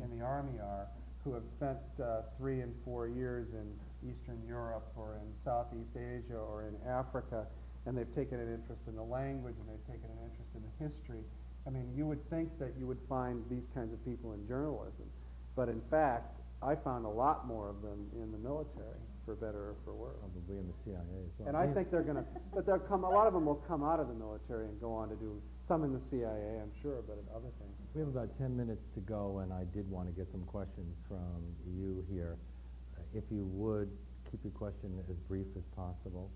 in 0.02 0.18
the 0.18 0.24
Army 0.24 0.58
are, 0.58 0.88
who 1.24 1.34
have 1.34 1.44
spent 1.56 1.78
uh, 2.02 2.22
three 2.38 2.60
and 2.60 2.74
four 2.84 3.08
years 3.08 3.48
in 3.52 3.66
Eastern 4.08 4.40
Europe 4.46 4.86
or 4.96 5.18
in 5.22 5.28
Southeast 5.44 5.90
Asia 5.96 6.38
or 6.38 6.64
in 6.68 6.74
Africa, 6.88 7.46
and 7.86 7.96
they've 7.96 8.14
taken 8.14 8.38
an 8.38 8.52
interest 8.52 8.82
in 8.86 8.94
the 8.94 9.02
language 9.02 9.54
and 9.58 9.66
they've 9.68 9.86
taken 9.86 10.10
an 10.10 10.20
interest 10.22 10.50
in 10.54 10.62
the 10.62 10.74
history. 10.78 11.22
I 11.66 11.70
mean, 11.70 11.90
you 11.96 12.06
would 12.06 12.22
think 12.30 12.58
that 12.58 12.74
you 12.78 12.86
would 12.86 13.00
find 13.08 13.42
these 13.50 13.66
kinds 13.74 13.92
of 13.92 14.04
people 14.04 14.32
in 14.32 14.46
journalism, 14.46 15.06
but 15.56 15.68
in 15.68 15.82
fact, 15.90 16.37
I 16.62 16.74
found 16.74 17.06
a 17.06 17.08
lot 17.08 17.46
more 17.46 17.70
of 17.70 17.82
them 17.82 18.10
in 18.16 18.32
the 18.32 18.38
military, 18.38 18.98
for 19.24 19.34
better 19.36 19.70
or 19.70 19.76
for 19.84 19.94
worse. 19.94 20.16
Probably 20.18 20.58
in 20.58 20.66
the 20.66 20.74
CIA 20.84 20.98
as 20.98 21.30
well. 21.38 21.48
And 21.48 21.56
I 21.56 21.72
think 21.72 21.90
they're 21.90 22.02
going 22.02 22.16
to, 22.16 22.24
but 22.54 22.66
they'll 22.66 22.80
come. 22.80 23.04
A 23.04 23.10
lot 23.10 23.26
of 23.26 23.32
them 23.32 23.46
will 23.46 23.62
come 23.68 23.84
out 23.84 24.00
of 24.00 24.08
the 24.08 24.14
military 24.14 24.66
and 24.66 24.80
go 24.80 24.92
on 24.92 25.08
to 25.10 25.16
do 25.16 25.40
some 25.68 25.84
in 25.84 25.92
the 25.92 26.00
CIA, 26.10 26.58
I'm 26.60 26.72
sure, 26.82 27.02
but 27.06 27.14
in 27.20 27.26
other 27.30 27.52
things. 27.60 27.74
We 27.94 28.00
have 28.00 28.08
about 28.08 28.36
10 28.38 28.56
minutes 28.56 28.82
to 28.94 29.00
go, 29.00 29.38
and 29.44 29.52
I 29.52 29.64
did 29.74 29.88
want 29.90 30.08
to 30.08 30.12
get 30.12 30.26
some 30.32 30.42
questions 30.44 30.96
from 31.06 31.44
you 31.76 32.04
here. 32.10 32.36
Uh, 32.96 33.02
If 33.14 33.24
you 33.30 33.44
would, 33.54 33.90
keep 34.30 34.42
your 34.42 34.52
question 34.52 34.98
as 35.08 35.16
brief 35.28 35.46
as 35.56 35.64
possible. 35.76 36.30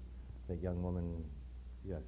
That 0.48 0.60
young 0.62 0.82
woman, 0.82 1.24
yes. 1.88 2.02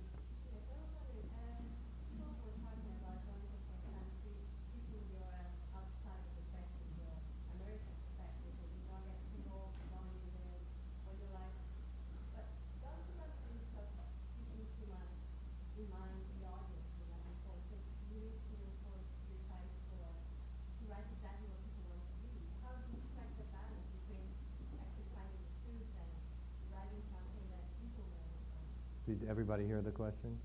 Did 29.20 29.28
everybody 29.30 29.64
hear 29.64 29.80
the 29.80 29.92
question? 29.92 30.36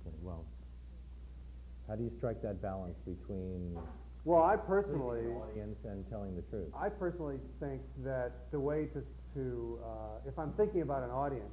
Okay, 0.00 0.14
well, 0.22 0.44
How 1.88 1.96
do 1.96 2.04
you 2.04 2.12
strike 2.18 2.40
that 2.42 2.62
balance 2.62 2.96
between 3.04 3.76
Well, 4.24 4.42
I 4.42 4.56
personally, 4.56 5.22
the 5.22 5.30
audience 5.30 5.78
and 5.84 6.08
telling 6.08 6.36
the 6.36 6.42
truth? 6.42 6.68
I 6.78 6.88
personally 6.88 7.38
think 7.58 7.82
that 8.04 8.50
the 8.52 8.60
way 8.60 8.86
to, 8.94 9.02
to 9.34 9.78
uh, 9.84 10.28
if 10.28 10.38
I'm 10.38 10.52
thinking 10.52 10.82
about 10.82 11.02
an 11.02 11.10
audience 11.10 11.52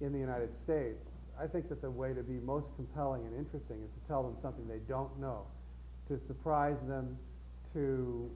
in 0.00 0.12
the 0.12 0.18
United 0.18 0.50
States, 0.64 1.00
I 1.40 1.46
think 1.46 1.68
that 1.70 1.80
the 1.80 1.90
way 1.90 2.12
to 2.12 2.22
be 2.22 2.34
most 2.34 2.66
compelling 2.76 3.24
and 3.24 3.34
interesting 3.34 3.82
is 3.82 3.90
to 3.90 4.08
tell 4.08 4.22
them 4.22 4.36
something 4.42 4.68
they 4.68 4.84
don't 4.86 5.18
know, 5.18 5.46
to 6.08 6.20
surprise 6.26 6.76
them, 6.86 7.16
to, 7.72 8.30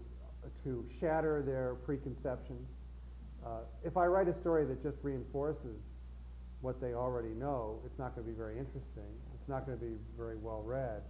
to 0.65 0.87
shatter 1.01 1.43
their 1.43 1.75
preconceptions. 1.85 2.67
Uh, 3.45 3.61
if 3.85 3.97
I 3.99 4.07
write 4.07 4.29
a 4.29 4.41
story 4.41 4.65
that 4.65 4.83
just 4.83 4.97
reinforces 5.03 5.77
what 6.61 6.81
they 6.81 6.95
already 6.95 7.35
know, 7.35 7.79
it's 7.85 7.99
not 7.99 8.15
going 8.15 8.27
to 8.27 8.33
be 8.33 8.37
very 8.37 8.59
interesting. 8.59 9.11
It's 9.35 9.49
not 9.49 9.67
going 9.67 9.79
to 9.79 9.85
be 9.85 9.95
very 10.17 10.37
well 10.37 10.63
read. 10.63 11.03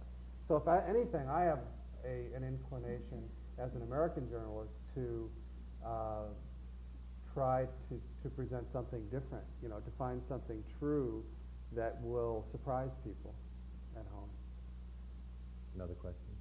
So 0.47 0.55
if 0.55 0.67
I, 0.67 0.81
anything, 0.87 1.27
I 1.29 1.41
have 1.41 1.59
a, 2.05 2.35
an 2.35 2.43
inclination 2.43 3.23
as 3.57 3.73
an 3.75 3.81
American 3.81 4.29
journalist 4.29 4.71
to 4.95 5.29
uh, 5.85 6.29
try 7.33 7.65
to, 7.89 8.01
to 8.23 8.29
present 8.29 8.63
something 8.73 9.03
different, 9.05 9.45
you 9.61 9.69
know, 9.69 9.77
to 9.77 9.91
find 9.97 10.21
something 10.29 10.63
true 10.79 11.23
that 11.75 11.97
will 12.01 12.45
surprise 12.51 12.89
people 13.03 13.33
at 13.95 14.05
home. 14.13 14.29
Another 15.75 15.93
question? 15.93 16.33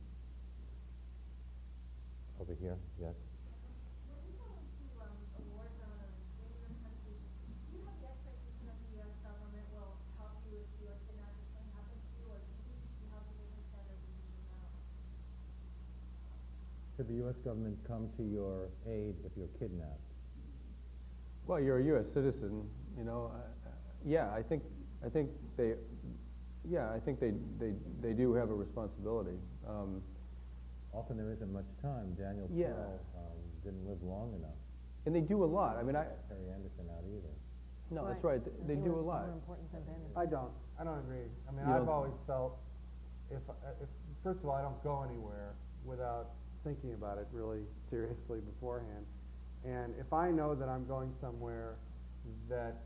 Over 2.41 2.57
here, 2.61 2.77
yes. 3.01 3.28
Should 16.99 17.07
the 17.07 17.15
U.S. 17.23 17.37
government 17.45 17.79
come 17.87 18.09
to 18.17 18.25
your 18.25 18.67
aid 18.91 19.15
if 19.25 19.31
you're 19.37 19.47
kidnapped? 19.61 20.03
Well, 21.47 21.61
you're 21.61 21.79
a 21.79 21.85
U.S. 21.95 22.07
citizen, 22.13 22.67
you 22.99 23.05
know. 23.05 23.31
Uh, 23.33 23.39
uh, 23.39 23.71
yeah, 24.05 24.35
I 24.35 24.43
think 24.43 24.65
I 25.07 25.09
think 25.09 25.31
they, 25.57 25.75
yeah, 26.69 26.91
I 26.91 26.99
think 26.99 27.21
they 27.21 27.31
they, 27.63 27.71
they 28.03 28.13
do 28.15 28.35
have 28.35 28.51
a 28.51 28.55
responsibility. 28.55 29.39
Um, 29.69 30.03
Often 30.93 31.19
there 31.19 31.31
isn't 31.31 31.53
much 31.53 31.69
time. 31.83 32.17
Daniel 32.19 32.49
Yeah. 32.51 32.73
Pearl 32.75 32.99
um, 33.15 33.39
didn't 33.63 33.87
live 33.87 34.03
long 34.03 34.35
enough. 34.35 34.57
and 35.07 35.15
they 35.15 35.21
do 35.21 35.45
a 35.45 35.47
lot. 35.47 35.77
I 35.77 35.85
mean, 35.85 35.95
I 35.95 36.03
Terry 36.27 36.51
Anderson 36.51 36.89
out 36.91 37.05
either. 37.07 37.35
no, 37.95 38.09
that's 38.09 38.25
right. 38.25 38.41
And 38.43 38.67
They 38.67 38.75
do 38.75 38.99
a 38.99 39.05
lot. 39.05 39.27
More 39.29 39.37
important 39.39 39.71
than 39.71 39.85
Daniel. 39.87 40.11
I 40.17 40.27
don't. 40.27 40.51
I 40.81 40.83
don't 40.83 40.99
agree. 40.99 41.29
I 41.47 41.53
mean, 41.55 41.63
You 41.69 41.73
I've 41.77 41.87
don't- 41.87 41.95
always 41.95 42.17
felt 42.27 42.59
if, 43.31 43.39
uh, 43.49 43.53
if 43.85 43.89
first 44.25 44.41
of 44.41 44.47
all, 44.49 44.57
I 44.57 44.63
don't 44.63 44.83
go 44.83 45.05
anywhere 45.07 45.53
without 45.85 46.31
thinking 46.65 46.95
about 46.95 47.19
it 47.19 47.27
really 47.33 47.61
seriously 47.91 48.41
beforehand. 48.41 49.05
And 49.65 49.95
if 49.99 50.13
I 50.13 50.31
know 50.31 50.55
that 50.55 50.69
I'm 50.69 50.87
going 50.87 51.13
somewhere 51.21 51.77
that 52.49 52.77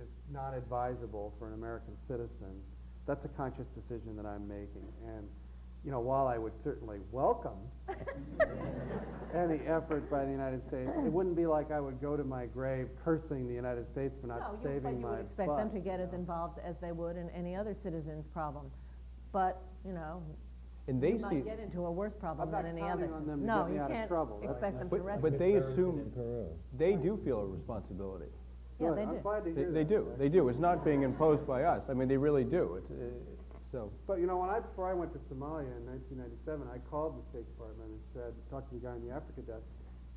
is 0.00 0.08
not 0.32 0.54
advisable 0.54 1.32
for 1.38 1.48
an 1.48 1.54
American 1.54 1.94
citizen, 2.06 2.60
that's 3.06 3.24
a 3.24 3.28
conscious 3.28 3.66
decision 3.74 4.16
that 4.16 4.26
I'm 4.26 4.46
making. 4.46 4.86
And 5.06 5.26
you 5.84 5.92
know, 5.92 6.00
while 6.00 6.26
I 6.26 6.38
would 6.38 6.52
certainly 6.64 6.98
welcome 7.12 7.56
any 9.34 9.60
effort 9.66 10.10
by 10.10 10.24
the 10.24 10.30
United 10.30 10.60
States, 10.68 10.90
it 11.06 11.12
wouldn't 11.12 11.36
be 11.36 11.46
like 11.46 11.70
I 11.70 11.80
would 11.80 12.00
go 12.00 12.16
to 12.16 12.24
my 12.24 12.46
grave 12.46 12.88
cursing 13.04 13.46
the 13.48 13.54
United 13.54 13.86
States 13.92 14.14
for 14.20 14.26
not 14.26 14.40
No, 14.40 14.58
you- 14.58 14.76
saving 14.76 14.96
you 14.96 15.02
my 15.06 15.10
would 15.10 15.20
expect 15.26 15.56
them 15.56 15.70
to 15.70 15.78
get 15.78 15.98
you 16.00 16.06
as 16.06 16.12
involved 16.12 16.58
as 16.64 16.74
they 16.82 16.92
would 16.92 17.16
in 17.16 17.30
any 17.30 17.54
other 17.54 17.76
citizen's 17.84 18.26
problem. 18.32 18.70
But, 19.32 19.62
you 19.86 19.92
know, 19.92 20.22
And 20.88 21.00
they 21.02 21.12
you 21.12 21.16
see, 21.18 21.22
might 21.22 21.44
get 21.44 21.60
into 21.60 21.84
a 21.84 21.92
worse 21.92 22.14
problem 22.18 22.48
I'm 22.48 22.52
not 22.52 22.62
than 22.62 22.72
any 22.72 22.80
counting 22.80 23.12
other. 23.12 23.14
on 23.14 23.26
them 23.26 23.40
to 23.40 23.46
No, 23.46 23.62
get 23.64 23.68
me 23.68 23.74
you 23.76 23.80
out 23.82 23.90
of 23.90 23.96
can't 23.96 24.08
trouble. 24.08 24.36
That's- 24.40 24.56
expect 24.56 24.78
them 24.78 24.88
to 24.88 24.96
But- 24.96 25.04
rescue. 25.04 25.30
but 25.30 25.38
they 25.38 25.54
assume- 25.54 26.12
they 26.76 26.96
do 26.96 27.16
feel 27.18 27.40
a 27.40 27.46
responsibility. 27.46 28.32
Yeah, 28.80 28.88
Good. 28.88 28.98
they 28.98 29.02
I'm 29.02 29.14
do. 29.16 29.20
glad 29.20 29.44
to 29.44 29.52
They, 29.52 29.60
hear 29.60 29.70
they 29.70 29.82
that. 29.84 29.88
do. 29.88 30.06
They 30.16 30.28
do. 30.28 30.48
It's 30.48 30.58
not 30.58 30.84
being 30.84 31.02
imposed 31.02 31.46
by 31.46 31.64
us. 31.64 31.84
I 31.90 31.94
mean, 31.94 32.08
they 32.08 32.16
really 32.16 32.44
do. 32.44 32.76
It's, 32.76 32.90
uh, 32.90 32.94
so 33.70 33.90
But 34.06 34.20
you 34.20 34.26
know, 34.26 34.38
when 34.38 34.48
I 34.48 34.60
before 34.60 34.88
I 34.88 34.94
went 34.94 35.12
to 35.12 35.18
Somalia 35.28 35.76
in 35.76 35.84
1997, 35.84 36.66
I 36.72 36.78
called 36.88 37.18
the 37.18 37.28
State 37.30 37.46
Department 37.54 37.90
and 37.90 38.00
said, 38.14 38.32
talked 38.48 38.70
to 38.70 38.76
the 38.78 38.80
guy 38.86 38.94
in 38.96 39.04
the 39.06 39.10
Africa 39.12 39.42
desk, 39.42 39.66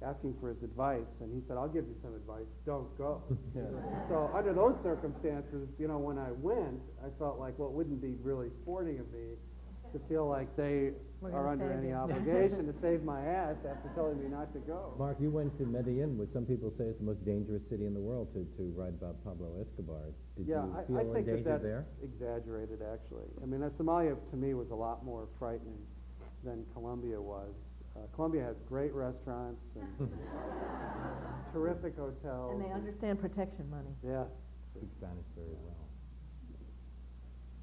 asking 0.03 0.35
for 0.39 0.49
his 0.49 0.61
advice, 0.64 1.06
and 1.19 1.34
he 1.34 1.41
said, 1.48 1.57
"I'll 1.57 1.68
give 1.68 1.85
you 1.88 1.95
some 2.02 2.14
advice. 2.15 2.45
Don't 2.65 2.88
go." 2.98 3.22
yeah. 3.56 3.64
so 4.07 4.30
under 4.34 4.53
those 4.53 4.76
circumstances, 4.84 5.68
you 5.80 5.88
know, 5.88 5.98
when 5.98 6.18
I 6.18 6.31
went, 6.31 6.80
I 7.03 7.10
felt 7.19 7.39
like, 7.39 7.57
well, 7.60 7.68
it 7.69 7.73
wouldn't 7.73 7.99
be 8.02 8.15
really 8.23 8.49
sporting 8.61 8.99
of 8.99 9.11
me 9.11 9.35
to 9.94 10.00
feel 10.08 10.28
like 10.28 10.56
they 10.56 10.92
We're 11.20 11.32
are 11.34 11.50
under 11.50 11.72
any 11.72 11.90
you. 11.90 11.94
obligation 12.04 12.66
to 12.68 12.74
save 12.82 13.04
my 13.04 13.22
ass 13.26 13.56
after 13.68 13.90
telling 13.96 14.22
me 14.22 14.30
not 14.30 14.54
to 14.54 14.60
go. 14.60 14.94
Mark, 14.98 15.18
you 15.20 15.30
went 15.30 15.58
to 15.60 15.66
Medellin, 15.66 16.18
which 16.18 16.30
some 16.34 16.46
people 16.46 16.74
say 16.78 16.86
is 16.86 16.98
the 16.98 17.06
most 17.06 17.24
dangerous 17.26 17.62
city 17.70 17.86
in 17.86 17.94
the 17.94 18.00
world 18.00 18.32
to, 18.34 18.46
to 18.58 18.72
write 18.76 18.94
about 18.96 19.22
Pablo 19.24 19.52
Escobar. 19.62 20.12
Did 20.38 20.48
yeah, 20.48 20.64
you 20.64 20.84
feel 20.88 20.98
I 20.98 21.02
in 21.02 21.14
think 21.14 21.26
that 21.28 21.44
that's 21.46 21.64
there? 21.64 21.86
exaggerated, 22.04 22.80
actually. 22.82 23.28
I 23.42 23.46
mean, 23.46 23.64
uh, 23.64 23.70
Somalia 23.80 24.16
to 24.32 24.38
me 24.38 24.54
was 24.54 24.72
a 24.72 24.76
lot 24.76 25.04
more 25.06 25.28
frightening 25.38 25.80
than 26.44 26.66
Colombia 26.74 27.22
was. 27.22 27.54
Uh, 27.96 28.08
Colombia 28.16 28.42
has 28.42 28.56
great 28.70 28.94
restaurants 28.96 29.60
and 29.76 29.88
terrific 31.54 31.98
hotels. 32.00 32.56
And 32.56 32.64
they 32.64 32.72
understand 32.72 33.20
protection 33.20 33.68
money. 33.70 33.92
Yes. 34.00 34.32
Speak 34.72 34.88
Spanish 34.96 35.28
very 35.36 35.52
well. 35.68 35.84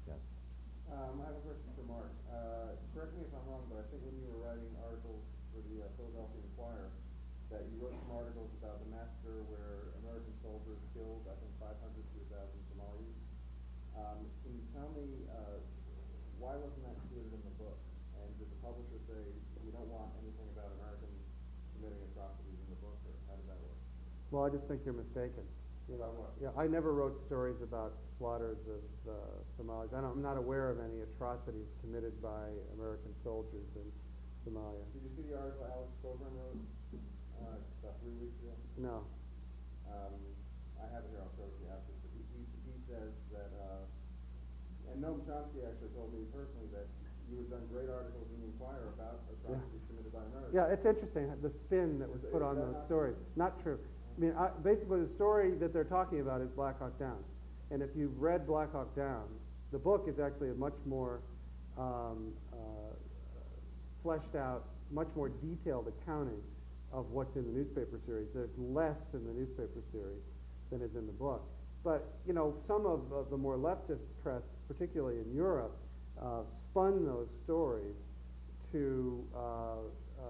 Yes. 0.05 0.21
Um, 0.93 1.17
I 1.25 1.33
have 1.33 1.37
a 1.41 1.43
question 1.43 1.69
for 1.73 1.85
Mark. 1.89 2.13
Uh, 2.29 2.77
correct 2.93 3.17
me 3.17 3.25
if 3.25 3.33
I'm 3.33 3.41
wrong, 3.49 3.65
but 3.73 3.81
I 3.81 3.85
think 3.89 4.05
when 4.05 4.13
you 4.21 4.29
were 4.29 4.37
writing 4.45 4.69
articles 4.85 5.25
for 5.49 5.65
the 5.65 5.81
uh, 5.81 5.89
Philadelphia 5.97 6.45
Inquirer, 6.53 6.93
that 7.49 7.65
you 7.73 7.81
wrote 7.81 7.97
some 7.97 8.13
articles 8.13 8.53
about 8.61 8.77
the 8.85 8.89
massacre 8.93 9.41
where 9.49 9.97
American 10.05 10.29
soldiers 10.45 10.77
killed, 10.93 11.25
I 11.25 11.33
think, 11.41 11.49
500 11.57 11.73
to 11.81 12.17
1,000 12.29 12.45
Somalis. 12.69 13.17
Um, 13.97 14.29
can 14.45 14.53
you 14.53 14.61
tell 14.77 14.93
me 14.93 15.25
uh, 15.33 15.57
why 16.37 16.53
wasn't 16.61 16.85
that 16.85 16.93
included 17.09 17.33
in 17.33 17.41
the 17.41 17.55
book? 17.57 17.81
And 18.21 18.29
did 18.37 18.53
the 18.53 18.59
publisher 18.61 19.01
say 19.09 19.17
we 19.65 19.73
don't 19.73 19.89
want 19.89 20.13
anything 20.21 20.45
about 20.53 20.69
Americans 20.77 21.17
committing 21.73 22.03
atrocities 22.13 22.59
in 22.61 22.69
the 22.69 22.79
book, 22.83 22.99
or 23.09 23.13
how 23.25 23.33
did 23.39 23.47
that 23.49 23.57
work? 23.63 23.79
Well, 24.31 24.45
I 24.45 24.49
just 24.53 24.65
think 24.69 24.85
you're 24.85 24.97
mistaken. 24.97 25.41
You 25.89 25.97
know, 25.97 26.13
yeah, 26.37 26.53
I 26.53 26.69
never 26.69 26.93
wrote 26.93 27.17
stories 27.25 27.57
about 27.65 27.97
slaughters 28.21 28.61
of 28.69 28.85
uh, 29.09 29.17
Somalis. 29.57 29.89
I 29.89 30.05
don't, 30.05 30.21
I'm 30.21 30.25
not 30.25 30.37
aware 30.37 30.69
of 30.69 30.77
any 30.77 31.01
atrocities 31.01 31.65
committed 31.81 32.13
by 32.21 32.53
American 32.77 33.09
soldiers 33.25 33.65
in 33.73 33.89
Somalia. 34.45 34.85
Did 34.93 35.01
you 35.01 35.11
see 35.17 35.25
the 35.33 35.33
article 35.33 35.65
Alex 35.65 35.89
Cockburn 36.05 36.29
wrote 36.37 36.61
uh, 37.41 37.57
about 37.81 37.97
three 38.05 38.13
weeks 38.21 38.37
ago? 38.45 38.53
No. 38.77 39.01
Um, 39.89 40.13
I 40.77 40.85
have 40.93 41.09
it 41.09 41.09
here, 41.09 41.25
I'll 41.25 41.33
show 41.33 41.49
it 41.49 41.57
to 41.57 41.61
you 41.65 41.73
after. 41.73 41.89
But 42.05 42.13
he, 42.13 42.21
he, 42.37 42.41
he 42.69 42.75
says 42.85 43.09
that, 43.33 43.49
uh, 43.57 44.93
and 44.93 45.01
Noam 45.01 45.25
Chomsky 45.25 45.65
actually 45.65 45.89
told 45.97 46.13
me 46.13 46.21
personally 46.29 46.69
that 46.77 46.85
you 47.33 47.41
had 47.41 47.49
done 47.49 47.65
great 47.73 47.89
articles 47.89 48.29
in 48.29 48.45
the 48.45 48.53
Inquirer 48.53 48.93
about 48.93 49.25
atrocities 49.25 49.81
committed 49.89 50.13
by 50.13 50.21
Americans. 50.29 50.53
Yeah, 50.53 50.69
it's 50.69 50.85
interesting, 50.85 51.33
the 51.41 51.53
spin 51.65 51.97
that 51.97 52.09
was 52.09 52.21
put 52.29 52.45
on 52.45 52.61
those 52.61 52.77
stories. 52.85 53.17
Not 53.33 53.57
true. 53.65 53.81
I 54.19 54.21
mean, 54.21 54.33
I, 54.37 54.49
basically, 54.63 54.99
the 54.99 55.15
story 55.15 55.53
that 55.61 55.71
they're 55.71 55.85
talking 55.85 56.19
about 56.19 56.41
is 56.41 56.49
Black 56.49 56.79
Hawk 56.79 56.99
Down. 56.99 57.23
And 57.71 57.81
if 57.81 57.89
you've 57.95 58.19
read 58.19 58.45
Black 58.45 58.73
Hawk 58.73 58.93
Down, 58.93 59.23
the 59.71 59.77
book 59.77 60.07
is 60.09 60.19
actually 60.19 60.49
a 60.49 60.55
much 60.55 60.73
more 60.85 61.21
um, 61.77 62.33
uh, 62.51 62.57
fleshed 64.03 64.35
out, 64.35 64.65
much 64.91 65.07
more 65.15 65.29
detailed 65.29 65.87
accounting 65.87 66.41
of 66.91 67.09
what's 67.11 67.33
in 67.37 67.45
the 67.45 67.51
newspaper 67.51 67.97
series. 68.05 68.27
There's 68.33 68.49
less 68.57 68.97
in 69.13 69.25
the 69.25 69.31
newspaper 69.31 69.81
series 69.93 70.19
than 70.69 70.81
is 70.81 70.95
in 70.95 71.05
the 71.05 71.13
book. 71.13 71.43
But, 71.85 72.05
you 72.27 72.33
know, 72.33 72.55
some 72.67 72.85
of, 72.85 73.29
the 73.29 73.37
more 73.37 73.55
leftist 73.55 74.03
press, 74.21 74.41
particularly 74.67 75.19
in 75.19 75.33
Europe, 75.33 75.77
uh, 76.21 76.41
spun 76.71 77.05
those 77.05 77.27
stories 77.45 77.95
to 78.73 79.23
uh, 79.33 79.39
uh, 79.39 80.23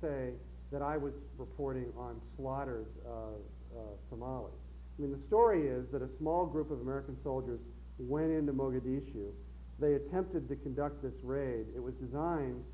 say 0.00 0.30
that 0.72 0.82
I 0.82 0.96
was 0.96 1.12
reporting 1.38 1.92
on 1.96 2.20
slaughters 2.36 2.86
of 3.06 3.34
uh, 3.76 3.80
Somalis. 4.10 4.52
I 4.98 5.02
mean, 5.02 5.12
the 5.12 5.26
story 5.26 5.68
is 5.68 5.84
that 5.92 6.02
a 6.02 6.08
small 6.18 6.46
group 6.46 6.70
of 6.70 6.80
American 6.80 7.16
soldiers 7.22 7.60
went 7.98 8.30
into 8.30 8.52
Mogadishu. 8.52 9.30
They 9.78 9.94
attempted 9.94 10.48
to 10.48 10.56
conduct 10.56 11.02
this 11.02 11.12
raid. 11.22 11.66
It 11.74 11.82
was 11.82 11.94
designed 11.94 12.64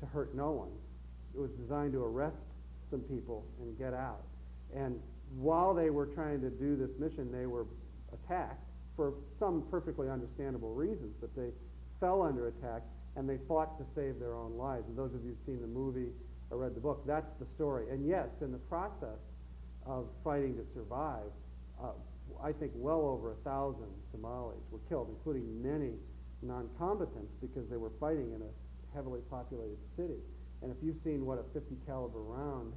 to 0.00 0.06
hurt 0.06 0.34
no 0.34 0.50
one. 0.50 0.70
It 1.34 1.40
was 1.40 1.50
designed 1.52 1.92
to 1.92 2.04
arrest 2.04 2.36
some 2.90 3.00
people 3.00 3.44
and 3.60 3.78
get 3.78 3.94
out. 3.94 4.22
And 4.74 5.00
while 5.36 5.74
they 5.74 5.90
were 5.90 6.06
trying 6.06 6.40
to 6.42 6.50
do 6.50 6.76
this 6.76 6.90
mission, 6.98 7.30
they 7.32 7.46
were 7.46 7.66
attacked 8.12 8.64
for 8.96 9.14
some 9.38 9.64
perfectly 9.70 10.10
understandable 10.10 10.74
reasons, 10.74 11.14
but 11.20 11.34
they 11.34 11.50
fell 12.00 12.22
under 12.22 12.48
attack 12.48 12.82
and 13.16 13.28
they 13.28 13.38
fought 13.48 13.78
to 13.78 13.84
save 13.94 14.18
their 14.18 14.34
own 14.34 14.56
lives. 14.56 14.84
And 14.88 14.96
those 14.96 15.14
of 15.14 15.24
you 15.24 15.30
who've 15.30 15.46
seen 15.46 15.60
the 15.60 15.66
movie 15.66 16.10
or 16.50 16.58
read 16.58 16.74
the 16.74 16.80
book, 16.80 17.02
that's 17.06 17.32
the 17.38 17.46
story. 17.54 17.90
And 17.90 18.06
yes, 18.06 18.28
in 18.40 18.52
the 18.52 18.58
process 18.58 19.18
of 19.86 20.06
fighting 20.24 20.56
to 20.56 20.64
survive, 20.74 21.30
uh, 21.82 21.92
I 22.42 22.52
think 22.52 22.72
well 22.74 23.02
over 23.02 23.32
a 23.32 23.40
thousand 23.42 23.90
Somalis 24.12 24.62
were 24.70 24.80
killed, 24.88 25.08
including 25.10 25.62
many 25.62 25.92
non-combatants 26.42 27.32
because 27.40 27.68
they 27.68 27.76
were 27.76 27.92
fighting 28.00 28.32
in 28.34 28.42
a 28.42 28.50
heavily 28.94 29.20
populated 29.30 29.78
city. 29.96 30.18
And 30.62 30.70
if 30.70 30.76
you've 30.82 31.00
seen 31.04 31.24
what 31.24 31.38
a 31.38 31.44
50 31.54 31.76
caliber 31.86 32.20
round 32.20 32.72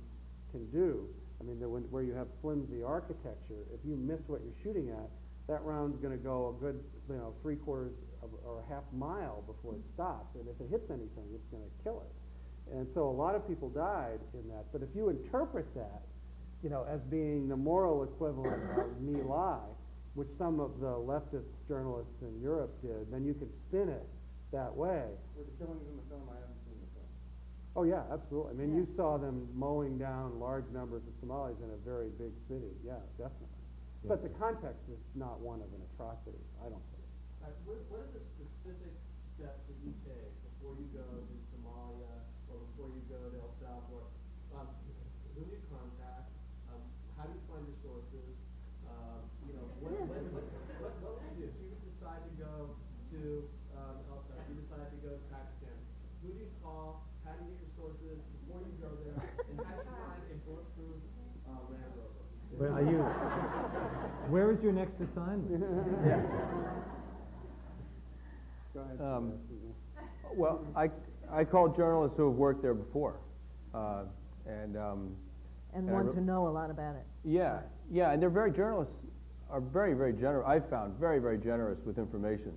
can 0.51 0.69
do, 0.71 1.07
I 1.41 1.43
mean, 1.43 1.59
when, 1.59 1.83
where 1.91 2.03
you 2.03 2.13
have 2.13 2.27
flimsy 2.41 2.83
architecture, 2.83 3.67
if 3.73 3.79
you 3.83 3.95
miss 3.95 4.19
what 4.27 4.41
you're 4.43 4.57
shooting 4.63 4.89
at, 4.89 5.09
that 5.47 5.61
round's 5.63 5.99
going 5.99 6.15
to 6.15 6.23
go 6.23 6.55
a 6.55 6.61
good, 6.61 6.79
you 7.09 7.15
know, 7.15 7.33
three 7.41 7.57
quarters 7.57 7.91
of, 8.21 8.29
or 8.45 8.63
a 8.63 8.73
half 8.73 8.83
mile 8.93 9.43
before 9.45 9.75
it 9.75 9.83
stops. 9.93 10.35
And 10.35 10.47
if 10.47 10.55
it 10.61 10.71
hits 10.71 10.89
anything, 10.89 11.27
it's 11.35 11.47
going 11.51 11.63
to 11.63 11.83
kill 11.83 11.99
it. 12.07 12.13
And 12.73 12.87
so 12.93 13.07
a 13.07 13.15
lot 13.15 13.35
of 13.35 13.47
people 13.47 13.69
died 13.69 14.19
in 14.33 14.49
that. 14.49 14.65
But 14.73 14.81
if 14.81 14.89
you 14.95 15.09
interpret 15.09 15.65
that, 15.75 16.01
you 16.63 16.69
know, 16.69 16.85
as 16.89 16.99
being 17.11 17.47
the 17.47 17.55
moral 17.57 18.03
equivalent 18.03 18.61
of 18.79 19.01
My 19.05 19.21
Lai, 19.21 19.59
which 20.15 20.29
some 20.37 20.59
of 20.59 20.79
the 20.79 20.93
leftist 20.97 21.49
journalists 21.67 22.17
in 22.21 22.41
Europe 22.41 22.73
did, 22.81 23.11
then 23.11 23.25
you 23.25 23.33
could 23.33 23.49
spin 23.69 23.89
it 23.89 24.05
that 24.51 24.73
way. 24.73 25.05
Were 25.37 25.45
the 25.45 25.57
killings 25.57 25.85
in 25.89 25.97
the 25.97 26.05
film? 26.09 26.25
I 26.29 26.37
haven't 26.37 26.61
seen 26.65 26.77
the 26.81 26.89
film. 26.97 27.09
Oh 27.77 27.83
yeah, 27.85 28.05
absolutely. 28.13 28.53
I 28.53 28.57
mean, 28.57 28.73
you 28.77 28.87
saw 28.95 29.17
them 29.17 29.49
mowing 29.53 29.97
down 29.97 30.39
large 30.39 30.65
numbers 30.73 31.01
of 31.05 31.13
Somalis 31.19 31.57
in 31.61 31.69
a 31.73 31.79
very 31.85 32.09
big 32.17 32.33
city. 32.49 32.73
Yeah, 32.85 33.01
definitely. 33.17 33.63
But 34.03 34.19
the 34.19 34.35
context 34.35 34.83
is 34.91 34.99
not 35.15 35.39
one 35.39 35.63
of 35.63 35.71
an 35.71 35.79
atrocity, 35.95 36.43
I 36.59 36.67
don't 36.67 36.83
think. 36.91 37.07
Uh, 37.39 37.55
what, 37.63 37.79
what 37.87 38.03
are 38.03 38.11
the 38.11 38.23
specific 38.35 38.91
steps 39.39 39.63
that 39.63 39.77
you 39.79 39.95
take 40.03 40.35
before 40.43 40.75
you 40.75 40.91
go 40.91 41.07
to 41.07 41.35
Somalia 41.55 42.11
or 42.51 42.59
before 42.67 42.91
you 42.91 42.99
go 43.07 43.15
to 43.31 43.37
El 43.39 43.55
Salvador? 43.63 44.11
Um, 44.59 44.67
who 45.39 45.47
do 45.47 45.55
you 45.55 45.63
contact? 45.71 46.35
Um, 46.67 46.83
how 47.15 47.31
do 47.31 47.33
you 47.33 47.43
find 47.47 47.63
your 47.63 47.79
sources? 47.79 48.31
Um, 48.91 49.23
you 49.47 49.55
know, 49.55 49.71
what, 49.79 49.95
what, 50.03 50.19
what, 50.35 50.45
what, 50.83 50.93
what 50.99 51.11
would 51.23 51.39
you 51.39 51.47
do? 51.47 51.55
If 51.55 51.55
you 51.63 51.71
decide 51.95 52.27
to 52.27 52.33
go 52.35 52.75
to 53.15 53.47
um, 53.79 54.03
El 54.11 54.19
Salvador, 54.27 54.51
you 54.51 54.67
decide 54.67 54.91
to 54.91 54.99
go 54.99 55.15
to 55.15 55.21
Pakistan, 55.31 55.79
who 56.19 56.27
do 56.27 56.43
you 56.43 56.51
call? 56.59 57.07
How 57.23 57.39
do 57.39 57.47
you 57.47 57.55
get 57.55 57.71
your 57.71 57.73
sources 57.79 58.19
before 58.35 58.67
you 58.67 58.75
go 58.83 58.91
there? 59.07 59.15
And 59.15 59.55
how 59.63 59.79
do 59.79 59.87
you 59.87 59.95
find 59.95 60.27
a 60.27 60.37
bulletproof 60.43 60.99
uh, 61.47 61.71
Land 61.71 61.95
Rover? 61.95 62.23
Where 62.53 62.69
are 62.69 62.85
you? 62.85 63.01
Where 64.29 64.45
is 64.45 64.51
your 64.63 64.73
next 64.73 64.93
assignment? 65.01 65.59
Go 68.73 68.79
ahead. 68.81 69.01
Um, 69.01 69.33
Well, 70.35 70.65
I, 70.75 70.89
I 71.31 71.43
call 71.43 71.69
journalists 71.69 72.17
who 72.17 72.27
have 72.29 72.37
worked 72.37 72.61
there 72.63 72.73
before. 72.73 73.17
Uh, 73.73 74.03
and, 74.47 74.75
um, 74.77 75.15
And 75.73 75.87
And 75.87 75.89
I 75.89 75.93
ones 75.93 76.07
re- 76.09 76.15
who 76.15 76.21
know 76.21 76.47
a 76.47 76.49
lot 76.49 76.69
about 76.71 76.95
it. 76.95 77.05
yeah, 77.23 77.59
yeah, 77.91 78.11
and 78.11 78.21
they're 78.21 78.29
very, 78.29 78.51
journalists 78.51 78.93
are 79.49 79.61
very, 79.61 79.93
very 79.93 80.13
generous, 80.13 80.45
I've 80.47 80.67
found, 80.69 80.97
very, 80.99 81.19
very 81.19 81.37
generous 81.37 81.77
with 81.85 81.97
information. 81.99 82.53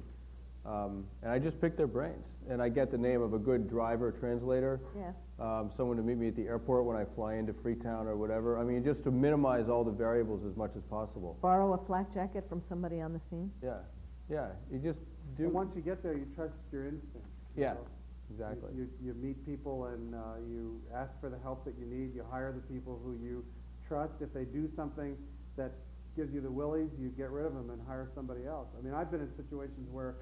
Um, 0.65 1.05
and 1.23 1.31
I 1.31 1.39
just 1.39 1.61
pick 1.61 1.77
their 1.77 1.87
brains. 1.87 2.25
And 2.49 2.63
I 2.63 2.69
get 2.71 2.91
the 2.91 2.99
name 2.99 3.21
of 3.23 3.35
a 3.35 3.39
good 3.39 3.69
driver, 3.69 4.13
translator, 4.13 4.81
Yeah. 4.97 5.13
Um, 5.39 5.71
someone 5.77 5.97
to 5.99 6.03
meet 6.03 6.17
me 6.17 6.29
at 6.29 6.37
the 6.37 6.47
airport 6.47 6.85
when 6.85 6.97
I 6.97 7.05
fly 7.15 7.35
into 7.35 7.53
Freetown 7.63 8.07
or 8.07 8.17
whatever. 8.17 8.59
I 8.59 8.65
mean, 8.65 8.83
just 8.85 9.03
to 9.05 9.11
minimize 9.11 9.69
all 9.69 9.85
the 9.85 9.91
variables 9.91 10.41
as 10.51 10.57
much 10.57 10.71
as 10.77 10.83
possible. 10.89 11.37
Borrow 11.43 11.75
a 11.75 11.87
flak 11.87 12.13
jacket 12.15 12.45
from 12.49 12.63
somebody 12.69 13.01
on 13.01 13.13
the 13.13 13.21
scene. 13.31 13.51
Yeah, 13.63 13.75
yeah, 14.31 14.49
you 14.73 14.79
just 14.79 14.99
do. 15.37 15.45
And 15.45 15.53
once 15.53 15.71
you 15.77 15.83
get 15.83 16.03
there, 16.03 16.15
you 16.15 16.27
trust 16.35 16.55
your 16.73 16.85
instincts. 16.85 17.29
you 17.55 17.63
Yeah, 17.65 17.75
know. 17.75 17.87
exactly. 18.33 18.71
You, 18.75 18.89
you, 19.03 19.09
you 19.09 19.15
meet 19.15 19.45
people 19.45 19.87
and 19.87 20.15
uh, 20.15 20.19
you 20.49 20.81
ask 20.95 21.11
for 21.21 21.29
the 21.29 21.39
help 21.43 21.65
that 21.67 21.75
you 21.79 21.85
need. 21.87 22.15
You 22.15 22.25
hire 22.31 22.53
the 22.53 22.73
people 22.73 22.99
who 23.05 23.13
you 23.23 23.45
trust. 23.87 24.15
If 24.21 24.33
they 24.33 24.45
do 24.45 24.71
something 24.75 25.17
that 25.59 25.73
gives 26.17 26.33
you 26.33 26.41
the 26.41 26.51
willies, 26.51 26.89
you 26.99 27.09
get 27.11 27.29
rid 27.31 27.45
of 27.45 27.53
them 27.53 27.69
and 27.69 27.81
hire 27.87 28.09
somebody 28.15 28.47
else. 28.47 28.69
I 28.79 28.83
mean, 28.83 28.95
I've 28.95 29.11
been 29.11 29.21
in 29.21 29.31
situations 29.37 29.87
where, 29.93 30.15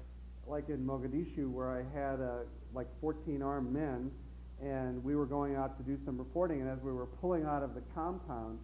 like 0.45 0.67
in 0.67 0.85
Mogadishu, 0.85 1.49
where 1.49 1.71
I 1.71 1.83
had 1.97 2.19
uh, 2.19 2.43
like 2.73 2.87
14 2.99 3.41
armed 3.41 3.71
men, 3.71 4.11
and 4.61 5.03
we 5.03 5.15
were 5.15 5.25
going 5.25 5.55
out 5.55 5.77
to 5.77 5.83
do 5.83 5.97
some 6.05 6.17
reporting. 6.17 6.61
And 6.61 6.69
as 6.69 6.79
we 6.83 6.91
were 6.91 7.05
pulling 7.05 7.45
out 7.45 7.63
of 7.63 7.75
the 7.75 7.81
compound, 7.93 8.59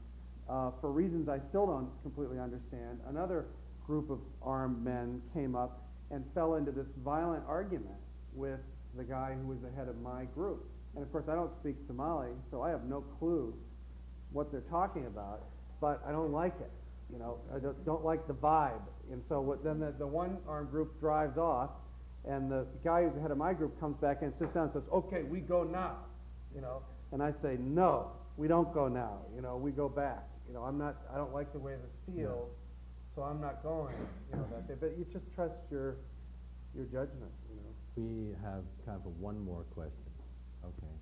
uh, 0.49 0.72
for 0.81 0.91
reasons 0.91 1.30
I 1.30 1.39
still 1.49 1.65
don't 1.68 1.89
completely 2.03 2.39
understand, 2.39 2.99
another 3.07 3.45
group 3.85 4.09
of 4.09 4.19
armed 4.41 4.84
men 4.84 5.22
came 5.34 5.55
up 5.55 5.84
and 6.11 6.23
fell 6.34 6.55
into 6.55 6.72
this 6.72 6.88
violent 7.03 7.43
argument 7.47 7.99
with 8.34 8.59
the 8.97 9.03
guy 9.03 9.35
who 9.41 9.47
was 9.47 9.57
the 9.63 9.72
head 9.72 9.88
of 9.88 9.99
my 10.01 10.26
group. 10.35 10.65
And 10.95 11.03
of 11.03 11.11
course, 11.11 11.26
I 11.30 11.35
don't 11.35 11.51
speak 11.61 11.76
Somali, 11.88 12.30
so 12.51 12.61
I 12.61 12.69
have 12.69 12.84
no 12.84 13.01
clue 13.19 13.53
what 14.31 14.51
they're 14.51 14.61
talking 14.69 15.05
about, 15.05 15.43
but 15.80 16.01
I 16.05 16.11
don't 16.11 16.31
like 16.31 16.55
it. 16.59 16.72
You 17.11 17.19
know, 17.19 17.38
I 17.53 17.59
don't, 17.59 18.05
like 18.05 18.27
the 18.27 18.34
vibe. 18.34 18.81
And 19.11 19.22
so 19.27 19.41
what, 19.41 19.63
then 19.63 19.80
the, 19.80 19.93
the 19.97 20.07
one 20.07 20.38
armed 20.47 20.72
group 20.72 20.99
drives 20.99 21.38
off, 21.38 21.72
And 22.27 22.52
the 22.52 22.65
guy 22.84 23.03
who's 23.03 23.14
the 23.15 23.22
head 23.22 23.31
of 23.31 23.38
my 23.38 23.53
group 23.53 23.80
comes 23.80 23.98
back 23.98 24.22
and 24.22 24.34
sits 24.38 24.53
down 24.53 24.65
and 24.65 24.73
says, 24.73 24.84
okay, 24.93 25.23
we 25.23 25.39
go 25.39 25.64
now, 25.64 25.98
you 26.53 26.61
know? 26.61 26.84
And 27.11 27.22
I 27.22 27.34
say, 27.41 27.57
no, 27.60 28.11
we 28.38 28.48
don't 28.48 28.72
go 28.73 28.88
now, 28.88 29.18
you 29.35 29.41
know, 29.41 29.57
we 29.57 29.72
go 29.72 29.89
back. 29.89 30.27
You 30.48 30.53
know, 30.53 30.61
I'm 30.61 30.77
not, 30.77 30.98
I 31.14 31.18
don't 31.18 31.34
like 31.34 31.52
the 31.52 31.60
way 31.60 31.73
this 31.73 32.15
feels, 32.15 32.49
so 33.15 33.23
I'm 33.23 33.41
not 33.41 33.64
going, 33.64 33.95
you 34.31 34.38
know, 34.38 34.45
that 34.52 34.68
day. 34.68 34.76
But 34.80 34.98
you 34.98 35.06
just 35.11 35.26
trust 35.34 35.56
your, 35.72 35.98
your 36.76 36.85
judgment, 36.85 37.31
you 37.49 37.56
know? 37.56 37.73
We 37.95 38.35
have 38.43 38.64
time 38.85 39.02
for 39.03 39.10
one 39.19 39.43
more 39.43 39.64
question. 39.73 40.11
Okay. 40.64 40.93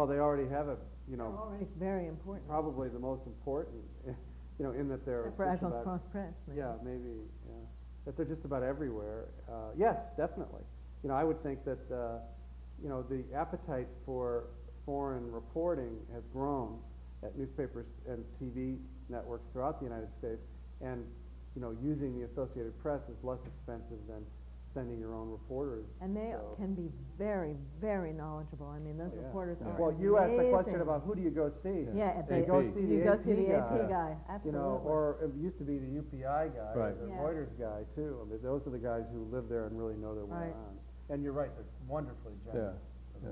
Well, 0.00 0.06
they 0.08 0.16
already 0.16 0.48
have 0.48 0.68
a, 0.68 0.78
you 1.10 1.18
know, 1.18 1.52
It's 1.60 1.76
very 1.78 2.06
important. 2.06 2.48
probably 2.48 2.88
the 2.88 2.98
most 2.98 3.20
important, 3.26 3.84
you 4.06 4.64
know, 4.64 4.70
in 4.70 4.88
that 4.88 5.04
they're. 5.04 5.30
For 5.36 5.44
just 5.44 5.62
about- 5.62 5.84
Cross 5.84 6.00
Press. 6.10 6.32
maybe. 6.48 6.58
Yeah, 6.58 6.72
maybe, 6.82 7.20
yeah. 7.46 7.52
That 8.06 8.16
they're 8.16 8.24
just 8.24 8.46
about 8.46 8.62
everywhere. 8.62 9.26
Uh, 9.46 9.76
yes, 9.76 9.96
definitely. 10.16 10.62
You 11.02 11.10
know, 11.10 11.14
I 11.16 11.24
would 11.24 11.42
think 11.42 11.66
that, 11.66 11.84
uh, 11.92 12.16
you 12.82 12.88
know, 12.88 13.02
the 13.10 13.22
appetite 13.36 13.88
for 14.06 14.44
foreign 14.86 15.30
reporting 15.30 15.98
has 16.14 16.22
grown 16.32 16.78
at 17.22 17.36
newspapers 17.36 17.84
and 18.08 18.24
TV 18.40 18.78
networks 19.10 19.44
throughout 19.52 19.80
the 19.80 19.84
United 19.84 20.08
States. 20.18 20.40
And, 20.80 21.04
you 21.54 21.60
know, 21.60 21.76
using 21.84 22.18
the 22.18 22.24
Associated 22.24 22.72
Press 22.82 23.02
is 23.10 23.22
less 23.22 23.40
expensive 23.44 24.00
than 24.08 24.24
sending 24.74 24.98
your 25.00 25.14
own 25.14 25.30
reporters. 25.30 25.84
And 26.00 26.16
they 26.16 26.30
So- 26.32 26.54
can 26.56 26.74
be 26.74 26.90
very, 27.18 27.56
very 27.80 28.12
knowledgeable. 28.12 28.66
I 28.68 28.78
mean, 28.78 28.96
those 28.98 29.10
Oh, 29.12 29.16
yeah. 29.16 29.26
reporters 29.26 29.58
Yeah. 29.60 29.74
are 29.74 29.80
Well, 29.80 29.92
you 29.94 30.16
asked 30.18 30.36
the 30.36 30.50
question 30.50 30.80
about 30.80 31.02
who 31.02 31.14
do 31.16 31.22
you 31.22 31.30
go 31.30 31.50
see? 31.62 31.88
Yeah, 31.92 32.18
You 32.18 32.22
they, 32.28 32.42
go 32.46 32.60
AP. 32.60 32.74
see 32.74 32.86
the 32.86 32.94
you 32.94 33.04
go 33.04 33.12
AP 33.12 33.24
see 33.24 33.32
the 33.34 33.42
guy. 33.50 33.58
AP 33.58 33.88
guy, 33.88 34.10
You 34.10 34.16
absolutely. 34.28 34.60
know, 34.60 34.82
or 34.84 35.16
it 35.22 35.34
used 35.34 35.58
to 35.58 35.64
be 35.64 35.78
the 35.78 35.88
UPI 35.88 36.48
guy, 36.48 36.72
or 36.74 36.78
Right. 36.78 37.00
the 37.00 37.08
Yeah. 37.08 37.18
Reuters 37.22 37.58
guy 37.58 37.84
too. 37.96 38.18
I 38.22 38.30
mean, 38.30 38.42
those 38.42 38.64
are 38.66 38.70
the 38.70 38.78
guys 38.78 39.04
who 39.12 39.24
live 39.24 39.48
there 39.48 39.66
and 39.66 39.76
really 39.76 39.96
know 39.96 40.14
their 40.14 40.24
way 40.26 40.32
Right. 40.36 40.54
around. 40.54 40.78
And 41.08 41.22
you're 41.24 41.32
right, 41.32 41.50
they're 41.56 41.64
wonderfully 41.88 42.34
Yeah, 42.46 42.52
generous. 42.52 42.76
yeah. 43.24 43.30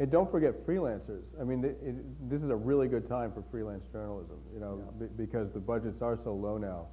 And 0.00 0.10
don't 0.10 0.30
forget 0.32 0.66
freelancers. 0.66 1.22
I 1.40 1.44
mean, 1.44 1.62
it, 1.64 1.78
it, 1.80 2.28
this 2.28 2.42
is 2.42 2.50
a 2.50 2.56
really 2.56 2.88
good 2.88 3.06
time 3.08 3.30
for 3.30 3.42
freelance 3.42 3.86
journalism, 3.92 4.38
you 4.52 4.58
know, 4.58 4.78
Yeah. 4.78 5.06
be- 5.06 5.26
because 5.26 5.52
the 5.52 5.60
budgets 5.60 6.02
are 6.02 6.16
so 6.24 6.34
low 6.34 6.58
now, 6.58 6.88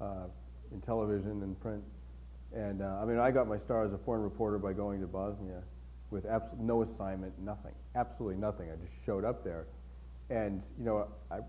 uh, 0.00 0.28
in 0.72 0.80
television 0.80 1.42
and 1.42 1.60
print. 1.60 1.84
And, 2.54 2.82
uh, 2.82 2.98
I 3.02 3.04
mean, 3.04 3.18
I 3.18 3.30
got 3.30 3.48
my 3.48 3.58
start 3.64 3.88
as 3.88 3.92
a 3.92 3.98
foreign 4.04 4.22
reporter 4.22 4.58
by 4.58 4.72
going 4.72 5.00
to 5.00 5.06
Bosnia 5.06 5.62
with 6.10 6.24
abs- 6.26 6.54
no 6.60 6.82
assignment, 6.82 7.32
nothing, 7.40 7.72
absolutely 7.96 8.40
nothing. 8.40 8.70
I 8.70 8.76
just 8.76 8.92
showed 9.04 9.24
up 9.24 9.42
there. 9.42 9.66
And, 10.30 10.62
you 10.78 10.84
know, 10.84 11.08
I, 11.30 11.40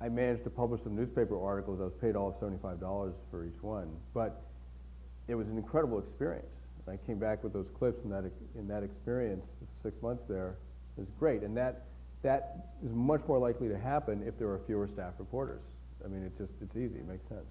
I 0.00 0.08
managed 0.08 0.44
to 0.44 0.50
publish 0.50 0.82
some 0.82 0.96
newspaper 0.96 1.38
articles. 1.42 1.80
I 1.80 1.84
was 1.84 1.92
paid 2.00 2.16
all 2.16 2.28
of 2.28 2.34
seventy-five 2.40 2.80
dollars 2.80 3.14
for 3.30 3.44
each 3.44 3.62
one. 3.62 3.88
But 4.14 4.42
it 5.28 5.34
was 5.34 5.46
an 5.48 5.56
incredible 5.58 5.98
experience. 5.98 6.46
I 6.88 6.96
came 7.04 7.18
back 7.18 7.42
with 7.42 7.52
those 7.52 7.66
clips 7.78 8.04
and 8.04 8.12
that, 8.12 8.30
in 8.56 8.68
that 8.68 8.84
experience, 8.84 9.44
six 9.82 10.00
months 10.02 10.22
there, 10.28 10.56
it 10.96 11.00
was 11.00 11.08
great. 11.18 11.42
And 11.42 11.56
that, 11.56 11.86
that 12.22 12.70
is 12.84 12.92
much 12.92 13.22
more 13.26 13.38
likely 13.38 13.68
to 13.68 13.76
happen 13.76 14.22
if 14.24 14.38
there 14.38 14.48
are 14.48 14.60
fewer 14.66 14.88
staff 14.94 15.14
reporters. 15.18 15.62
I 16.04 16.08
mean, 16.08 16.22
it 16.22 16.38
just, 16.38 16.52
it's 16.62 16.76
easy, 16.76 17.00
it 17.00 17.08
makes 17.08 17.28
sense. 17.28 17.46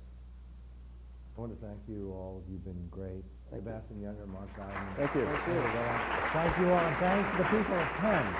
I 1.37 1.41
want 1.41 1.59
to 1.59 1.65
thank 1.67 1.79
you 1.87 2.11
all. 2.11 2.41
You've 2.49 2.63
been 2.63 2.87
great. 2.89 3.23
Thank 3.51 3.63
Sebastian 3.65 3.99
you. 4.01 4.07
Junger, 4.07 4.27
Mark 4.27 4.49
Bowden. 4.55 4.95
Thank 4.97 5.15
you. 5.15 5.25
Thank 5.25 5.47
you. 5.47 5.53
Thank 6.31 6.57
you 6.59 6.71
all. 6.71 6.95
to 7.31 7.37
the 7.37 7.43
people 7.51 7.75
of 7.81 7.87
PEN. 8.01 8.35